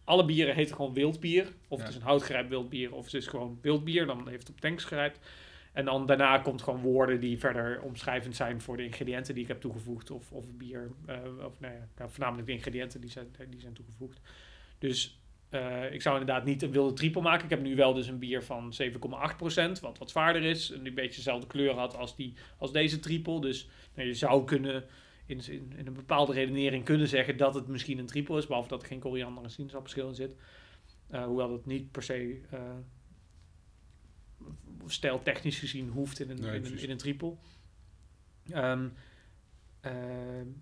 alle 0.03 0.25
bieren 0.25 0.55
heten 0.55 0.75
gewoon 0.75 0.93
wildbier. 0.93 1.47
Of 1.67 1.77
Ja. 1.77 1.83
het 1.85 1.93
is 1.93 1.99
een 1.99 2.07
houtgerijpt 2.07 2.49
wildbier 2.49 2.93
of 2.93 3.05
het 3.05 3.13
is 3.13 3.27
gewoon 3.27 3.59
wildbier. 3.61 4.05
Dan 4.05 4.27
heeft 4.27 4.47
het 4.47 4.55
op 4.55 4.61
tanks 4.61 4.83
gerijpt. 4.83 5.19
En 5.73 5.85
dan 5.85 6.05
daarna 6.05 6.37
komt 6.37 6.61
gewoon 6.61 6.81
woorden 6.81 7.19
die 7.19 7.39
verder 7.39 7.81
omschrijvend 7.81 8.35
zijn 8.35 8.61
voor 8.61 8.77
de 8.77 8.83
ingrediënten 8.83 9.33
die 9.33 9.43
ik 9.43 9.49
heb 9.49 9.61
toegevoegd. 9.61 10.11
Of, 10.11 10.31
of 10.31 10.45
bier, 10.57 10.91
eh, 11.05 11.15
of 11.45 11.59
nou 11.59 11.73
ja, 11.73 11.87
nou, 11.97 12.09
voornamelijk 12.09 12.47
de 12.47 12.53
ingrediënten 12.53 13.01
die 13.01 13.09
zijn, 13.09 13.27
die 13.49 13.59
zijn 13.59 13.73
toegevoegd. 13.73 14.19
Dus 14.77 15.22
eh, 15.53 15.93
ik 15.93 16.01
zou 16.01 16.19
inderdaad 16.19 16.45
niet 16.45 16.61
een 16.61 16.71
wilde 16.71 16.93
triple 16.93 17.21
maken. 17.21 17.43
Ik 17.43 17.49
heb 17.49 17.61
nu 17.61 17.75
wel 17.75 17.93
dus 17.93 18.07
een 18.07 18.19
bier 18.19 18.43
van 18.43 18.73
7,8%, 18.81 19.79
wat 19.81 19.97
wat 19.97 20.09
zwaarder 20.09 20.43
is. 20.43 20.71
En 20.71 20.79
die 20.79 20.87
een 20.87 20.95
beetje 20.95 21.15
dezelfde 21.15 21.47
kleur 21.47 21.73
had 21.73 21.95
als, 21.97 22.15
die, 22.15 22.33
als 22.57 22.71
deze 22.71 22.99
triple. 22.99 23.41
Dus 23.41 23.69
nou, 23.95 24.07
je 24.07 24.13
zou 24.13 24.43
kunnen 24.45 24.85
in, 25.25 25.41
in, 25.47 25.73
in 25.77 25.87
een 25.87 25.93
bepaalde 25.93 26.33
redenering 26.33 26.85
kunnen 26.85 27.07
zeggen 27.07 27.37
dat 27.37 27.55
het 27.55 27.67
misschien 27.67 27.97
een 27.97 28.05
triple 28.05 28.37
is. 28.37 28.47
Behalve 28.47 28.69
dat 28.69 28.81
er 28.81 28.87
geen 28.87 28.99
koriander 28.99 29.43
en 29.43 29.49
sinaasappelschil 29.49 30.07
in 30.07 30.15
zit. 30.15 30.35
Eh, 31.09 31.23
hoewel 31.25 31.49
dat 31.49 31.65
niet 31.65 31.91
per 31.91 32.03
se 32.03 32.39
eh 32.51 32.59
stijltechnisch 34.85 35.59
gezien 35.59 35.89
hoeft 35.89 36.19
in 36.19 36.29
een, 36.29 36.41
Nee, 36.41 36.55
in, 36.55 36.65
een, 36.65 36.79
in 36.79 36.89
een 36.89 36.97
triple. 36.97 37.35
Ehm, 38.49 38.85
eh, 38.85 38.91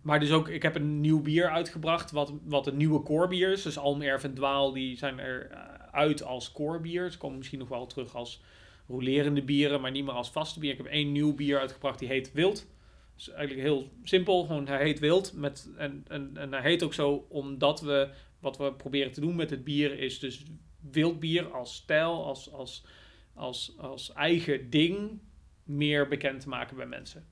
maar 0.01 0.19
dus 0.19 0.31
ook, 0.31 0.47
ik 0.47 0.61
heb 0.61 0.75
een 0.75 1.01
nieuw 1.01 1.21
bier 1.21 1.49
uitgebracht, 1.49 2.11
wat, 2.11 2.33
wat 2.43 2.67
een 2.67 2.77
nieuwe 2.77 3.03
core 3.03 3.27
bier 3.27 3.51
is. 3.51 3.61
Dus 3.61 3.77
Alm, 3.77 4.01
Erf 4.01 4.23
en 4.23 4.33
Dwaal, 4.33 4.73
die 4.73 4.97
zijn 4.97 5.19
er 5.19 5.49
eh, 5.93 6.21
als 6.21 6.51
core 6.51 6.79
bier. 6.79 7.11
Ze 7.11 7.17
komen 7.17 7.37
misschien 7.37 7.59
nog 7.59 7.69
wel 7.69 7.85
terug 7.85 8.15
als 8.15 8.41
rolerende 8.87 9.41
bieren, 9.41 9.81
maar 9.81 9.91
niet 9.91 10.05
meer 10.05 10.13
als 10.13 10.31
vaste 10.31 10.59
bier. 10.59 10.71
Ik 10.71 10.77
heb 10.77 10.85
één 10.85 11.11
nieuw 11.11 11.35
bier 11.35 11.59
uitgebracht, 11.59 11.99
die 11.99 12.07
heet 12.07 12.31
Wild. 12.31 12.67
Dus 13.15 13.29
eigenlijk 13.29 13.67
heel 13.67 13.91
simpel, 14.03 14.45
gewoon 14.45 14.67
hij 14.67 14.83
heet 14.83 14.99
Wild. 14.99 15.33
Met, 15.33 15.71
en, 15.77 16.05
en, 16.07 16.31
en 16.37 16.51
hij 16.51 16.61
heet 16.61 16.83
ook 16.83 16.93
zo 16.93 17.25
omdat 17.29 17.81
we, 17.81 18.09
wat 18.39 18.57
we 18.57 18.73
proberen 18.73 19.11
te 19.11 19.21
doen 19.21 19.35
met 19.35 19.49
het 19.49 19.63
bier, 19.63 19.99
is 19.99 20.19
dus 20.19 20.43
wild 20.91 21.19
bier 21.19 21.51
als 21.51 21.75
stijl, 21.75 22.25
als, 22.25 22.51
als, 22.51 22.85
als, 23.33 23.73
als 23.77 24.13
eigen 24.13 24.69
ding 24.69 25.19
meer 25.63 26.07
bekend 26.07 26.41
te 26.41 26.49
maken 26.49 26.75
bij 26.75 26.85
mensen. 26.85 27.27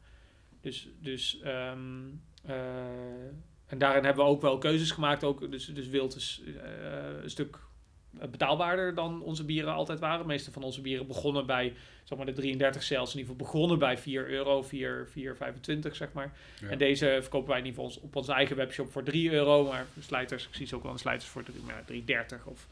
Dus, 0.62 0.88
dus 0.99 1.39
ehm, 1.39 2.07
eh, 2.45 2.55
en 3.66 3.78
daarin 3.78 4.03
hebben 4.03 4.24
we 4.24 4.30
ook 4.30 4.41
wel 4.41 4.57
keuzes 4.57 4.91
gemaakt. 4.91 5.24
Ook, 5.24 5.51
dus, 5.51 5.66
dus 5.66 5.88
wild 5.88 6.16
is 6.16 6.41
eh, 6.45 7.22
een 7.24 7.30
stuk 7.30 7.60
betaalbaarder 8.12 8.95
dan 8.95 9.22
onze 9.22 9.45
bieren 9.45 9.74
altijd 9.74 9.99
waren. 9.99 10.20
De 10.20 10.26
meeste 10.26 10.51
van 10.51 10.64
onze 10.64 10.82
bieren 10.82 11.07
begonnen 11.07 11.45
bij 11.45 11.74
zeg 12.03 12.18
maar, 12.18 12.28
de 12.28 12.34
33 12.34 12.84
cells. 12.84 13.14
In 13.14 13.20
ieder 13.20 13.34
geval 13.36 13.51
begonnen 13.51 13.80
bij 13.80 13.97
4 13.97 14.30
euro, 14.30 14.62
4, 14.62 15.07
4,25 15.07 15.95
zeg 15.95 16.12
maar. 16.12 16.34
Ja. 16.62 16.68
En 16.68 16.78
deze 16.78 17.18
verkopen 17.22 17.49
wij 17.49 17.60
in 17.60 17.66
ieder 17.66 17.84
geval 17.84 18.01
op 18.03 18.16
onze 18.16 18.34
eigen 18.34 18.55
webshop 18.55 18.91
voor 18.91 19.03
3 19.03 19.32
euro. 19.32 19.68
Maar 19.68 19.86
slijters, 19.99 20.47
ik 20.47 20.55
zie 20.55 20.66
ze 20.66 20.76
ook 20.76 20.84
wel 20.84 20.91
een 20.91 20.99
slijters 20.99 21.30
voor 21.30 21.43
3, 21.43 21.62
maar 21.62 21.84
3,30 22.38 22.43
of 22.45 22.68
3,40, 22.68 22.70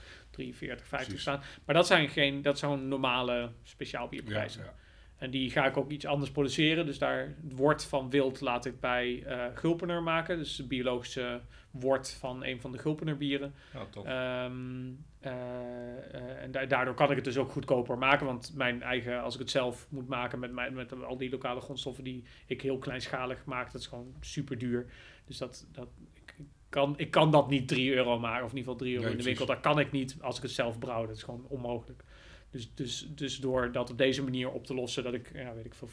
50 0.57 0.88
Precies. 0.89 1.21
staan. 1.21 1.41
Maar 1.65 1.75
dat 1.75 1.88
zijn 1.88 2.09
geen, 2.09 2.41
dat 2.41 2.59
zijn 2.59 2.88
normale 2.88 3.51
speciaal 3.63 4.07
bierprijzen. 4.07 4.63
ja. 4.63 4.73
En 5.18 5.30
die 5.32 5.49
ga 5.51 5.65
ik 5.65 5.78
ook 5.78 5.91
iets 5.91 6.05
anders 6.05 6.32
produceren. 6.32 6.86
Dus 6.86 6.97
daar 6.97 7.36
het 7.43 7.57
wort 7.57 7.86
van 7.86 8.09
wild 8.09 8.41
laat 8.41 8.65
ik 8.65 8.80
bij 8.80 9.24
eh 9.24 9.45
Gulpener 9.53 10.03
maken. 10.03 10.38
Dus 10.38 10.55
de 10.55 10.68
biologische 10.68 11.41
wort 11.72 12.11
van 12.20 12.43
een 12.45 12.61
van 12.61 12.72
de 12.72 12.78
Gulpener 12.78 13.18
bieren. 13.18 13.53
Ja, 13.74 13.86
tof. 13.89 14.05
Ehm, 14.05 14.91
eh, 15.20 15.32
eh, 16.13 16.41
en 16.43 16.51
da- 16.51 16.65
daardoor 16.65 16.93
kan 16.93 17.09
ik 17.09 17.15
het 17.15 17.26
dus 17.26 17.38
ook 17.38 17.51
goedkoper 17.51 17.97
maken. 17.97 18.26
Want 18.26 18.53
mijn 18.55 18.82
eigen, 18.82 19.22
als 19.22 19.34
ik 19.34 19.39
het 19.39 19.49
zelf 19.51 19.88
moet 19.89 20.07
maken 20.07 20.39
met, 20.39 20.51
mijn, 20.51 20.74
met 20.74 21.03
al 21.03 21.18
die 21.18 21.30
lokale 21.30 21.61
grondstoffen 21.61 22.03
die 22.03 22.24
ik 22.45 22.61
heel 22.61 22.78
kleinschalig 22.78 23.45
maak, 23.45 23.72
dat 23.72 23.82
is 23.82 23.88
gewoon 23.88 24.13
super 24.20 24.57
duur. 24.57 24.86
Dus 25.26 25.38
dat, 25.38 25.68
dat, 25.72 25.88
ik, 26.13 26.34
kan, 26.70 26.93
ik 26.97 27.11
kan 27.11 27.32
dat 27.32 27.49
niet 27.49 27.68
3 27.68 27.93
euro 27.93 28.20
maken, 28.20 28.45
of 28.45 28.51
in 28.51 28.57
ieder 28.57 28.72
geval 28.74 28.88
3 28.88 28.95
euro 28.95 29.05
in 29.11 29.18
de 29.18 29.24
winkel. 29.24 29.45
Dat 29.45 29.59
kan 29.59 29.80
ik 29.80 29.91
niet 29.91 30.18
als 30.22 30.36
ik 30.38 30.41
het 30.41 30.51
zelf 30.51 30.80
brouw. 30.80 31.05
Dat 31.05 31.15
is 31.15 31.24
gewoon 31.24 31.45
onmogelijk. 31.47 32.03
Dus, 32.57 32.69
dus, 32.75 33.07
dus 33.15 33.37
door 33.37 33.71
dat 33.71 33.89
op 33.91 33.97
deze 33.97 34.23
manier 34.23 34.49
op 34.51 34.65
te 34.65 34.73
lossen, 34.73 35.03
dat 35.03 35.13
ik, 35.13 35.31
ja, 35.33 35.53
weet 35.55 35.65
ik 35.65 35.73
veel, 35.73 35.89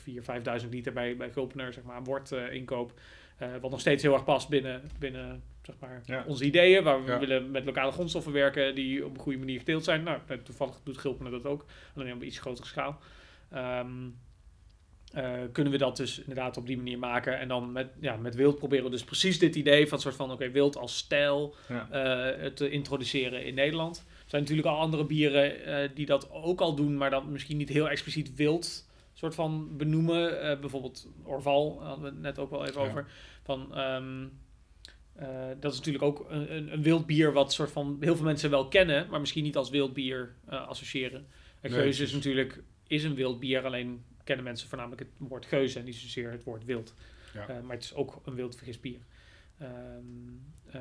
4.000, 0.60 0.62
5.000 0.62 0.68
liter 0.70 0.92
bij, 0.92 1.16
bij 1.16 1.30
Gulpener, 1.32 1.72
zeg 1.72 1.84
maar, 1.84 2.04
wort 2.04 2.32
eh, 2.32 2.52
inkoop. 2.52 3.00
eh, 3.38 3.48
wat 3.60 3.70
nog 3.70 3.80
steeds 3.80 4.02
heel 4.02 4.12
erg 4.12 4.24
past 4.24 4.48
binnen, 4.48 4.82
binnen 4.98 5.42
zeg 5.62 5.74
maar, 5.80 6.02
Ja. 6.04 6.24
onze 6.26 6.44
ideeën, 6.44 6.82
waar 6.84 7.04
we 7.04 7.10
Ja. 7.12 7.18
willen 7.18 7.50
met 7.50 7.64
lokale 7.64 7.92
grondstoffen 7.92 8.32
werken 8.32 8.74
die 8.74 9.04
op 9.04 9.14
een 9.14 9.20
goede 9.22 9.38
manier 9.38 9.58
geteeld 9.58 9.84
zijn. 9.84 10.02
Nou, 10.02 10.20
toevallig 10.42 10.80
doet 10.84 10.98
Gulpener 10.98 11.32
dat 11.32 11.46
ook, 11.46 11.64
alleen 11.96 12.12
op 12.14 12.22
iets 12.22 12.38
grotere 12.38 12.66
schaal. 12.66 12.98
Ehm, 13.50 13.88
eh, 15.12 15.32
kunnen 15.52 15.72
we 15.72 15.78
dat 15.78 15.96
dus 15.96 16.18
inderdaad 16.18 16.56
op 16.56 16.66
die 16.66 16.76
manier 16.76 16.98
maken. 16.98 17.38
En 17.38 17.48
dan 17.48 17.72
met, 17.72 17.88
ja, 18.00 18.16
met 18.16 18.34
wild 18.34 18.58
proberen 18.58 18.84
we 18.84 18.90
dus 18.90 19.04
precies 19.04 19.38
dit 19.38 19.54
idee 19.56 19.88
van 19.88 20.00
soort 20.00 20.14
van 20.16 20.30
oké, 20.32 20.50
wild 20.50 20.76
als 20.76 20.96
stijl 20.96 21.54
Ja. 21.68 21.88
te 22.54 22.70
introduceren 22.70 23.44
in 23.44 23.54
Nederland. 23.54 24.04
Zijn 24.35 24.47
natuurlijk 24.47 24.74
al 24.74 24.82
andere 24.82 25.05
bieren 25.05 25.64
eh, 25.64 25.89
die 25.95 26.07
dat 26.07 26.30
ook 26.30 26.61
al 26.61 26.74
doen, 26.74 26.97
maar 26.97 27.11
dan 27.11 27.32
misschien 27.32 27.57
niet 27.57 27.68
heel 27.68 27.89
expliciet 27.89 28.35
wild 28.35 28.89
soort 29.12 29.35
van 29.35 29.76
benoemen. 29.76 30.41
Eh, 30.41 30.61
bijvoorbeeld 30.61 31.09
Orval 31.24 31.82
hadden 31.82 32.05
we 32.05 32.11
het 32.11 32.20
net 32.20 32.39
ook 32.39 32.51
wel 32.51 32.66
even 32.66 32.82
Ja. 32.82 32.89
over. 32.89 33.07
Van, 33.43 33.74
ehm, 33.74 34.26
eh, 35.12 35.49
dat 35.61 35.72
is 35.72 35.78
natuurlijk 35.78 36.05
ook 36.05 36.26
een, 36.28 36.55
een, 36.57 36.72
een 36.72 36.82
wild 36.82 37.07
bier 37.07 37.32
wat 37.32 37.53
soort 37.53 37.70
van 37.70 37.97
heel 38.01 38.16
veel 38.16 38.24
mensen 38.24 38.51
wel 38.51 38.68
kennen, 38.68 39.07
maar 39.11 39.20
misschien 39.20 39.43
niet 39.45 39.57
als 39.57 39.70
wild 39.70 39.93
bier 39.93 40.35
associëren. 40.47 41.26
En 41.61 41.70
Nee, 41.70 41.80
Geuze 41.80 42.03
is 42.03 42.12
natuurlijk 42.12 42.62
is 42.87 43.05
een 43.05 43.14
wild 43.14 43.41
bier, 43.41 43.64
alleen 43.64 44.05
kennen 44.24 44.45
mensen 44.45 44.68
voornamelijk 44.68 45.01
het 45.01 45.28
woord 45.28 45.47
geuze 45.47 45.78
en 45.78 45.85
niet 45.85 45.97
zozeer 45.97 46.30
het 46.30 46.45
woord 46.45 46.64
wild. 46.64 46.95
Ja. 47.35 47.61
Maar 47.62 47.76
het 47.76 47.85
is 47.85 47.95
ook 47.95 48.20
een 48.24 48.35
wild 48.35 48.57
vergist 48.57 48.80
bier. 48.80 49.01
Ehm, 49.59 49.70
eh, 50.66 50.80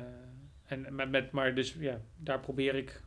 en 0.64 0.94
met, 0.94 1.10
met, 1.10 1.30
maar 1.30 1.54
dus 1.54 1.76
ja, 1.78 2.00
daar 2.16 2.40
probeer 2.40 2.74
ik 2.74 3.02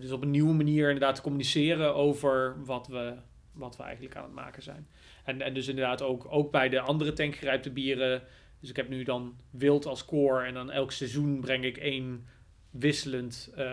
dus 0.00 0.10
op 0.10 0.22
een 0.22 0.30
nieuwe 0.30 0.54
manier 0.54 0.86
inderdaad 0.86 1.14
te 1.14 1.22
communiceren 1.22 1.94
over 1.94 2.64
wat 2.64 2.86
we, 2.86 3.14
wat 3.52 3.76
we 3.76 3.82
eigenlijk 3.82 4.16
aan 4.16 4.24
het 4.24 4.32
maken 4.32 4.62
zijn. 4.62 4.88
En, 5.24 5.40
en 5.40 5.54
dus 5.54 5.68
inderdaad 5.68 6.02
ook, 6.02 6.26
ook 6.28 6.50
bij 6.50 6.68
de 6.68 6.80
andere 6.80 7.12
tankgerijpte 7.12 7.70
bieren. 7.70 8.22
Dus 8.60 8.70
ik 8.70 8.76
heb 8.76 8.88
nu 8.88 9.02
dan 9.02 9.36
wild 9.50 9.86
als 9.86 10.04
core 10.04 10.46
en 10.46 10.54
dan 10.54 10.70
elk 10.70 10.92
seizoen 10.92 11.40
breng 11.40 11.64
ik 11.64 11.76
één 11.76 12.26
wisselend 12.70 13.52
eh, 13.54 13.64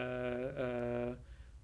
eh, 0.59 1.15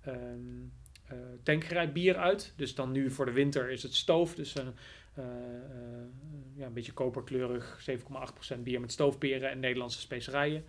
eh, 0.03 1.17
tankgerijpt 1.43 1.93
bier 1.93 2.17
uit. 2.17 2.53
Dus 2.55 2.75
dan 2.75 2.91
nu 2.91 3.11
voor 3.11 3.25
de 3.25 3.31
winter 3.31 3.69
is 3.69 3.83
het 3.83 3.95
stoof. 3.95 4.35
Dus 4.35 4.53
eh, 4.53 4.65
eh, 5.13 5.23
eh, 5.23 6.05
ja, 6.55 6.65
een 6.65 6.73
beetje 6.73 6.93
koperkleurig, 6.93 7.89
7,8% 8.55 8.59
bier 8.63 8.79
met 8.79 8.91
stoofperen 8.91 9.49
en 9.49 9.59
Nederlandse 9.59 9.99
specerijen. 9.99 10.65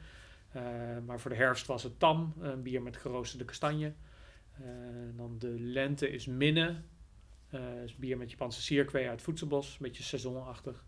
Eh, 0.55 0.63
maar 1.07 1.21
voor 1.21 1.31
de 1.31 1.37
herfst 1.37 1.67
was 1.67 1.83
het 1.83 1.99
tam, 1.99 2.35
een 2.41 2.63
bier 2.63 2.83
met 2.83 2.97
geroosterde 2.97 3.45
kastanje. 3.45 3.93
Eh, 4.53 4.65
dan 5.17 5.39
de 5.39 5.55
lente 5.61 6.11
is 6.11 6.27
minne. 6.27 6.81
Eh 7.51 7.83
is 7.85 7.97
bier 7.97 8.17
met 8.17 8.31
Japanse 8.31 8.63
sierkwee 8.63 9.09
uit 9.09 9.23
Voedselbos, 9.23 9.71
een 9.71 9.77
beetje 9.81 10.03
seizoenachtig. 10.03 10.85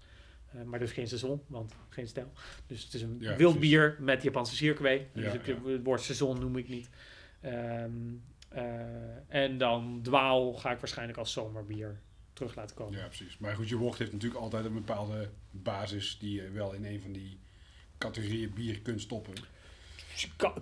Maar 0.65 0.79
dus 0.79 0.93
geen 0.93 1.09
seizoen, 1.09 1.43
want 1.47 1.75
geen 1.89 2.09
stijl. 2.09 2.33
Dus 2.67 2.85
het 2.85 2.95
is 2.95 3.03
een 3.03 3.17
Ja, 3.21 3.37
wild 3.37 3.53
precies. 3.53 3.71
bier 3.71 3.97
met 4.01 4.23
Japanse 4.23 4.57
sierkwee. 4.57 5.07
Ja, 5.13 5.23
dus 5.23 5.33
ik, 5.35 5.47
ja. 5.47 5.65
het 5.65 5.83
woord 5.85 6.01
seizoen 6.01 6.39
noem 6.39 6.57
ik 6.57 6.69
niet. 6.69 6.89
Ehm, 7.41 7.91
eh, 8.49 8.65
en 9.29 9.59
dan 9.59 10.01
dwaal 10.03 10.55
ga 10.55 10.71
ik 10.71 10.79
waarschijnlijk 10.79 11.19
als 11.19 11.33
zomerbier 11.33 12.01
terug 12.33 12.55
laten 12.55 12.77
komen. 12.77 12.99
Ja, 12.99 13.07
precies. 13.07 13.39
Maar 13.39 13.55
goed, 13.57 13.69
je 13.69 13.77
wort 13.77 13.99
heeft 13.99 14.13
natuurlijk 14.13 14.41
altijd 14.41 14.65
een 14.65 14.75
bepaalde 14.75 15.31
basis 15.51 16.19
die 16.19 16.43
je 16.43 16.51
wel 16.51 16.73
in 16.73 16.85
een 16.85 17.01
van 17.01 17.13
die 17.13 17.39
categorieën 17.99 18.53
bier 18.55 18.81
kunt 18.81 19.01
stoppen. 19.01 19.35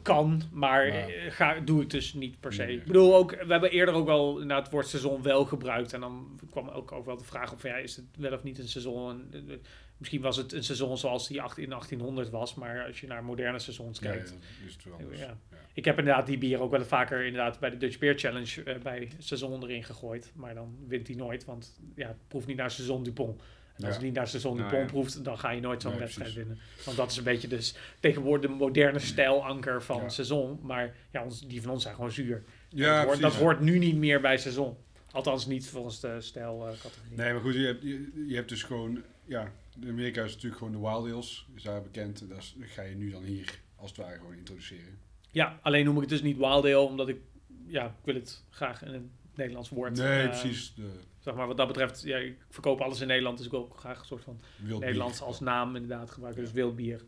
Kan, 0.03 0.43
maar 0.53 0.85
eh, 0.87 1.31
ga, 1.31 1.61
doe 1.61 1.83
ik 1.83 1.91
dus 1.91 2.15
niet 2.15 2.41
per 2.41 2.53
se. 2.53 2.59
Nee, 2.59 2.67
nee. 2.67 2.77
Ik 2.77 2.85
bedoel 2.87 3.15
ook, 3.17 3.31
we 3.31 3.53
hebben 3.53 3.71
eerder 3.71 3.95
ook 3.95 4.07
wel 4.07 4.33
inderdaad 4.33 4.63
het 4.63 4.73
woord 4.73 4.87
seizoen 4.87 5.23
wel 5.23 5.45
gebruikt. 5.45 5.93
En 5.93 6.01
dan 6.01 6.41
kwam 6.51 6.69
ook, 6.69 6.93
ook 6.93 7.05
wel 7.07 7.17
de 7.17 7.25
vraag 7.25 7.55
van 7.57 7.71
ja, 7.71 7.77
is 7.77 7.97
het 7.97 8.05
wel 8.19 8.33
of 8.33 8.43
niet 8.43 8.59
een 8.59 8.69
seizoen? 8.69 9.11
En, 9.33 9.45
eh, 9.49 9.55
eh, 9.55 9.61
misschien 9.97 10.21
was 10.21 10.37
het 10.37 10.53
een 10.53 10.65
seizoen 10.65 10.99
zoals 10.99 11.29
die 11.29 11.43
acht- 11.43 11.59
in 11.59 11.69
1800 11.69 12.31
was, 12.31 12.55
maar 12.55 12.85
als 12.87 13.01
je 13.01 13.07
naar 13.07 13.25
moderne 13.25 13.59
seizoens 13.59 13.99
kijkt. 13.99 14.29
ja, 14.61 14.67
is 14.67 14.73
het 14.75 14.85
wel 14.85 14.95
anders. 14.95 15.21
Ja. 15.21 15.27
Ja. 15.51 15.57
Ik 15.73 15.85
heb 15.85 15.99
inderdaad 15.99 16.27
die 16.27 16.39
bier 16.39 16.61
ook 16.61 16.71
wel 16.71 16.85
vaker 16.85 17.25
inderdaad 17.25 17.61
bij 17.61 17.71
de 17.71 17.77
Dutch 17.77 17.99
Beer 17.99 18.19
Challenge 18.19 18.79
bij 18.83 19.11
seizoen 19.19 19.63
erin 19.63 19.85
gegooid. 19.85 20.33
Maar 20.35 20.55
dan 20.55 20.77
wint 20.89 21.07
hij 21.07 21.17
nooit, 21.17 21.45
want 21.45 21.81
ja, 21.95 22.07
het 22.09 22.29
proeft 22.29 22.47
niet 22.47 22.57
naar 22.57 22.71
seizoen 22.71 23.03
Dupont. 23.03 23.43
En 23.77 23.81
als 23.85 23.89
Ja. 23.89 23.93
het 23.93 24.03
niet 24.03 24.15
naar 24.15 24.29
seizoen 24.29 24.57
Nou, 24.57 24.69
Dupont 24.71 24.87
ja. 24.91 24.93
proeft, 24.93 25.25
dan 25.25 25.39
ga 25.39 25.51
je 25.51 25.61
nooit 25.61 25.83
zo'n 25.83 25.91
Nee, 25.91 26.01
wedstrijd 26.01 26.33
precies. 26.33 26.49
winnen. 26.49 26.65
Want 26.85 26.97
dat 26.97 27.11
is 27.11 27.17
een 27.17 27.25
beetje 27.25 27.49
dus 27.49 27.75
tegenwoordig 28.01 28.51
de 28.51 28.57
moderne 28.57 28.99
stijlanker 28.99 29.83
van 29.83 30.03
Ja. 30.03 30.09
seizoen. 30.09 30.59
Maar 30.63 30.95
ja, 31.11 31.25
ons, 31.25 31.41
die 31.41 31.63
van 31.63 31.71
ons 31.71 31.83
zijn 31.83 31.95
gewoon 31.95 32.11
zuur. 32.13 32.45
Ja, 32.69 32.97
dat, 32.97 33.05
hoort, 33.07 33.21
dat 33.21 33.35
hoort 33.35 33.61
nu 33.61 33.79
niet 33.79 33.97
meer 33.97 34.21
bij 34.21 34.39
seizoen. 34.39 34.77
Althans 35.11 35.47
niet 35.47 35.69
volgens 35.69 36.01
de 36.01 36.21
stijlcategorie. 36.21 37.17
Nee, 37.17 37.33
maar 37.33 37.43
goed, 37.43 37.55
je 37.55 37.67
hebt, 37.67 37.83
je, 37.83 38.25
je 38.29 38.35
hebt 38.35 38.49
dus 38.49 38.63
gewoon... 38.63 39.03
Ja, 39.25 39.53
in 39.81 39.89
Amerika 39.89 40.23
is 40.23 40.33
natuurlijk 40.33 40.57
gewoon 40.59 40.73
de 40.73 40.79
Wild 40.79 41.13
Ales. 41.13 41.47
Is 41.55 41.63
daar 41.63 41.83
bekend. 41.83 42.29
Dat, 42.29 42.39
is- 42.39 42.55
dat 42.59 42.69
ga 42.69 42.83
je 42.83 42.95
nu 42.95 43.11
dan 43.11 43.23
hier 43.23 43.59
als 43.77 43.91
het 43.91 43.99
ware 43.99 44.19
gewoon 44.19 44.35
introduceren. 44.37 44.99
Ja, 45.31 45.59
alleen 45.63 45.85
noem 45.85 45.95
ik 45.95 46.01
het 46.01 46.11
dus 46.11 46.23
niet 46.23 46.37
Wild 46.37 46.65
Ale, 46.65 46.79
omdat 46.79 47.09
ik, 47.09 47.17
ja, 47.67 47.85
ik 47.87 48.05
wil 48.05 48.15
het 48.15 48.43
graag 48.51 48.83
in 48.85 48.95
een 48.95 49.11
Nederlands 49.37 49.69
woord. 49.69 49.97
Nee, 49.97 50.23
eh, 50.23 50.29
precies. 50.29 50.75
De 50.75 50.91
Zeg 51.19 51.35
maar 51.35 51.47
wat 51.47 51.57
dat 51.57 51.67
betreft, 51.67 52.03
ja, 52.03 52.17
ik 52.17 52.37
verkoop 52.51 52.81
alles 52.81 53.01
in 53.01 53.07
Nederland, 53.07 53.37
dus 53.37 53.47
ik 53.47 53.53
wil 53.53 53.61
ook 53.61 53.77
graag 53.79 53.99
een 53.99 54.05
soort 54.05 54.25
van 54.25 54.41
wild 54.57 54.81
Nederlands 54.81 55.19
bier. 55.19 55.27
als 55.27 55.41
naam 55.41 55.75
inderdaad 55.75 56.11
gebruiken. 56.11 56.43
Dus 56.43 56.53
wild 56.53 56.77
bier. 56.77 57.05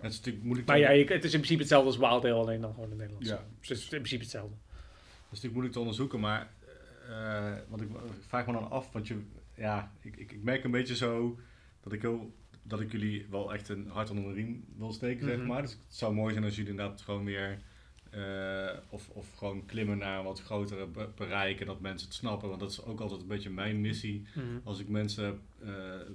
Het 0.00 0.10
is 0.12 0.16
natuurlijk 0.16 0.44
moeilijk, 0.44 0.68
Maar 0.68 0.76
te, 0.76 0.82
ja, 0.82 0.90
je- 0.90 1.04
het 1.04 1.24
is 1.24 1.32
in 1.32 1.38
principe 1.38 1.60
hetzelfde 1.60 1.86
als 1.88 1.96
Wild 1.98 2.24
Ale, 2.24 2.32
alleen 2.32 2.60
dan 2.60 2.74
gewoon 2.74 2.90
in 2.90 2.96
Nederlands. 2.96 3.28
Ja, 3.28 3.44
Dus 3.60 3.68
het 3.68 3.78
is 3.78 3.82
in 3.84 3.88
principe 3.90 4.22
hetzelfde. 4.22 4.54
het 4.70 5.14
is 5.14 5.24
natuurlijk 5.28 5.52
moeilijk 5.52 5.72
te 5.74 5.78
onderzoeken, 5.80 6.20
maar 6.20 6.50
eh, 7.08 7.54
want 7.68 7.82
ik, 7.82 7.88
ik 7.90 8.22
vraag 8.26 8.46
me 8.46 8.52
dan 8.52 8.70
af, 8.70 8.92
want 8.92 9.06
je, 9.08 9.20
ja, 9.54 9.92
ik, 10.00 10.16
ik, 10.16 10.32
ik 10.32 10.42
merk 10.42 10.64
een 10.64 10.70
beetje 10.70 10.96
zo 10.96 11.38
dat 11.80 11.92
ik, 11.92 12.02
heel, 12.02 12.32
dat 12.62 12.80
ik 12.80 12.92
jullie 12.92 13.26
wel 13.30 13.52
echt 13.54 13.68
een 13.68 13.88
hart 13.88 14.10
onder 14.10 14.24
de 14.24 14.32
riem 14.32 14.64
wil 14.76 14.92
steken, 14.92 15.26
Mhm. 15.26 15.36
zeg 15.36 15.46
maar. 15.46 15.62
Dus 15.62 15.70
het 15.70 15.80
zou 15.88 16.14
mooi 16.14 16.32
zijn 16.32 16.44
als 16.44 16.56
jullie 16.56 16.70
inderdaad 16.70 17.00
gewoon 17.00 17.24
weer, 17.24 17.58
eh, 18.16 18.76
of, 18.88 19.08
of 19.08 19.32
gewoon 19.34 19.66
klimmen 19.66 19.98
naar 19.98 20.18
een 20.18 20.24
wat 20.24 20.42
grotere 20.42 20.86
be- 20.86 21.08
bereik 21.16 21.60
en 21.60 21.66
dat 21.66 21.80
mensen 21.80 22.08
het 22.08 22.16
snappen, 22.16 22.48
want 22.48 22.60
dat 22.60 22.70
is 22.70 22.84
ook 22.84 23.00
altijd 23.00 23.20
een 23.20 23.26
beetje 23.26 23.50
mijn 23.50 23.80
missie. 23.80 24.22
Mhm. 24.34 24.44
Als 24.64 24.78
ik 24.80 24.88
mensen 24.88 25.40
eh, 25.64 25.70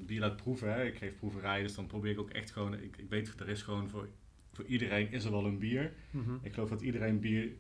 bier 0.06 0.20
laat 0.20 0.36
proeven, 0.36 0.74
hè, 0.74 0.84
ik 0.86 0.98
geef 0.98 1.16
proeverijen, 1.16 1.64
dus 1.64 1.76
dan 1.76 1.88
probeer 1.88 2.12
ik 2.12 2.20
ook 2.20 2.30
echt 2.30 2.52
gewoon, 2.52 2.74
ik, 2.74 2.98
ik 2.98 3.10
weet, 3.10 3.40
er 3.40 3.50
is 3.50 3.62
gewoon 3.62 3.90
voor, 3.90 4.08
voor 4.54 4.66
iedereen 4.66 5.12
is 5.12 5.24
er 5.26 5.32
wel 5.32 5.46
een 5.46 5.60
bier. 5.60 5.94
Mhm. 6.12 6.32
Ik 6.42 6.54
geloof 6.54 6.70
dat 6.70 6.82
iedereen 6.82 7.20
bier 7.20 7.52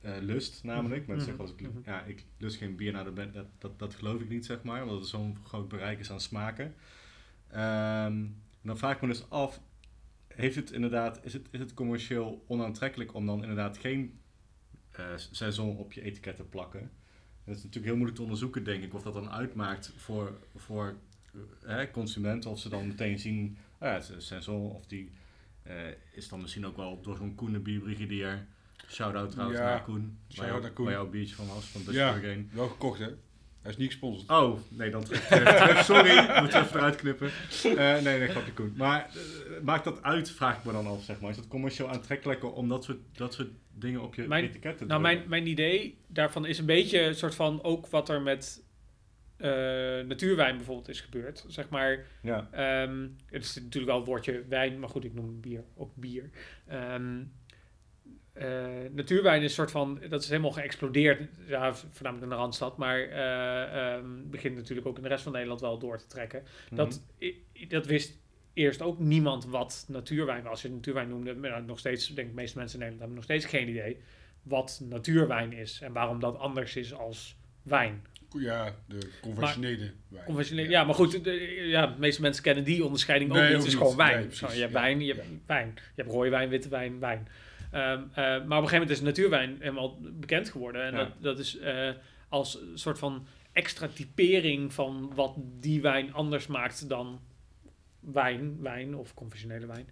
eh, 0.00 0.12
lust, 0.20 0.64
namelijk. 0.64 1.00
Mhm. 1.00 1.10
Mensen 1.10 1.26
zeggen 1.36 1.56
wel 1.56 1.68
eens, 1.70 1.76
ik, 1.78 1.84
ja, 1.86 2.02
ik 2.02 2.24
lust 2.38 2.56
geen 2.56 2.76
bier, 2.76 2.92
nou, 2.92 3.14
dat, 3.14 3.32
dat, 3.34 3.46
dat, 3.58 3.78
dat 3.78 3.94
geloof 3.94 4.20
ik 4.20 4.28
niet, 4.28 4.46
zeg 4.46 4.62
maar. 4.62 4.82
Omdat 4.82 4.98
het 4.98 5.08
zo'n 5.08 5.36
groot 5.44 5.68
bereik 5.68 5.98
is 5.98 6.10
aan 6.10 6.20
smaken. 6.20 6.74
Ehm, 7.50 8.26
dan 8.62 8.78
vraag 8.78 8.94
ik 8.94 9.00
me 9.00 9.08
dus 9.08 9.30
af, 9.30 9.60
heeft 10.38 10.56
het 10.56 10.70
inderdaad, 10.70 11.20
is 11.24 11.32
het, 11.32 11.48
is 11.50 11.60
het 11.60 11.74
commercieel 11.74 12.44
onaantrekkelijk 12.46 13.14
om 13.14 13.26
dan 13.26 13.40
inderdaad 13.40 13.78
geen 13.78 14.20
eh, 14.90 15.04
seizoen 15.16 15.76
op 15.76 15.92
je 15.92 16.02
etiket 16.02 16.36
te 16.36 16.44
plakken? 16.44 16.90
Dat 17.44 17.56
is 17.56 17.62
natuurlijk 17.62 17.84
heel 17.84 17.94
moeilijk 17.94 18.16
te 18.16 18.22
onderzoeken, 18.22 18.64
denk 18.64 18.82
ik, 18.82 18.94
of 18.94 19.02
dat 19.02 19.14
dan 19.14 19.30
uitmaakt 19.30 19.92
voor, 19.96 20.38
voor 20.56 20.96
eh, 21.32 21.40
hè, 21.76 21.90
consumenten. 21.90 22.50
Of 22.50 22.58
ze 22.58 22.68
dan 22.68 22.86
meteen 22.86 23.18
zien, 23.18 23.58
ah 23.78 23.88
ja, 23.88 23.94
het 23.94 24.02
is 24.02 24.08
een 24.08 24.22
seizoen, 24.22 24.70
of 24.70 24.86
die 24.86 25.10
eh, 25.62 25.74
is 26.12 26.28
dan 26.28 26.40
misschien 26.40 26.66
ook 26.66 26.76
wel 26.76 27.00
door 27.00 27.16
zo'n 27.16 27.34
Koen 27.34 27.52
de 27.52 27.58
bierbrigadier. 27.58 28.46
Shout-out 28.88 29.30
trouwens 29.30 29.58
Ja, 29.58 29.64
naar 29.64 29.82
Koen. 29.82 30.18
shout-out 30.28 30.62
naar 30.62 30.70
Koen. 30.72 30.84
Waar 30.84 30.94
jouw 30.94 31.10
biertje 31.10 31.34
van 31.34 31.46
was, 31.46 31.64
van 31.64 31.82
Dutch 31.84 31.96
Ja. 31.96 32.20
Wel 32.52 32.68
gekocht, 32.68 32.98
hè? 32.98 33.08
Hij 33.68 33.76
is 33.76 33.82
niet 33.82 33.92
gesponsord. 33.92 34.30
Oh, 34.30 34.58
nee, 34.68 34.90
dan 34.90 35.04
terug. 35.04 35.84
Sorry, 35.84 36.40
moet 36.40 36.54
even 36.54 36.76
eruit 36.76 36.96
knippen. 36.96 37.30
Eh, 37.62 37.76
nee, 37.76 38.18
nee, 38.18 38.28
grapje 38.28 38.52
Koen. 38.52 38.74
Maar 38.76 39.10
eh, 39.14 39.62
maakt 39.62 39.84
dat 39.84 40.02
uit, 40.02 40.30
vraag 40.30 40.58
ik 40.58 40.64
me 40.64 40.72
dan 40.72 40.86
af, 40.86 41.02
zeg 41.02 41.20
maar. 41.20 41.30
Is 41.30 41.36
het 41.36 41.48
commercieel 41.48 41.88
aantrekkelijker 41.88 42.52
om 42.52 42.68
dat 42.68 42.84
soort, 42.84 42.98
dat 43.12 43.34
soort 43.34 43.48
dingen 43.74 44.02
op 44.02 44.14
je 44.14 44.22
Mijn- 44.28 44.44
etiket 44.44 44.78
te 44.78 44.84
Nou, 44.84 45.00
mijn, 45.00 45.22
mijn 45.26 45.46
idee 45.46 45.98
daarvan 46.06 46.46
is 46.46 46.58
een 46.58 46.66
beetje 46.66 47.00
een 47.00 47.14
soort 47.14 47.34
van 47.34 47.62
ook 47.62 47.86
wat 47.86 48.08
er 48.08 48.22
met 48.22 48.62
eh, 49.36 49.48
natuurwijn 50.06 50.56
bijvoorbeeld 50.56 50.88
is 50.88 51.00
gebeurd. 51.00 51.44
Zeg 51.48 51.68
maar, 51.68 52.06
Ja, 52.22 52.48
Ehm, 52.52 53.06
het 53.26 53.44
is 53.44 53.54
natuurlijk 53.54 53.86
wel 53.86 53.96
het 53.96 54.06
woordje 54.06 54.44
wijn, 54.48 54.78
maar 54.78 54.88
goed, 54.88 55.04
ik 55.04 55.14
noem 55.14 55.40
bier 55.40 55.64
ook 55.76 55.90
bier. 55.94 56.30
Ehm, 56.66 57.18
eh, 57.18 57.24
natuurwijn 58.92 59.38
is 59.42 59.44
een 59.44 59.50
soort 59.54 59.70
van, 59.70 60.00
dat 60.08 60.22
is 60.22 60.28
helemaal 60.28 60.50
geëxplodeerd, 60.50 61.28
ja, 61.46 61.74
voornamelijk 61.74 62.22
in 62.22 62.28
de 62.28 62.34
Randstad, 62.42 62.76
maar 62.76 62.98
eh, 63.00 63.94
ehm, 63.94 64.06
begint 64.24 64.56
natuurlijk 64.56 64.86
ook 64.86 64.96
in 64.96 65.02
de 65.02 65.08
rest 65.08 65.22
van 65.22 65.32
Nederland 65.32 65.60
wel 65.60 65.78
door 65.78 65.98
te 65.98 66.06
trekken. 66.06 66.42
Dat, 66.70 67.02
i- 67.20 67.44
dat 67.68 67.86
wist 67.86 68.18
eerst 68.54 68.82
ook 68.82 68.98
niemand 68.98 69.44
wat 69.46 69.84
natuurwijn 69.88 70.42
was. 70.42 70.50
Als 70.50 70.62
je 70.62 70.70
natuurwijn 70.70 71.08
noemde, 71.08 71.34
maar 71.34 71.50
nou, 71.50 71.64
nog 71.64 71.78
steeds, 71.78 72.06
denk 72.06 72.28
ik, 72.28 72.34
de 72.34 72.40
meeste 72.40 72.58
mensen 72.58 72.80
in 72.80 72.86
Nederland 72.86 73.10
hebben 73.10 73.14
nog 73.16 73.24
steeds 73.38 73.54
geen 73.56 73.68
idee 73.68 73.96
wat 74.42 74.80
natuurwijn 74.88 75.52
is 75.52 75.80
en 75.80 75.92
waarom 75.92 76.20
dat 76.20 76.38
anders 76.38 76.76
is 76.76 76.94
als 76.94 77.36
wijn. 77.62 78.02
Ja, 78.38 78.74
de 78.86 79.10
conventionele 79.20 79.90
wijn. 80.08 80.24
Conventioneel, 80.24 80.68
ja, 80.68 80.84
maar 80.84 80.94
goed, 80.94 81.24
de, 81.24 81.30
ja, 81.68 81.86
de 81.86 81.98
meeste 81.98 82.20
mensen 82.22 82.42
kennen 82.42 82.64
die 82.64 82.84
onderscheiding 82.84 83.30
ook 83.30 83.36
niet. 83.42 83.52
Het 83.52 83.64
is 83.66 83.74
gewoon 83.74 83.96
wijn. 83.96 84.16
Nee, 84.16 84.26
precies, 84.26 84.48
Zo, 84.48 84.54
je 84.54 84.60
hebt 84.60 84.72
ja. 84.72 84.80
wijn, 84.80 85.00
je 85.00 85.14
hebt 85.14 85.26
wijn. 85.46 85.72
Je 85.74 86.02
hebt 86.02 86.10
rode 86.10 86.30
wijn, 86.30 86.48
witte 86.48 86.68
wijn, 86.68 86.98
wijn. 87.00 87.28
Ehm, 87.70 88.02
eh, 88.10 88.14
maar 88.14 88.34
op 88.34 88.44
een 88.44 88.50
gegeven 88.52 88.72
moment 88.72 88.90
is 88.90 89.00
natuurwijn 89.00 89.56
helemaal 89.60 89.98
bekend 90.00 90.48
geworden. 90.50 90.82
En 90.84 90.92
Ja. 90.92 90.98
dat, 90.98 91.12
dat 91.18 91.38
is 91.38 91.58
eh, 91.58 91.90
als 92.28 92.60
een 92.60 92.78
soort 92.78 92.98
van 92.98 93.26
extra 93.52 93.88
typering 93.94 94.72
van 94.72 95.12
wat 95.14 95.34
die 95.60 95.80
wijn 95.82 96.12
anders 96.12 96.46
maakt 96.46 96.88
dan 96.88 97.20
wijn, 98.00 98.56
wijn 98.60 98.94
of 98.96 99.14
conventionele 99.14 99.66
wijn. 99.66 99.88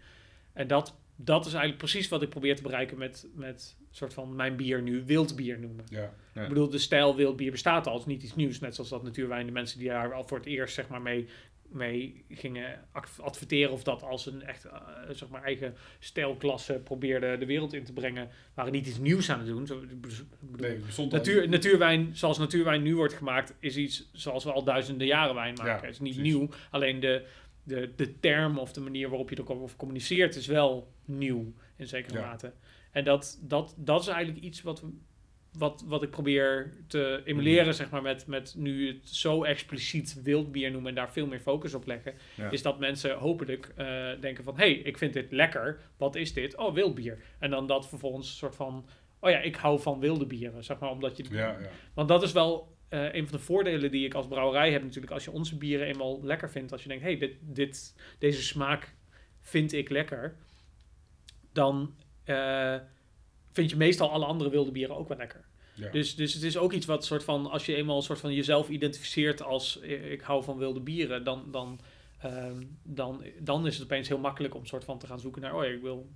En 0.53 0.67
dat, 0.67 0.97
dat 1.17 1.41
is 1.47 1.53
eigenlijk 1.53 1.79
precies 1.79 2.09
wat 2.09 2.23
ik 2.23 2.29
probeer 2.29 2.57
te 2.57 2.63
bereiken 2.63 2.99
met, 2.99 3.27
met 3.35 3.77
soort 3.91 4.15
van 4.15 4.37
mijn 4.37 4.57
bier 4.57 4.83
nu 4.83 5.05
wild 5.07 5.37
bier 5.37 5.59
noemen. 5.59 5.85
Ja, 5.89 6.13
Ja. 6.35 6.43
Ik 6.43 6.49
bedoel, 6.49 6.69
de 6.71 6.79
stijl 6.79 7.17
wild 7.17 7.37
bier 7.37 7.51
bestaat 7.51 7.87
al, 7.87 7.93
het 7.93 8.03
is 8.07 8.07
niet 8.13 8.23
iets 8.23 8.35
nieuws. 8.35 8.61
Net 8.61 8.75
zoals 8.75 8.91
dat 8.91 9.03
natuurwijn, 9.03 9.47
de 9.47 9.53
mensen 9.53 9.79
die 9.79 9.89
daar 9.89 10.13
al 10.15 10.27
voor 10.27 10.39
het 10.39 10.47
eerst 10.47 10.75
zeg 10.75 10.89
maar, 10.89 11.03
mee, 11.03 11.29
mee 11.71 12.25
gingen 12.29 12.85
adverteren 13.21 13.73
of 13.73 13.83
dat 13.83 14.03
als 14.03 14.27
een 14.27 14.43
echt 14.43 14.65
eh, 14.65 14.81
zeg 15.11 15.29
maar, 15.29 15.43
eigen 15.43 15.75
stijlklasse 15.99 16.73
probeerden 16.85 17.41
de 17.41 17.47
wereld 17.47 17.73
in 17.73 17.85
te 17.85 17.93
brengen, 17.93 18.29
waren 18.55 18.73
niet 18.73 18.87
iets 18.87 18.99
nieuws 18.99 19.31
aan 19.31 19.39
het 19.39 19.49
doen. 19.49 19.67
Zo, 19.67 19.81
bedoel, 19.81 20.27
nee, 20.57 20.79
Natuur, 21.11 21.49
natuurwijn, 21.49 22.17
zoals 22.17 22.39
natuurwijn 22.39 22.83
nu 22.83 22.97
wordt 22.97 23.15
gemaakt, 23.15 23.55
is 23.61 23.77
iets 23.77 24.11
zoals 24.13 24.45
we 24.45 24.53
al 24.53 24.65
duizenden 24.65 25.07
jaren 25.07 25.35
wijn 25.35 25.55
maken. 25.55 25.73
Ja, 25.73 25.81
het 25.81 25.91
is 25.95 26.01
niet 26.01 26.15
precies. 26.15 26.33
nieuw, 26.35 26.49
alleen 26.71 27.01
de, 27.01 27.27
de, 27.63 27.91
de 27.97 28.21
term 28.21 28.59
of 28.59 28.73
de 28.73 28.81
manier 28.81 29.09
waarop 29.09 29.31
je 29.31 29.39
erover 29.39 29.77
communiceert 29.77 30.37
is 30.37 30.47
wel 30.47 30.93
nieuw 31.05 31.53
in 31.77 31.87
zekere 31.87 32.19
Ja. 32.19 32.27
mate. 32.27 32.53
En 32.91 33.05
dat, 33.05 33.39
dat, 33.43 33.75
dat 33.79 34.01
is 34.01 34.09
eigenlijk 34.09 34.45
iets 34.45 34.63
wat, 34.63 34.81
we- 34.81 34.99
wat, 35.59 35.85
wat 35.87 36.03
ik 36.03 36.11
probeer 36.11 36.73
te 36.87 37.23
emuleren, 37.25 37.67
Mhm. 37.67 37.75
zeg 37.75 37.91
maar, 37.91 38.03
met, 38.03 38.27
met 38.27 38.55
nu 38.57 38.89
het 38.89 39.09
zo 39.09 39.45
expliciet 39.45 40.21
wild 40.23 40.53
bier 40.53 40.71
noemen 40.71 40.89
en 40.89 40.95
daar 40.95 41.13
veel 41.13 41.27
meer 41.27 41.41
focus 41.41 41.75
op 41.75 41.87
leggen. 41.87 42.15
Ja. 42.35 42.51
Is 42.51 42.63
dat 42.63 42.79
mensen 42.79 43.17
hopelijk 43.17 43.73
eh, 43.77 44.11
denken 44.21 44.45
van, 44.45 44.57
hé, 44.57 44.65
hey, 44.65 44.73
ik 44.73 44.99
vind 44.99 45.13
dit 45.13 45.33
lekker. 45.33 45.81
Wat 45.97 46.15
is 46.15 46.33
dit? 46.33 46.57
Oh, 46.57 46.75
wild 46.75 46.95
bier. 46.95 47.19
En 47.39 47.51
dan 47.51 47.67
dat 47.67 47.89
vervolgens 47.89 48.29
een 48.29 48.37
soort 48.37 48.57
van, 48.57 48.87
oh 49.21 49.31
ja, 49.31 49.39
ik 49.39 49.57
hou 49.57 49.81
van 49.81 50.01
wilde 50.01 50.27
bieren, 50.27 50.65
zeg 50.65 50.79
maar, 50.79 50.91
omdat 50.91 51.17
je... 51.17 51.25
Ja, 51.31 51.59
ja. 51.61 51.69
Want 51.95 52.09
dat 52.09 52.23
is 52.23 52.33
wel 52.33 52.75
eh, 52.89 53.15
een 53.15 53.29
van 53.29 53.39
de 53.39 53.45
voordelen 53.45 53.91
die 53.91 54.07
ik 54.07 54.15
als 54.15 54.27
brouwerij 54.27 54.73
heb 54.73 54.83
natuurlijk. 54.83 55.13
Als 55.13 55.25
je 55.25 55.31
onze 55.31 55.57
bieren 55.59 55.87
eenmaal 55.87 56.21
lekker 56.25 56.51
vindt, 56.51 56.73
als 56.73 56.83
je 56.83 56.89
denkt, 56.89 57.03
hey, 57.05 57.19
dit, 57.19 57.37
dit, 57.41 57.95
deze 58.19 58.43
smaak 58.43 58.95
vind 59.41 59.73
ik 59.73 59.89
lekker, 59.91 60.37
dan 61.53 61.95
eh, 62.25 62.77
vind 63.53 63.71
je 63.71 63.77
meestal 63.77 64.11
alle 64.11 64.25
andere 64.25 64.51
wilde 64.51 64.71
bieren 64.73 64.97
ook 64.97 65.09
wel 65.09 65.17
lekker. 65.17 65.45
Ja. 65.77 65.91
Dus, 65.91 66.15
dus 66.15 66.35
het 66.35 66.43
is 66.43 66.57
ook 66.57 66.73
iets 66.73 66.87
wat 66.87 67.05
soort 67.05 67.25
van, 67.25 67.51
als 67.51 67.67
je 67.67 67.75
eenmaal 67.75 67.97
een 67.97 68.03
soort 68.03 68.21
van 68.21 68.35
jezelf 68.35 68.69
identificeert 68.69 69.43
als 69.43 69.79
ik 70.11 70.21
hou 70.21 70.45
van 70.45 70.59
wilde 70.59 70.81
bieren, 70.81 71.25
dan, 71.25 71.45
dan, 71.51 71.81
ehm, 72.19 72.63
dan, 72.83 73.23
dan 73.39 73.67
is 73.67 73.75
het 73.75 73.85
opeens 73.85 74.09
heel 74.09 74.19
makkelijk 74.19 74.55
om 74.55 74.67
soort 74.67 74.85
van 74.85 74.99
te 74.99 75.07
gaan 75.07 75.21
zoeken 75.21 75.43
naar, 75.43 75.55
oh 75.55 75.65
ja, 75.65 75.71
ik 75.71 75.83
wil 75.83 76.09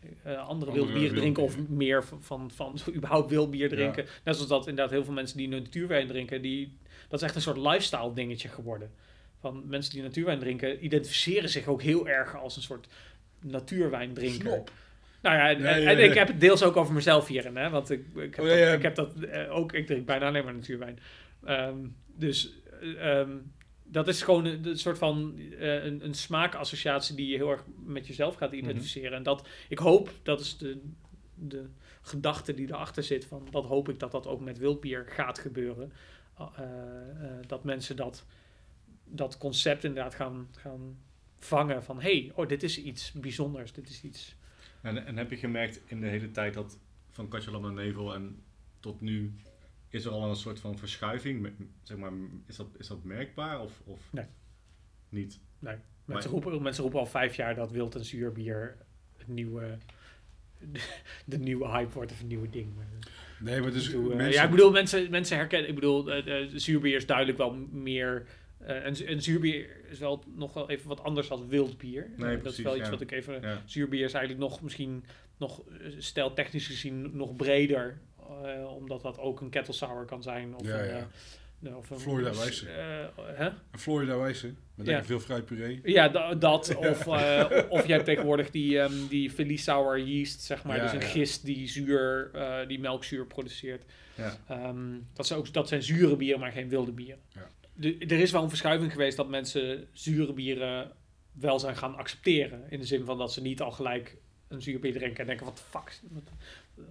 eh, 0.00 0.08
andere 0.24 0.40
Andere 0.46 0.72
wilde 0.72 0.86
bieren 0.92 1.02
wilde 1.02 1.20
drinken 1.20 1.42
of 1.42 1.68
meer 1.68 2.04
van, 2.04 2.22
van, 2.22 2.50
van 2.50 2.78
überhaupt 2.96 3.30
wild 3.30 3.50
bier 3.50 3.68
Ja. 3.70 3.76
drinken. 3.76 4.04
Net 4.24 4.34
zoals 4.34 4.50
dat 4.50 4.66
inderdaad 4.66 4.90
heel 4.90 5.04
veel 5.04 5.12
mensen 5.12 5.36
die 5.36 5.48
natuurwijn 5.48 6.06
drinken, 6.06 6.42
die, 6.42 6.72
dat 7.08 7.20
is 7.20 7.26
echt 7.26 7.34
een 7.34 7.42
soort 7.42 7.56
lifestyle 7.56 8.12
dingetje 8.12 8.48
geworden. 8.48 8.90
Van 9.40 9.62
mensen 9.66 9.92
die 9.92 10.02
natuurwijn 10.02 10.38
drinken, 10.38 10.84
identificeren 10.84 11.48
zich 11.48 11.66
ook 11.66 11.82
heel 11.82 12.08
erg 12.08 12.36
als 12.36 12.56
een 12.56 12.62
soort 12.62 12.86
natuurwijndrinker. 13.40 14.40
Snop. 14.52 14.70
Nou 15.22 15.36
ja, 15.36 15.70
en, 15.86 16.04
ik 16.04 16.14
heb 16.14 16.28
het 16.28 16.40
deels 16.40 16.62
ook 16.62 16.76
over 16.76 16.94
mezelf 16.94 17.26
hierin, 17.26 17.56
hè, 17.56 17.70
want 17.70 17.90
ik, 17.90 18.04
ik 18.14 18.34
heb 18.34 18.44
Oh, 18.44 18.50
dat, 18.50 18.72
ik 18.72 18.82
heb 18.82 18.94
dat 18.94 19.18
eh, 19.18 19.56
ook, 19.56 19.72
ik 19.72 19.86
drink 19.86 20.06
bijna 20.06 20.26
alleen 20.26 20.44
maar 20.44 20.54
natuurwijn. 20.54 20.98
Ehm, 21.44 21.76
dus 22.06 22.52
eh, 22.80 23.18
ehm, 23.18 23.30
dat 23.84 24.08
is 24.08 24.22
gewoon 24.22 24.44
een, 24.44 24.66
een 24.66 24.78
soort 24.78 24.98
van 24.98 25.40
eh, 25.58 25.84
een, 25.84 26.04
een 26.04 26.14
smaakassociatie 26.14 27.14
die 27.14 27.26
je 27.26 27.36
heel 27.36 27.50
erg 27.50 27.64
met 27.84 28.06
jezelf 28.06 28.34
gaat 28.34 28.52
identificeren. 28.52 29.12
En 29.12 29.22
dat, 29.22 29.48
ik 29.68 29.78
hoop, 29.78 30.10
dat 30.22 30.40
is 30.40 30.56
de, 30.56 30.80
de 31.34 31.66
gedachte 32.02 32.54
die 32.54 32.68
erachter 32.68 33.02
zit, 33.02 33.24
van 33.24 33.48
dat 33.50 33.64
hoop 33.64 33.88
ik 33.88 33.98
dat 33.98 34.10
dat 34.10 34.26
ook 34.26 34.40
met 34.40 34.58
wildbier 34.58 35.04
gaat 35.08 35.38
gebeuren. 35.38 35.92
Uh, 36.40 36.46
eh, 36.56 37.30
dat 37.46 37.64
mensen 37.64 37.96
dat, 37.96 38.24
dat 39.04 39.38
concept 39.38 39.84
inderdaad 39.84 40.14
gaan, 40.14 40.48
gaan 40.56 40.98
vangen 41.38 41.84
van, 41.84 42.00
hé, 42.00 42.20
hey, 42.20 42.32
oh, 42.34 42.48
dit 42.48 42.62
is 42.62 42.82
iets 42.82 43.12
bijzonders, 43.12 43.72
dit 43.72 43.88
is 43.88 44.02
iets... 44.02 44.36
En, 44.82 45.06
en 45.06 45.16
heb 45.16 45.30
je 45.30 45.36
gemerkt 45.36 45.80
in 45.86 46.00
de 46.00 46.06
hele 46.06 46.30
tijd 46.30 46.54
dat 46.54 46.78
van 47.10 47.28
Katjalam 47.28 47.62
naar 47.62 47.72
Nevel 47.72 48.14
en 48.14 48.42
tot 48.80 49.00
nu 49.00 49.32
is 49.88 50.04
er 50.04 50.10
al 50.10 50.28
een 50.28 50.36
soort 50.36 50.60
van 50.60 50.78
verschuiving? 50.78 51.40
Met- 51.40 51.52
Zeg 51.82 51.96
maar, 51.96 52.12
is 52.46 52.56
dat, 52.56 52.66
is 52.78 52.86
dat 52.86 53.04
merkbaar 53.04 53.60
of, 53.60 53.80
of 53.84 54.00
Nee. 54.12 54.24
niet? 55.08 55.40
Mensen, 55.58 55.82
Maar- 56.04 56.22
roepen, 56.42 56.62
mensen 56.62 56.82
roepen 56.82 57.00
al 57.00 57.06
vijf 57.06 57.34
jaar 57.36 57.54
dat 57.54 57.70
wild 57.70 57.94
en 57.94 58.04
zuurbier 58.04 58.76
het 59.16 59.28
nieuwe, 59.28 59.78
de, 61.24 61.38
nieuwe 61.38 61.68
hype 61.68 61.92
wordt 61.92 62.12
of 62.12 62.20
een 62.20 62.26
nieuwe 62.26 62.50
ding. 62.50 62.74
Maar, 62.76 62.86
Nee, 63.40 63.60
maar 63.60 63.68
ik 63.68 63.74
bedoel, 63.84 64.10
eh, 64.10 64.16
mensen- 64.16 64.32
Ja, 64.34 64.44
ik 64.44 64.50
bedoel, 64.50 64.70
mensen, 64.70 65.10
mensen 65.10 65.36
herkennen... 65.36 65.68
Ik 65.68 65.74
bedoel, 65.74 66.12
eh, 66.12 66.42
eh, 66.42 66.50
zuurbier 66.54 66.96
is 66.96 67.06
duidelijk 67.06 67.38
wel 67.38 67.54
meer... 67.70 68.26
eh, 68.58 68.84
en, 68.86 69.06
en 69.06 69.22
zuurbier 69.22 69.66
is 69.90 69.98
wel 69.98 70.24
nog 70.34 70.54
wel 70.54 70.70
even 70.70 70.88
wat 70.88 71.02
anders 71.02 71.28
dan 71.28 71.48
wild 71.48 71.78
bier. 71.78 72.10
Nee, 72.16 72.30
dat 72.32 72.40
precies, 72.40 72.58
is 72.58 72.64
wel 72.64 72.74
iets 72.76 72.84
ja. 72.84 72.90
wat 72.90 73.00
ik 73.00 73.10
even... 73.12 73.40
Ja. 73.40 73.62
Zuurbier 73.64 74.04
is 74.04 74.12
eigenlijk 74.12 74.50
nog 74.50 74.62
misschien... 74.62 75.04
Nog 75.36 75.62
eh, 75.68 75.92
stijltechnisch 75.98 76.66
gezien 76.66 77.16
nog 77.16 77.36
breder. 77.36 77.98
eh, 78.44 78.74
omdat 78.76 79.02
dat 79.02 79.18
ook 79.18 79.40
een 79.40 79.50
kettle 79.50 79.74
sour 79.74 80.04
kan 80.04 80.22
zijn. 80.22 80.54
Of 80.54 80.66
Ja, 80.66 80.78
een, 80.80 81.06
eh, 81.62 81.76
of 81.76 81.90
een, 81.90 81.98
Florida 81.98 82.34
Wijze. 82.34 82.66
hè? 83.22 83.46
Een 83.46 83.78
Florida 83.78 84.18
wijze. 84.18 84.54
Met 84.74 84.86
Ja. 84.86 85.04
veel 85.04 85.20
fruitpuree. 85.20 85.80
Ja, 85.84 86.08
da- 86.08 86.34
dat. 86.34 86.76
Of, 86.76 87.06
of 87.68 87.86
je 87.86 87.92
hebt 87.92 88.04
tegenwoordig 88.04 88.50
die, 88.50 88.80
ehm 88.80 89.06
die 89.08 89.30
Philly 89.30 89.56
Sour 89.56 90.00
yeast, 90.00 90.40
zeg 90.40 90.64
maar. 90.64 90.80
Dus 90.80 90.92
een 90.92 91.02
gist 91.02 91.44
die 91.44 91.68
zuur, 91.68 92.30
die 92.68 92.78
melkzuur 92.80 93.26
produceert. 93.26 93.84
Ja. 94.14 94.36
Ehm, 94.48 94.96
dat, 95.12 95.26
zijn 95.26 95.38
ook, 95.38 95.52
dat 95.52 95.68
zijn 95.68 95.82
zure 95.82 96.16
bieren, 96.16 96.40
maar 96.40 96.52
geen 96.52 96.68
wilde 96.68 96.92
bieren. 96.92 97.18
Ja. 97.34 97.48
De, 97.80 97.98
er 97.98 98.18
is 98.20 98.30
wel 98.30 98.42
een 98.42 98.48
verschuiving 98.48 98.92
geweest 98.92 99.16
dat 99.16 99.28
mensen 99.28 99.88
zure 99.92 100.32
bieren 100.32 100.92
wel 101.32 101.58
zijn 101.58 101.76
gaan 101.76 101.94
accepteren. 101.96 102.70
In 102.70 102.78
de 102.78 102.86
zin 102.86 103.04
van 103.04 103.18
dat 103.18 103.32
ze 103.32 103.40
niet 103.42 103.60
al 103.60 103.70
gelijk 103.70 104.16
een 104.48 104.62
zuur 104.62 104.80
bier 104.80 104.92
drinken 104.92 105.20
en 105.20 105.26
denken, 105.26 105.46
wat 105.46 105.56
de 105.56 105.62
fuck, 105.62 106.00
wat, 106.12 106.22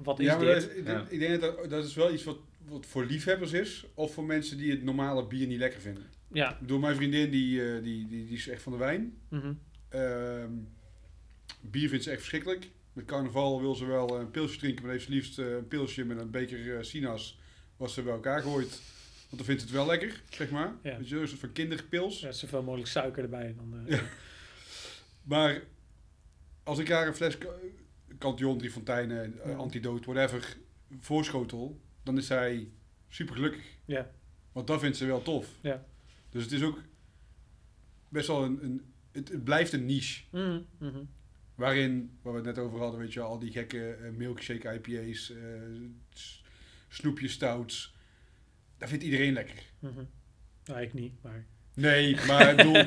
wat 0.04 0.20
is 0.20 0.26
ja, 0.26 0.36
maar 0.38 0.46
dit? 0.46 0.62
dat 0.62 0.72
is, 0.72 0.86
Ja. 0.86 1.06
ik 1.10 1.20
denk 1.20 1.42
dat 1.42 1.70
dat 1.70 1.86
is 1.86 1.94
wel 1.96 2.14
iets 2.14 2.24
wat, 2.24 2.38
wat 2.68 2.86
voor 2.86 3.06
liefhebbers 3.06 3.52
is. 3.52 3.86
Of 3.94 4.14
voor 4.14 4.24
mensen 4.24 4.58
die 4.58 4.72
het 4.72 4.84
normale 4.84 5.28
bier 5.28 5.48
niet 5.48 5.60
lekker 5.60 5.82
vinden. 5.82 6.04
Ja. 6.32 6.58
Door 6.62 6.80
mijn 6.80 6.96
vriendin, 6.96 7.30
die, 7.30 7.62
eh, 7.74 7.84
die, 7.84 8.08
die, 8.08 8.26
die 8.26 8.38
is 8.38 8.48
echt 8.48 8.62
van 8.62 8.72
de 8.72 8.78
wijn. 8.78 9.18
mhm. 9.30 9.54
Ehm, 9.90 10.52
bier 11.62 11.90
vindt 11.90 12.04
ze 12.04 12.10
echt 12.10 12.20
verschrikkelijk. 12.20 12.70
Met 12.94 13.06
carnaval 13.06 13.62
wil 13.62 13.76
ze 13.76 13.86
wel 13.86 14.20
een 14.20 14.32
pilsje 14.32 14.58
drinken, 14.60 14.84
maar 14.84 14.92
heeft 14.92 15.06
ze 15.06 15.12
liefst 15.12 15.40
eh, 15.40 15.52
een 15.52 15.68
pilsje 15.68 16.06
met 16.06 16.20
een 16.20 16.32
beker 16.32 16.78
eh, 16.78 16.84
sinaas. 16.84 17.40
Was 17.78 17.94
ze 17.94 18.02
bij 18.02 18.14
elkaar 18.14 18.42
gooit. 18.42 18.82
Want 19.30 19.38
dan 19.38 19.46
vindt 19.46 19.62
ze 19.62 19.68
het 19.68 19.76
wel 19.76 19.86
lekker, 19.86 20.22
zeg 20.30 20.50
maar. 20.50 20.74
Ja. 20.84 20.98
Weet 20.98 21.10
je, 21.10 21.16
een 21.20 21.28
soort 21.28 21.40
van 21.40 21.52
kinderpils. 21.52 22.20
Ja, 22.20 22.32
zoveel 22.32 22.64
mogelijk 22.64 22.90
suiker 22.90 23.24
erbij. 23.24 23.56
Dan, 23.58 23.86
eh, 23.88 23.98
Ja. 23.98 24.04
Maar 25.24 25.64
als 26.64 26.80
ik 26.80 26.90
haar 26.90 27.08
een 27.08 27.16
fles 27.16 27.38
Ca- 27.38 27.48
Cantillon, 28.20 28.58
Drie 28.58 28.72
Fonteinen, 28.72 29.42
eh, 29.44 29.50
Ja. 29.52 29.56
Antidote, 29.56 30.12
whatever, 30.14 30.58
voorschotel, 31.00 31.82
dan 32.04 32.18
is 32.18 32.28
zij 32.28 32.70
super 33.10 33.36
gelukkig. 33.36 33.66
ja. 33.86 34.12
Want 34.52 34.68
dat 34.70 34.80
vindt 34.80 34.98
ze 34.98 35.06
wel 35.06 35.22
tof. 35.22 35.50
Ja. 35.62 35.86
Dus 36.30 36.44
het 36.44 36.52
is 36.52 36.64
ook 36.64 36.82
best 38.10 38.28
wel 38.28 38.44
een... 38.44 38.64
een 38.64 38.82
het, 39.12 39.30
het 39.30 39.44
blijft 39.44 39.74
een 39.74 39.86
niche. 39.86 40.24
Mhm, 40.32 40.60
mhm. 40.78 41.04
Waarin, 41.56 42.18
waar 42.22 42.34
we 42.34 42.38
het 42.40 42.48
net 42.56 42.58
over 42.66 42.80
hadden, 42.80 43.00
weet 43.00 43.14
je 43.14 43.22
al 43.22 43.40
die 43.40 43.52
gekke 43.52 43.92
eh, 43.94 44.12
milkshake 44.12 44.74
IPA's, 44.74 45.34
snoepjes 46.88 47.32
stouts. 47.32 47.96
Dat 48.78 48.90
vindt 48.90 49.04
iedereen 49.04 49.34
lekker. 49.34 49.56
Nou, 50.66 50.82
ik 50.82 50.94
niet, 50.94 51.14
maar... 51.24 51.46
Nee, 51.76 52.18
maar 52.28 52.50
ik 52.50 52.56
bedoel, 52.56 52.74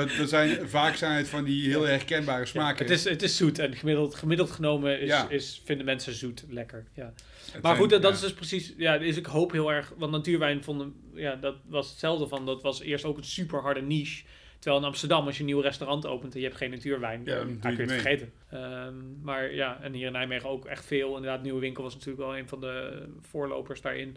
dat, 0.00 0.10
dat 0.18 0.28
zijn, 0.28 0.68
vaak 0.68 0.94
zijn 0.96 1.16
het 1.16 1.28
van 1.28 1.44
die 1.44 1.68
heel 1.68 1.82
herkenbare 1.86 2.38
Ja, 2.40 2.44
smaken. 2.44 2.84
het, 2.86 2.94
is, 2.94 3.04
het 3.04 3.22
is 3.22 3.36
zoet 3.36 3.58
en 3.58 3.74
gemiddeld, 3.76 4.14
gemiddeld 4.14 4.50
genomen 4.50 5.00
is, 5.00 5.08
Ja. 5.08 5.28
is, 5.28 5.62
vinden 5.64 5.86
mensen 5.86 6.14
zoet 6.14 6.44
lekker. 6.48 6.86
Ja. 6.94 7.12
Het 7.52 7.62
Maar 7.62 7.76
goed, 7.76 7.90
dat, 7.90 8.02
dat 8.02 8.10
ja. 8.10 8.16
is 8.16 8.22
dus 8.22 8.32
precies. 8.34 8.74
Ja, 8.76 8.98
dus 8.98 9.16
ik 9.16 9.26
hoop 9.26 9.52
heel 9.52 9.72
erg. 9.72 9.92
Want 9.96 10.12
natuurwijn 10.12 10.64
vonden. 10.64 10.94
Ja, 11.14 11.34
dat 11.36 11.56
was 11.66 11.90
hetzelfde 11.90 12.26
van. 12.28 12.46
Dat 12.46 12.62
was 12.62 12.80
eerst 12.80 13.04
ook 13.04 13.16
een 13.16 13.24
super 13.24 13.60
harde 13.60 13.82
niche. 13.82 14.24
Terwijl 14.58 14.80
in 14.82 14.86
Amsterdam, 14.88 15.26
als 15.26 15.34
je 15.34 15.40
een 15.40 15.46
nieuw 15.46 15.60
restaurant 15.60 16.06
opent 16.06 16.32
en 16.34 16.40
je 16.40 16.46
hebt 16.46 16.58
geen 16.58 16.70
natuurwijn, 16.70 17.20
Ja, 17.24 17.34
dan 17.44 17.58
kun 17.58 17.70
je 17.76 17.80
het 17.82 17.92
vergeten. 17.92 18.32
Ehm, 18.50 18.94
maar 19.22 19.54
ja, 19.54 19.80
en 19.82 19.92
hier 19.92 20.06
in 20.06 20.12
Nijmegen 20.12 20.48
ook 20.48 20.64
echt 20.66 20.84
veel. 20.86 21.16
Inderdaad, 21.16 21.42
Nieuwe 21.42 21.60
Winkel 21.60 21.82
was 21.82 21.92
natuurlijk 21.94 22.20
wel 22.28 22.36
een 22.36 22.48
van 22.48 22.60
de 22.60 23.02
voorlopers 23.20 23.80
daarin. 23.80 24.16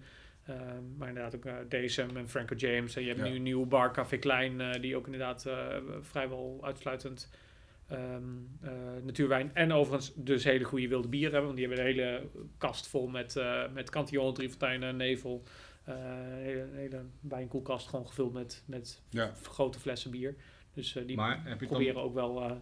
Ehm, 0.49 0.97
maar 0.97 1.07
inderdaad 1.07 1.35
ook 1.35 1.45
uh, 1.45 2.17
en 2.17 2.29
Franco 2.29 2.55
James. 2.55 2.95
En 2.95 3.01
je 3.01 3.07
hebt 3.07 3.19
Ja. 3.19 3.27
nu 3.29 3.35
een 3.35 3.43
nieuwe 3.43 3.65
bar, 3.65 3.91
Café 3.93 4.17
Klein, 4.17 4.61
eh, 4.61 4.81
die 4.81 4.95
ook 4.95 5.05
inderdaad 5.05 5.45
eh, 5.45 5.77
vrijwel 6.01 6.59
uitsluitend 6.61 7.29
ehm, 7.87 8.23
eh, 8.61 8.71
natuurwijn. 9.03 9.51
En 9.53 9.71
overigens 9.71 10.13
dus 10.15 10.43
hele 10.43 10.63
goede 10.63 10.87
wilde 10.87 11.07
bieren 11.07 11.31
hebben. 11.33 11.47
Want 11.53 11.57
die 11.57 11.67
hebben 11.67 11.85
een 11.85 11.91
hele 11.91 12.29
kast 12.57 12.87
vol 12.87 13.07
met, 13.07 13.35
eh 13.35 13.63
met 13.73 13.89
Cantillon, 13.89 14.33
Drie 14.33 14.49
Fonteinen, 14.49 14.95
Nevel. 14.97 15.43
Eh, 15.83 15.95
een 15.95 16.33
hele, 16.43 16.61
een 16.61 16.75
hele 16.75 17.05
wijnkoelkast 17.19 17.87
gewoon 17.87 18.07
gevuld 18.07 18.33
met, 18.33 18.63
met 18.65 19.01
Ja. 19.09 19.33
grote 19.43 19.79
flessen 19.79 20.11
bier. 20.11 20.35
Dus 20.73 20.97
die 21.05 21.15
Maar 21.15 21.35
heb 21.35 21.43
je 21.59 21.67
dan- 21.67 21.67
proberen 21.67 22.01
ook 22.01 22.13
wel... 22.13 22.41
eh, 22.43 22.51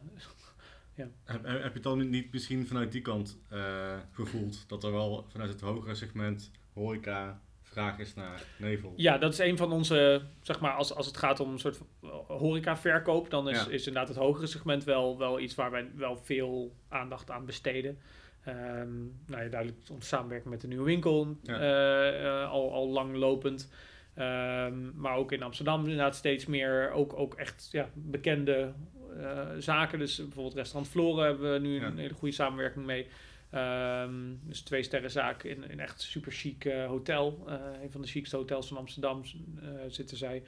Heb, 0.96 1.10
heb 1.24 1.44
heb 1.44 1.62
je 1.64 1.74
het 1.74 1.84
dan 1.84 2.10
niet 2.10 2.32
misschien 2.34 2.68
vanuit 2.68 2.92
die 2.92 3.02
kant 3.02 3.40
eh, 3.50 3.98
gevoeld? 4.12 4.64
Dat 4.70 4.84
er 4.84 4.92
wel 4.92 5.26
vanuit 5.30 5.50
het 5.50 5.62
hogere 5.62 5.96
segment 5.96 6.52
horeca 6.74 7.42
vraag 7.78 8.00
is 8.00 8.14
naar 8.16 8.44
nevel? 8.58 8.94
Ja, 8.96 9.18
dat 9.18 9.32
is 9.34 9.40
een 9.40 9.58
van 9.58 9.72
onze, 9.72 10.22
zeg 10.42 10.60
maar, 10.60 10.72
als, 10.72 10.94
als 10.94 11.06
het 11.06 11.18
gaat 11.18 11.40
om 11.40 11.52
een 11.52 11.60
soort 11.60 11.80
horeca-verkoop, 12.28 13.30
dan 13.30 13.50
is, 13.50 13.64
Ja. 13.66 13.70
is 13.72 13.88
inderdaad 13.88 14.08
het 14.08 14.18
hogere 14.18 14.48
segment 14.48 14.84
wel, 14.84 15.18
wel 15.18 15.40
iets 15.40 15.56
waar 15.56 15.72
wij 15.72 15.90
wel 15.96 16.18
veel 16.18 16.76
aandacht 16.90 17.32
aan 17.32 17.46
besteden. 17.46 17.98
Ehm 18.44 18.96
nou 19.28 19.44
ja, 19.44 19.50
duidelijk 19.50 19.80
onze 19.92 20.08
samenwerking 20.08 20.50
met 20.52 20.62
de 20.62 20.68
nieuwe 20.68 20.84
winkel, 20.86 21.38
Ja. 21.44 21.60
eh, 21.60 22.26
eh, 22.44 22.50
al, 22.52 22.74
al 22.74 22.88
lang 22.90 23.16
lopend. 23.16 23.72
Ehm, 24.14 25.00
maar 25.00 25.16
ook 25.16 25.32
in 25.32 25.44
Amsterdam 25.44 25.82
inderdaad 25.82 26.16
steeds 26.16 26.46
meer, 26.46 26.92
ook, 26.92 27.14
ook 27.20 27.34
echt 27.34 27.68
ja, 27.72 27.90
bekende 27.94 28.74
eh, 29.20 29.48
zaken. 29.60 30.00
Dus 30.00 30.18
bijvoorbeeld 30.18 30.56
restaurant 30.56 30.92
Floren 30.92 31.26
hebben 31.26 31.54
we 31.54 31.60
nu 31.60 31.80
Ja. 31.80 31.86
een 31.86 31.98
hele 31.98 32.14
goede 32.14 32.34
samenwerking 32.34 32.86
mee. 32.86 33.08
Ehm, 33.50 34.36
dus 34.44 34.62
twee 34.62 34.84
sterrenzaak 34.84 35.44
in 35.44 35.64
een 35.64 35.80
echt 35.80 36.02
super 36.02 36.32
chic 36.32 36.66
eh, 36.66 36.86
hotel. 36.86 37.44
Eh, 37.48 37.82
een 37.84 37.92
van 37.92 38.02
de 38.02 38.08
chicste 38.08 38.36
hotels 38.36 38.68
van 38.68 38.78
Amsterdam 38.78 39.22
eh, 39.62 39.70
zitten 39.88 40.18
zij. 40.18 40.44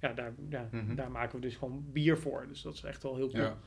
Ja, 0.00 0.12
daar, 0.12 0.34
ja 0.48 0.68
Mhm. 0.70 0.94
daar 0.94 1.10
maken 1.10 1.34
we 1.40 1.46
dus 1.46 1.56
gewoon 1.56 1.84
bier 1.92 2.18
voor. 2.18 2.46
Dus 2.48 2.62
dat 2.62 2.74
is 2.74 2.82
echt 2.82 3.02
wel 3.02 3.16
heel 3.16 3.28
cool. 3.30 3.42
Ja. 3.42 3.58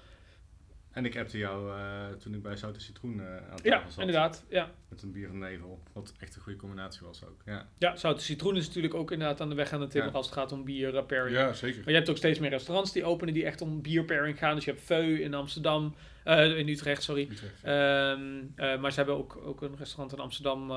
Ja, 0.97 1.03
En 1.03 1.09
ik 1.09 1.17
appte 1.17 1.37
jou 1.37 1.71
eh, 1.79 2.07
toen 2.19 2.33
ik 2.33 2.41
bij 2.41 2.55
Zout 2.55 2.75
en 2.75 2.81
Citroen 2.81 3.19
eh, 3.21 3.25
aan 3.51 3.61
tafel 3.61 3.91
zat. 3.91 3.99
inderdaad. 3.99 4.45
Ja. 4.49 4.71
Met 4.89 5.01
een 5.01 5.11
bier 5.11 5.29
en 5.29 5.37
nevel. 5.37 5.83
Wat 5.93 6.13
echt 6.19 6.35
een 6.35 6.41
goede 6.41 6.57
combinatie 6.57 7.05
was 7.05 7.25
ook. 7.25 7.41
Ja. 7.45 7.67
ja, 7.77 7.95
zoute 7.95 8.23
citroen 8.23 8.55
is 8.57 8.67
natuurlijk 8.67 8.93
ook 8.93 9.11
inderdaad 9.11 9.41
aan 9.41 9.49
de 9.49 9.55
weg 9.55 9.73
aan 9.73 9.81
het 9.81 9.89
timmeren 9.89 10.13
Ja. 10.13 10.17
als 10.19 10.29
het 10.29 10.35
gaat 10.39 10.51
om 10.51 10.63
bier 10.63 10.97
eh, 10.97 11.05
pairing. 11.05 11.35
Ja, 11.35 11.53
zeker. 11.53 11.77
Maar 11.79 11.89
je 11.89 11.95
hebt 11.95 12.09
ook 12.09 12.17
steeds 12.17 12.39
meer 12.39 12.49
restaurants 12.49 12.91
die 12.91 13.03
openen 13.05 13.33
die 13.33 13.45
echt 13.45 13.61
om 13.61 13.81
bierpairing 13.81 14.37
gaan. 14.37 14.55
Dus 14.55 14.65
je 14.65 14.71
hebt 14.71 14.83
Veu 14.83 15.21
in 15.21 15.33
Amsterdam, 15.33 15.95
in 16.25 16.67
Utrecht, 16.67 17.03
sorry. 17.03 17.27
Utrecht. 17.31 17.63
Ehm, 17.63 18.43
eh, 18.55 18.79
maar 18.79 18.91
ze 18.91 18.97
hebben 18.97 19.17
ook, 19.17 19.37
ook 19.43 19.61
een 19.61 19.75
restaurant 19.77 20.11
in 20.13 20.19
Amsterdam 20.19 20.71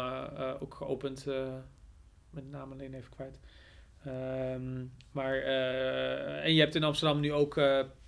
ook 0.61 0.75
geopend. 0.75 1.27
met 2.31 2.51
naam 2.51 2.73
alleen 2.73 2.95
even 2.95 3.11
kwijt. 3.11 3.39
Ehm, 4.05 4.85
maar, 5.13 5.39
en 6.43 6.55
je 6.55 6.61
hebt 6.61 6.75
in 6.75 6.85
Amsterdam 6.85 7.21
nu 7.21 7.33
ook 7.33 7.55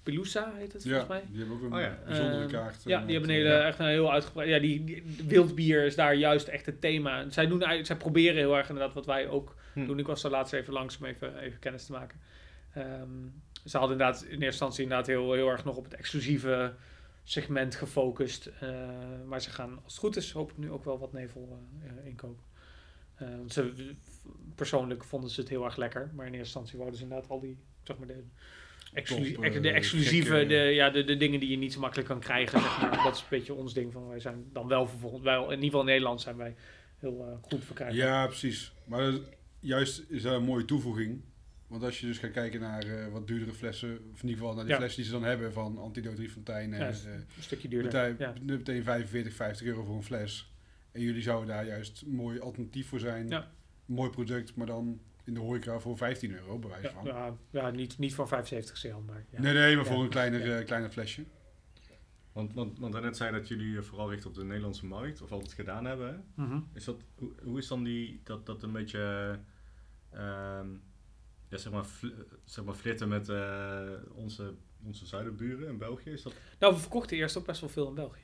Pelusa, 0.02 0.52
heet 0.54 0.72
het 0.72 0.82
ja, 0.82 0.88
volgens 0.90 1.08
mij. 1.08 1.22
die 1.30 1.38
hebben 1.38 1.56
ook 1.56 1.62
een 1.62 1.72
Oh 1.74 1.80
ja. 1.80 1.98
bijzondere 2.06 2.42
Ehm, 2.42 2.50
kaart. 2.50 2.82
Ja, 2.84 3.00
eh, 3.00 3.06
die 3.06 3.12
hebben 3.16 3.30
een 3.34 3.42
hele, 3.42 3.54
eh, 3.54 3.66
echt 3.66 3.78
een 3.78 3.86
heel 3.86 4.12
uitgebreid. 4.12 4.48
Ja, 4.48 4.58
die, 4.58 4.84
die 4.84 5.04
wildbier 5.26 5.84
is 5.84 5.94
daar 5.96 6.14
juist 6.14 6.48
echt 6.48 6.66
het 6.66 6.80
thema. 6.80 7.30
Zij, 7.30 7.44
doen, 7.46 7.58
eigenlijk- 7.58 7.86
zij 7.86 7.96
proberen 7.96 8.36
heel 8.36 8.56
erg 8.56 8.68
inderdaad 8.68 8.94
wat 8.94 9.06
wij 9.06 9.28
ook 9.28 9.54
Hm. 9.72 9.86
doen. 9.86 9.98
Ik 9.98 10.06
was 10.06 10.22
daar 10.22 10.30
laatst 10.30 10.52
even 10.52 10.72
langs 10.72 10.98
om 10.98 11.04
even, 11.04 11.38
even 11.38 11.58
kennis 11.58 11.86
te 11.86 11.92
maken. 11.92 12.20
Ehm, 12.74 13.08
ze 13.64 13.78
hadden 13.78 13.98
inderdaad 13.98 14.22
in 14.22 14.28
eerste 14.30 14.44
instantie 14.46 14.82
inderdaad 14.82 15.06
heel, 15.06 15.32
heel 15.32 15.48
erg 15.48 15.64
nog 15.64 15.76
op 15.76 15.84
het 15.84 15.94
exclusieve 15.94 16.74
segment 17.24 17.74
gefocust. 17.74 18.46
Eh, 18.60 18.70
maar 19.26 19.40
ze 19.40 19.50
gaan, 19.50 19.80
als 19.84 19.92
het 19.92 20.00
goed 20.02 20.16
is, 20.16 20.32
hoop 20.32 20.50
ik 20.50 20.58
nu 20.58 20.70
ook 20.70 20.84
wel 20.84 20.98
wat 20.98 21.12
nevel 21.12 21.58
eh, 21.82 21.88
eh, 21.98 22.06
inkopen. 22.06 22.44
Eh, 23.14 23.28
want 23.28 23.52
ze, 23.52 23.92
persoonlijk 24.54 25.04
vonden 25.04 25.30
ze 25.30 25.40
het 25.40 25.48
heel 25.48 25.64
erg 25.64 25.76
lekker. 25.76 26.10
Maar 26.14 26.26
in 26.26 26.32
eerste 26.34 26.38
instantie 26.46 26.78
wouden 26.78 26.98
ze 26.98 27.04
inderdaad 27.04 27.28
al 27.30 27.40
die, 27.40 27.58
zeg 27.82 27.98
maar, 27.98 28.06
de, 28.06 28.24
exclu- 28.92 29.32
Top, 29.32 29.44
ex- 29.44 29.60
de 29.60 29.68
eh, 29.68 29.76
exclusieve, 29.76 30.46
de, 30.46 30.54
ja, 30.54 30.90
de, 30.90 31.04
de 31.04 31.16
dingen 31.16 31.40
die 31.40 31.50
je 31.50 31.56
niet 31.56 31.72
zo 31.72 31.80
makkelijk 31.80 32.08
kan 32.08 32.20
krijgen. 32.20 32.60
Zeg 32.60 32.80
maar. 32.80 33.02
Dat 33.04 33.14
is 33.14 33.20
een 33.20 33.26
beetje 33.30 33.54
ons 33.54 33.74
ding. 33.74 33.92
Van 33.92 34.08
wij 34.08 34.20
zijn 34.20 34.44
dan 34.52 34.68
wel 34.68 34.86
vervolgens, 34.86 35.22
wij, 35.22 35.36
in 35.36 35.42
ieder 35.50 35.64
geval 35.64 35.80
in 35.80 35.86
Nederland 35.86 36.20
zijn 36.20 36.36
wij 36.36 36.54
heel 36.98 37.26
eh, 37.26 37.48
goed 37.48 37.64
verkrijgbaar. 37.64 37.98
Ja, 38.06 38.26
precies. 38.26 38.72
Maar 38.84 39.10
dat- 39.10 39.20
juist 39.60 40.04
is 40.08 40.22
dat 40.22 40.34
een 40.34 40.44
mooie 40.44 40.64
toevoeging. 40.64 41.20
Want 41.66 41.84
als 41.84 42.00
je 42.00 42.06
dus 42.06 42.18
gaat 42.18 42.30
kijken 42.30 42.60
naar 42.60 42.82
eh, 42.82 43.08
wat 43.12 43.26
duurdere 43.26 43.52
flessen, 43.52 43.90
of 44.12 44.22
in 44.22 44.28
ieder 44.28 44.38
geval 44.38 44.54
naar 44.54 44.64
die 44.64 44.72
Ja. 44.72 44.78
flessen 44.78 45.02
die 45.02 45.10
ze 45.12 45.18
dan 45.18 45.28
hebben 45.28 45.52
van 45.52 45.78
Antidote 45.78 46.22
Ja, 46.22 46.56
eh, 46.56 46.78
Een 46.78 47.24
stukje 47.40 47.68
duurder. 47.68 47.92
meteen, 47.92 48.16
ja. 48.18 48.34
meteen 48.42 48.82
45, 48.84 49.34
50 49.34 49.66
euro 49.66 49.84
voor 49.84 49.96
een 49.96 50.02
fles. 50.02 50.52
En 50.92 51.00
jullie 51.00 51.22
zouden 51.22 51.48
daar 51.48 51.66
juist 51.66 52.02
een 52.02 52.14
mooi 52.14 52.40
alternatief 52.40 52.88
voor 52.88 52.98
zijn. 52.98 53.44
Mooi 53.86 54.10
product, 54.10 54.54
maar 54.54 54.66
dan 54.66 55.00
in 55.24 55.34
de 55.34 55.40
horeca 55.40 55.78
voor 55.80 55.96
15 55.96 56.32
euro, 56.32 56.58
bij 56.58 56.70
wijze 56.70 56.90
van. 56.90 57.04
ja, 57.04 57.36
ja, 57.50 57.70
niet, 57.70 57.98
niet 57.98 58.14
voor 58.14 58.28
75 58.28 58.78
cl, 58.80 58.96
maar 59.06 59.24
ja. 59.30 59.40
Nee, 59.40 59.52
nee, 59.52 59.76
maar 59.76 59.84
Ja. 59.84 59.90
voor 59.92 60.02
een 60.02 60.08
kleiner, 60.10 60.46
Ja. 60.46 60.58
eh, 60.58 60.64
kleiner 60.66 60.90
flesje. 60.90 61.24
Want, 62.32 62.54
want, 62.54 62.78
want 62.78 62.92
daarnet 62.92 63.16
zei 63.16 63.32
dat 63.32 63.48
jullie 63.48 63.70
je 63.72 63.82
vooral 63.82 64.10
richten 64.10 64.28
op 64.30 64.34
de 64.36 64.44
Nederlandse 64.44 64.86
markt, 64.86 65.22
of 65.22 65.32
altijd 65.32 65.52
gedaan 65.52 65.84
hebben. 65.84 66.08
hè? 66.36 66.42
Mhm. 66.44 66.60
Is 66.74 66.84
dat, 66.84 67.02
hoe, 67.14 67.32
hoe 67.42 67.58
is 67.58 67.68
dan 67.68 67.82
die, 67.84 68.20
dat, 68.24 68.46
dat 68.46 68.62
een 68.62 68.72
beetje, 68.72 69.38
ehm, 70.10 70.68
ja, 71.48 71.56
zeg 71.56 71.72
maar, 71.72 71.84
fl- 71.84 72.06
zeg 72.44 72.64
maar 72.64 72.74
flirten 72.74 73.08
met 73.08 73.28
eh, 73.28 73.90
onze, 74.14 74.54
onze 74.84 75.06
zuidenburen 75.06 75.68
in 75.68 75.78
België? 75.78 76.10
Is 76.10 76.22
dat, 76.22 76.34
Nou, 76.58 76.74
we 76.74 76.80
verkochten 76.80 77.16
eerst 77.16 77.36
ook 77.36 77.46
best 77.46 77.60
wel 77.60 77.70
veel 77.70 77.88
in 77.88 77.94
België. 77.94 78.20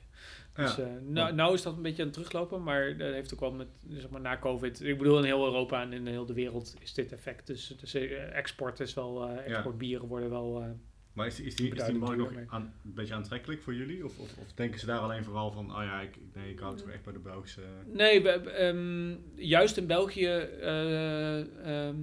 Dus 0.55 0.77
eh, 0.77 0.87
nou, 1.01 1.33
nou 1.33 1.53
is 1.53 1.61
dat 1.61 1.75
een 1.75 1.81
beetje 1.81 2.01
aan 2.01 2.07
het 2.07 2.17
teruglopen, 2.17 2.63
maar 2.63 2.97
dat 2.97 3.13
heeft 3.13 3.33
ook 3.33 3.39
wel 3.39 3.51
met, 3.51 3.67
zeg 3.89 4.09
maar, 4.09 4.21
na 4.21 4.37
COVID. 4.37 4.83
Ik 4.83 4.97
bedoel, 4.97 5.17
in 5.17 5.23
heel 5.23 5.45
Europa 5.45 5.81
en 5.81 5.93
in 5.93 6.07
heel 6.07 6.25
de 6.25 6.33
wereld 6.33 6.75
is 6.79 6.93
dit 6.93 7.11
effect. 7.11 7.47
Dus, 7.47 7.67
dus 7.67 7.93
export 7.93 8.79
is 8.79 8.93
wel, 8.93 9.27
eh 9.29 9.45
exportbieren 9.45 10.07
worden 10.07 10.29
wel. 10.29 10.61
eh, 10.61 10.69
maar 11.13 11.27
is, 11.27 11.39
is, 11.39 11.55
die, 11.55 11.75
is 11.75 11.85
die 11.85 11.97
markt 11.97 12.17
nog 12.17 12.31
aan, 12.47 12.73
een 12.85 12.93
beetje 12.93 13.13
aantrekkelijk 13.13 13.61
voor 13.61 13.75
jullie? 13.75 14.05
Of, 14.05 14.19
of, 14.19 14.37
of 14.37 14.53
denken 14.53 14.79
ze 14.79 14.85
daar 14.85 14.99
alleen 14.99 15.23
vooral 15.23 15.51
van, 15.51 15.75
oh 15.75 15.83
ja, 15.83 16.01
ik, 16.01 16.17
nee, 16.33 16.51
ik 16.51 16.59
hou 16.59 16.71
het 16.71 16.81
toch 16.81 16.91
echt 16.91 17.03
bij 17.03 17.13
de 17.13 17.19
Belgische... 17.19 17.61
Nee, 17.85 18.21
we, 18.21 18.29
ehm, 18.29 19.15
juist 19.35 19.77
in 19.77 19.87
België, 19.87 20.27
eh, 20.27 21.87
ehm, 21.87 21.97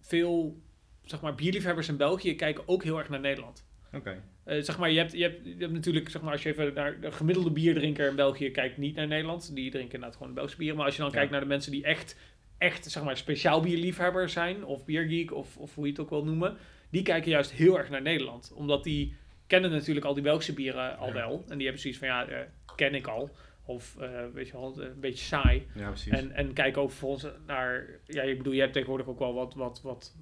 veel 0.00 0.62
zeg 1.02 1.20
maar, 1.20 1.34
bierliefhebbers 1.34 1.88
in 1.88 1.96
België 1.96 2.36
kijken 2.36 2.68
ook 2.68 2.82
heel 2.82 2.98
erg 2.98 3.08
naar 3.08 3.20
Nederland. 3.20 3.66
Oké, 3.92 4.22
Eh, 4.44 4.62
zeg 4.62 4.78
maar, 4.78 4.90
je 4.90 4.98
hebt, 4.98 5.12
je, 5.12 5.22
hebt, 5.22 5.44
je 5.44 5.54
hebt 5.58 5.72
natuurlijk, 5.72 6.08
zeg 6.08 6.22
maar, 6.22 6.32
als 6.32 6.42
je 6.42 6.48
even 6.48 6.74
naar 6.74 7.00
de 7.00 7.12
gemiddelde 7.12 7.50
bierdrinker 7.50 8.08
in 8.08 8.16
België 8.16 8.50
kijkt, 8.50 8.76
niet 8.76 8.94
naar 8.94 9.06
Nederland. 9.06 9.54
Die 9.54 9.70
drinken 9.70 9.94
inderdaad 9.94 10.16
gewoon 10.18 10.34
Belgische 10.34 10.58
bier. 10.58 10.74
Maar 10.76 10.84
als 10.84 10.94
je 10.96 11.00
dan 11.02 11.10
Ja. 11.10 11.16
kijkt 11.16 11.30
naar 11.30 11.40
de 11.40 11.46
mensen 11.46 11.72
die 11.72 11.84
echt, 11.84 12.16
echt, 12.58 12.90
zeg 12.90 13.02
maar, 13.04 13.16
speciaal 13.16 13.60
bierliefhebber 13.60 14.28
zijn, 14.28 14.64
of 14.64 14.84
biergeek, 14.84 15.34
of, 15.34 15.56
of 15.56 15.74
hoe 15.74 15.84
je 15.84 15.90
het 15.90 16.00
ook 16.00 16.10
wil 16.10 16.24
noemen, 16.24 16.56
die 16.90 17.02
kijken 17.02 17.30
juist 17.30 17.52
heel 17.52 17.78
erg 17.78 17.90
naar 17.90 18.02
Nederland. 18.02 18.52
Omdat 18.54 18.84
die 18.84 19.14
kennen 19.46 19.70
natuurlijk 19.70 20.06
al 20.06 20.14
die 20.14 20.22
Belgische 20.22 20.54
bieren 20.54 20.98
al 20.98 21.06
Ja. 21.08 21.12
wel. 21.12 21.44
En 21.48 21.54
die 21.56 21.62
hebben 21.62 21.80
zoiets 21.82 21.98
van, 21.98 22.08
ja, 22.08 22.26
eh, 22.26 22.38
ken 22.76 22.94
ik 22.94 23.06
al. 23.06 23.30
Of, 23.66 23.96
eh, 24.00 24.10
weet 24.32 24.46
je 24.46 24.52
wel, 24.52 24.74
een 24.82 25.00
beetje 25.00 25.24
saai. 25.24 25.66
ja 25.74 25.88
precies. 25.88 26.12
En, 26.12 26.30
en 26.32 26.52
kijk 26.52 26.76
ook 26.76 26.90
vervolgens 26.90 27.26
naar. 27.46 27.86
Ja, 28.06 28.22
ik 28.22 28.36
bedoel, 28.36 28.52
je 28.52 28.60
hebt 28.60 28.72
tegenwoordig 28.72 29.06
ook 29.06 29.18
wel 29.18 29.34
wat, 29.34 29.54
wat, 29.54 29.80
wat 29.82 30.14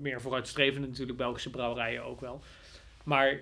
meer 0.00 0.20
vooruitstrevende 0.20 0.88
natuurlijk 0.88 1.18
Belgische 1.18 1.50
brouwerijen 1.50 2.04
ook 2.04 2.20
wel. 2.20 2.42
Maar 3.04 3.40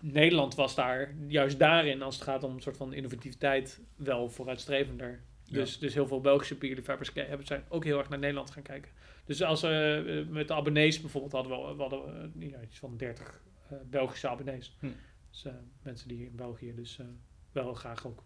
Nederland 0.00 0.54
was 0.54 0.74
daar 0.74 1.14
juist 1.26 1.58
daarin, 1.58 2.02
als 2.02 2.14
het 2.14 2.24
gaat 2.24 2.42
om 2.42 2.54
een 2.54 2.62
soort 2.62 2.76
van 2.76 2.92
innovativiteit, 2.92 3.80
wel 3.96 4.30
vooruitstrevender. 4.30 5.20
Ja. 5.44 5.54
Dus, 5.54 5.78
dus 5.78 5.94
heel 5.94 6.06
veel 6.06 6.20
Belgische 6.20 6.54
bierliefhebbers 6.54 7.12
zijn 7.42 7.64
ook 7.68 7.84
heel 7.84 7.98
erg 7.98 8.08
naar 8.08 8.18
Nederland 8.18 8.50
gaan 8.50 8.62
kijken. 8.62 8.90
Dus 9.24 9.42
als 9.42 9.60
we 9.60 10.04
eh, 10.26 10.32
met 10.32 10.48
de 10.48 10.54
abonnees 10.54 11.00
bijvoorbeeld 11.00 11.32
hadden 11.32 11.66
we, 11.68 11.74
we 11.74 11.80
hadden 11.80 12.32
ja, 12.38 12.62
iets 12.62 12.78
van 12.78 12.96
30 12.96 13.40
eh, 13.68 13.76
Belgische 13.90 14.28
abonnees. 14.28 14.76
Hm. 14.80 14.86
Dus 15.30 15.44
eh, 15.44 15.52
mensen 15.82 16.08
die 16.08 16.24
in 16.24 16.36
België 16.36 16.74
dus 16.74 16.98
eh, 16.98 17.06
wel 17.52 17.74
graag 17.74 18.06
ook 18.06 18.22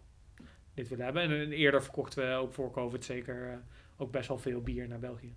dit 0.79 0.89
willen 0.89 1.05
hebben. 1.05 1.23
En, 1.23 1.31
eh, 1.31 1.59
eerder 1.59 1.83
verkochten 1.83 2.27
we 2.27 2.35
ook 2.35 2.53
voor 2.53 2.71
COVID 2.71 3.05
zeker 3.05 3.49
eh, 3.49 3.57
ook 3.97 4.11
best 4.11 4.27
wel 4.27 4.37
veel 4.37 4.61
bier 4.61 4.87
naar 4.87 4.99
België. 4.99 5.35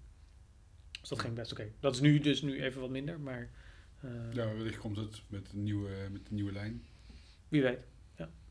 Dus 1.02 1.10
dat 1.10 1.20
ging 1.20 1.34
best 1.34 1.52
oké. 1.52 1.72
Dat 1.80 1.94
is 1.94 2.00
nu 2.00 2.18
dus 2.18 2.42
nu 2.42 2.62
even 2.62 2.80
wat 2.80 2.90
minder, 2.90 3.20
maar 3.20 3.50
eh, 4.00 4.32
Ja, 4.32 4.54
wellicht 4.54 4.78
komt 4.78 4.96
het 4.96 5.22
met 5.28 5.52
een 5.52 5.62
nieuwe, 5.62 5.90
met 6.12 6.28
een 6.28 6.34
nieuwe 6.34 6.52
lijn. 6.52 6.82
wie 7.48 7.62
weet. 7.62 7.78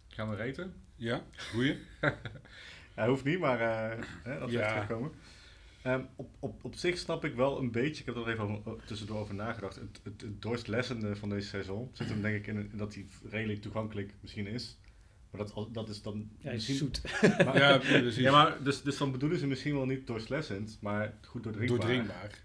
Gaan 0.07 0.29
we 0.29 0.35
reten? 0.35 0.73
Ja, 0.95 1.23
goeie. 1.51 1.77
Ja, 2.95 3.07
hoeft 3.07 3.23
niet, 3.23 3.39
maar 3.39 3.59
eh 3.59 4.05
hè, 4.23 4.45
we 4.45 4.51
Ja. 4.51 4.87
Ehm, 5.81 6.03
op, 6.15 6.35
op, 6.39 6.63
op 6.63 6.75
zich 6.75 6.97
snap 6.97 7.25
ik 7.25 7.35
wel 7.35 7.59
een 7.59 7.71
beetje, 7.71 7.99
ik 7.99 8.05
heb 8.05 8.15
er 8.15 8.29
even 8.29 8.63
tussendoor 8.85 9.17
over 9.19 9.35
nagedacht, 9.35 9.75
het, 9.75 9.99
het, 10.03 10.21
het 10.21 10.41
dorstlessende 10.41 11.15
van 11.15 11.29
deze 11.29 11.47
seizoen 11.47 11.89
zit 11.93 12.09
hem 12.09 12.21
denk 12.21 12.35
ik 12.35 12.47
in, 12.47 12.71
in 12.71 12.77
dat 12.77 12.93
hij 12.93 13.05
redelijk 13.29 13.61
toegankelijk 13.61 14.13
misschien 14.19 14.47
is. 14.47 14.77
Maar 15.31 15.45
dat, 15.45 15.67
dat 15.73 15.89
is 15.89 16.01
dan 16.01 16.29
Ja, 16.39 16.51
misschien... 16.51 16.75
zoet. 16.75 17.01
Maar, 17.45 17.57
Ja, 17.57 17.77
precies. 17.77 18.15
ja, 18.15 18.31
maar 18.31 18.63
dus, 18.63 18.81
dus 18.81 18.97
dan 18.97 19.11
bedoelen 19.11 19.39
ze 19.39 19.47
misschien 19.47 19.73
wel 19.75 19.85
niet 19.85 20.07
doorslessend, 20.07 20.77
maar 20.81 21.13
goed 21.21 21.43
doordrinkbaar. 21.43 21.77
Doordrinkbaar. 21.79 22.43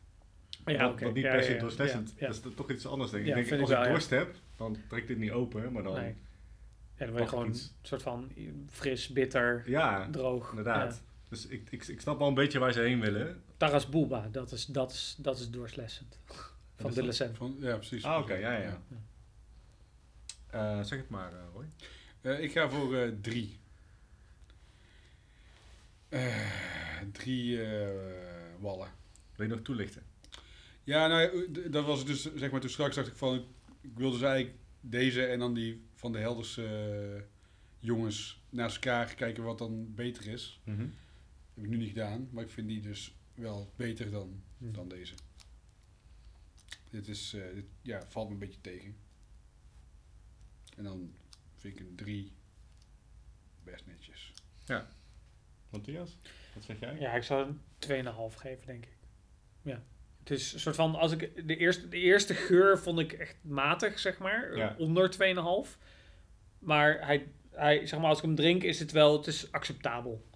Ja, 0.64 0.88
oké. 0.88 1.04
niet 1.12 1.24
Ja, 1.24 1.30
per 1.32 1.42
se 1.42 1.52
ja. 1.54 1.60
doorslessend, 1.60 2.08
Ja, 2.10 2.14
ja. 2.18 2.26
dat 2.32 2.44
is 2.44 2.54
toch 2.56 2.70
iets 2.70 2.86
anders 2.86 3.10
denk 3.10 3.22
ik. 3.22 3.28
Ja, 3.28 3.36
ik 3.36 3.48
denk, 3.48 3.48
vind 3.60 3.70
als 3.70 3.80
ik 3.80 3.86
ik 3.86 3.92
dorst 3.92 4.10
heb, 4.10 4.34
dan 4.56 4.76
trekt 4.88 5.08
dit 5.08 5.18
niet 5.18 5.30
open, 5.30 5.72
maar 5.72 5.82
dan... 5.82 5.94
Nee. 5.94 6.14
Ja, 6.98 7.06
dan 7.06 7.14
je 7.22 7.28
gewoon 7.28 7.48
iets. 7.48 7.62
een 7.62 7.72
soort 7.82 8.02
van 8.02 8.32
fris, 8.70 9.08
bitter, 9.08 9.62
Ja, 9.66 10.10
droog. 10.10 10.48
inderdaad. 10.50 10.94
Ja. 10.94 11.00
Dus 11.28 11.46
ik, 11.46 11.70
ik, 11.70 11.86
ik 11.86 12.00
snap 12.00 12.18
wel 12.18 12.28
een 12.28 12.34
beetje 12.34 12.58
waar 12.58 12.72
ze 12.72 12.80
heen 12.80 13.00
willen. 13.00 13.42
Taras 13.56 13.88
Bulba, 13.88 14.28
dat 14.32 14.52
is, 14.52 14.66
dat 14.66 14.90
is, 14.92 15.16
dat 15.18 15.38
is 15.38 15.50
doorslessend. 15.50 16.18
Van 16.76 16.90
de. 16.90 17.30
Van, 17.34 17.56
ja, 17.60 17.76
precies. 17.76 18.04
Ah, 18.04 18.18
oké, 18.20 18.34
ja, 18.34 18.56
ja. 18.56 18.80
Eh, 20.46 20.82
zeg 20.82 20.98
het 20.98 21.08
maar, 21.08 21.32
eh, 21.32 21.38
Roy. 21.54 21.64
Eh, 22.26 22.42
ik 22.42 22.52
ga 22.52 22.68
voor 22.70 22.96
eh, 22.96 23.12
drie. 23.20 23.58
Eh, 26.08 27.00
drie 27.12 27.58
wallen. 28.58 28.90
Wil 29.36 29.46
je 29.46 29.52
nog 29.52 29.62
toelichten? 29.62 30.02
Ja, 30.84 31.06
nou, 31.06 31.50
dat 31.70 31.84
was 31.84 32.06
dus, 32.06 32.34
zeg 32.34 32.50
maar, 32.50 32.60
toen 32.60 32.70
straks 32.70 32.94
dacht 32.94 33.08
ik 33.08 33.16
van, 33.16 33.44
ik 33.80 33.90
wilde 33.94 34.18
dus 34.18 34.26
eigenlijk 34.26 34.56
deze 34.80 35.26
en 35.26 35.38
dan 35.38 35.54
die 35.54 35.82
van 35.94 36.12
de 36.12 36.18
Helderse 36.18 36.64
eh, 36.66 37.22
jongens 37.78 38.42
naast 38.50 38.74
elkaar 38.74 39.14
kijken 39.14 39.42
wat 39.42 39.58
dan 39.58 39.94
beter 39.94 40.26
is. 40.26 40.60
Mhm. 40.64 40.86
heb 41.54 41.64
ik 41.64 41.70
nu 41.70 41.76
niet 41.76 41.88
gedaan, 41.88 42.28
maar 42.30 42.44
ik 42.44 42.50
vind 42.50 42.68
die 42.68 42.80
dus 42.80 43.14
wel 43.34 43.72
beter 43.76 44.10
dan, 44.10 44.42
Hm. 44.58 44.72
dan 44.72 44.88
deze. 44.88 45.14
Dit 46.90 47.08
is, 47.08 47.30
dit, 47.54 47.64
ja, 47.82 48.06
valt 48.08 48.26
me 48.26 48.32
een 48.32 48.38
beetje 48.40 48.60
tegen. 48.60 48.96
En 50.76 50.84
dan 50.84 51.12
vind 51.66 51.80
ik 51.80 51.86
een 51.86 51.96
3 51.96 52.32
best 53.64 53.86
netjes. 53.86 54.32
Matthias, 55.70 56.16
wat 56.54 56.64
zeg 56.64 56.80
jij? 56.80 56.96
Ja, 56.98 57.12
ik 57.12 57.22
zou 57.22 57.46
een 57.46 58.04
2,5 58.32 58.36
geven, 58.36 58.66
denk 58.66 58.84
ik. 58.84 58.96
Ja. 59.62 59.82
Het 60.18 60.30
is 60.30 60.52
een 60.52 60.60
soort 60.60 60.76
van, 60.76 60.94
als 60.94 61.12
ik, 61.12 61.46
de, 61.48 61.56
eerste, 61.56 61.88
de 61.88 61.98
eerste 61.98 62.34
geur 62.34 62.78
vond 62.78 62.98
ik 62.98 63.12
echt 63.12 63.36
matig, 63.40 63.98
zeg 63.98 64.18
maar. 64.18 64.56
Ja. 64.56 64.74
Onder 64.78 65.14
2,5. 65.66 65.78
Maar, 66.58 67.06
hij, 67.06 67.26
hij, 67.50 67.86
zeg 67.86 68.00
maar 68.00 68.08
als 68.08 68.18
ik 68.18 68.24
hem 68.24 68.34
drink, 68.34 68.62
is 68.62 68.78
het 68.78 68.92
wel, 68.92 69.16
het 69.16 69.26
is 69.26 69.52
acceptabel. 69.52 70.26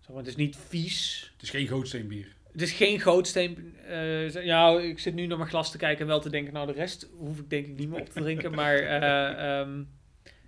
Zeg 0.00 0.08
maar, 0.08 0.18
het 0.18 0.26
is 0.26 0.36
niet 0.36 0.56
vies. 0.56 1.30
Het 1.32 1.42
is 1.42 1.50
geen 1.50 1.68
gootsteenbier. 1.68 2.36
Het 2.52 2.62
is 2.62 2.72
geen 2.72 3.00
gootsteen. 3.00 3.76
eh, 3.76 4.44
ja, 4.44 4.78
ik 4.80 4.98
zit 4.98 5.14
nu 5.14 5.26
naar 5.26 5.38
mijn 5.38 5.50
glas 5.50 5.70
te 5.70 5.78
kijken 5.78 6.00
en 6.00 6.06
wel 6.06 6.20
te 6.20 6.30
denken, 6.30 6.52
nou 6.52 6.66
de 6.66 6.72
rest 6.72 7.08
hoef 7.16 7.38
ik 7.38 7.50
denk 7.50 7.66
ik 7.66 7.76
niet 7.76 7.88
meer 7.88 8.00
op 8.00 8.08
te 8.08 8.20
drinken. 8.20 8.54
maar 8.54 8.76
eh, 8.76 9.58
ehm, 9.60 9.82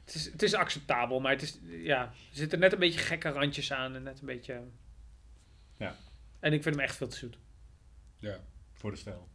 het, 0.06 0.14
is, 0.14 0.24
het 0.24 0.42
is 0.42 0.54
acceptabel, 0.54 1.20
maar 1.20 1.32
het 1.32 1.42
is, 1.42 1.58
ja, 1.66 2.02
er 2.02 2.14
zitten 2.30 2.58
net 2.58 2.72
een 2.72 2.78
beetje 2.78 3.00
gekke 3.00 3.28
randjes 3.28 3.72
aan 3.72 3.94
en 3.94 4.02
net 4.02 4.20
een 4.20 4.26
beetje... 4.26 4.60
Ja. 5.76 5.96
En 6.40 6.52
ik 6.52 6.62
vind 6.62 6.74
hem 6.74 6.84
echt 6.84 6.96
veel 6.96 7.08
te 7.08 7.16
zoet. 7.16 7.38
Ja. 8.16 8.40
Voor 8.72 8.90
de 8.90 8.96
stijl, 8.96 9.28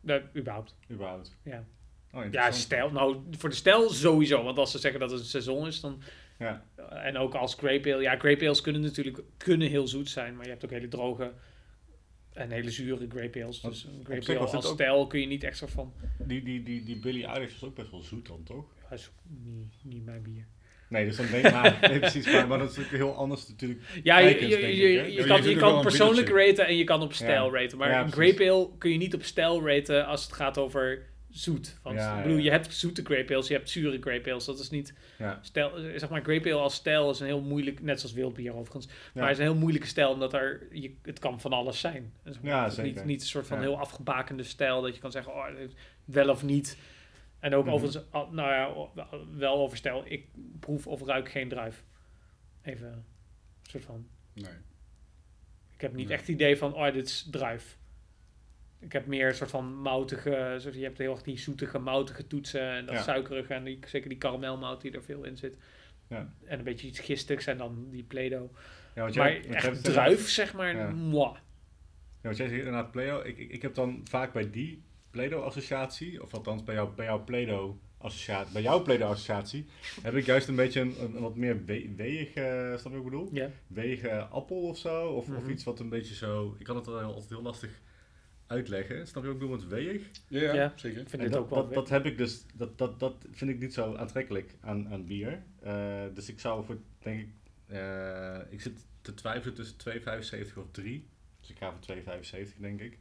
Nee, 0.00 0.22
überhaupt. 0.36 0.74
überhaupt. 0.90 1.36
Ja. 1.42 1.64
Oh, 2.12 2.24
Ja, 2.30 2.50
stijl. 2.50 2.90
Nou, 2.90 3.22
voor 3.30 3.48
de 3.48 3.54
stijl 3.54 3.90
sowieso. 3.90 4.42
Want 4.42 4.58
als 4.58 4.70
ze 4.70 4.78
zeggen 4.78 5.00
dat 5.00 5.10
het 5.10 5.20
een 5.20 5.26
seizoen 5.26 5.66
is, 5.66 5.80
dan... 5.80 6.02
Ja. 6.38 6.64
En 6.90 7.16
ook 7.16 7.34
als 7.34 7.54
grape 7.54 7.92
ale. 7.92 8.02
Ja, 8.02 8.16
grape 8.18 8.44
ales 8.44 8.60
kunnen 8.60 8.80
natuurlijk 8.80 9.22
kunnen 9.36 9.68
heel 9.68 9.88
zoet 9.88 10.08
zijn. 10.08 10.36
Maar 10.36 10.44
je 10.44 10.50
hebt 10.50 10.64
ook 10.64 10.70
hele 10.70 10.88
droge 10.88 11.32
en 12.32 12.50
hele 12.50 12.70
zure 12.70 13.06
grape 13.08 13.42
ales. 13.44 13.60
Want 13.60 13.74
Dus 13.74 13.84
een 13.84 14.04
grape 14.04 14.38
ale 14.38 14.48
als 14.48 14.68
stijl 14.68 15.06
kun 15.06 15.20
je 15.20 15.26
niet 15.26 15.44
extra 15.44 15.66
van... 15.66 15.92
Die, 16.18 16.42
die, 16.42 16.62
die, 16.62 16.84
die 16.84 16.98
Billy 16.98 17.24
Eilish 17.24 17.52
was 17.52 17.64
ook 17.64 17.74
best 17.74 17.90
wel 17.90 18.00
zoet 18.02 18.26
dan, 18.26 18.42
toch? 18.42 18.64
Dat 18.90 18.98
is 18.98 19.10
niet, 19.44 19.74
niet 19.82 20.04
mijn 20.04 20.22
bier. 20.22 20.46
Nee, 20.88 21.04
dus 21.04 21.16
dan 21.16 21.26
denk 21.26 21.46
ik 21.46 21.52
maar, 21.62 21.78
nee, 21.80 21.98
precies, 21.98 22.32
maar, 22.32 22.48
maar 22.48 22.58
dat 22.58 22.70
is 22.70 22.76
natuurlijk 22.76 23.04
heel 23.04 23.14
anders 23.14 23.48
natuurlijk. 23.48 23.80
Ja, 24.02 24.18
je, 24.18 24.28
je, 24.48 24.76
je, 24.76 24.92
ik, 24.92 25.26
Ja, 25.26 25.26
kan, 25.26 25.42
je 25.48 25.56
kan 25.56 25.76
een 25.76 25.82
persoonlijk 25.82 26.28
raten 26.28 26.66
en 26.66 26.76
je 26.76 26.84
kan 26.84 27.02
op 27.02 27.12
stijl 27.12 27.54
raten. 27.54 27.78
Maar 27.78 27.90
Ja, 27.90 28.02
een 28.02 28.12
grape 28.12 28.50
ale 28.50 28.68
kun 28.78 28.90
je 28.90 28.98
niet 28.98 29.14
op 29.14 29.22
stijl 29.22 29.66
raten 29.68 30.06
als 30.06 30.22
het 30.22 30.32
gaat 30.32 30.58
over 30.58 31.02
zoet. 31.30 31.78
Want 31.82 31.96
Ja, 31.96 32.16
ik 32.16 32.22
bedoel, 32.22 32.38
ja. 32.38 32.44
je 32.44 32.50
hebt 32.50 32.74
zoete 32.74 33.02
grape 33.04 33.34
ales, 33.34 33.48
je 33.48 33.54
hebt 33.54 33.70
zure 33.70 34.00
grape 34.00 34.30
ales. 34.30 34.44
Dat 34.44 34.58
is 34.58 34.70
niet... 34.70 34.94
Ja, 35.18 35.38
Stijl, 35.42 35.72
zeg 35.96 36.08
maar, 36.08 36.22
grape 36.22 36.52
ale 36.52 36.60
als 36.62 36.74
stijl 36.74 37.10
is 37.10 37.20
een 37.20 37.26
heel 37.26 37.40
moeilijk... 37.40 37.82
Net 37.82 38.00
zoals 38.00 38.14
wildbier 38.14 38.54
overigens. 38.54 38.86
Ja. 38.86 38.92
Maar 39.12 39.22
het 39.28 39.38
is 39.38 39.44
een 39.44 39.50
heel 39.50 39.60
moeilijke 39.60 39.86
stijl, 39.86 40.10
omdat 40.10 40.32
er... 40.32 40.66
Je, 40.72 40.94
het 41.02 41.18
kan 41.18 41.40
van 41.40 41.52
alles 41.52 41.80
zijn. 41.80 42.12
Maar, 42.24 42.34
Ja, 42.42 42.66
is 42.66 42.74
zeker. 42.74 42.92
Niet, 42.92 43.04
niet 43.04 43.20
een 43.20 43.26
soort 43.26 43.46
van 43.46 43.56
Ja. 43.56 43.62
heel 43.62 43.78
afgebakende 43.78 44.42
stijl 44.42 44.82
dat 44.82 44.94
je 44.94 45.00
kan 45.00 45.12
zeggen, 45.12 45.32
oh, 45.32 45.46
wel 46.04 46.28
of 46.28 46.42
niet. 46.42 46.76
En 47.38 47.54
ook 47.54 47.64
Mhm. 47.64 47.74
overigens, 47.74 48.04
nou 48.12 48.34
ja, 48.34 48.72
wel 49.36 49.54
over 49.58 49.76
stijl. 49.76 50.02
Ik 50.06 50.26
proef 50.60 50.86
of 50.86 51.02
ruik 51.02 51.28
geen 51.30 51.48
druif. 51.48 51.84
Even 52.62 52.86
een 52.92 53.04
soort 53.62 53.84
van... 53.84 54.06
Nee. 54.32 54.52
Ik 55.74 55.80
heb 55.80 55.92
niet 55.94 56.04
Nee. 56.06 56.14
echt 56.16 56.26
het 56.26 56.34
idee 56.34 56.56
van, 56.56 56.74
oh, 56.74 56.92
dit 56.92 57.06
is 57.06 57.28
druif. 57.30 57.78
Ik 58.80 58.92
heb 58.92 59.06
meer 59.06 59.28
een 59.28 59.34
soort 59.34 59.50
van 59.50 59.74
moutige, 59.74 60.54
zoals 60.58 60.76
je 60.76 60.82
hebt 60.82 60.98
heel 60.98 61.12
erg 61.12 61.22
die 61.22 61.38
zoetige, 61.38 61.78
moutige 61.78 62.26
toetsen 62.26 62.70
en 62.70 62.86
dat 62.86 62.94
Ja. 62.94 63.02
suikerige 63.02 63.54
en 63.54 63.64
die, 63.64 63.78
zeker 63.86 64.08
die 64.08 64.18
karamelmout 64.18 64.80
die 64.80 64.92
er 64.92 65.02
veel 65.02 65.24
in 65.24 65.36
zit. 65.36 65.56
Ja. 66.08 66.32
En 66.44 66.58
een 66.58 66.64
beetje 66.64 66.86
iets 66.86 66.98
gistigs 66.98 67.46
en 67.46 67.58
dan 67.58 67.90
die 67.90 68.02
Play-Doh. 68.02 68.56
ja 68.94 69.02
Maar 69.02 69.12
jij, 69.12 69.44
echt 69.48 69.84
druif, 69.84 70.28
zeg 70.28 70.54
maar, 70.54 70.76
Ja. 70.76 70.90
moi. 70.90 71.32
Ja, 71.32 71.38
want 72.22 72.36
jij 72.36 72.48
zegt 72.48 72.58
inderdaad 72.58 72.90
Play-Doh. 72.90 73.26
Ik, 73.26 73.38
ik, 73.38 73.50
ik 73.50 73.62
heb 73.62 73.74
dan 73.74 74.00
vaak 74.08 74.32
bij 74.32 74.50
die 74.50 74.82
Play-Doh-associatie, 75.18 76.22
of 76.22 76.34
althans 76.34 76.64
bij, 76.64 76.74
jou, 76.74 76.88
bij 76.94 77.04
jouw 77.06 77.24
Play-Doh-associatie, 77.24 78.52
bij 78.52 78.62
jouw 78.62 78.82
Play-Doh-associatie, 78.82 79.66
heb 80.02 80.14
ik 80.14 80.24
juist 80.26 80.48
een 80.48 80.54
beetje 80.56 80.80
een, 80.80 80.94
een, 81.02 81.14
een 81.16 81.22
wat 81.22 81.36
meer 81.36 81.64
we, 81.64 81.92
weeg, 81.96 82.34
eh, 82.34 82.44
snap 82.78 82.92
je 82.92 82.98
wat 82.98 82.98
ik 82.98 83.02
bedoel? 83.04 83.28
Ja. 83.32 83.50
Weeg 83.66 84.02
eh, 84.02 84.32
appel 84.32 84.56
of 84.56 84.78
zo, 84.78 85.06
of, 85.08 85.28
of 85.28 85.42
Mhm. 85.42 85.50
iets 85.50 85.64
wat 85.64 85.80
een 85.80 85.88
beetje 85.88 86.14
zo, 86.14 86.56
ik 86.58 86.64
kan 86.64 86.76
het 86.76 86.86
wel 86.86 87.00
altijd 87.00 87.28
heel 87.28 87.42
lastig 87.42 87.80
uitleggen. 88.46 89.06
Snap 89.06 89.22
je 89.22 89.28
wat 89.32 89.42
ik 89.42 89.48
bedoel 89.48 89.56
met 89.56 89.68
weeg? 89.68 90.02
Ja, 90.28 90.40
ja, 90.40 90.54
Ja. 90.54 90.72
zeker. 90.76 91.00
Ik 91.00 91.08
vind 91.08 91.22
En 91.22 91.30
dat, 91.30 91.40
ook 91.40 91.50
wel... 91.50 91.62
dat, 91.64 91.74
dat 91.74 91.88
heb 91.88 92.06
ik 92.06 92.18
dus, 92.18 92.44
dat, 92.54 92.78
dat, 92.78 93.00
dat 93.00 93.14
vind 93.30 93.50
ik 93.50 93.58
niet 93.58 93.74
zo 93.74 93.94
aantrekkelijk 93.96 94.54
aan, 94.60 94.88
aan 94.88 95.06
bier. 95.06 95.42
Eh, 95.62 96.02
dus 96.14 96.28
ik 96.28 96.40
zou 96.40 96.64
voor, 96.64 96.78
denk 96.98 97.20
ik, 97.20 97.28
eh, 97.66 98.38
ik 98.50 98.60
zit 98.60 98.86
te 99.00 99.14
twijfelen 99.14 99.54
tussen 99.54 99.76
2,75 99.76 100.56
of 100.56 100.66
3. 100.70 101.06
Dus 101.40 101.50
ik 101.50 101.56
ga 101.58 101.70
voor 101.70 101.80
2,75 101.80 102.56
denk 102.60 102.80
ik. 102.80 102.98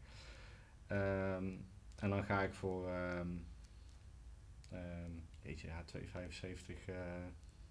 Ehm, 0.87 1.45
en 1.99 2.09
dan 2.09 2.23
ga 2.23 2.41
ik 2.43 2.53
voor, 2.53 2.89
ehm 2.89 3.27
ehm 4.71 5.11
jeetje, 5.41 5.67
ja, 5.67 5.83
2,75 5.83 6.85
eh 6.85 6.95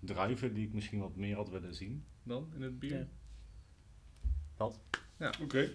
druiven 0.00 0.54
die 0.54 0.66
ik 0.66 0.72
misschien 0.72 0.98
wat 1.00 1.16
meer 1.16 1.36
had 1.36 1.48
willen 1.48 1.74
zien 1.74 2.04
dan 2.22 2.50
in 2.54 2.62
het 2.62 2.78
bier. 2.78 2.98
Ja. 2.98 3.06
Wat? 4.56 4.78
Oké. 5.42 5.70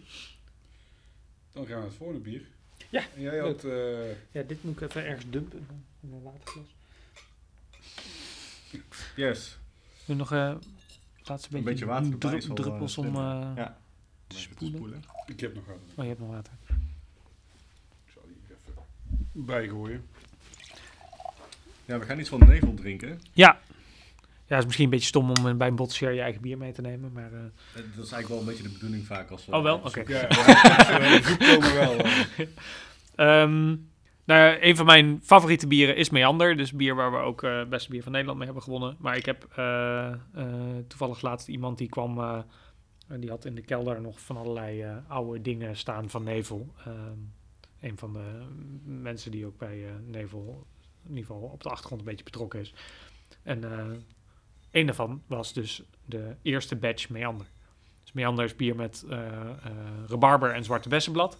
Dan 1.51 1.65
gaan 1.65 1.73
we 1.75 1.79
naar 1.79 1.83
het 1.83 1.93
volgende 1.93 2.21
bier. 2.21 2.47
Ja, 2.89 3.03
En 3.15 3.21
jij 3.21 3.39
had... 3.39 3.63
eh, 3.63 4.09
ja, 4.31 4.41
dit 4.47 4.63
moet 4.63 4.75
ik 4.75 4.81
even 4.81 5.05
ergens 5.05 5.29
dumpen 5.29 5.67
in 5.99 6.09
mijn 6.09 6.21
waterglas. 6.21 6.75
Yes. 9.15 9.57
Nu 10.05 10.15
nog 10.15 10.31
eh 10.31 10.55
laatste 11.23 11.57
Een 11.57 11.63
beetje 11.63 11.85
water 11.85 12.17
wel, 12.19 12.31
eh, 12.33 12.39
druppels 12.53 12.97
om... 12.97 13.05
eh, 13.05 13.51
Ja. 13.55 13.77
te 14.27 14.39
spoelen. 14.39 14.73
spoelen. 14.75 15.03
ik 15.25 15.39
heb 15.39 15.53
nog 15.55 15.65
wat. 15.65 15.75
Oh, 15.95 16.03
je 16.03 16.09
hebt 16.09 16.19
nog 16.19 16.29
water. 16.29 16.53
Ik 18.05 18.11
zal 18.13 18.21
die 18.25 18.35
even 18.49 18.73
bijgooien. 19.31 20.05
Ja, 21.85 21.99
we 21.99 22.05
gaan 22.05 22.19
iets 22.19 22.29
van 22.29 22.39
nevel 22.47 22.73
drinken. 22.73 23.21
Ja. 23.33 23.59
Ja, 24.45 24.57
is 24.57 24.63
misschien 24.65 24.85
een 24.85 24.91
beetje 24.91 25.07
stom 25.07 25.29
om 25.29 25.47
eh, 25.47 25.53
bij 25.55 25.67
een 25.67 25.75
botshare 25.75 26.13
je 26.13 26.21
eigen 26.21 26.41
bier 26.41 26.57
mee 26.57 26.71
te 26.71 26.81
nemen, 26.81 27.11
maar... 27.11 27.33
eh, 27.33 27.39
Eh, 27.39 27.49
Dat 27.73 28.05
is 28.05 28.11
eigenlijk 28.11 28.27
wel 28.27 28.39
een 28.39 28.45
beetje 28.45 28.63
de 28.63 28.69
bedoeling 28.69 29.05
vaak 29.05 29.29
als 29.29 29.45
we... 29.45 29.55
Oh, 29.55 29.63
wel? 29.63 29.77
Oké. 29.77 30.03
Ja, 30.07 30.27
komen 31.37 31.73
wel. 31.73 31.97
eh. 31.97 32.19
Ehm, 33.15 33.65
nou 34.25 34.39
ja, 34.39 34.57
een 34.63 34.75
van 34.75 34.85
mijn 34.85 35.19
favoriete 35.23 35.67
bieren 35.67 35.95
is 35.95 36.09
Meander. 36.09 36.57
Dus 36.57 36.71
bier 36.71 36.95
waar 36.95 37.11
we 37.11 37.17
ook 37.17 37.43
eh 37.43 37.63
beste 37.65 37.89
bier 37.89 38.03
van 38.03 38.11
Nederland 38.11 38.37
mee 38.37 38.47
hebben 38.47 38.63
gewonnen. 38.65 38.95
Maar 38.99 39.17
ik 39.17 39.25
heb 39.25 39.47
eh, 39.55 40.07
eh, 40.11 40.15
toevallig 40.87 41.21
laatst 41.21 41.47
iemand 41.47 41.77
die 41.77 41.89
kwam... 41.89 42.19
eh, 42.19 42.39
en 43.07 43.19
die 43.19 43.29
had 43.29 43.45
in 43.45 43.55
de 43.55 43.61
kelder 43.61 44.01
nog 44.01 44.19
van 44.19 44.37
allerlei 44.37 44.81
eh, 44.81 44.95
oude 45.07 45.41
dingen 45.41 45.75
staan 45.77 46.09
van 46.09 46.23
Nevel. 46.23 46.73
Ehm, 46.85 47.17
een 47.81 47.97
van 47.97 48.13
de 48.13 48.45
mensen 48.83 49.31
die 49.31 49.45
ook 49.45 49.57
bij 49.57 49.87
eh, 49.87 49.93
Nevel 50.05 50.67
in 51.03 51.09
ieder 51.09 51.25
geval 51.25 51.41
op 51.41 51.63
de 51.63 51.69
achtergrond 51.69 52.01
een 52.01 52.07
beetje 52.07 52.23
betrokken 52.23 52.59
is. 52.59 52.73
En 53.43 53.63
eh 53.63 53.97
een 54.71 54.85
daarvan 54.85 55.23
was 55.27 55.53
dus 55.53 55.83
de 56.05 56.35
eerste 56.41 56.75
batch 56.75 57.09
Meander. 57.09 57.47
Dus 58.03 58.11
Meander 58.11 58.45
is 58.45 58.55
bier 58.55 58.75
met 58.75 59.05
eh 59.09 59.27
eh, 59.41 59.55
rabarber 60.07 60.53
en 60.53 60.63
zwarte 60.63 60.89
bessenblad. 60.89 61.37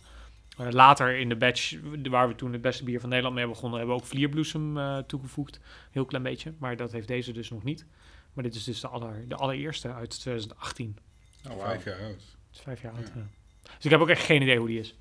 Eh, 0.58 0.68
later 0.70 1.18
in 1.18 1.30
de 1.30 1.36
batch, 1.36 1.76
waar 2.10 2.28
we 2.28 2.36
toen 2.36 2.52
het 2.52 2.62
beste 2.62 2.84
bier 2.84 3.00
van 3.00 3.10
Nederland 3.10 3.36
mee 3.36 3.48
begonnen, 3.48 3.78
hebben 3.78 3.96
we 3.96 4.02
ook 4.02 4.08
vlierbloesem 4.08 4.78
eh, 4.78 4.98
toegevoegd. 4.98 5.60
Heel 5.92 6.06
klein 6.06 6.24
beetje, 6.24 6.54
maar 6.58 6.76
dat 6.76 6.92
heeft 6.92 7.08
deze 7.08 7.32
dus 7.32 7.50
nog 7.50 7.64
niet. 7.64 7.86
Maar 8.34 8.44
dit 8.44 8.56
is 8.56 8.64
dus 8.64 8.80
de, 8.80 8.88
aller, 8.88 9.28
de 9.28 9.36
allereerste 9.36 9.94
uit 9.94 10.10
2018. 10.20 10.98
Nou, 11.44 11.60
vijf 11.60 11.84
jaar 11.84 12.00
oud. 12.00 12.12
Het 12.14 12.54
is 12.54 12.60
vijf 12.60 12.82
jaar 12.82 12.94
Ja. 12.94 12.98
oud. 12.98 13.12
ja. 13.16 13.28
Dus 13.76 13.86
ik 13.86 13.92
heb 13.92 14.00
ook 14.00 14.10
echt 14.10 14.24
geen 14.24 14.42
idee 14.42 14.58
hoe 14.58 14.68
die 14.68 14.80
is. 14.80 14.96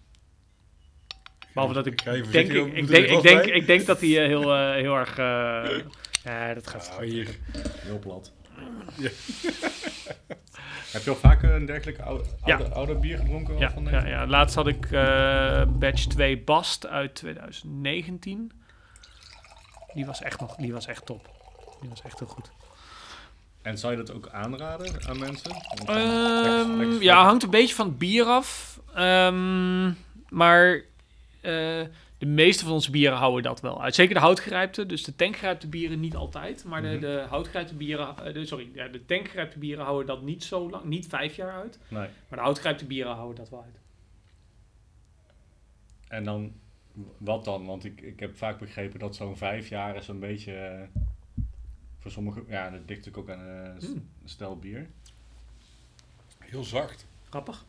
Behalve 1.54 1.74
dat 1.74 1.86
ik 1.86 2.04
denk, 2.04 2.16
ik, 2.52 2.60
op- 2.62 2.66
ik, 2.74 2.86
denk, 2.86 3.06
ik, 3.08 3.22
denk, 3.22 3.42
bij? 3.42 3.50
ik 3.50 3.66
denk 3.66 3.86
dat 3.86 4.00
hij 4.00 4.08
eh, 4.22 4.26
heel, 4.26 4.54
eh, 4.54 4.72
heel 4.74 4.94
erg... 4.96 5.18
eh, 5.18 5.78
ja, 6.24 6.54
dat 6.54 6.66
gaat 6.66 6.90
Ah, 6.98 6.98
hier. 7.04 7.28
Heel 7.78 7.98
plat. 7.98 8.32
Ja. 8.96 9.08
Heb 10.92 11.02
je 11.02 11.10
al 11.10 11.16
vaker 11.16 11.50
een 11.50 11.66
dergelijke 11.66 12.02
oude, 12.02 12.24
Ja. 12.44 12.56
oude, 12.56 12.70
oude 12.74 12.94
bier 12.94 13.18
gedronken? 13.18 13.58
Ja, 13.58 13.70
van 13.70 13.84
ja, 13.84 14.06
ja, 14.06 14.26
laatst 14.26 14.54
had 14.54 14.66
ik 14.66 14.90
eh, 14.92 15.62
batch 15.68 16.04
2 16.06 16.38
Bast 16.38 16.86
uit 16.86 17.14
2019. 17.14 18.52
Die 19.94 20.06
was 20.06 20.22
echt 20.22 20.40
nog, 20.40 20.54
die 20.56 20.72
was 20.72 20.86
echt 20.86 21.06
top. 21.06 21.28
Die 21.80 21.88
was 21.90 22.02
echt 22.02 22.18
heel 22.18 22.28
goed. 22.28 22.50
En 23.62 23.78
zou 23.78 23.92
je 23.92 23.98
dat 23.98 24.12
ook 24.12 24.28
aanraden 24.28 25.08
aan 25.08 25.18
mensen? 25.18 25.50
Lekker- 25.86 26.76
lekker- 26.76 27.02
ja, 27.02 27.22
hangt 27.24 27.42
een 27.42 27.50
beetje 27.50 27.74
van 27.74 27.86
het 27.86 27.98
bier 27.98 28.24
af. 28.24 28.80
Ehm, 28.94 29.92
maar 30.28 30.80
de 31.40 32.26
meeste 32.26 32.64
van 32.64 32.72
onze 32.72 32.90
bieren 32.90 33.18
houden 33.18 33.42
dat 33.42 33.60
wel 33.60 33.82
uit. 33.82 33.94
Zeker 33.94 34.14
de 34.14 34.20
houtgerijpte, 34.20 34.86
dus 34.86 35.04
de 35.04 35.16
tankgerijpte 35.16 35.68
bieren 35.68 36.00
niet 36.00 36.16
altijd. 36.16 36.64
Maar 36.64 36.82
de, 36.82 36.88
Mhm. 36.88 37.00
de 37.00 37.24
houtgerijpte 37.28 37.74
bieren, 37.74 38.16
eh, 38.24 38.34
de, 38.34 38.46
sorry, 38.46 38.72
de 38.92 39.04
tankgerijpte 39.06 39.58
bieren 39.58 39.84
houden 39.84 40.06
dat 40.06 40.22
niet 40.22 40.44
zo 40.44 40.70
lang, 40.70 40.84
niet 40.84 41.06
vijf 41.06 41.36
jaar 41.36 41.52
uit. 41.52 41.78
Nee. 41.88 42.08
Maar 42.28 42.38
de 42.38 42.44
houtgerijpte 42.44 42.84
bieren 42.86 43.14
houden 43.14 43.36
dat 43.36 43.48
wel 43.50 43.62
uit. 43.62 43.78
En 46.08 46.24
dan, 46.24 46.52
wat 47.18 47.44
dan? 47.44 47.66
Want 47.66 47.84
ik, 47.84 48.00
ik 48.00 48.20
heb 48.20 48.36
vaak 48.36 48.58
begrepen 48.58 48.98
dat 48.98 49.16
zo'n 49.16 49.36
vijf 49.36 49.68
jaar 49.68 49.96
is 49.96 50.08
een 50.08 50.18
beetje, 50.20 50.54
eh, 50.54 51.02
voor 51.98 52.10
sommigen, 52.10 52.44
ja, 52.48 52.70
dat 52.70 52.88
dikt 52.88 53.04
natuurlijk 53.04 53.30
ook 53.30 53.36
aan 53.38 53.46
eh, 53.64 53.72
s- 53.78 53.86
Mm. 53.88 53.94
een 54.22 54.28
stel 54.28 54.58
bier. 54.58 54.90
Heel 56.38 56.64
zacht. 56.64 57.06
Grappig. 57.28 57.64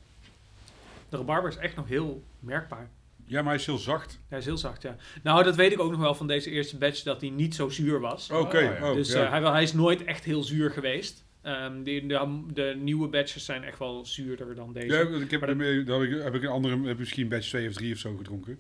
De 1.10 1.18
rabarber 1.18 1.50
is 1.50 1.58
echt 1.58 1.76
nog 1.76 1.88
heel 1.88 2.24
merkbaar. 2.40 2.90
Ja, 3.26 3.42
maar 3.42 3.52
hij 3.52 3.60
is 3.60 3.66
heel 3.66 3.78
zacht. 3.78 4.20
Hij 4.28 4.40
is 4.40 4.46
heel 4.46 4.58
zacht, 4.58 4.82
ja. 4.82 4.96
Nou, 5.24 5.44
dat 5.44 5.56
weet 5.56 5.72
ik 5.72 5.80
ook 5.80 5.92
nog 5.92 6.00
wel 6.00 6.16
van 6.16 6.28
deze 6.28 6.50
eerste 6.50 6.78
batch, 6.78 7.04
dat 7.04 7.22
hij 7.22 7.30
niet 7.30 7.56
zo 7.56 7.70
zuur 7.70 8.00
was. 8.00 8.30
Oké, 8.30 8.58
Oh, 8.58 8.64
ja. 8.64 8.90
oh, 8.90 8.96
dus 8.96 9.12
ja. 9.12 9.24
eh, 9.26 9.30
hij, 9.32 9.42
hij 9.52 9.64
is 9.64 9.74
nooit 9.74 10.04
echt 10.04 10.24
heel 10.24 10.44
zuur 10.44 10.72
geweest. 10.72 11.26
Ehm, 11.42 11.84
de, 11.84 12.06
de, 12.06 12.44
de 12.54 12.76
nieuwe 12.80 13.08
batches 13.08 13.46
zijn 13.46 13.64
echt 13.64 13.80
wel 13.80 14.06
zuurder 14.06 14.56
dan 14.56 14.74
deze. 14.74 14.88
Ja, 14.96 15.00
ik 15.02 15.32
heb, 15.32 15.40
dat- 15.40 15.50
heb, 15.50 16.02
ik, 16.02 16.24
heb 16.24 16.36
ik 16.36 16.44
een 16.44 16.50
andere, 16.50 16.88
heb 16.88 16.98
misschien 17.00 17.28
batch 17.30 17.48
2 17.48 17.68
of 17.68 17.74
3 17.74 17.94
of 17.94 18.00
zo 18.00 18.16
gedronken. 18.18 18.60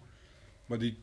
Maar 0.65 0.79
die 0.79 0.97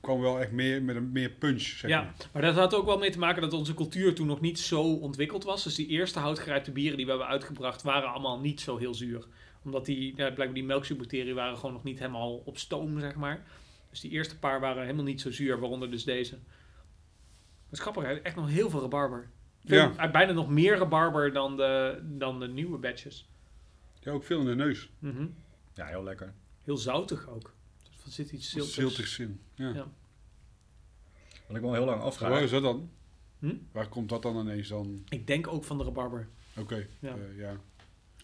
kwam 0.00 0.20
wel 0.20 0.40
echt 0.40 0.52
meer 0.52 0.82
met 0.82 0.96
een 0.96 1.12
meer 1.12 1.30
punch, 1.30 1.60
zeg 1.62 1.90
ja, 1.90 2.02
maar. 2.02 2.14
maar 2.32 2.42
dat 2.42 2.54
had 2.54 2.74
ook 2.74 2.86
wel 2.86 2.98
mee 2.98 3.10
te 3.10 3.18
maken 3.18 3.42
dat 3.42 3.52
onze 3.52 3.74
cultuur 3.74 4.14
toen 4.14 4.26
nog 4.26 4.40
niet 4.40 4.58
zo 4.58 4.82
ontwikkeld 4.82 5.44
was. 5.44 5.64
Dus 5.64 5.74
die 5.74 5.86
eerste 5.86 6.18
houtgerijpte 6.18 6.72
bieren 6.72 6.96
die 6.96 7.04
we 7.06 7.10
hebben 7.12 7.28
uitgebracht 7.30 7.82
waren 7.82 8.08
allemaal 8.12 8.40
niet 8.40 8.60
zo 8.60 8.76
heel 8.76 8.94
zuur. 8.94 9.26
Omdat 9.62 9.84
die, 9.84 10.06
ja, 10.08 10.14
blijkbaar 10.30 10.52
die 10.54 10.64
melkzuurbacteriën 10.64 11.34
waren 11.34 11.56
gewoon 11.56 11.72
nog 11.72 11.84
niet 11.84 11.98
helemaal 11.98 12.36
op 12.36 12.58
stoom, 12.58 13.00
zeg 13.00 13.14
maar. 13.14 13.46
Dus 13.90 14.00
die 14.00 14.10
eerste 14.10 14.38
paar 14.38 14.60
waren 14.60 14.82
helemaal 14.82 15.04
niet 15.04 15.20
zo 15.20 15.30
zuur, 15.32 15.58
waaronder 15.60 15.90
dus 15.90 16.04
deze. 16.04 16.30
Dat 16.30 17.78
is 17.78 17.80
grappig, 17.80 18.02
hè? 18.02 18.12
echt 18.14 18.36
nog 18.36 18.48
heel 18.48 18.70
veel 18.70 18.80
rabarber. 18.80 19.30
Veel, 19.64 19.76
Ja. 19.78 19.96
eh, 19.96 20.10
Bijna 20.12 20.32
nog 20.32 20.48
meer 20.48 20.76
rabarber 20.76 21.32
dan 21.32 21.56
de, 21.56 22.00
dan 22.02 22.40
de 22.40 22.48
nieuwe 22.48 22.78
batches. 22.78 23.28
Ja, 24.00 24.12
ook 24.12 24.24
veel 24.24 24.40
in 24.40 24.46
de 24.46 24.54
neus. 24.54 24.90
Mhm. 24.98 25.26
Ja, 25.74 25.86
heel 25.86 26.02
lekker. 26.02 26.34
Heel 26.64 26.76
zoutig 26.76 27.28
ook. 27.28 27.54
Er 28.04 28.10
zit 28.12 28.30
iets 28.32 28.50
ziltigs. 28.50 28.74
Ziltigs 28.74 29.18
in. 29.18 29.40
Ja. 29.54 29.68
Ja. 29.74 29.86
Wat 31.46 31.56
ik 31.56 31.62
me 31.62 31.68
al 31.68 31.74
heel 31.74 31.84
lang 31.84 31.96
Waar 31.98 32.06
afvraag. 32.06 32.40
is 32.40 32.50
dat 32.50 32.62
dan? 32.62 32.90
Hm? 33.38 33.54
Waar 33.72 33.88
komt 33.88 34.08
dat 34.08 34.22
dan 34.22 34.36
ineens 34.40 34.68
dan? 34.68 35.04
Ik 35.08 35.26
denk 35.26 35.46
ook 35.46 35.64
van 35.64 35.78
de 35.78 35.84
rabarber. 35.84 36.28
Oké, 36.56 36.86
Ja. 37.00 37.14
eh, 37.16 37.36
ja. 37.38 37.56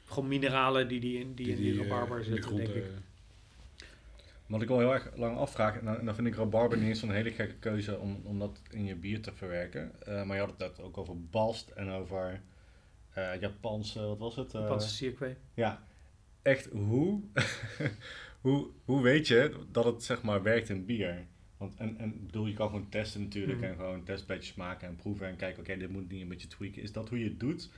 Gewoon 0.07 0.28
mineralen 0.28 0.89
die, 0.89 1.01
die, 1.01 1.19
in, 1.19 1.35
die, 1.35 1.47
in 1.49 1.57
die 1.57 1.73
eh, 1.73 1.78
rabarber 1.89 2.19
de 2.19 2.24
zitten, 2.24 2.43
grond, 2.45 2.65
denk 2.66 2.77
ik. 2.78 2.85
eh, 2.85 2.89
Wat 4.47 4.62
ik 4.62 4.70
al 4.70 4.78
heel 4.78 4.93
erg 4.95 5.11
lang 5.16 5.37
afvraag, 5.37 5.78
en 5.78 5.85
dan, 5.85 6.05
dan 6.05 6.15
vind 6.15 6.27
ik 6.27 6.35
rabarber 6.35 6.78
niet 6.78 6.89
eens 6.89 7.01
zo'n 7.01 7.11
hele 7.11 7.31
gekke 7.31 7.55
keuze 7.55 7.99
om, 7.99 8.20
om 8.24 8.39
dat 8.39 8.61
in 8.70 8.85
je 8.85 8.95
bier 8.95 9.20
te 9.20 9.33
verwerken. 9.33 10.03
Eh, 10.07 10.23
maar 10.24 10.37
je 10.37 10.43
had 10.43 10.51
het 10.51 10.59
net 10.59 10.81
ook 10.81 10.99
over 10.99 11.20
balst 11.31 11.70
en 11.70 11.89
over 11.91 12.41
eh 13.12 13.41
Japanse, 13.41 14.01
wat 14.07 14.19
was 14.19 14.37
het? 14.37 14.55
Eh, 14.55 14.61
Japanse 14.61 14.89
circuit. 14.89 15.37
Ja, 15.55 15.83
echt 16.43 16.66
hoe, 16.73 17.20
hoe, 18.41 18.69
hoe 18.85 19.03
weet 19.03 19.27
je 19.28 19.53
dat 19.70 19.85
het 19.85 20.03
zeg 20.03 20.23
maar 20.23 20.43
werkt 20.43 20.69
in 20.69 20.85
bier? 20.85 21.27
Want 21.57 21.74
en, 21.77 21.99
en 21.99 22.09
ik 22.15 22.27
bedoel, 22.27 22.47
je 22.47 22.55
kan 22.55 22.69
gewoon 22.69 22.89
testen 22.89 23.23
natuurlijk 23.23 23.59
Mhm. 23.61 23.69
en 23.70 23.77
gewoon 23.77 24.03
testbatches 24.05 24.55
maken 24.55 24.89
en 24.89 24.97
proeven 24.97 25.27
en 25.27 25.37
kijken, 25.37 25.61
oké, 25.62 25.77
dit 25.77 25.91
moet 25.91 26.11
niet 26.11 26.23
een 26.23 26.28
beetje 26.28 26.49
tweaken. 26.49 26.83
Is 26.83 26.93
dat 26.93 27.09
hoe 27.09 27.19
je 27.19 27.24
het 27.24 27.41
doet? 27.41 27.70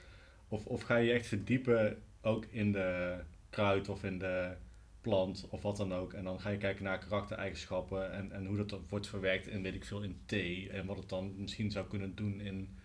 Of, 0.48 0.66
of 0.66 0.82
ga 0.82 0.96
je 0.96 1.12
echt 1.12 1.26
verdiepen 1.26 2.02
ook 2.22 2.44
in 2.44 2.72
de 2.72 3.16
kruid 3.50 3.88
of 3.88 4.04
in 4.04 4.18
de 4.18 4.56
plant 5.00 5.46
of 5.50 5.62
wat 5.62 5.76
dan 5.76 5.94
ook. 5.94 6.12
En 6.12 6.24
dan 6.24 6.40
ga 6.40 6.50
je 6.50 6.56
kijken 6.56 6.84
naar 6.84 6.98
karaktereigenschappen 6.98 8.12
en, 8.12 8.32
en 8.32 8.46
hoe 8.46 8.56
dat 8.56 8.80
wordt 8.88 9.06
verwerkt 9.06 9.46
in, 9.46 9.62
weet 9.62 9.74
ik 9.74 9.84
veel, 9.84 10.02
in 10.02 10.20
thee. 10.26 10.70
En 10.70 10.86
wat 10.86 10.96
het 10.96 11.08
dan 11.08 11.34
misschien 11.36 11.70
zou 11.70 11.86
kunnen 11.86 12.14
doen 12.14 12.40
in, 12.40 12.76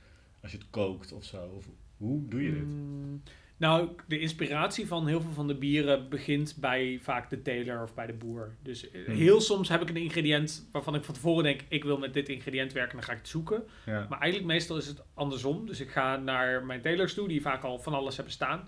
als 0.42 0.52
je 0.52 0.58
het 0.58 0.70
kookt 0.70 1.12
of 1.12 1.24
zo. 1.24 1.46
Of, 1.46 1.66
hoe 1.98 2.28
doe 2.28 2.44
je 2.44 2.52
dit? 2.52 2.64
Mm, 2.64 3.22
nou, 3.58 3.90
de 4.08 4.20
inspiratie 4.20 4.88
van 4.88 5.08
heel 5.08 5.22
veel 5.22 5.32
van 5.32 5.48
de 5.48 5.56
bieren 5.56 6.10
begint 6.10 6.56
bij 6.60 7.00
vaak 7.02 7.30
de 7.30 7.42
teler 7.42 7.84
of 7.84 7.94
bij 7.94 8.06
de 8.06 8.14
boer. 8.14 8.56
Dus 8.62 8.92
eh, 8.92 9.06
Hmm. 9.06 9.16
heel 9.16 9.42
soms 9.42 9.70
heb 9.70 9.82
ik 9.82 9.90
een 9.90 9.98
ingrediënt 9.98 10.70
waarvan 10.72 10.96
ik 10.96 11.04
van 11.04 11.14
tevoren 11.14 11.44
denk, 11.44 11.62
ik 11.68 11.84
wil 11.84 11.98
met 11.98 12.14
dit 12.14 12.30
ingrediënt 12.30 12.74
werken, 12.74 12.96
dan 12.96 13.04
ga 13.04 13.12
ik 13.12 13.18
het 13.18 13.28
zoeken. 13.28 13.64
Ja. 13.86 14.06
Maar 14.10 14.20
eigenlijk 14.20 14.52
meestal 14.52 14.78
is 14.78 14.88
het 14.88 15.04
andersom. 15.14 15.66
Dus 15.66 15.80
ik 15.80 15.90
ga 15.90 16.16
naar 16.18 16.66
mijn 16.66 16.82
telers 16.82 17.14
toe, 17.14 17.28
die 17.28 17.42
vaak 17.42 17.64
al 17.64 17.80
van 17.80 17.94
alles 17.94 18.16
hebben 18.16 18.34
staan. 18.34 18.68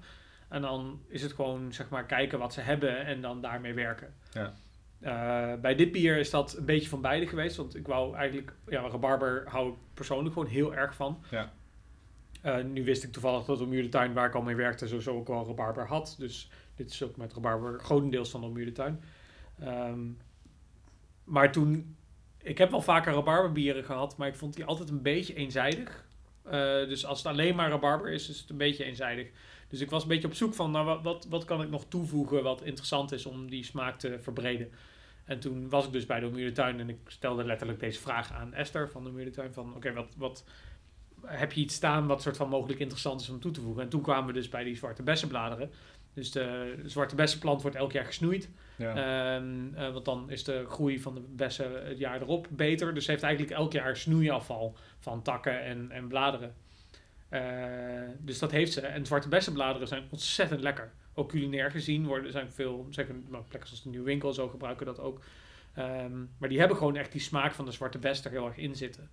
En 0.50 0.62
dan 0.62 1.02
is 1.08 1.22
het 1.22 1.34
gewoon, 1.34 1.74
zeg 1.74 1.90
maar, 1.90 2.06
kijken 2.06 2.40
wat 2.40 2.54
ze 2.54 2.62
hebben 2.62 3.06
en 3.06 3.22
dan 3.22 3.42
daarmee 3.42 3.74
werken. 3.74 4.14
Ja. 4.32 4.54
Eh, 5.00 5.60
bij 5.62 5.76
dit 5.76 5.92
bier 5.92 6.18
is 6.18 6.30
dat 6.30 6.58
een 6.58 6.66
beetje 6.66 6.90
van 6.90 7.02
beide 7.02 7.28
geweest. 7.28 7.56
Want 7.56 7.76
ik 7.76 7.88
wou 7.88 8.16
eigenlijk, 8.16 8.54
ja, 8.68 8.88
rabarber 8.88 9.44
hou 9.48 9.70
ik 9.70 9.76
persoonlijk 9.94 10.34
gewoon 10.34 10.50
heel 10.50 10.76
erg 10.76 10.96
van. 10.96 11.24
Ja. 11.32 11.52
Eh, 12.42 12.64
nu 12.64 12.84
wist 12.84 13.04
ik 13.04 13.12
toevallig 13.12 13.46
dat 13.46 13.60
de 13.60 13.90
Tuin, 13.90 14.14
waar 14.14 14.28
ik 14.28 14.36
al 14.36 14.42
mee 14.42 14.56
werkte, 14.56 14.88
sowieso 14.88 15.16
ook 15.16 15.28
wel 15.28 15.46
rabarber 15.46 15.88
had. 15.88 16.16
Dus 16.20 16.50
dit 16.76 16.90
is 16.92 17.04
ook 17.04 17.18
met 17.18 17.34
rabarber 17.34 17.80
grotendeels 17.80 18.30
van 18.30 18.54
de 18.54 18.72
Tuin. 18.72 19.02
Ehm, 19.60 20.00
maar 21.24 21.52
toen, 21.52 21.96
ik 22.38 22.58
heb 22.58 22.72
wel 22.72 22.82
vaker 22.82 23.14
rabarberbieren 23.14 23.84
gehad, 23.84 24.18
maar 24.18 24.28
ik 24.28 24.36
vond 24.36 24.56
die 24.56 24.66
altijd 24.66 24.90
een 24.90 25.02
beetje 25.02 25.34
eenzijdig. 25.34 26.06
Eh, 26.44 26.52
dus 26.88 27.06
als 27.06 27.18
het 27.18 27.28
alleen 27.28 27.56
maar 27.56 27.70
rabarber 27.70 28.12
is, 28.12 28.30
is 28.30 28.40
het 28.40 28.50
een 28.50 28.58
beetje 28.58 28.84
eenzijdig. 28.84 29.30
Dus 29.68 29.82
ik 29.82 29.90
was 29.90 30.02
een 30.02 30.10
beetje 30.10 30.28
op 30.28 30.34
zoek 30.34 30.54
van, 30.54 30.72
nou, 30.72 30.86
wat, 30.86 31.02
wat, 31.04 31.26
wat 31.30 31.46
kan 31.46 31.62
ik 31.62 31.70
nog 31.70 31.86
toevoegen 31.88 32.44
wat 32.44 32.62
interessant 32.62 33.12
is 33.12 33.26
om 33.26 33.50
die 33.50 33.64
smaak 33.64 34.00
te 34.00 34.18
verbreden. 34.22 34.72
En 35.26 35.40
toen 35.40 35.70
was 35.70 35.86
ik 35.86 35.92
dus 35.92 36.06
bij 36.06 36.20
de 36.20 36.26
Omuur 36.26 36.46
de 36.46 36.52
Tuin 36.52 36.80
en 36.80 36.90
ik 36.90 36.98
stelde 37.08 37.44
letterlijk 37.44 37.80
deze 37.80 38.00
vraag 38.00 38.34
aan 38.34 38.54
Esther 38.54 38.90
van 38.90 39.04
de 39.04 39.10
Omuur 39.10 39.26
de 39.26 39.32
Tuin. 39.32 39.54
Van, 39.54 39.76
oké, 39.76 39.94
wat, 39.94 40.14
wat, 40.18 40.44
heb 41.26 41.52
je 41.52 41.62
iets 41.62 41.76
staan 41.76 42.08
wat 42.08 42.22
soort 42.22 42.38
van 42.38 42.50
mogelijk 42.50 42.80
interessant 42.80 43.22
is 43.22 43.30
om 43.30 43.40
toe 43.40 43.52
te 43.52 43.62
voegen? 43.62 43.84
En 43.84 43.90
toen 43.90 44.02
kwamen 44.02 44.28
we 44.28 44.34
dus 44.34 44.50
bij 44.50 44.64
die 44.64 44.76
zwarte 44.76 45.04
bessenbladeren. 45.04 45.72
Dus 46.14 46.32
de 46.32 46.76
zwarte 46.86 47.16
bessenplant 47.16 47.62
wordt 47.62 47.78
elk 47.78 47.92
jaar 47.92 48.06
gesnoeid. 48.06 48.50
Ja. 48.76 48.96
Ehm, 49.36 49.76
eh, 49.76 49.94
want 49.94 50.06
dan 50.06 50.30
is 50.30 50.44
de 50.44 50.66
groei 50.68 51.00
van 51.00 51.14
de 51.14 51.22
bessen 51.22 51.88
het 51.88 51.98
jaar 51.98 52.22
erop 52.22 52.48
beter. 52.50 52.94
Dus 52.94 53.08
heeft 53.08 53.24
eigenlijk 53.24 53.54
elk 53.54 53.72
jaar 53.72 53.98
snoeiafval 53.98 54.76
van 55.00 55.22
takken 55.22 55.64
en, 55.64 55.92
en 55.92 56.08
bladeren. 56.08 56.56
Eh, 57.36 58.10
dus 58.20 58.40
dat 58.40 58.52
heeft 58.52 58.74
ze. 58.74 58.82
En 58.82 59.06
zwarte 59.06 59.28
bessenbladeren 59.28 59.88
zijn 59.88 60.04
ontzettend 60.10 60.62
lekker. 60.62 60.92
Ook 61.14 61.30
culinair 61.30 61.72
gezien 61.72 62.06
worden, 62.06 62.32
zijn 62.32 62.52
veel, 62.52 62.88
zeker 62.90 63.16
plekken 63.30 63.68
zoals 63.68 63.84
de 63.84 63.90
Nieuwe 63.90 64.06
Winkel 64.06 64.34
zo 64.34 64.48
gebruiken 64.48 64.86
dat 64.86 65.00
ook. 65.00 65.22
Ehm, 65.74 66.18
maar 66.38 66.50
die 66.50 66.60
hebben 66.60 66.78
gewoon 66.78 66.96
echt 66.96 67.12
die 67.12 67.22
smaak 67.22 67.54
van 67.54 67.66
de 67.66 67.72
zwarte 67.72 67.98
bes 67.98 68.26
er 68.26 68.32
heel 68.32 68.46
erg 68.46 68.58
in 68.58 68.76
zitten. 68.76 69.10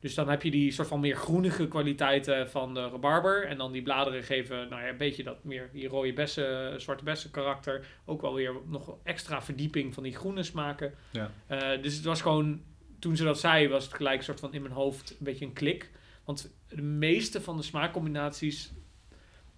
Dus 0.00 0.14
dan 0.14 0.28
heb 0.28 0.42
je 0.42 0.50
die 0.50 0.72
soort 0.72 0.88
van 0.88 1.00
meer 1.00 1.16
groenige 1.16 1.68
kwaliteiten 1.68 2.50
van 2.50 2.74
de 2.74 2.88
rabarber. 2.88 3.46
En 3.46 3.58
dan 3.58 3.72
die 3.72 3.82
bladeren 3.82 4.22
geven 4.22 4.68
nou 4.68 4.82
ja, 4.82 4.88
een 4.88 4.96
beetje 4.96 5.22
dat 5.22 5.44
meer 5.44 5.68
die 5.72 5.88
rode 5.88 6.12
bessen, 6.12 6.80
zwarte 6.80 7.04
bessen 7.04 7.30
karakter. 7.30 7.86
Ook 8.04 8.20
wel 8.20 8.34
weer 8.34 8.54
nog 8.66 8.96
extra 9.02 9.42
verdieping 9.42 9.94
van 9.94 10.02
die 10.02 10.16
groene 10.16 10.42
smaken. 10.42 10.94
Ja. 11.10 11.30
Eh, 11.46 11.82
dus 11.82 11.96
het 11.96 12.04
was 12.04 12.22
gewoon, 12.22 12.62
toen 12.98 13.16
ze 13.16 13.24
dat 13.24 13.40
zei, 13.40 13.68
was 13.68 13.84
het 13.84 13.94
gelijk 13.94 14.22
soort 14.22 14.40
van 14.40 14.54
in 14.54 14.62
mijn 14.62 14.74
hoofd 14.74 15.10
een 15.10 15.16
beetje 15.24 15.44
een 15.44 15.52
klik. 15.52 15.90
Want 16.24 16.54
de 16.68 16.82
meeste 16.82 17.40
van 17.40 17.56
de 17.56 17.62
smaakcombinaties, 17.62 18.72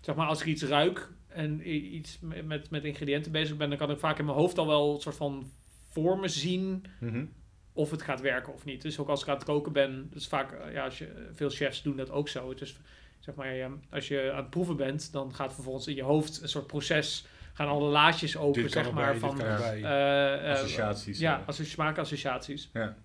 zeg 0.00 0.14
maar 0.14 0.26
als 0.26 0.40
ik 0.40 0.46
iets 0.46 0.62
ruik 0.62 1.08
en 1.28 1.74
iets 1.74 2.18
me- 2.20 2.42
met, 2.42 2.70
met 2.70 2.84
ingrediënten 2.84 3.32
bezig 3.32 3.56
ben, 3.56 3.68
dan 3.68 3.78
kan 3.78 3.90
ik 3.90 3.98
vaak 3.98 4.18
in 4.18 4.24
mijn 4.24 4.36
hoofd 4.36 4.58
al 4.58 4.66
wel 4.66 4.94
een 4.94 5.00
soort 5.00 5.16
van 5.16 5.50
voor 5.90 6.18
me 6.18 6.28
zien 6.28 6.84
Mhm. 7.00 7.24
of 7.72 7.90
het 7.90 8.02
gaat 8.02 8.20
werken 8.20 8.52
of 8.54 8.64
niet. 8.64 8.82
Dus 8.82 8.98
ook 8.98 9.08
als 9.08 9.22
ik 9.22 9.28
aan 9.28 9.34
het 9.34 9.44
koken 9.44 9.72
ben, 9.72 10.06
dat 10.10 10.18
is 10.20 10.28
vaak, 10.28 10.72
ja, 10.72 10.84
als 10.84 10.98
je, 10.98 11.28
veel 11.32 11.50
chefs 11.50 11.82
doen 11.82 11.96
dat 11.96 12.10
ook 12.10 12.28
zo. 12.28 12.50
Is, 12.58 12.78
zeg 13.20 13.34
maar, 13.34 13.54
ja, 13.54 13.70
als 13.90 14.08
je 14.08 14.30
aan 14.32 14.36
het 14.40 14.50
proeven 14.50 14.76
bent, 14.76 15.12
dan 15.12 15.34
gaat 15.34 15.54
vervolgens 15.54 15.86
in 15.86 15.94
je 15.94 16.02
hoofd 16.02 16.42
een 16.42 16.48
soort 16.48 16.66
proces, 16.66 17.26
gaan 17.52 17.68
alle 17.68 17.88
laadjes 17.90 18.36
open, 18.36 18.62
Dit 18.62 18.72
zeg 18.72 18.90
maar, 18.92 19.16
van 19.16 19.40
eh, 19.40 20.44
eh, 20.44 20.52
Associaties. 20.52 21.18
ja, 21.18 21.42
associ- 21.46 21.70
smaakassociaties. 21.70 22.70
Ja. 22.72 22.96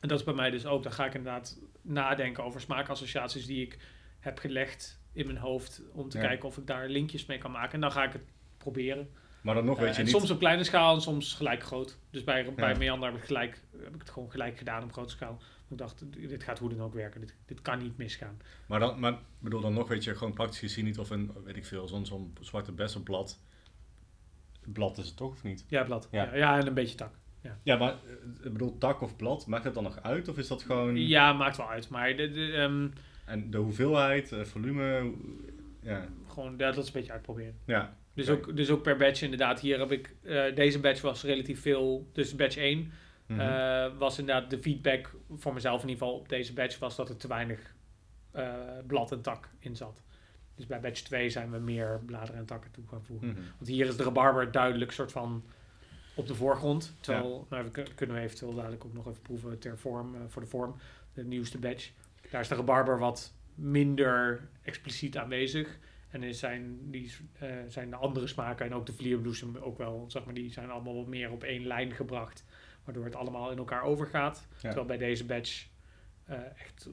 En 0.00 0.08
dat 0.08 0.18
is 0.18 0.24
bij 0.24 0.34
mij 0.34 0.50
dus 0.50 0.66
ook. 0.66 0.82
Dan 0.82 0.92
ga 0.92 1.06
ik 1.06 1.14
inderdaad 1.14 1.58
nadenken 1.82 2.44
over 2.44 2.60
smaakassociaties 2.60 3.46
die 3.46 3.62
ik 3.66 3.78
heb 4.20 4.38
gelegd 4.38 5.00
in 5.12 5.26
mijn 5.26 5.38
hoofd. 5.38 5.82
Om 5.92 6.08
te 6.08 6.18
Ja. 6.18 6.26
kijken 6.26 6.48
of 6.48 6.56
ik 6.56 6.66
daar 6.66 6.88
linkjes 6.88 7.26
mee 7.26 7.38
kan 7.38 7.50
maken. 7.50 7.72
En 7.72 7.80
dan 7.80 7.92
ga 7.92 8.04
ik 8.04 8.12
het 8.12 8.22
proberen. 8.58 9.10
Maar 9.42 9.54
dan 9.54 9.64
nog 9.64 9.76
Eh, 9.76 9.82
weet 9.82 9.92
je 9.92 9.98
en 9.98 10.04
niet... 10.04 10.14
soms 10.14 10.30
op 10.30 10.38
kleine 10.38 10.64
schaal 10.64 10.94
en 10.94 11.00
soms 11.00 11.34
gelijk 11.34 11.62
groot. 11.62 11.98
Dus 12.10 12.24
bij, 12.24 12.54
bij. 12.54 12.76
Meander 12.76 13.10
heb 13.10 13.18
ik, 13.18 13.24
gelijk, 13.26 13.62
heb 13.82 13.94
ik 13.94 14.00
het 14.00 14.10
gewoon 14.10 14.30
gelijk 14.30 14.58
gedaan 14.58 14.82
op 14.82 14.92
grote 14.92 15.10
schaal. 15.10 15.38
Ik 15.70 15.78
dacht, 15.78 16.04
dit 16.28 16.42
gaat 16.42 16.58
hoe 16.58 16.68
dan 16.68 16.80
ook 16.80 16.94
werken. 16.94 17.20
Dit, 17.20 17.34
dit 17.46 17.62
kan 17.62 17.78
niet 17.78 17.96
misgaan. 17.96 18.40
Maar 18.66 18.80
dan, 18.80 19.00
maar 19.00 19.18
bedoel 19.38 19.60
dan 19.60 19.74
nog 19.74 19.88
weet 19.88 20.04
je 20.04 20.14
gewoon 20.16 20.32
praktisch 20.32 20.58
gezien 20.58 20.84
niet 20.84 20.98
of 20.98 21.10
een, 21.10 21.32
weet 21.44 21.56
ik 21.56 21.64
veel, 21.66 21.88
zo'n 21.88 22.06
zo'n 22.06 22.36
zwarte 22.40 22.72
bessenblad, 22.72 23.40
blad 24.72 24.98
is 24.98 25.06
het 25.06 25.16
toch 25.16 25.32
of 25.32 25.42
niet? 25.42 25.64
Ja, 25.68 25.82
blad. 25.84 26.08
Ja. 26.10 26.24
Ja, 26.24 26.34
ja 26.34 26.58
en 26.58 26.66
een 26.66 26.74
beetje 26.74 26.94
tak. 26.96 27.14
Ja, 27.62 27.76
maar 27.76 27.92
eh, 27.92 28.44
ik 28.46 28.52
bedoel 28.52 28.78
tak 28.78 29.00
of 29.00 29.16
blad, 29.16 29.46
maakt 29.46 29.64
het 29.64 29.74
dan 29.74 29.82
nog 29.82 30.02
uit 30.02 30.28
of 30.28 30.38
is 30.38 30.48
dat 30.48 30.62
gewoon... 30.62 30.96
Ja, 30.96 31.32
maakt 31.32 31.56
wel 31.56 31.68
uit. 31.70 31.88
Maar 31.88 32.16
de, 32.16 32.30
de, 32.30 32.52
ehm, 32.52 32.88
En 33.24 33.50
de 33.50 33.58
hoeveelheid, 33.58 34.32
eh, 34.32 34.40
volume, 34.44 35.12
ja, 35.82 36.08
gewoon, 36.28 36.50
ja, 36.58 36.70
dat 36.70 36.76
is 36.78 36.86
een 36.86 36.92
beetje 36.92 37.12
uitproberen. 37.12 37.54
ja, 37.64 37.96
Dus, 38.14 38.28
ook, 38.28 38.56
dus 38.56 38.70
ook 38.70 38.82
per 38.82 38.96
batch 38.96 39.22
inderdaad. 39.22 39.60
Hier 39.60 39.78
heb 39.78 39.92
ik, 39.92 40.14
eh, 40.22 40.54
deze 40.54 40.80
batch 40.80 41.00
was 41.00 41.22
relatief 41.22 41.60
veel, 41.60 42.08
dus 42.12 42.34
batch 42.34 42.56
1 42.56 42.92
Mhm. 43.26 43.96
was 43.98 44.18
inderdaad 44.18 44.50
de 44.50 44.58
feedback 44.62 45.14
voor 45.36 45.54
mezelf 45.54 45.82
in 45.82 45.88
ieder 45.88 46.04
geval 46.04 46.20
op 46.20 46.28
deze 46.28 46.52
batch 46.52 46.78
was 46.78 46.96
dat 46.96 47.08
er 47.08 47.16
te 47.16 47.28
weinig 47.28 47.74
blad 48.86 49.12
en 49.12 49.20
tak 49.22 49.48
in 49.58 49.76
zat. 49.76 50.02
Dus 50.54 50.66
bij 50.66 50.80
batch 50.80 51.00
2 51.00 51.30
zijn 51.30 51.50
we 51.50 51.58
meer 51.58 52.00
bladeren 52.06 52.36
en 52.40 52.46
takken 52.46 52.70
toe 52.70 52.84
gaan 52.88 53.04
voegen. 53.04 53.28
Mhm. 53.28 53.36
Want 53.58 53.66
hier 53.70 53.86
is 53.86 53.96
de 53.96 54.02
rabarber 54.02 54.50
duidelijk 54.52 54.92
soort 54.92 55.12
van 55.12 55.44
op 56.18 56.26
de 56.26 56.34
voorgrond. 56.34 56.94
Terwijl, 57.00 57.46
nou, 57.50 57.64
we 57.64 57.70
kun- 57.70 57.94
kunnen 57.94 58.16
we 58.16 58.22
eventueel 58.22 58.54
dadelijk 58.54 58.84
ook 58.84 58.92
nog 58.92 59.08
even 59.08 59.22
proeven 59.22 59.58
ter 59.58 59.78
vorm, 59.78 60.14
eh, 60.14 60.20
voor 60.28 60.42
de 60.42 60.48
vorm, 60.48 60.76
de 61.14 61.24
nieuwste 61.24 61.58
batch. 61.58 61.90
Daar 62.30 62.40
is 62.40 62.48
de 62.48 62.54
rabarber 62.54 62.98
wat 62.98 63.34
minder 63.54 64.48
expliciet 64.62 65.16
aanwezig. 65.16 65.78
En 66.08 66.22
is 66.22 66.38
zijn, 66.38 66.90
die, 66.90 67.12
eh, 67.38 67.48
zijn 67.68 67.90
de 67.90 67.96
andere 67.96 68.26
smaken 68.26 68.66
en 68.66 68.74
ook 68.74 68.86
de 68.86 68.92
vlierbloesem 68.92 69.56
ook 69.56 69.78
wel, 69.78 70.04
zeg 70.08 70.24
maar, 70.24 70.34
die 70.34 70.52
zijn 70.52 70.70
allemaal 70.70 70.94
wat 70.94 71.06
meer 71.06 71.30
op 71.30 71.42
één 71.42 71.66
lijn 71.66 71.92
gebracht. 71.92 72.44
Waardoor 72.84 73.04
het 73.04 73.14
allemaal 73.16 73.50
in 73.50 73.58
elkaar 73.58 73.82
overgaat. 73.82 74.46
Terwijl 74.60 74.86
bij 74.86 74.98
deze 74.98 75.24
batch 75.24 75.66
eh, 76.24 76.38
echt, 76.60 76.88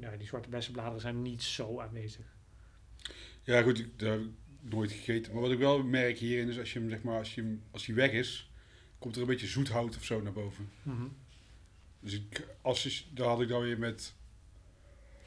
nou, 0.00 0.16
die 0.16 0.26
zwarte 0.26 0.48
bessenbladeren 0.48 1.00
zijn 1.00 1.22
niet 1.22 1.42
zo 1.42 1.80
aanwezig. 1.80 2.34
Ja, 3.42 3.62
goed, 3.62 3.78
ik 3.78 3.98
nooit 4.70 4.92
gegeten. 4.92 5.32
Maar 5.32 5.42
wat 5.42 5.50
ik 5.50 5.58
wel 5.58 5.82
merk 5.82 6.18
hierin 6.18 6.48
is 6.48 6.58
als 6.58 6.72
je 6.72 6.78
hem, 6.78 6.88
zeg 6.88 7.02
maar, 7.02 7.18
als 7.18 7.34
je 7.34 7.40
hem, 7.40 7.62
als 7.70 7.86
hij 7.86 7.94
weg 7.94 8.10
is, 8.12 8.50
komt 8.98 9.14
er 9.14 9.20
een 9.20 9.26
beetje 9.26 9.46
zoethout 9.46 9.96
of 9.96 10.04
zo 10.04 10.22
naar 10.22 10.32
boven. 10.32 10.68
Dus 12.00 12.12
ik, 12.14 12.46
als 12.62 12.82
je, 12.82 13.02
daar 13.14 13.26
had 13.26 13.40
ik 13.40 13.48
dan 13.48 13.60
weer 13.60 13.78
met, 13.78 14.14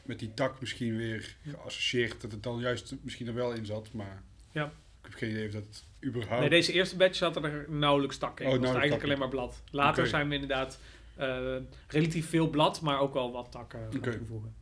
met 0.03 0.19
die 0.19 0.33
tak 0.33 0.59
misschien 0.59 0.95
weer 0.97 1.35
geassocieerd 1.43 2.21
dat 2.21 2.31
het 2.31 2.43
dan 2.43 2.59
juist 2.59 2.95
misschien 3.01 3.27
er 3.27 3.33
wel 3.33 3.51
in 3.53 3.65
zat. 3.65 3.93
Maar 3.93 4.23
Ja. 4.51 4.65
ik 4.65 4.71
heb 5.01 5.13
geen 5.13 5.29
idee 5.29 5.45
of 5.47 5.53
dat 5.53 5.63
het 5.65 5.83
überhaupt... 6.03 6.39
Nee, 6.39 6.49
deze 6.49 6.73
eerste 6.73 6.95
batch 6.95 7.15
zat 7.15 7.35
er 7.43 7.65
nauwelijks 7.69 8.17
tak 8.17 8.39
in. 8.39 8.45
Oh, 8.45 8.51
Het 8.51 8.61
was 8.61 8.71
eigenlijk 8.71 9.03
alleen 9.03 9.19
maar 9.19 9.29
blad. 9.29 9.61
Later 9.71 10.07
zijn 10.07 10.27
we 10.27 10.33
inderdaad 10.33 10.79
eh, 11.15 11.55
relatief 11.87 12.29
veel 12.29 12.49
blad, 12.49 12.81
maar 12.81 12.99
ook 12.99 13.13
wel 13.13 13.31
wat 13.31 13.51
takken 13.51 13.89
toevoegen. 13.89 14.53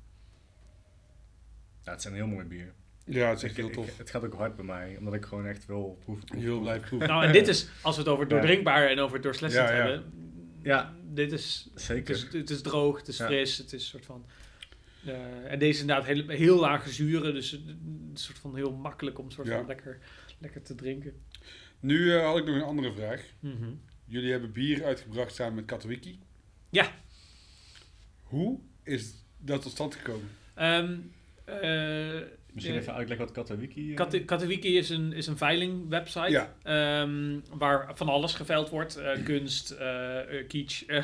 Ja, 1.84 1.92
het 1.92 2.02
zijn 2.02 2.14
een 2.14 2.20
heel 2.20 2.30
mooi 2.30 2.46
bier. 2.46 2.74
Ja, 3.10 3.30
het 3.30 3.38
is 3.38 3.44
echt 3.44 3.52
Ik- 3.52 3.58
heel 3.58 3.68
ik- 3.68 3.74
tof. 3.74 3.98
het 3.98 4.10
gaat 4.10 4.24
ook 4.26 4.34
hard 4.34 4.56
bij 4.56 4.66
mij, 4.66 4.96
omdat 4.98 5.14
ik 5.14 5.26
gewoon 5.26 5.46
echt 5.46 5.66
wil 5.66 5.98
proeven. 6.04 6.24
Je 6.26 6.32
proeven, 6.32 6.50
wil 6.52 6.60
blijven 6.62 6.88
proeven. 6.88 7.08
Nou, 7.08 7.26
en 7.26 7.32
dit 7.40 7.48
is, 7.48 7.68
als 7.82 7.96
we 7.96 8.02
het 8.02 8.12
over 8.12 8.28
doordrinkbaar 8.28 8.88
en 8.88 9.00
over 9.00 9.22
doorslessend 9.22 9.70
Ja, 9.70 9.76
ja. 9.76 9.82
hebben, 9.82 10.12
Ja. 10.64 10.94
dit 11.14 11.32
is, 11.32 11.70
het 11.74 11.82
Zeker. 11.82 12.16
is, 12.16 12.28
het 12.32 12.50
is 12.50 12.62
droog, 12.62 12.98
het 12.98 13.08
is 13.08 13.18
Ja. 13.18 13.26
fris, 13.26 13.58
het 13.58 13.74
is 13.74 13.82
een 13.84 13.88
soort 13.90 14.06
van... 14.06 14.26
eh, 15.06 15.52
en 15.52 15.60
deze 15.60 15.72
is 15.72 15.80
inderdaad 15.82 16.06
heel, 16.06 16.28
heel 16.28 16.60
lage 16.60 16.90
zuren, 16.90 17.34
dus 17.34 17.52
het- 17.52 17.68
een 17.68 18.12
soort 18.14 18.40
van 18.40 18.56
heel 18.56 18.72
makkelijk 18.74 19.20
om 19.20 19.32
soort 19.32 19.48
Ja. 19.48 19.58
van 19.58 19.68
lekker, 19.68 20.00
lekker 20.40 20.62
te 20.62 20.76
drinken. 20.76 21.14
Nu 21.80 22.14
eh, 22.16 22.24
had 22.26 22.38
ik 22.38 22.46
nog 22.46 22.56
een 22.56 22.62
andere 22.62 22.94
vraag. 22.94 23.22
Mhm. 23.40 23.70
Jullie 24.06 24.32
hebben 24.32 24.52
bier 24.52 24.86
uitgebracht 24.86 25.36
samen 25.36 25.56
met 25.56 25.66
Katowiki. 25.66 26.20
Ja. 26.70 26.92
Hoe 28.24 28.60
is 28.84 29.14
dat 29.38 29.62
tot 29.62 29.72
stand 29.72 29.96
gekomen? 29.96 30.30
Ehm, 30.54 30.98
eh, 31.46 32.22
Misschien 32.58 32.78
even 32.78 32.94
uitleggen 32.94 33.26
wat 33.26 33.36
Katowiki... 33.36 33.94
Katu- 33.94 34.26
Katowiki 34.26 34.78
is 34.78 34.90
een, 34.90 35.14
is 35.14 35.28
een 35.28 35.38
veilingwebsite 35.38 36.30
Ja. 36.30 36.54
ehm, 36.64 37.40
waar 37.52 37.92
van 37.96 38.10
alles 38.10 38.34
geveild 38.34 38.70
wordt. 38.70 38.96
Eh, 38.98 39.24
kunst, 39.24 39.72
eh 39.72 40.40
eh, 40.40 40.48
kitsch, 40.48 40.84
eh, 40.88 41.04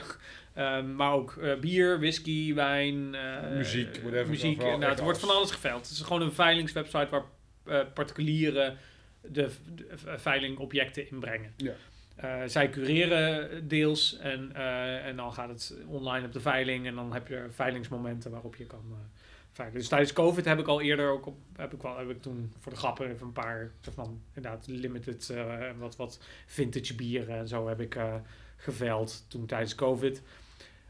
ehm, 0.53 0.95
maar 0.95 1.11
ook 1.11 1.37
eh, 1.37 1.55
bier, 1.59 1.99
whisky, 1.99 2.53
wijn, 2.53 3.15
eh, 3.15 3.49
Muziek, 3.57 3.97
whatever. 4.01 4.29
muziek. 4.29 4.61
Echt 4.61 4.97
er 4.97 5.03
wordt 5.03 5.19
van 5.19 5.29
alles. 5.29 5.51
geveild. 5.51 5.81
Het 5.81 5.91
is 5.91 6.01
gewoon 6.01 6.21
een 6.21 6.31
veilingswebsite 6.33 7.07
waar 7.09 7.23
eh, 7.65 7.79
particulieren 7.93 8.77
de, 9.21 9.49
de 9.75 9.87
veilingobjecten 10.17 11.09
inbrengen. 11.09 11.53
Ja. 11.57 11.73
Eh, 12.15 12.41
zij 12.45 12.69
cureren 12.69 13.67
deels 13.67 14.17
en, 14.17 14.51
eh, 14.55 15.05
en 15.05 15.15
dan 15.15 15.33
gaat 15.33 15.49
het 15.49 15.75
online 15.87 16.25
op 16.25 16.33
de 16.33 16.39
veiling 16.39 16.85
en 16.87 16.95
dan 16.95 17.13
heb 17.13 17.27
je 17.27 17.45
veilingsmomenten 17.51 18.31
waarop 18.31 18.55
je 18.55 18.65
kan 18.65 18.85
eh, 18.91 18.97
veilen. 19.53 19.79
Dus 19.79 19.87
tijdens 19.87 20.13
COVID 20.13 20.45
heb 20.45 20.59
ik 20.59 20.67
al 20.67 20.81
eerder 20.81 21.11
ook 21.11 21.25
op, 21.25 21.37
heb 21.55 21.73
ik 21.73 21.81
wel, 21.81 21.97
heb 21.97 22.09
ik 22.09 22.21
toen 22.21 22.53
voor 22.59 22.71
de 22.71 22.77
grappen 22.77 23.09
even 23.09 23.27
een 23.27 23.33
paar 23.33 23.71
soort 23.81 23.95
van 23.95 24.21
inderdaad 24.33 24.67
limited 24.67 25.29
en 25.29 25.77
wat, 25.77 25.95
wat 25.95 26.19
vintage 26.45 26.95
bieren 26.95 27.37
en 27.37 27.47
zo 27.47 27.67
heb 27.67 27.81
ik 27.81 27.95
eh 27.95 28.15
geveild 28.63 29.25
toen 29.27 29.45
tijdens 29.45 29.75
COVID. 29.75 30.21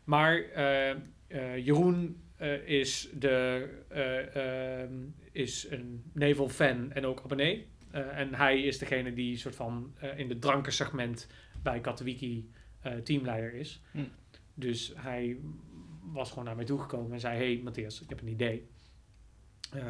Maar 0.03 0.37
eh, 0.37 1.65
Jeroen 1.65 2.21
is, 2.65 3.09
de, 3.13 3.67
eh, 3.87 4.81
ehm, 4.81 4.93
is 5.31 5.67
een 5.69 6.03
Nevel 6.13 6.49
fan 6.49 6.91
en 6.91 7.05
ook 7.05 7.21
abonnee. 7.23 7.67
En 7.91 8.33
hij 8.33 8.61
is 8.61 8.77
degene 8.77 9.13
die 9.13 9.37
soort 9.37 9.55
van 9.55 9.95
in 10.15 10.29
het 10.29 10.41
drankensegment 10.41 11.27
bij 11.63 11.79
Katowiki 11.79 12.49
teamleider 13.03 13.53
is. 13.53 13.81
Hm. 13.91 13.99
Dus 14.53 14.93
hij 14.95 15.37
was 16.11 16.29
gewoon 16.29 16.45
naar 16.45 16.55
mij 16.55 16.65
toegekomen 16.65 17.11
en 17.11 17.19
zei: 17.19 17.37
Hey 17.37 17.61
Matthias, 17.63 18.01
ik 18.01 18.09
heb 18.09 18.21
een 18.21 18.27
idee. 18.27 18.67
Eh, 19.71 19.81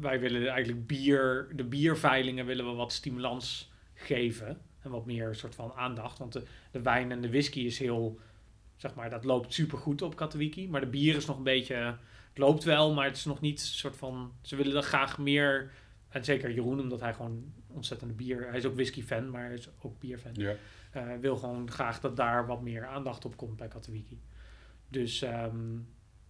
wij 0.00 0.20
willen 0.20 0.48
eigenlijk 0.48 0.86
bier, 0.86 1.48
de 1.54 1.64
bierveilingen 1.64 2.46
willen 2.46 2.66
we 2.66 2.72
wat 2.72 2.92
stimulans 2.92 3.72
geven. 3.94 4.60
En 4.80 4.90
wat 4.90 5.06
meer 5.06 5.34
soort 5.34 5.54
van 5.54 5.72
aandacht. 5.72 6.18
Want 6.18 6.32
de, 6.32 6.42
de 6.70 6.82
wijn 6.82 7.10
en 7.10 7.20
de 7.20 7.28
whisky 7.28 7.60
is 7.60 7.78
heel, 7.78 8.20
zeg 8.76 8.94
maar, 8.94 9.10
dat 9.10 9.24
loopt 9.24 9.54
super 9.54 9.78
goed 9.78 10.02
op 10.02 10.16
Katowiki. 10.16 10.68
Maar 10.68 10.80
de 10.80 10.86
bier 10.86 11.16
is 11.16 11.26
nog 11.26 11.36
een 11.36 11.42
beetje, 11.42 11.74
het 11.74 12.38
loopt 12.38 12.64
wel, 12.64 12.94
maar 12.94 13.04
het 13.04 13.16
is 13.16 13.24
nog 13.24 13.40
niet 13.40 13.60
soort 13.60 13.96
van, 13.96 14.32
ze 14.42 14.56
willen 14.56 14.76
er 14.76 14.82
graag 14.82 15.18
meer. 15.18 15.72
En 16.08 16.24
zeker 16.24 16.52
Jeroen, 16.52 16.80
omdat 16.80 17.00
hij 17.00 17.14
gewoon 17.14 17.52
ontzettende 17.66 18.14
bier, 18.14 18.48
hij 18.48 18.58
is 18.58 18.64
ook 18.64 18.74
whisky 18.74 19.02
fan, 19.02 19.30
maar 19.30 19.44
hij 19.44 19.54
is 19.54 19.68
ook 19.80 19.98
bierfan. 19.98 20.32
Ja. 20.34 20.54
Eh, 20.90 21.02
wil 21.20 21.36
gewoon 21.36 21.70
graag 21.70 22.00
dat 22.00 22.16
daar 22.16 22.46
wat 22.46 22.62
meer 22.62 22.86
aandacht 22.86 23.24
op 23.24 23.36
komt 23.36 23.56
bij 23.56 23.68
Katowiki. 23.68 24.20
Dus, 24.88 25.22
ehm, 25.22 25.56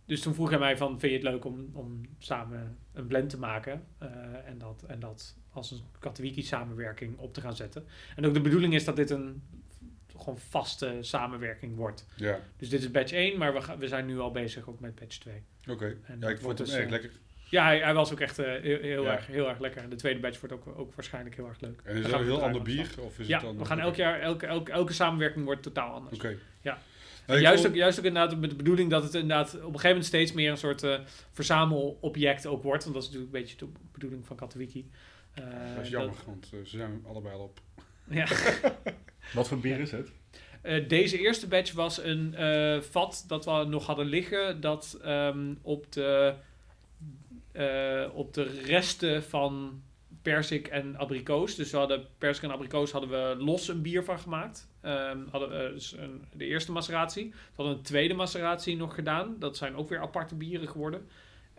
dus 0.06 0.20
toen 0.20 0.35
vroeg 0.35 0.51
hij 0.51 0.59
mij 0.59 0.76
van, 0.76 1.01
vind 1.01 1.12
je 1.12 1.18
het 1.18 1.28
leuk 1.28 1.44
om, 1.44 1.70
om 1.72 2.01
samen 2.18 2.78
een 2.93 3.06
blend 3.06 3.31
te 3.31 3.39
maken? 3.39 3.85
Eh, 3.98 4.09
en, 4.47 4.59
dat, 4.59 4.85
en 4.86 5.01
dat 5.01 5.36
als 5.52 5.70
een 5.70 5.81
Katowiki 5.98 6.43
samenwerking 6.43 7.18
op 7.18 7.35
te 7.35 7.40
gaan 7.40 7.56
zetten. 7.56 7.86
En 8.16 8.26
ook 8.26 8.35
de 8.35 8.40
bedoeling 8.40 8.74
is 8.74 8.85
dat 8.85 8.97
dit 8.97 9.10
een 9.10 9.43
gewoon 10.16 10.39
vaste 10.39 10.97
samenwerking 11.01 11.76
wordt. 11.76 12.06
Ja, 12.16 12.40
Dus 12.56 12.68
dit 12.68 12.81
is 12.81 12.90
batch 12.90 13.12
1, 13.12 13.39
maar 13.39 13.52
we, 13.55 13.60
gaan, 13.60 13.78
we 13.78 13.89
zijn 13.89 14.06
nu 14.06 14.18
al 14.18 14.31
bezig 14.31 14.68
ook 14.68 14.81
met 14.81 14.94
batch 14.94 15.18
2. 15.18 15.43
oké. 15.70 15.97
Ja, 16.20 16.28
ik 16.28 16.39
vond 16.40 16.59
het 16.59 16.66
dus, 16.66 16.76
erg 16.76 16.85
eh, 16.85 16.90
lekker. 16.90 17.10
Ja, 17.51 17.64
hij, 17.64 17.78
hij 17.78 17.94
was 17.94 18.12
ook 18.12 18.20
echt 18.20 18.39
eh, 18.39 18.44
heel, 18.47 18.81
heel, 18.81 19.02
Ja. 19.05 19.12
erg, 19.12 19.26
heel 19.26 19.48
erg 19.48 19.59
lekker. 19.59 19.82
En 19.82 19.90
de 19.90 19.97
tweede 19.97 20.20
batch 20.20 20.40
wordt 20.40 20.55
ook, 20.55 20.78
ook 20.78 20.94
waarschijnlijk 20.94 21.36
heel 21.36 21.47
erg 21.48 21.60
leuk. 21.60 21.81
En 21.85 21.97
is 21.97 22.02
dat 22.02 22.10
gaan 22.10 22.20
een 22.20 22.26
heel 22.26 22.43
ander 22.43 22.62
bier? 22.62 22.90
Of 23.01 23.18
is 23.18 23.26
Ja, 23.26 23.36
het 23.36 23.47
dan 23.47 23.59
we 23.59 23.64
gaan 23.64 23.81
elk 23.81 23.94
jaar, 23.94 24.20
elke, 24.20 24.47
elke, 24.47 24.72
elke 24.72 24.93
samenwerking 24.93 25.44
wordt 25.44 25.62
totaal 25.62 25.94
anders. 25.94 26.16
Oké. 26.16 26.36
Ja. 26.60 26.78
Juist, 27.27 27.55
vond- 27.63 27.67
ook, 27.67 27.75
juist 27.79 27.99
ook 27.99 28.05
inderdaad 28.05 28.39
met 28.41 28.51
de 28.51 28.57
bedoeling 28.57 28.91
dat 28.91 29.03
het 29.03 29.15
inderdaad 29.15 29.49
op 29.55 29.61
een 29.61 29.65
gegeven 29.67 29.89
moment 29.89 30.07
steeds 30.07 30.33
meer 30.33 30.51
een 30.51 30.57
soort 30.57 30.83
eh, 30.83 30.99
verzamelobject 31.33 32.47
ook 32.47 32.63
wordt. 32.63 32.83
Want 32.83 32.95
dat 32.95 33.03
is 33.05 33.09
natuurlijk 33.11 33.35
een 33.37 33.41
beetje 33.43 33.57
de 33.67 33.73
bedoeling 33.93 34.27
van 34.27 34.37
Katowiki. 34.37 34.91
Eh, 35.35 35.45
Dat 35.77 35.85
is 35.85 35.91
jammer, 35.91 36.15
want 36.27 36.51
eh, 36.53 36.59
ze 36.65 36.77
zijn 36.77 37.05
allebei 37.07 37.35
al 37.35 37.41
op. 37.41 37.61
ja. 38.11 38.27
Wat 39.35 39.49
voor 39.49 39.59
bier 39.59 39.79
is 39.81 39.91
het? 39.91 40.13
Eh, 40.63 40.89
deze 40.89 41.19
eerste 41.19 41.49
batch 41.49 41.73
was 41.73 42.03
een 42.03 42.35
eh, 42.35 42.81
vat 42.81 43.25
dat 43.29 43.45
we 43.45 43.65
nog 43.69 43.87
hadden 43.87 44.07
liggen. 44.07 44.61
Dat 44.61 44.99
ehm, 45.03 45.55
op, 45.63 45.93
de, 45.93 46.35
eh, 47.53 48.05
op 48.15 48.35
de 48.35 48.43
resten 48.65 49.23
van 49.23 49.83
persik 50.25 50.67
en 50.67 50.97
abrikoos. 50.97 51.55
Dus 51.55 51.71
we 51.71 51.77
hadden 51.77 52.07
persik 52.19 52.45
en 52.45 52.51
abrikoos 52.51 52.91
hadden 52.91 53.11
we 53.11 53.45
los 53.45 53.69
een 53.69 53.83
bier 53.83 54.05
van 54.05 54.19
gemaakt. 54.19 54.69
Ehm, 54.81 55.19
hadden 55.31 55.49
we 55.49 55.71
dus 55.73 55.93
een, 55.93 56.25
de 56.33 56.45
eerste 56.45 56.73
maceratie. 56.73 57.29
We 57.31 57.37
hadden 57.55 57.77
een 57.77 57.83
tweede 57.83 58.15
maceratie 58.15 58.77
nog 58.77 58.95
gedaan. 58.95 59.37
Dat 59.39 59.57
zijn 59.57 59.77
ook 59.77 59.89
weer 59.89 60.01
aparte 60.01 60.35
bieren 60.35 60.69
geworden. 60.69 61.09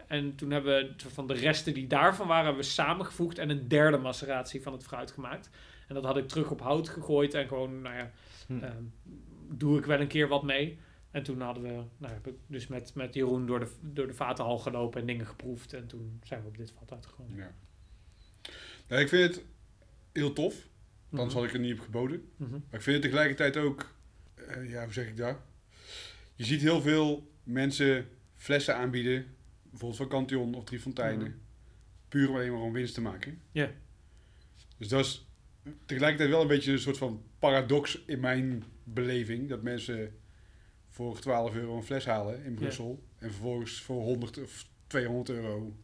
En 0.07 0.35
toen 0.35 0.51
hebben 0.51 0.75
we 0.75 1.09
van 1.09 1.27
de 1.27 1.33
resten 1.33 1.73
die 1.73 1.87
daarvan 1.87 2.27
waren, 2.27 2.45
hebben 2.45 2.63
we 2.63 2.69
samengevoegd 2.69 3.37
en 3.37 3.49
een 3.49 3.67
derde 3.67 3.97
maceratie 3.97 4.61
van 4.61 4.73
het 4.73 4.83
fruit 4.83 5.11
gemaakt. 5.11 5.49
En 5.87 5.95
dat 5.95 6.03
had 6.03 6.17
ik 6.17 6.27
terug 6.27 6.51
op 6.51 6.61
hout 6.61 6.89
gegooid 6.89 7.33
en 7.33 7.47
gewoon, 7.47 7.81
nou 7.81 7.95
ja, 7.95 8.11
Hm. 8.47 8.63
Ehm, 8.63 8.83
doe 9.49 9.77
ik 9.77 9.85
wel 9.85 9.99
een 9.99 10.07
keer 10.07 10.27
wat 10.27 10.43
mee. 10.43 10.79
En 11.11 11.23
toen 11.23 11.41
hadden 11.41 11.63
we, 11.63 11.83
nou, 11.97 12.13
heb 12.13 12.27
ik 12.27 12.35
dus 12.47 12.67
met, 12.67 12.95
met 12.95 13.13
Jeroen 13.13 13.45
door 13.45 13.59
de, 13.59 13.71
door 13.81 14.07
de 14.07 14.13
vatenhal 14.13 14.57
gelopen 14.57 15.01
en 15.01 15.07
dingen 15.07 15.25
geproefd. 15.25 15.73
En 15.73 15.87
toen 15.87 16.19
zijn 16.23 16.41
we 16.41 16.47
op 16.47 16.57
dit 16.57 16.71
vat 16.71 16.91
uitgekomen. 16.91 17.35
Ja. 17.35 17.51
Nou, 18.87 19.01
ik 19.01 19.09
vind 19.09 19.35
het 19.35 19.43
heel 20.11 20.33
tof. 20.33 20.67
Anders 21.11 21.29
Mhm. 21.33 21.37
had 21.41 21.47
ik 21.49 21.53
er 21.53 21.59
niet 21.59 21.73
op 21.73 21.79
geboden. 21.85 22.29
Mhm. 22.37 22.51
Maar 22.51 22.59
ik 22.71 22.81
vind 22.81 22.95
het 22.95 23.01
tegelijkertijd 23.01 23.57
ook, 23.57 23.93
eh, 24.35 24.69
ja, 24.69 24.83
hoe 24.83 24.93
zeg 24.93 25.07
ik 25.07 25.17
dat? 25.17 25.37
Je 26.35 26.45
ziet 26.45 26.61
heel 26.61 26.81
veel 26.81 27.31
mensen 27.43 28.07
flessen 28.35 28.75
aanbieden, 28.75 29.25
bijvoorbeeld 29.63 29.97
van 29.99 30.07
Cantillon 30.09 30.53
of 30.55 30.63
Drie 30.63 30.79
Fonteinen, 30.79 31.27
Mhm. 31.27 31.37
puur 32.09 32.29
om 32.29 32.35
alleen 32.35 32.51
maar 32.51 32.61
om 32.61 32.73
winst 32.73 32.93
te 32.93 33.01
maken. 33.01 33.41
Ja. 33.51 33.71
Dus 34.77 34.87
dat 34.87 35.05
is 35.05 35.27
tegelijkertijd 35.85 36.29
wel 36.29 36.41
een 36.41 36.47
beetje 36.47 36.71
een 36.71 36.79
soort 36.79 36.97
van 36.97 37.23
paradox 37.39 38.03
in 38.05 38.19
mijn 38.19 38.63
beleving, 38.83 39.49
dat 39.49 39.61
mensen 39.61 40.15
voor 40.89 41.19
12 41.19 41.55
euro 41.55 41.75
een 41.77 41.83
fles 41.83 42.05
halen 42.05 42.43
in 42.43 42.53
Brussel 42.53 43.03
en 43.19 43.29
vervolgens 43.31 43.81
voor 43.81 44.01
100 44.01 44.37
of 44.41 44.67
200 44.87 45.29
euro 45.29 45.75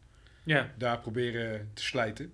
Ja. 0.43 0.73
daar 0.77 0.99
proberen 0.99 1.69
te 1.73 1.83
slijten. 1.83 2.33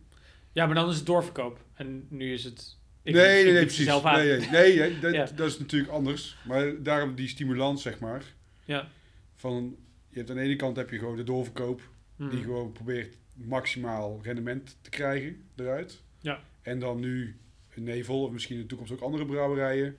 Ja, 0.57 0.65
maar 0.65 0.75
dan 0.75 0.89
is 0.89 0.95
het 0.95 1.05
doorverkoop. 1.05 1.63
En 1.73 2.05
nu 2.09 2.33
is 2.33 2.43
het 2.43 2.77
nee, 3.03 3.13
Ik, 3.13 3.19
nee, 3.21 3.45
ik 3.45 3.53
nee, 3.53 3.65
precies. 3.65 3.85
zelf 3.85 4.03
aan. 4.03 4.17
Nee, 4.25 4.49
nee, 4.49 4.99
dat, 4.99 5.13
Ja. 5.13 5.25
dat 5.35 5.47
is 5.47 5.59
natuurlijk 5.59 5.91
anders. 5.91 6.37
Maar 6.45 6.83
daarom 6.83 7.15
die 7.15 7.27
stimulans, 7.27 7.81
zeg 7.81 7.99
maar. 7.99 8.23
Ja. 8.65 8.87
Van, 9.35 9.75
je 10.09 10.17
hebt 10.17 10.29
aan 10.29 10.35
de 10.35 10.41
ene 10.41 10.55
kant 10.55 10.75
heb 10.75 10.89
je 10.89 10.97
gewoon 10.97 11.15
de 11.15 11.23
doorverkoop. 11.23 11.81
Die 12.17 12.41
gewoon 12.43 12.71
probeert 12.71 13.17
maximaal 13.33 14.19
rendement 14.23 14.77
te 14.81 14.89
krijgen 14.89 15.43
eruit. 15.55 16.01
Ja. 16.19 16.39
En 16.61 16.79
dan 16.79 16.99
nu 16.99 17.37
een 17.75 17.83
Nevel, 17.83 18.23
of 18.23 18.31
misschien 18.31 18.55
in 18.55 18.61
de 18.61 18.67
toekomst 18.67 18.91
ook 18.93 19.01
andere 19.01 19.25
brouwerijen. 19.25 19.97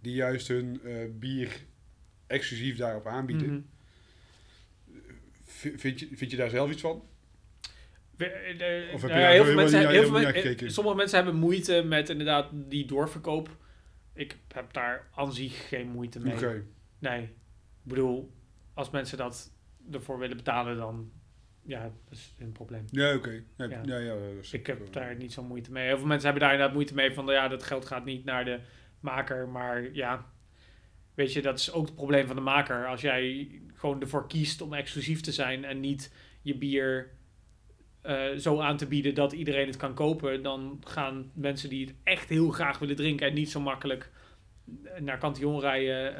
Die 0.00 0.14
juist 0.14 0.48
hun 0.48 0.80
eh, 0.84 0.92
bier 1.18 1.60
exclusief 2.26 2.76
daarop 2.76 3.06
aanbieden. 3.06 3.48
Mhm. 3.50 3.60
Vind, 5.76 6.00
je, 6.00 6.08
vind 6.12 6.30
je 6.30 6.36
daar 6.36 6.50
zelf 6.50 6.70
iets 6.70 6.80
van? 6.80 7.02
Eh, 8.20 8.94
Of 8.94 9.02
heb 9.02 9.10
je 9.10 9.16
nou 9.16 9.32
heel 9.32 9.44
veel 9.44 9.54
mensen, 9.54 9.88
heel 9.88 10.06
veel 10.06 10.70
sommige 10.70 10.96
mensen 10.96 11.16
hebben 11.16 11.40
moeite 11.40 11.82
met 11.82 12.08
inderdaad 12.08 12.48
die 12.52 12.86
doorverkoop. 12.86 13.56
Ik 14.14 14.36
heb 14.54 14.72
daar 14.72 15.08
aan 15.14 15.32
zich 15.32 15.68
geen 15.68 15.88
moeite 15.88 16.20
mee. 16.20 16.32
Nee. 16.98 17.22
Ik 17.22 17.30
bedoel, 17.82 18.32
als 18.74 18.90
mensen 18.90 19.18
dat 19.18 19.52
ervoor 19.92 20.18
willen 20.18 20.36
betalen, 20.36 20.76
dan 20.76 21.10
ja, 21.62 21.82
dat 21.82 22.18
is 22.18 22.34
een 22.38 22.52
probleem. 22.52 22.84
Ja, 22.90 23.14
oké. 23.14 23.42
Ja, 23.56 23.64
Ja. 23.84 23.96
ja. 23.98 24.14
Ik 24.50 24.66
heb 24.66 24.92
daar 24.92 25.16
niet 25.16 25.32
zo 25.32 25.42
moeite 25.42 25.72
mee. 25.72 25.86
Heel 25.86 25.98
veel 25.98 26.06
mensen 26.06 26.24
hebben 26.24 26.42
daar 26.42 26.52
inderdaad 26.52 26.74
moeite 26.76 26.94
mee 26.94 27.14
van, 27.14 27.26
ja, 27.26 27.48
dat 27.48 27.62
geld 27.62 27.86
gaat 27.86 28.04
niet 28.04 28.24
naar 28.24 28.44
de 28.44 28.60
maker. 29.00 29.48
Maar 29.48 29.92
ja, 29.92 30.26
weet 31.14 31.32
je, 31.32 31.42
dat 31.42 31.58
is 31.58 31.72
ook 31.72 31.86
het 31.86 31.94
probleem 31.94 32.26
van 32.26 32.36
de 32.36 32.42
maker. 32.42 32.86
Als 32.86 33.00
jij 33.00 33.48
gewoon 33.74 34.00
ervoor 34.00 34.26
kiest 34.28 34.60
om 34.60 34.72
exclusief 34.74 35.20
te 35.20 35.32
zijn 35.32 35.64
en 35.64 35.80
niet 35.80 36.12
je 36.42 36.56
bier 36.58 37.10
eh, 38.02 38.22
zo 38.38 38.60
aan 38.60 38.76
te 38.76 38.86
bieden 38.86 39.14
dat 39.14 39.32
iedereen 39.32 39.66
het 39.66 39.76
kan 39.76 39.94
kopen, 39.94 40.42
dan 40.42 40.82
gaan 40.84 41.30
mensen 41.34 41.68
die 41.68 41.86
het 41.86 41.94
echt 42.04 42.28
heel 42.28 42.50
graag 42.50 42.78
willen 42.78 42.96
drinken 42.96 43.26
en 43.26 43.34
niet 43.34 43.50
zo 43.50 43.60
makkelijk 43.60 44.10
naar 44.98 45.18
Cantillon 45.18 45.60
rijden, 45.60 46.16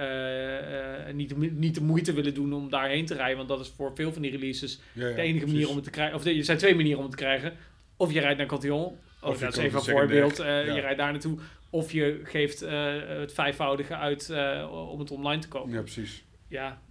eh, 1.06 1.14
niet, 1.14 1.52
niet 1.52 1.74
de 1.74 1.82
moeite 1.82 2.12
willen 2.12 2.34
doen 2.34 2.52
om 2.52 2.70
daarheen 2.70 3.06
te 3.06 3.14
rijden. 3.14 3.36
Want 3.36 3.48
dat 3.48 3.60
is 3.60 3.68
voor 3.68 3.94
veel 3.94 4.12
van 4.12 4.22
die 4.22 4.30
releases 4.30 4.80
ja, 4.92 5.08
ja, 5.08 5.14
de 5.14 5.20
enige 5.20 5.38
precies. 5.38 5.52
manier 5.52 5.68
om 5.68 5.74
het 5.74 5.84
te 5.84 5.90
krijgen. 5.90 6.16
Of 6.16 6.24
er 6.24 6.44
zijn 6.44 6.58
twee 6.58 6.74
manieren 6.74 6.98
om 6.98 7.04
het 7.04 7.16
te 7.16 7.22
krijgen. 7.22 7.52
Of 7.96 8.12
je 8.12 8.20
rijdt 8.20 8.38
naar 8.38 8.46
Cantillon. 8.46 8.98
Of 9.22 9.38
dat 9.38 9.52
is 9.52 9.58
even 9.58 9.78
een 9.78 9.84
secundair, 9.84 10.08
voorbeeld. 10.08 10.36
ja. 10.36 10.74
Je 10.74 10.80
rijdt 10.80 10.98
daar 10.98 11.12
naartoe. 11.12 11.38
Of 11.70 11.92
je 11.92 12.20
geeft 12.24 12.60
het 12.60 13.32
vijfvoudige 13.32 13.94
uit 13.94 14.30
om 14.70 14.98
het 14.98 15.10
online 15.10 15.42
te 15.42 15.48
kopen. 15.48 15.72
Ja, 15.72 15.80
precies. 15.80 16.24
Ja, 16.48 16.82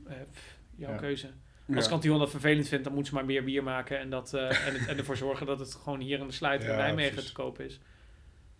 jouw 0.75 1.01
Ja. 1.01 1.29
Keuze. 1.69 1.81
Ja. 1.81 1.85
Als 1.85 1.87
Cantillon 1.87 2.19
dat 2.19 2.29
vervelend 2.29 2.67
vindt, 2.67 2.83
dan 2.83 2.93
moeten 2.93 3.11
ze 3.11 3.17
maar 3.17 3.27
meer 3.27 3.43
bier 3.43 3.63
maken. 3.63 3.99
En, 3.99 4.09
dat, 4.09 4.33
eh, 4.33 4.67
en, 4.67 4.73
het, 4.73 4.87
en 4.87 4.97
ervoor 4.97 5.17
zorgen 5.17 5.45
dat 5.45 5.59
het 5.59 5.75
gewoon 5.75 5.99
hier 5.99 6.19
in 6.19 6.27
de 6.27 6.33
sluiter 6.33 6.69
in 6.69 6.75
Nijmegen 6.75 7.11
precies. 7.11 7.29
te 7.29 7.35
kopen 7.35 7.65
is. 7.65 7.79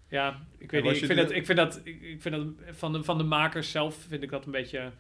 Ja, 0.08 0.40
ik 0.58 0.72
weet 0.72 0.84
niet. 0.84 0.96
Ik 0.96 1.06
vind, 1.06 1.20
dat, 1.20 1.32
ik 1.32 1.46
vind 1.46 1.58
dat, 1.58 1.82
ik 1.84 2.22
vind 2.22 2.36
dat 2.36 2.46
van, 2.76 2.94
de, 2.94 3.04
van 3.04 3.18
de 3.18 3.24
makers 3.24 3.72
zelf 3.72 3.96
vind 4.08 4.24
ik 4.24 4.30
dat 4.30 4.46
een 4.46 4.52
beetje 4.52 4.92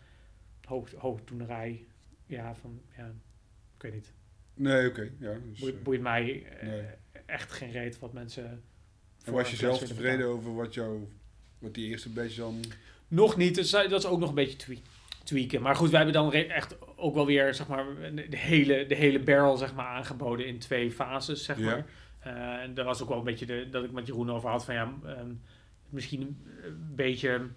hoog, 0.65 0.91
hoogdoenerij. 0.91 1.86
Ja, 2.26 2.56
van, 2.56 2.81
ja, 2.98 3.14
ik 3.76 3.81
weet 3.81 3.94
niet. 3.94 4.14
Nee, 4.53 4.88
oké. 4.88 5.11
ja, 5.19 5.38
dus, 5.49 5.60
Boeit, 5.60 5.76
eh, 5.76 5.81
boeit 5.81 6.02
mij 6.02 6.44
eh, 6.45 6.68
nee. 6.68 6.84
echt 7.26 7.52
geen 7.52 7.72
reet 7.72 7.99
wat 7.99 8.14
mensen. 8.14 8.64
en 9.23 9.34
was 9.34 9.49
je 9.49 9.56
zelf 9.56 9.80
tevreden 9.80 10.26
over 10.26 10.56
wat, 10.56 10.73
jou, 10.73 11.07
wat 11.60 11.73
die 11.73 11.88
eerste 11.88 12.10
beetje 12.10 12.41
dan... 12.41 12.64
Nog 13.07 13.38
niet, 13.38 13.56
dus 13.56 13.69
dat 13.69 13.91
is 13.91 14.06
ook 14.06 14.19
nog 14.19 14.30
een 14.30 14.36
beetje 14.36 14.57
twe- 14.57 14.81
tweaken. 15.30 15.61
Maar 15.61 15.76
goed, 15.76 15.89
wij 15.89 16.03
hebben 16.03 16.22
dan 16.22 16.34
echt 16.34 16.77
ook 16.95 17.14
wel 17.14 17.26
weer 17.26 17.53
zeg 17.53 17.68
maar, 17.68 17.85
de, 18.30 18.38
hele, 18.38 18.85
de 18.85 18.95
hele 18.95 19.19
barrel 19.19 19.57
zeg 19.57 19.73
maar, 19.76 19.85
aangeboden 19.85 20.45
in 20.45 20.60
twee 20.60 20.91
fases. 20.91 21.43
Zeg 21.43 21.57
maar. 21.57 21.85
Eh, 22.19 22.61
en 22.61 22.73
daar 22.73 22.85
was 22.85 23.01
ook 23.01 23.10
wel 23.10 23.18
een 23.18 23.23
beetje 23.23 23.45
de, 23.45 23.68
dat 23.72 23.84
ik 23.84 23.91
met 23.91 24.07
Jeroen 24.07 24.31
over 24.31 24.49
had 24.49 24.65
van 24.65 24.73
ja, 24.73 24.93
ehm, 25.06 25.31
misschien 25.89 26.45
een 26.64 26.93
beetje 26.95 27.47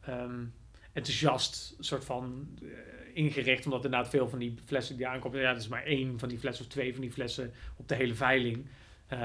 ehm, 0.00 0.44
enthousiast 0.92 1.76
soort 1.78 2.04
van 2.04 2.48
eh, 2.62 2.68
ingericht. 3.12 3.64
Omdat 3.64 3.84
inderdaad 3.84 4.08
veel 4.10 4.28
van 4.28 4.38
die 4.38 4.54
flessen 4.64 4.96
die 4.96 5.06
aankomen, 5.06 5.40
ja, 5.40 5.52
dat 5.52 5.62
is 5.62 5.68
maar 5.68 5.84
één 5.84 6.18
van 6.18 6.28
die 6.28 6.38
flessen 6.38 6.64
of 6.64 6.70
twee 6.70 6.92
van 6.92 7.00
die 7.00 7.12
flessen 7.12 7.52
op 7.76 7.88
de 7.88 7.94
hele 7.94 8.14
veiling. 8.14 8.66
Eh, 9.06 9.18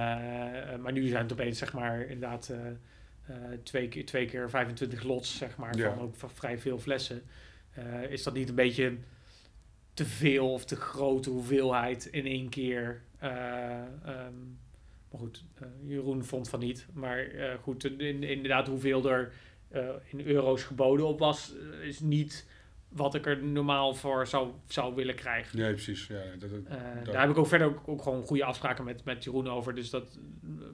maar 0.79 0.91
nu 0.91 1.07
zijn 1.07 1.23
het 1.23 1.31
opeens 1.31 1.57
zeg 1.57 1.73
maar 1.73 2.01
inderdaad 2.01 2.53
twee, 3.63 3.87
keer, 3.87 4.05
twee 4.05 4.25
keer 4.25 4.49
25 4.49 5.03
lots, 5.03 5.37
zeg 5.37 5.57
maar, 5.57 5.77
Ja. 5.77 5.93
van 5.93 6.03
ook 6.03 6.15
van 6.15 6.31
vrij 6.31 6.59
veel 6.59 6.79
flessen. 6.79 7.21
Eh, 7.73 8.11
is 8.11 8.23
dat 8.23 8.33
niet 8.33 8.49
een 8.49 8.55
beetje 8.55 8.97
te 9.93 10.05
veel 10.05 10.51
of 10.53 10.65
te 10.65 10.75
grote 10.75 11.29
hoeveelheid 11.29 12.05
in 12.05 12.25
één 12.25 12.49
keer? 12.49 13.01
Eh, 13.17 13.29
ehm, 14.05 14.33
maar 15.11 15.19
goed, 15.19 15.43
eh, 15.59 15.67
Jeroen 15.83 16.23
vond 16.25 16.49
van 16.49 16.59
niet. 16.59 16.85
Maar 16.93 17.27
goed, 17.61 17.83
in, 17.99 18.23
inderdaad, 18.23 18.67
hoeveel 18.67 19.09
er 19.09 19.33
in 20.09 20.21
euro's 20.27 20.63
geboden 20.63 21.05
op 21.07 21.19
was, 21.19 21.53
is 21.81 21.99
niet 21.99 22.45
wat 22.89 23.15
ik 23.15 23.25
er 23.25 23.43
normaal 23.43 23.93
voor 23.95 24.27
zou, 24.27 24.51
zou 24.67 24.95
willen 24.95 25.15
krijgen. 25.15 25.57
Nee, 25.59 25.71
precies. 25.73 26.07
Ja, 26.07 26.21
dat, 26.39 26.49
dat- 26.49 26.65
dat- 26.69 27.05
daar 27.13 27.21
heb 27.21 27.29
ik 27.29 27.37
ook 27.37 27.47
verder 27.47 27.67
ook, 27.67 27.87
ook 27.87 28.01
gewoon 28.01 28.23
goede 28.23 28.43
afspraken 28.43 28.83
met, 28.83 29.03
met 29.03 29.23
Jeroen 29.23 29.49
over. 29.49 29.75
Dus 29.75 29.89
dat 29.89 30.19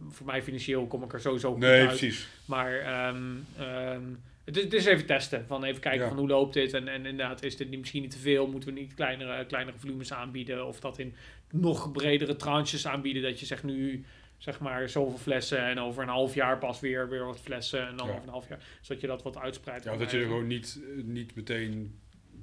voor 0.09 0.25
mij 0.25 0.43
financieel 0.43 0.87
kom 0.87 1.03
ik 1.03 1.13
er 1.13 1.19
sowieso 1.19 1.51
goed 1.51 1.59
nee, 1.59 1.79
uit. 1.79 1.87
precies. 1.87 2.27
Maar 2.45 2.79
ehm, 2.79 3.35
ehm, 3.57 4.03
het, 4.47 4.57
is, 4.57 4.63
het 4.63 4.73
is 4.73 4.85
even 4.85 5.05
testen. 5.05 5.45
Van 5.47 5.63
even 5.63 5.81
kijken 5.81 6.01
Ja. 6.01 6.07
van 6.07 6.17
hoe 6.17 6.27
loopt 6.27 6.53
dit. 6.53 6.73
En, 6.73 6.87
en 6.87 7.05
inderdaad, 7.05 7.43
is 7.43 7.57
dit 7.57 7.77
misschien 7.77 8.01
niet 8.01 8.11
te 8.11 8.17
veel? 8.19 8.47
Moeten 8.47 8.73
we 8.73 8.79
niet 8.79 8.93
kleinere, 8.93 9.45
kleinere 9.45 9.77
volumes 9.77 10.13
aanbieden? 10.13 10.65
Of 10.67 10.79
dat 10.79 10.99
in 10.99 11.15
nog 11.51 11.91
bredere 11.91 12.35
tranches 12.35 12.87
aanbieden? 12.87 13.21
Dat 13.23 13.39
je 13.39 13.45
zegt 13.45 13.63
nu 13.63 14.05
zeg 14.37 14.59
maar 14.59 14.89
zoveel 14.89 15.17
flessen 15.17 15.59
en 15.59 15.79
over 15.79 16.03
een 16.03 16.09
half 16.09 16.33
jaar 16.33 16.57
pas 16.57 16.79
weer, 16.79 17.09
weer 17.09 17.25
wat 17.25 17.39
flessen. 17.39 17.87
En 17.87 17.97
dan 17.97 18.05
Ja. 18.07 18.11
over 18.13 18.23
een 18.23 18.29
half 18.29 18.47
jaar. 18.49 18.63
Zodat 18.81 19.01
je 19.01 19.07
dat 19.07 19.23
wat 19.23 19.37
uitspreidt. 19.37 19.83
Ja, 19.83 19.97
dat 19.97 20.11
je 20.11 20.17
er 20.17 20.23
gewoon 20.23 20.47
niet, 20.47 20.79
eh, 20.97 21.03
niet 21.03 21.35
meteen 21.35 21.99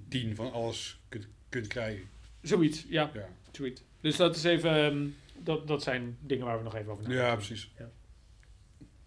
tien 0.08 0.34
van 0.34 0.52
alles 0.52 0.98
kunt, 1.08 1.28
kunt 1.48 1.66
krijgen. 1.66 2.04
Zoiets, 2.42 2.86
ja. 2.88 3.10
Ja, 3.14 3.28
Zoiets. 3.52 3.82
Dus 4.00 4.16
dat 4.16 4.36
is 4.36 4.44
even... 4.44 4.70
ehm, 4.70 5.06
dat, 5.38 5.66
dat 5.68 5.82
zijn 5.82 6.16
dingen 6.20 6.46
waar 6.46 6.58
we 6.58 6.64
nog 6.64 6.74
even 6.74 6.92
over 6.92 7.04
ja 7.04 7.08
nadenken. 7.10 7.36
precies. 7.36 7.70
Ja. 7.78 7.90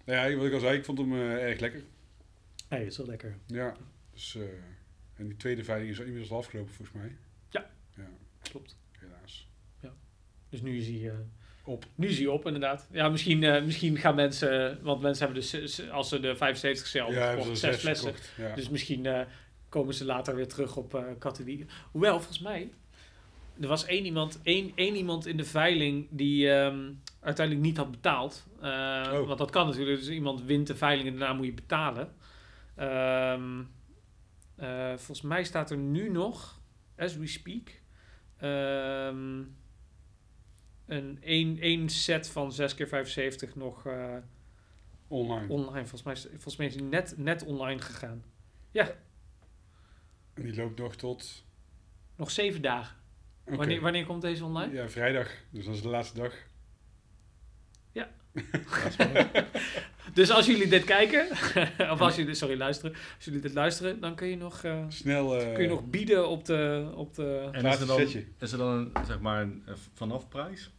Nou 0.05 0.29
ja, 0.31 0.35
wat 0.37 0.45
ik 0.45 0.53
al 0.53 0.59
zei, 0.59 0.77
ik 0.77 0.85
vond 0.85 0.97
hem 0.97 1.13
eh, 1.13 1.49
erg 1.49 1.59
lekker. 1.59 1.81
Nee, 2.69 2.85
is 2.85 2.97
wel 2.97 3.05
lekker. 3.07 3.37
Ja, 3.45 3.75
dus, 4.13 4.35
eh, 4.35 4.41
en 5.15 5.27
die 5.27 5.35
tweede 5.37 5.63
veiling 5.63 5.91
is 5.91 5.99
inmiddels 5.99 6.31
al 6.31 6.37
afgelopen 6.37 6.73
volgens 6.73 6.97
mij. 6.97 7.15
Ja. 7.49 7.69
Ja, 7.95 8.09
Klopt. 8.41 8.77
helaas. 8.91 9.47
Dus 10.49 10.61
nu 10.61 10.83
hij... 10.83 11.09
eh, 11.11 11.17
Op. 11.63 11.85
Nu 11.95 12.07
is 12.07 12.17
hij 12.17 12.27
op, 12.27 12.45
inderdaad. 12.45 12.87
Ja, 12.91 13.09
misschien, 13.09 13.43
eh, 13.43 13.63
misschien 13.63 13.97
gaan 13.97 14.15
mensen... 14.15 14.79
Want 14.83 15.01
mensen 15.01 15.25
hebben 15.25 15.43
dus, 15.43 15.89
als 15.89 16.09
ze 16.09 16.19
de 16.19 16.35
75 16.35 16.87
cel 16.87 17.11
ja, 17.11 17.29
gekocht, 17.29 17.47
ze 17.47 17.55
zes 17.55 17.77
flessen. 17.77 18.13
Ja. 18.37 18.55
Dus 18.55 18.69
misschien 18.69 19.05
eh, 19.05 19.21
komen 19.69 19.93
ze 19.93 20.05
later 20.05 20.35
weer 20.35 20.47
terug 20.47 20.75
op 20.77 21.15
katholiek. 21.19 21.71
Hoewel, 21.91 22.15
volgens 22.15 22.39
mij... 22.39 22.69
Er 23.61 23.67
was 23.67 23.85
één 23.85 24.05
iemand, 24.05 24.39
één, 24.43 24.71
één 24.75 24.95
iemand 24.95 25.25
in 25.25 25.37
de 25.37 25.45
veiling 25.45 26.07
die 26.09 26.51
ehm, 26.51 26.91
uiteindelijk 27.19 27.65
niet 27.65 27.77
had 27.77 27.91
betaald. 27.91 28.47
Oh. 28.61 29.25
Want 29.27 29.37
dat 29.37 29.49
kan 29.51 29.65
natuurlijk. 29.67 29.99
Dus 29.99 30.09
iemand 30.09 30.43
wint 30.43 30.67
de 30.67 30.75
veiling 30.75 31.07
en 31.09 31.17
daarna 31.17 31.33
moet 31.35 31.45
je 31.45 31.53
betalen. 31.53 32.13
Ehm, 32.77 33.63
eh, 34.55 34.87
volgens 34.87 35.21
mij 35.21 35.43
staat 35.43 35.71
er 35.71 35.77
nu 35.77 36.09
nog, 36.09 36.61
as 36.97 37.15
we 37.17 37.27
speak, 37.27 37.81
ehm, 38.37 39.43
een 40.85 41.17
één, 41.21 41.57
één 41.59 41.89
set 41.89 42.29
van 42.29 42.51
6 42.51 42.75
keer 42.75 42.87
75 42.87 43.55
nog 43.55 43.85
eh, 43.85 44.15
Online. 45.07 45.47
online. 45.53 45.87
Volgens 45.87 46.03
mij, 46.03 46.13
is- 46.13 46.27
volgens 46.29 46.55
mij 46.55 46.67
is 46.67 46.73
die 46.73 46.83
net, 46.83 47.13
net 47.17 47.43
online 47.43 47.81
gegaan. 47.81 48.23
en 50.33 50.43
die 50.43 50.55
loopt 50.55 50.79
nog 50.79 50.95
tot... 50.95 51.45
Nog 52.15 52.31
zeven 52.31 52.61
dagen. 52.61 52.95
Wanneer, 53.43 53.81
wanneer 53.81 54.05
komt 54.05 54.21
deze 54.21 54.45
online? 54.45 54.73
Ja, 54.73 54.89
vrijdag. 54.89 55.31
Dus 55.49 55.65
dat 55.65 55.75
is 55.75 55.81
de 55.81 55.87
laatste 55.87 56.19
dag. 56.21 56.33
Dus 60.13 60.31
als 60.31 60.45
jullie 60.45 60.67
dit 60.67 60.83
kijken, 60.83 61.27
of 61.93 62.01
als 62.01 62.15
jullie, 62.15 62.33
sorry, 62.33 62.57
luisteren. 62.57 62.91
Als 63.15 63.25
jullie 63.25 63.39
dit 63.39 63.53
luisteren, 63.53 63.99
dan 63.99 64.15
kun 64.15 64.27
je 64.27 64.37
nog, 64.37 64.63
eh, 64.63 64.83
Snel... 64.87 65.39
eh, 65.41 65.53
kun 65.53 65.63
je 65.63 65.69
nog 65.69 65.85
bieden 65.85 66.29
op 66.29 66.45
de... 66.45 66.91
Op 66.95 67.15
de 67.15 67.49
En 67.51 67.65
is 67.65 67.79
er 67.79 67.87
dan, 67.87 67.99
is 68.39 68.51
er 68.51 68.57
dan 68.57 68.67
een, 68.73 68.91
zeg 69.05 69.19
maar 69.19 69.41
een 69.41 69.63
eh, 69.67 69.73
vanaf 69.93 70.27
prijs? 70.27 70.71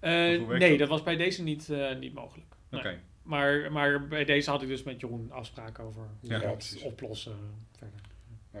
Eh, 0.00 0.12
hoe 0.12 0.46
werkt 0.46 0.58
nee, 0.62 0.70
dat? 0.70 0.78
dat 0.78 0.88
was 0.88 1.02
bij 1.02 1.16
deze 1.16 1.42
niet, 1.42 1.68
eh, 1.70 1.96
niet 1.96 2.14
mogelijk. 2.14 2.48
Nee. 2.68 2.80
Oké. 2.80 3.00
Maar, 3.22 3.72
maar 3.72 4.08
bij 4.08 4.24
deze 4.24 4.50
had 4.50 4.62
ik 4.62 4.68
dus 4.68 4.82
met 4.82 5.00
Jeroen 5.00 5.30
afspraken 5.32 5.84
over 5.84 6.02
hoe 6.20 6.30
Ja, 6.30 6.38
we 6.38 6.44
dat 6.44 6.52
precies. 6.58 6.82
oplossen 6.82 7.36
verder. 7.78 8.00
Ja, 8.52 8.60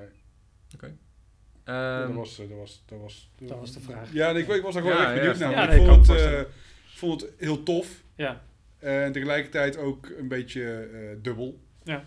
Ehm, 1.64 2.06
dat, 2.06 2.16
was, 2.16 2.38
eh, 2.38 2.48
dat, 2.48 2.58
was, 2.58 2.82
dat, 2.86 2.98
was, 3.00 3.30
Dat 3.38 3.58
was 3.58 3.72
de 3.72 3.80
vraag. 3.80 4.12
Ja, 4.12 4.32
nee, 4.32 4.42
ik, 4.42 4.48
ik 4.48 4.62
was 4.62 4.74
daar 4.74 4.82
gewoon 4.82 4.98
Ja, 4.98 5.12
echt 5.12 5.20
benieuwd 5.20 5.38
naar. 5.38 5.64
ik. 5.64 5.80
ik, 5.80 5.86
nee, 5.86 5.86
vond 5.86 6.06
het, 6.06 6.20
eh, 6.20 6.40
vond 6.84 7.20
het 7.20 7.30
heel 7.38 7.62
tof. 7.62 8.02
Ja, 8.14 8.42
En 8.78 9.12
tegelijkertijd 9.12 9.76
ook 9.76 10.08
een 10.18 10.28
beetje 10.28 10.88
eh, 10.92 11.22
dubbel. 11.22 11.60
Ja. 11.82 12.04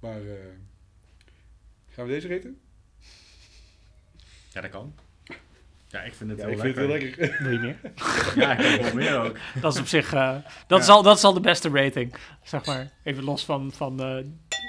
Maar 0.00 0.20
eh, 0.20 0.34
gaan 1.88 2.04
we 2.06 2.10
deze 2.12 2.26
reten? 2.28 2.60
ja, 4.52 4.60
dat 4.60 4.70
kan. 4.70 4.94
Ja, 5.88 6.00
ik 6.02 6.14
vind 6.14 6.30
het 6.30 6.38
Ja, 6.38 6.46
heel 6.46 6.54
ik 6.54 6.60
vind 6.60 6.76
het 6.76 6.86
lekker. 6.86 7.08
heel 7.16 7.28
lekker. 7.28 7.42
Wil 7.42 7.52
je 7.52 7.58
meer? 7.58 7.76
Ja, 8.42 8.58
ik 8.58 8.66
heb 8.66 8.82
wel 8.82 8.94
meer 8.94 9.18
ook. 9.18 9.38
Dat 9.60 9.74
is 9.74 9.80
op 9.80 9.86
zich, 9.86 10.12
eh, 10.12 10.32
dat, 10.66 10.78
Ja. 10.78 10.84
is 10.84 10.88
al, 10.88 11.02
dat 11.02 11.16
is 11.16 11.24
al 11.24 11.32
de 11.32 11.40
beste 11.40 11.68
rating. 11.68 12.14
Zeg 12.42 12.64
maar, 12.66 12.90
even 13.02 13.24
los 13.24 13.44
van, 13.44 13.72
van 13.72 14.00
eh, 14.02 14.24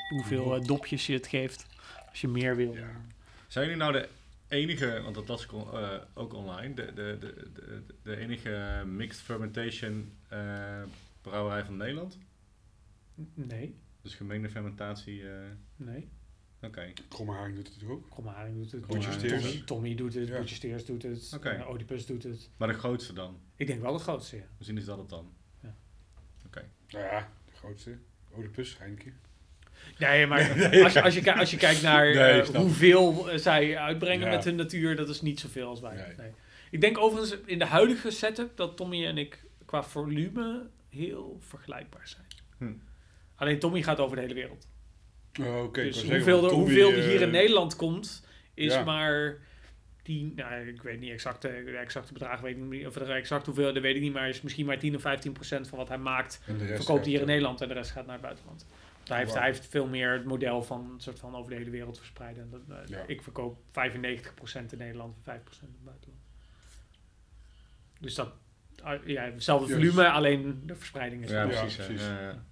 hoeveel 0.09 0.55
eh, 0.55 0.61
dopjes 0.65 1.05
je 1.05 1.13
het 1.13 1.27
geeft. 1.27 1.65
Als 2.09 2.21
je 2.21 2.27
meer 2.27 2.55
wil. 2.55 2.73
Ja. 2.73 2.87
Zijn 3.47 3.65
jullie 3.65 3.79
nou 3.79 3.91
de 3.93 4.07
enige, 4.53 5.01
want 5.01 5.15
dat 5.15 5.27
las 5.27 5.43
ik 5.43 5.51
on- 5.53 5.71
eh, 5.71 6.01
ook 6.13 6.33
online, 6.33 6.73
de, 6.75 6.85
de, 6.93 7.17
de, 7.19 7.51
de, 7.53 7.83
de 8.03 8.15
enige 8.17 8.83
mixed 8.85 9.21
fermentation 9.23 10.11
eh, 10.27 10.83
brouwerij 11.21 11.65
van 11.65 11.77
Nederland? 11.77 12.17
Nee, 13.33 13.75
Dus 14.01 14.15
gemengde 14.15 14.49
fermentatie. 14.49 15.29
eh, 15.29 15.37
nee. 15.75 16.09
Oké. 16.61 16.93
Kromme 17.09 17.33
Haring 17.33 17.55
doet 17.55 17.73
het 17.73 17.83
ook? 17.83 18.09
Kromme 18.09 18.31
Haring 18.31 18.55
doet 18.57 18.71
het. 18.71 18.87
Tommy-. 18.87 19.27
Tommy, 19.27 19.61
Tommy 19.65 19.95
doet 19.95 20.13
het. 20.13 20.27
Ja. 20.27 20.83
Doet 20.85 21.03
het. 21.03 21.31
Oké. 21.35 21.49
eh, 21.49 21.69
Oedipus 21.69 22.05
doet 22.05 22.23
het. 22.23 22.49
Maar 22.57 22.67
de 22.67 22.73
grootste 22.73 23.13
dan? 23.13 23.39
Ik 23.55 23.67
denk 23.67 23.81
wel 23.81 23.93
de 23.93 23.99
grootste, 23.99 24.35
ja. 24.35 24.43
Misschien 24.57 24.77
is 24.77 24.85
dat 24.85 24.97
het 24.97 25.09
dan. 25.09 25.33
Ja. 25.59 25.75
Oké. 26.45 26.69
Nou 26.89 27.03
ja, 27.05 27.31
de 27.45 27.51
grootste. 27.51 27.97
Oedipus, 28.35 28.77
Heineken. 28.77 29.13
Nee, 29.97 30.27
maar 30.27 30.39
als, 30.83 30.93
je, 30.93 31.01
als, 31.01 31.13
je, 31.13 31.33
als 31.33 31.51
je 31.51 31.57
kijkt 31.57 31.81
naar 31.81 32.15
Nee, 32.15 32.39
eh, 32.39 32.45
snap 32.45 32.61
hoeveel 32.61 33.29
eh, 33.29 33.37
zij 33.37 33.77
uitbrengen 33.77 34.25
Ja. 34.27 34.35
met 34.35 34.43
hun 34.43 34.55
natuur, 34.55 34.95
dat 34.95 35.09
is 35.09 35.21
niet 35.21 35.39
zoveel 35.39 35.67
als 35.67 35.79
wij. 35.79 35.95
Nee. 36.17 36.31
Ik 36.71 36.81
denk 36.81 36.97
overigens 36.97 37.37
in 37.45 37.59
de 37.59 37.65
huidige 37.65 38.11
setup 38.11 38.57
dat 38.57 38.77
Tommy 38.77 39.05
en 39.05 39.17
ik 39.17 39.43
qua 39.65 39.83
volume 39.83 40.67
heel 40.89 41.39
vergelijkbaar 41.47 42.07
zijn. 42.07 42.25
Hm. 42.57 42.77
Alleen 43.35 43.59
Tommy 43.59 43.81
gaat 43.81 43.99
over 43.99 44.15
de 44.15 44.21
hele 44.21 44.33
wereld. 44.33 44.67
Oh, 45.41 45.73
dus 45.73 45.95
zeggen, 45.95 46.15
hoeveel, 46.15 46.43
er, 46.43 46.49
Tommy, 46.49 46.65
hoeveel 46.65 46.91
er 46.91 47.03
hier 47.03 47.15
eh, 47.15 47.21
in 47.21 47.31
Nederland 47.31 47.75
komt, 47.75 48.25
is 48.53 48.73
ja. 48.73 48.83
maar 48.83 49.37
tien, 50.03 50.33
nou, 50.35 50.67
ik 50.67 50.81
weet 50.81 50.99
niet 50.99 51.11
exact 51.11 51.41
de 51.41 51.77
exacte 51.81 52.13
bedrag, 52.13 52.41
weet 52.41 52.57
ik 52.57 52.63
niet, 52.63 52.87
of 52.87 52.95
er 52.95 53.11
exact 53.11 53.45
hoeveel, 53.45 53.73
dat 53.73 53.83
weet 53.83 53.95
ik 53.95 54.01
niet, 54.01 54.13
maar 54.13 54.29
is 54.29 54.41
misschien 54.41 54.65
maar 54.65 54.79
10 54.79 54.95
of 54.95 55.01
15 55.01 55.31
procent 55.31 55.67
van 55.67 55.77
wat 55.77 55.87
hij 55.87 55.97
maakt, 55.97 56.41
de 56.45 56.65
verkoopt 56.65 57.01
hij 57.01 57.09
hier 57.09 57.21
in 57.21 57.27
Nederland 57.27 57.61
en 57.61 57.67
de 57.67 57.73
rest 57.73 57.91
gaat 57.91 58.05
naar 58.05 58.15
het 58.15 58.23
buitenland. 58.23 58.65
Hij, 59.07 59.17
heeft, 59.17 59.33
hij 59.33 59.45
heeft 59.45 59.67
veel 59.67 59.87
meer 59.87 60.11
het 60.13 60.25
model 60.25 60.63
van 60.63 60.91
een 60.93 60.99
soort 61.01 61.19
van 61.19 61.35
over 61.35 61.51
de 61.51 61.57
hele 61.57 61.69
wereld 61.69 61.97
verspreiden. 61.97 62.43
En 62.43 62.49
dat, 62.67 62.77
eh, 62.77 62.87
Ja. 62.87 63.03
Ik 63.07 63.21
verkoop 63.21 63.57
95 63.71 64.33
procent 64.33 64.71
in 64.71 64.77
Nederland 64.77 65.15
en 65.15 65.23
5 65.23 65.43
procent 65.43 65.67
in 65.69 65.75
het 65.75 65.83
buitenland. 65.85 66.21
Dus 67.99 68.15
dat, 68.15 68.33
ah, 68.83 69.05
ja, 69.07 69.23
hetzelfde 69.23 69.73
volume, 69.73 70.09
alleen 70.09 70.61
de 70.65 70.75
verspreiding 70.75 71.23
is 71.23 71.29
Ja, 71.31 71.45
precies. 71.45 71.75
precies. 71.75 72.01
Ja, 72.01 72.19
ja. 72.21 72.43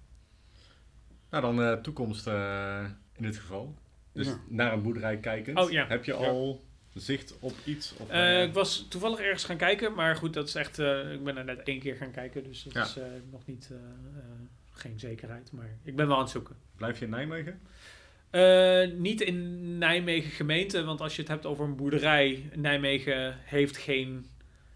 Nou, 1.30 1.42
dan 1.42 1.62
eh, 1.62 1.72
toekomst 1.80 2.26
eh, 2.26 2.84
in 3.16 3.22
dit 3.22 3.36
geval. 3.36 3.74
Dus 4.12 4.26
Ja. 4.26 4.38
naar 4.48 4.72
een 4.72 4.82
boerderij 4.82 5.16
kijkend. 5.18 5.58
Oh, 5.58 5.70
ja. 5.70 5.86
Heb 5.86 6.04
je 6.04 6.12
Ja. 6.12 6.18
al 6.28 6.64
zicht 6.94 7.38
op 7.38 7.54
iets? 7.64 7.94
Eh, 8.08 8.36
eh, 8.40 8.48
ik 8.48 8.54
was 8.54 8.86
toevallig 8.88 9.18
ergens 9.20 9.44
gaan 9.44 9.56
kijken, 9.56 9.94
maar 9.94 10.16
goed, 10.16 10.34
dat 10.34 10.48
is 10.48 10.54
echt. 10.54 10.78
eh, 10.78 11.12
ik 11.12 11.24
ben 11.24 11.36
er 11.36 11.44
net 11.44 11.62
één 11.62 11.80
keer 11.80 11.96
gaan 11.96 12.10
kijken, 12.10 12.44
dus 12.44 12.62
dat 12.62 12.72
Ja. 12.72 12.82
is 12.82 12.96
eh, 12.96 13.04
nog 13.30 13.46
niet. 13.46 13.70
Geen 14.72 14.98
zekerheid, 14.98 15.52
maar 15.52 15.78
ik 15.82 15.96
ben 15.96 16.06
wel 16.06 16.16
aan 16.16 16.22
het 16.22 16.30
zoeken. 16.30 16.56
Blijf 16.76 16.98
je 16.98 17.04
in 17.04 17.10
Nijmegen? 17.10 17.60
Eh, 18.30 18.90
niet 18.98 19.20
in 19.20 19.78
Nijmegen 19.78 20.30
gemeente, 20.30 20.84
want 20.84 21.00
als 21.00 21.14
je 21.16 21.20
het 21.22 21.30
hebt 21.30 21.46
over 21.46 21.64
een 21.64 21.76
boerderij, 21.76 22.50
Nijmegen 22.54 23.36
heeft 23.38 23.76
geen. 23.76 24.26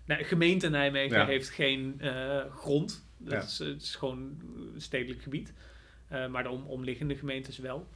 Nee, 0.05 0.24
gemeente 0.24 0.68
Nijmegen 0.68 1.18
Ja. 1.18 1.27
heeft 1.27 1.48
geen 1.51 2.01
eh, 2.01 2.44
grond. 2.55 3.06
Dat 3.18 3.32
Ja. 3.32 3.43
is, 3.43 3.59
het 3.59 3.82
is 3.82 3.94
gewoon 3.94 4.18
een 4.74 4.81
stedelijk 4.81 5.23
gebied. 5.23 5.52
Eh, 6.09 6.27
maar 6.27 6.43
de 6.43 6.48
om, 6.48 6.64
omliggende 6.66 7.16
gemeentes 7.16 7.59
wel. 7.59 7.89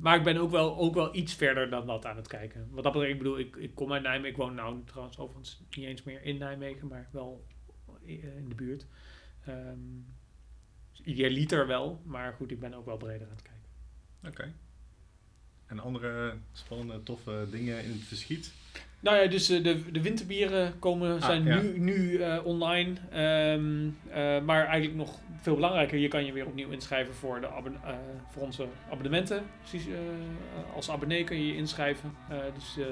Maar 0.00 0.16
ik 0.16 0.22
ben 0.22 0.36
ook 0.36 0.50
wel, 0.50 0.76
ook 0.76 0.94
wel 0.94 1.16
iets 1.16 1.34
verder 1.34 1.70
dan 1.70 1.86
dat 1.86 2.06
aan 2.06 2.16
het 2.16 2.28
kijken. 2.28 2.68
Wat 2.70 2.82
dat 2.84 2.92
betreft, 2.92 3.12
ik 3.14 3.18
bedoel, 3.22 3.38
ik, 3.38 3.56
ik 3.56 3.74
kom 3.74 3.92
uit 3.92 4.02
Nijmegen. 4.02 4.30
Ik 4.30 4.36
woon 4.36 4.54
nou 4.54 4.82
trouwens 4.84 5.18
overigens 5.18 5.62
niet 5.70 5.86
eens 5.86 6.02
meer 6.02 6.22
in 6.22 6.38
Nijmegen, 6.38 6.88
maar 6.88 7.08
wel 7.12 7.44
in 8.04 8.44
de 8.48 8.54
buurt. 8.54 8.86
Ehm 9.46 9.78
idealiter 11.04 11.66
wel, 11.66 12.00
maar 12.04 12.32
goed, 12.32 12.50
ik 12.50 12.60
ben 12.60 12.74
ook 12.74 12.86
wel 12.86 12.96
breder 12.96 13.26
aan 13.26 13.36
het 13.36 13.42
kijken. 13.42 13.60
Oké. 14.28 14.52
En 15.66 15.78
andere 15.80 16.34
spannende, 16.52 17.02
toffe 17.02 17.46
dingen 17.50 17.84
in 17.84 17.90
het 17.90 18.00
verschiet? 18.02 18.52
Nou 19.00 19.16
ja, 19.22 19.26
dus 19.28 19.48
eh, 19.48 19.62
de, 19.64 19.90
de 19.92 20.02
winterbieren 20.02 20.78
komen, 20.78 21.14
Ah, 21.14 21.24
zijn 21.24 21.44
ja. 21.44 21.60
nu, 21.60 21.78
nu 21.78 22.16
eh, 22.16 22.44
online. 22.46 22.94
Ehm, 23.10 23.88
eh, 24.10 24.40
maar 24.44 24.66
eigenlijk 24.66 24.94
nog 24.96 25.18
veel 25.40 25.54
belangrijker, 25.54 25.98
je 25.98 26.08
kan 26.08 26.24
je 26.24 26.32
weer 26.32 26.46
opnieuw 26.46 26.70
inschrijven 26.70 27.14
voor, 27.14 27.40
de 27.40 27.48
abon- 27.50 27.82
eh, 27.84 27.94
voor 28.30 28.42
onze 28.42 28.66
abonnementen. 28.90 29.44
Precies, 29.58 29.86
eh, 29.86 29.94
als 30.74 30.90
abonnee 30.90 31.24
kun 31.24 31.36
je 31.36 31.46
je 31.46 31.56
inschrijven. 31.56 32.12
Eh, 32.28 32.38
dus, 32.54 32.76
eh, 32.78 32.86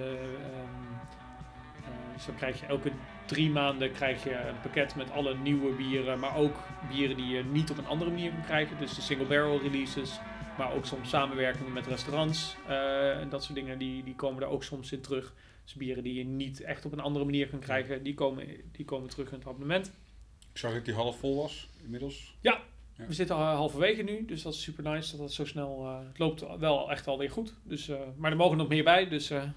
dus 2.14 2.26
dan 2.26 2.34
krijg 2.36 2.60
je 2.60 2.66
elke 2.66 2.90
drie 3.31 3.51
maanden 3.51 3.93
krijg 3.93 4.24
je 4.24 4.35
een 4.35 4.61
pakket 4.61 4.94
met 4.97 5.11
alle 5.11 5.35
nieuwe 5.36 5.73
bieren. 5.73 6.19
Maar 6.19 6.36
ook 6.36 6.57
bieren 6.89 7.16
die 7.16 7.27
je 7.27 7.44
niet 7.44 7.70
op 7.70 7.78
een 7.78 7.86
andere 7.86 8.11
manier 8.11 8.31
kan 8.31 8.44
krijgen. 8.44 8.78
Dus 8.78 8.94
de 8.94 9.01
single 9.01 9.27
barrel 9.27 9.61
releases. 9.61 10.19
Maar 10.59 10.73
ook 10.73 10.86
soms 10.86 11.09
samenwerkingen 11.09 11.73
met 11.73 11.86
restaurants. 11.86 12.57
eh, 12.69 13.20
en 13.20 13.28
dat 13.28 13.43
soort 13.44 13.55
dingen, 13.55 13.78
die, 13.78 14.05
die 14.05 14.15
komen 14.15 14.43
er 14.43 14.48
ook 14.48 14.65
soms 14.65 14.93
in 14.93 15.01
terug. 15.01 15.35
Dus 15.65 15.74
bieren 15.74 16.02
die 16.02 16.15
je 16.15 16.24
niet 16.24 16.61
echt 16.61 16.85
op 16.85 16.93
een 16.93 17.01
andere 17.01 17.24
manier 17.24 17.48
kan 17.48 17.59
krijgen, 17.59 18.02
die 18.02 18.15
komen, 18.15 18.47
die 18.73 18.85
komen 18.85 19.09
terug 19.11 19.28
in 19.31 19.39
het 19.39 19.47
abonnement. 19.47 19.86
Ik 20.52 20.59
zag 20.59 20.73
dat 20.73 20.85
die 20.85 20.94
half 20.94 21.19
vol 21.19 21.36
was, 21.36 21.69
inmiddels. 21.82 22.35
We 23.07 23.12
zitten 23.15 23.36
al 23.36 23.43
halverwege 23.43 24.02
nu, 24.02 24.24
dus 24.24 24.43
dat 24.43 24.55
is 24.55 24.62
super 24.62 24.85
nice 24.85 25.11
dat 25.11 25.20
het 25.20 25.32
zo 25.32 25.44
snel... 25.44 25.85
eh, 25.85 26.07
het 26.09 26.19
loopt 26.19 26.44
wel 26.59 26.90
echt 26.90 27.07
alweer 27.07 27.31
goed. 27.31 27.55
Dus, 27.62 27.89
eh, 27.89 27.97
maar 28.16 28.31
er 28.31 28.36
mogen 28.36 28.57
nog 28.57 28.69
meer 28.69 28.85
bij, 28.85 29.09
dus 29.09 29.31
eh, 29.31 29.43
eh, 29.43 29.48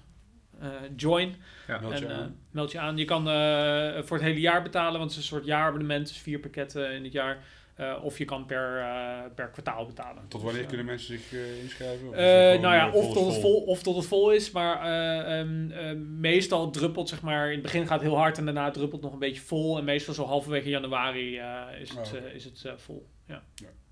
join. 0.96 1.34
Ja. 1.66 1.78
Meld 1.80 1.98
je 1.98 2.04
en, 2.04 2.10
eh, 2.10 2.18
aan. 2.18 2.36
meld 2.50 2.72
je 2.72 2.78
aan. 2.78 2.96
Je 2.96 3.04
kan 3.04 3.28
eh, 3.28 4.02
voor 4.02 4.16
het 4.16 4.26
hele 4.26 4.40
jaar 4.40 4.62
betalen, 4.62 4.98
want 4.98 5.10
het 5.10 5.10
is 5.10 5.16
een 5.16 5.36
soort 5.36 5.44
jaarabonnement. 5.46 6.08
Dus 6.08 6.18
vier 6.18 6.38
pakketten 6.38 6.92
in 6.92 7.04
het 7.04 7.12
jaar. 7.12 7.38
Eh, 7.74 7.94
of 8.02 8.18
je 8.18 8.24
kan 8.24 8.46
per, 8.46 8.78
eh, 8.78 9.18
per 9.34 9.48
kwartaal 9.48 9.86
betalen. 9.86 10.22
Tot 10.22 10.30
Dus, 10.30 10.42
wanneer 10.42 10.62
eh, 10.62 10.68
kunnen 10.68 10.86
mensen 10.86 11.18
zich 11.18 11.32
eh, 11.32 11.62
inschrijven? 11.62 12.08
Of 12.08 12.14
eh, 12.14 12.20
nou 12.60 12.60
ja, 12.74 12.88
eh, 12.88 12.94
of 12.94 13.12
tot, 13.12 13.26
het 13.32 13.40
vol, 13.40 13.60
of 13.62 13.82
tot 13.82 13.96
het 13.96 14.06
vol 14.06 14.30
is, 14.32 14.50
maar 14.50 14.80
eh, 14.84 15.38
ehm, 15.40 15.70
eh, 15.70 15.96
meestal 15.96 16.70
druppelt 16.70 17.08
zeg 17.08 17.22
maar, 17.22 17.46
in 17.46 17.52
het 17.52 17.62
begin 17.62 17.86
gaat 17.86 18.00
het 18.00 18.08
heel 18.08 18.18
hard 18.18 18.38
en 18.38 18.44
daarna 18.44 18.70
druppelt 18.70 19.02
nog 19.02 19.12
een 19.12 19.18
beetje 19.18 19.40
vol. 19.42 19.78
En 19.78 19.84
meestal 19.84 20.14
zo 20.14 20.24
halverwege 20.24 20.68
januari 20.68 21.38
eh, 21.38 21.62
is 21.80 21.88
het, 21.90 22.12
Oh, 22.14 22.18
eh, 22.28 22.34
is 22.34 22.44
het 22.44 22.64
eh, 22.64 22.72
vol. 22.76 23.06
Ja. 23.26 23.42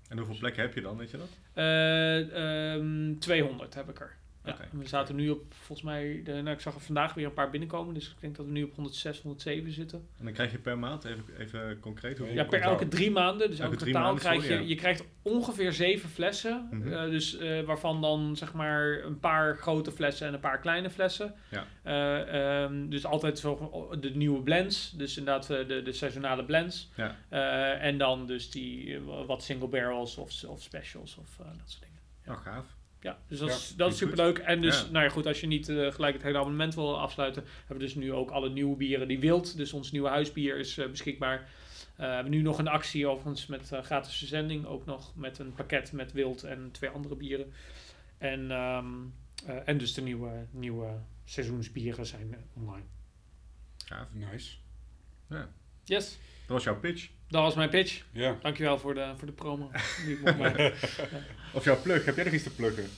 En 0.09 0.17
hoeveel 0.17 0.37
plekken 0.39 0.61
heb 0.61 0.73
je 0.73 0.81
dan, 0.81 0.97
weet 0.97 1.11
je 1.11 1.17
dat? 1.17 1.29
Eh, 1.53 2.73
ehm, 2.73 3.17
200 3.19 3.73
heb 3.73 3.89
ik 3.89 3.99
er. 3.99 4.15
Ja, 4.45 4.57
we 4.71 4.87
zaten 4.87 5.15
nu 5.15 5.29
op, 5.29 5.53
volgens 5.53 5.81
mij, 5.87 6.21
de, 6.23 6.31
nou, 6.31 6.49
ik 6.49 6.59
zag 6.59 6.75
er 6.75 6.81
vandaag 6.81 7.13
weer 7.13 7.25
een 7.25 7.33
paar 7.33 7.49
binnenkomen, 7.49 7.93
dus 7.93 8.09
ik 8.09 8.15
denk 8.19 8.35
dat 8.35 8.45
we 8.45 8.51
nu 8.51 8.63
op 8.63 8.75
106, 8.75 9.21
107 9.21 9.71
zitten. 9.71 10.07
En 10.19 10.25
dan 10.25 10.33
krijg 10.33 10.51
je 10.51 10.57
per 10.57 10.77
maand, 10.77 11.03
even, 11.05 11.23
even 11.37 11.79
concreet, 11.79 12.17
hoeveel 12.17 12.35
Ja, 12.35 12.43
per 12.43 12.61
elke 12.61 12.87
drie 12.87 13.11
maanden, 13.11 13.49
dus 13.49 13.59
Elke 13.59 13.77
elke 13.77 13.91
maanden, 13.91 14.19
krijg 14.19 14.47
je, 14.47 14.53
ja. 14.53 14.59
je 14.59 14.75
krijgt 14.75 15.03
ongeveer 15.21 15.73
zeven 15.73 16.09
flessen, 16.09 16.67
Mhm. 16.71 16.93
eh, 16.93 17.03
dus 17.03 17.37
eh, 17.37 17.61
waarvan 17.61 18.01
dan 18.01 18.35
zeg 18.35 18.53
maar 18.53 19.03
een 19.03 19.19
paar 19.19 19.57
grote 19.57 19.91
flessen 19.91 20.27
en 20.27 20.33
een 20.33 20.39
paar 20.39 20.59
kleine 20.59 20.89
flessen. 20.89 21.33
Ja. 21.49 21.65
Eh, 21.83 22.63
ehm, 22.63 22.89
dus 22.89 23.05
altijd 23.05 23.39
zo 23.39 23.89
de 23.99 24.09
nieuwe 24.09 24.41
blends, 24.41 24.91
dus 24.91 25.17
inderdaad 25.17 25.47
de, 25.47 25.81
de 25.83 25.93
seizoenale 25.93 26.45
blends. 26.45 26.91
Ja. 26.95 27.15
En 27.79 27.97
dan 27.97 28.25
dus 28.27 28.51
die 28.51 28.99
wat 29.01 29.43
single 29.43 29.67
barrels 29.67 30.17
of, 30.17 30.43
of 30.43 30.61
specials 30.61 31.17
of 31.17 31.35
dat 31.37 31.55
soort 31.65 31.83
dingen. 31.83 32.37
Oh, 32.37 32.43
gaaf. 32.43 32.65
Ja, 33.03 33.17
dus 33.27 33.39
dat 33.39 33.49
Ja, 33.49 33.55
is, 33.55 33.73
dat 33.75 33.91
is 33.91 33.97
superleuk. 33.97 34.37
En 34.37 34.61
dus, 34.61 34.81
Ja. 34.81 34.89
nou 34.91 35.03
ja, 35.05 35.09
goed, 35.09 35.25
als 35.25 35.41
je 35.41 35.47
niet 35.47 35.69
eh, 35.69 35.91
gelijk 35.91 36.13
het 36.13 36.23
hele 36.23 36.37
abonnement 36.37 36.75
wil 36.75 36.99
afsluiten, 36.99 37.43
hebben 37.57 37.77
we 37.77 37.83
dus 37.83 37.95
nu 37.95 38.13
ook 38.13 38.29
alle 38.29 38.49
nieuwe 38.49 38.75
bieren 38.75 39.07
die 39.07 39.19
wilt. 39.19 39.57
Dus 39.57 39.73
ons 39.73 39.91
nieuwe 39.91 40.09
huisbier 40.09 40.57
is 40.57 40.77
eh, 40.77 40.89
beschikbaar. 40.89 41.49
Eh, 41.95 42.07
we 42.07 42.13
hebben 42.13 42.31
nu 42.31 42.41
nog 42.41 42.57
een 42.57 42.67
actie 42.67 43.07
overigens 43.07 43.45
met 43.45 43.71
eh, 43.71 43.83
gratis 43.83 44.17
verzending. 44.17 44.65
Ook 44.65 44.85
nog 44.85 45.15
met 45.15 45.39
een 45.39 45.53
pakket 45.53 45.91
met 45.91 46.11
wild 46.11 46.43
en 46.43 46.69
twee 46.71 46.89
andere 46.89 47.15
bieren. 47.15 47.53
En, 48.17 48.51
ehm, 48.51 48.85
eh, 49.45 49.67
en 49.67 49.77
dus 49.77 49.93
de 49.93 50.01
nieuwe, 50.01 50.45
nieuwe 50.51 50.99
seizoensbieren 51.25 52.05
zijn 52.05 52.35
online. 52.53 52.85
Gaaf. 53.85 54.07
Nice. 54.13 54.55
Yes, 55.83 56.17
Dat 56.41 56.47
was 56.47 56.63
jouw 56.63 56.79
pitch. 56.79 57.09
Dat 57.33 57.41
was 57.41 57.55
mijn 57.55 57.69
pitch. 57.69 58.01
Ja. 58.11 58.37
Dankjewel 58.41 58.79
voor 58.79 58.93
de, 58.93 59.13
voor 59.17 59.27
de 59.27 59.33
promo. 59.33 59.71
die 60.05 60.17
ik. 60.17 60.73
Of 61.53 61.63
jouw 61.63 61.81
plug, 61.81 62.05
heb 62.05 62.15
jij 62.15 62.23
nog 62.23 62.33
iets 62.33 62.43
te 62.43 62.49
pluggen? 62.49 62.89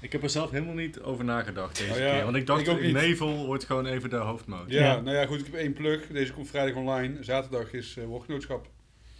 Ik 0.00 0.12
heb 0.12 0.22
er 0.22 0.30
zelf 0.30 0.50
helemaal 0.50 0.74
niet 0.74 1.00
over 1.00 1.24
nagedacht 1.24 1.78
deze 1.78 1.92
Oh 1.92 1.98
ja, 1.98 2.12
keer. 2.12 2.24
Want 2.24 2.36
ik 2.36 2.46
dacht, 2.46 2.60
ik 2.60 2.68
ook 2.68 2.80
niet. 2.80 2.92
Nevel 2.92 3.46
wordt 3.46 3.64
gewoon 3.64 3.86
even 3.86 4.10
de 4.10 4.16
hoofdmoot. 4.16 4.70
Ja, 4.70 4.80
Ja. 4.80 5.00
nou 5.00 5.16
ja, 5.16 5.26
goed, 5.26 5.38
ik 5.38 5.44
heb 5.46 5.54
één 5.54 5.72
plug. 5.72 6.06
Deze 6.06 6.32
komt 6.32 6.48
vrijdag 6.48 6.74
online. 6.74 7.22
Zaterdag 7.24 7.72
is 7.72 7.96
eh 7.96 8.04
woordgenootschap. 8.04 8.66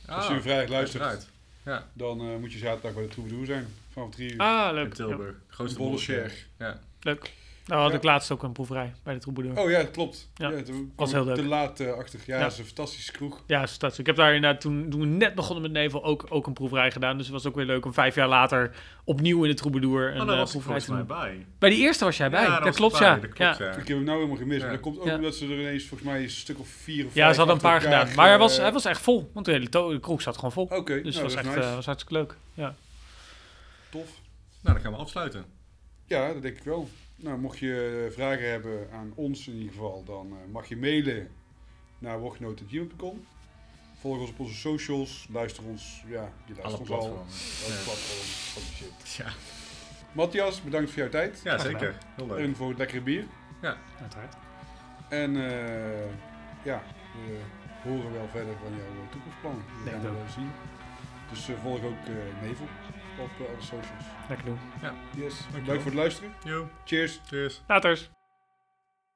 Als 0.06 0.28
je 0.28 0.40
vrijdag 0.40 0.68
luistert. 0.68 1.28
Ja, 1.64 1.88
dan 1.92 2.20
eh, 2.20 2.36
moet 2.36 2.52
je 2.52 2.58
zaterdag 2.58 2.94
bij 2.94 3.02
de 3.02 3.08
Troubadour 3.08 3.46
zijn. 3.46 3.66
Vanaf 3.92 4.10
drie 4.10 4.32
uur. 4.32 4.38
Ah, 4.40 4.68
in 4.68 4.74
leuk. 4.74 4.94
Tilburg. 4.94 5.34
Grootste 5.48 5.94
share. 5.98 6.30
Ja. 6.58 6.80
Leuk. 7.00 7.32
Nou 7.70 7.82
had 7.82 7.90
Ja. 7.90 7.96
ik 7.96 8.02
laatst 8.04 8.30
ook 8.30 8.42
een 8.42 8.52
proeverij 8.52 8.92
bij 9.02 9.14
de 9.14 9.20
Troubadour. 9.20 9.58
Oh 9.58 9.70
ja, 9.70 9.84
klopt. 9.84 10.30
Ja, 10.34 10.48
Ja, 10.50 10.62
toen 10.62 10.92
was 10.96 11.12
heel 11.12 11.24
leuk. 11.24 11.34
Te 11.34 11.44
laat 11.44 11.80
eh, 11.80 11.92
achter. 11.92 12.20
Ja, 12.26 12.36
Ja. 12.36 12.42
dat 12.42 12.52
is 12.52 12.58
een 12.58 12.64
fantastische 12.64 13.12
kroeg. 13.12 13.42
Ja, 13.46 13.66
staat 13.66 13.98
Ik 13.98 14.06
heb 14.06 14.16
daar 14.16 14.34
inderdaad 14.34 14.60
toen, 14.60 14.86
toen 14.90 15.00
we 15.00 15.06
net 15.06 15.34
begonnen 15.34 15.62
met 15.62 15.72
Nevel 15.72 16.04
ook, 16.04 16.26
ook 16.28 16.46
een 16.46 16.52
proeverij 16.52 16.90
gedaan. 16.90 17.16
Dus 17.16 17.26
het 17.26 17.34
was 17.34 17.46
ook 17.46 17.54
weer 17.54 17.64
leuk 17.66 17.84
om 17.84 17.92
vijf 17.94 18.14
jaar 18.14 18.28
later 18.28 18.74
opnieuw 19.04 19.42
in 19.42 19.48
de 19.50 19.56
Troubadour 19.56 20.14
een 20.14 20.20
Oh, 20.20 20.26
daar 20.26 20.34
eh, 20.34 20.40
was 20.40 20.50
proeverij 20.50 20.80
te 20.80 20.86
doen. 20.86 21.06
bij. 21.06 21.46
Bij 21.58 21.70
die 21.70 21.78
eerste 21.78 22.04
was 22.04 22.16
jij 22.16 22.30
bij. 22.30 22.46
dat 22.46 22.62
was 22.62 22.76
klopt, 22.76 22.98
bij, 22.98 23.08
ja. 23.08 23.14
Dat 23.14 23.20
klopt, 23.32 23.58
ja. 23.58 23.64
ja. 23.64 23.70
Ik 23.70 23.76
heb 23.76 23.96
hem 23.96 24.04
nou 24.04 24.16
helemaal 24.16 24.36
gemist. 24.38 24.58
Ja. 24.60 24.64
Maar 24.66 24.74
dat 24.74 24.82
komt 24.84 24.98
ook 24.98 25.06
Ja. 25.06 25.14
omdat 25.14 25.34
ze 25.34 25.44
er 25.44 25.60
ineens 25.60 25.84
volgens 25.86 26.10
mij 26.10 26.22
een 26.22 26.30
stuk 26.30 26.58
of 26.58 26.68
vier 26.68 27.06
of 27.06 27.14
Ja, 27.14 27.30
ze 27.32 27.36
hadden 27.38 27.54
een 27.56 27.62
paar 27.62 27.80
gedaan. 27.80 28.08
Maar 28.14 28.28
hij 28.28 28.38
was, 28.38 28.56
hij 28.56 28.72
was 28.72 28.84
echt 28.84 29.00
vol. 29.00 29.30
Want 29.34 29.46
de 29.46 29.52
hele 29.52 29.68
de 29.68 29.98
kroeg 30.00 30.22
zat 30.22 30.34
gewoon 30.34 30.52
vol. 30.52 30.64
Oké, 30.64 31.02
Dus 31.02 31.14
nou, 31.14 31.26
het 31.26 31.34
was, 31.44 31.54
dat 31.54 31.64
eh, 31.64 31.74
was 31.74 31.86
hartstikke 31.86 32.14
leuk. 32.18 32.36
Ja. 32.54 32.74
Tof. 33.90 34.08
Nou, 34.62 34.74
dan 34.74 34.80
gaan 34.84 34.92
we 34.92 34.98
afsluiten. 34.98 35.44
Ja, 36.06 36.32
dat 36.32 36.42
denk 36.42 36.56
ik 36.56 36.64
wel. 36.64 36.88
Nou, 37.20 37.38
mocht 37.38 37.58
je 37.58 38.04
eh, 38.06 38.14
vragen 38.14 38.50
hebben 38.50 38.88
aan 38.92 39.12
ons 39.14 39.48
in 39.48 39.54
ieder 39.54 39.72
geval, 39.72 40.04
dan 40.04 40.26
eh, 40.30 40.52
mag 40.52 40.68
je 40.68 40.76
mailen 40.76 41.28
naar 41.98 42.18
woordgenoten.gmail.com. 42.18 43.24
Volg 44.00 44.18
ons 44.18 44.30
op 44.30 44.38
onze 44.38 44.54
socials, 44.54 45.26
luister 45.32 45.64
ons, 45.64 46.04
ja, 46.08 46.32
je 46.46 46.52
Alle 46.52 46.62
luistert 46.62 46.80
ons 46.80 46.90
al. 46.90 46.98
platforms. 47.08 47.62
Alle 47.64 47.74
Ja. 47.74 47.82
platforms, 47.84 48.72
shit. 48.76 49.16
Ja, 49.16 49.32
Matthias, 50.12 50.62
bedankt 50.62 50.90
voor 50.90 50.98
jouw 50.98 51.08
tijd 51.08 51.40
ja 51.44 51.58
zeker. 51.58 51.98
Heel 52.16 52.26
leuk. 52.26 52.38
en 52.38 52.56
voor 52.56 52.68
het 52.68 52.78
lekkere 52.78 53.00
bier. 53.00 53.24
Uiteraard. 54.00 54.34
En 55.08 55.36
eh, 55.36 56.06
ja, 56.64 56.82
we 57.26 57.38
horen 57.82 58.12
wel 58.12 58.28
verder 58.28 58.54
van 58.62 58.72
jouw 58.76 59.08
toekomstplannen. 59.10 59.62
Dat 59.76 59.84
Denk 59.84 59.96
gaan 59.96 60.04
we 60.04 60.18
ik 60.18 60.24
wel 60.24 60.32
zien. 60.32 60.50
Dus 61.30 61.48
volg 61.62 61.82
ook 61.84 62.06
Nevel 62.42 62.66
op 63.22 63.30
eh, 63.40 63.46
alle 63.46 63.56
socials. 63.62 64.04
Lekker 64.28 64.46
doen. 64.46 64.58
Yes, 65.16 65.34
Dankjewel. 65.38 65.60
bedankt 65.60 65.82
voor 65.82 65.90
het 65.90 66.00
luisteren. 66.00 66.32
Yo, 66.44 66.68
Cheers. 66.84 67.20
cheers. 67.26 67.62
Laters. 67.66 68.10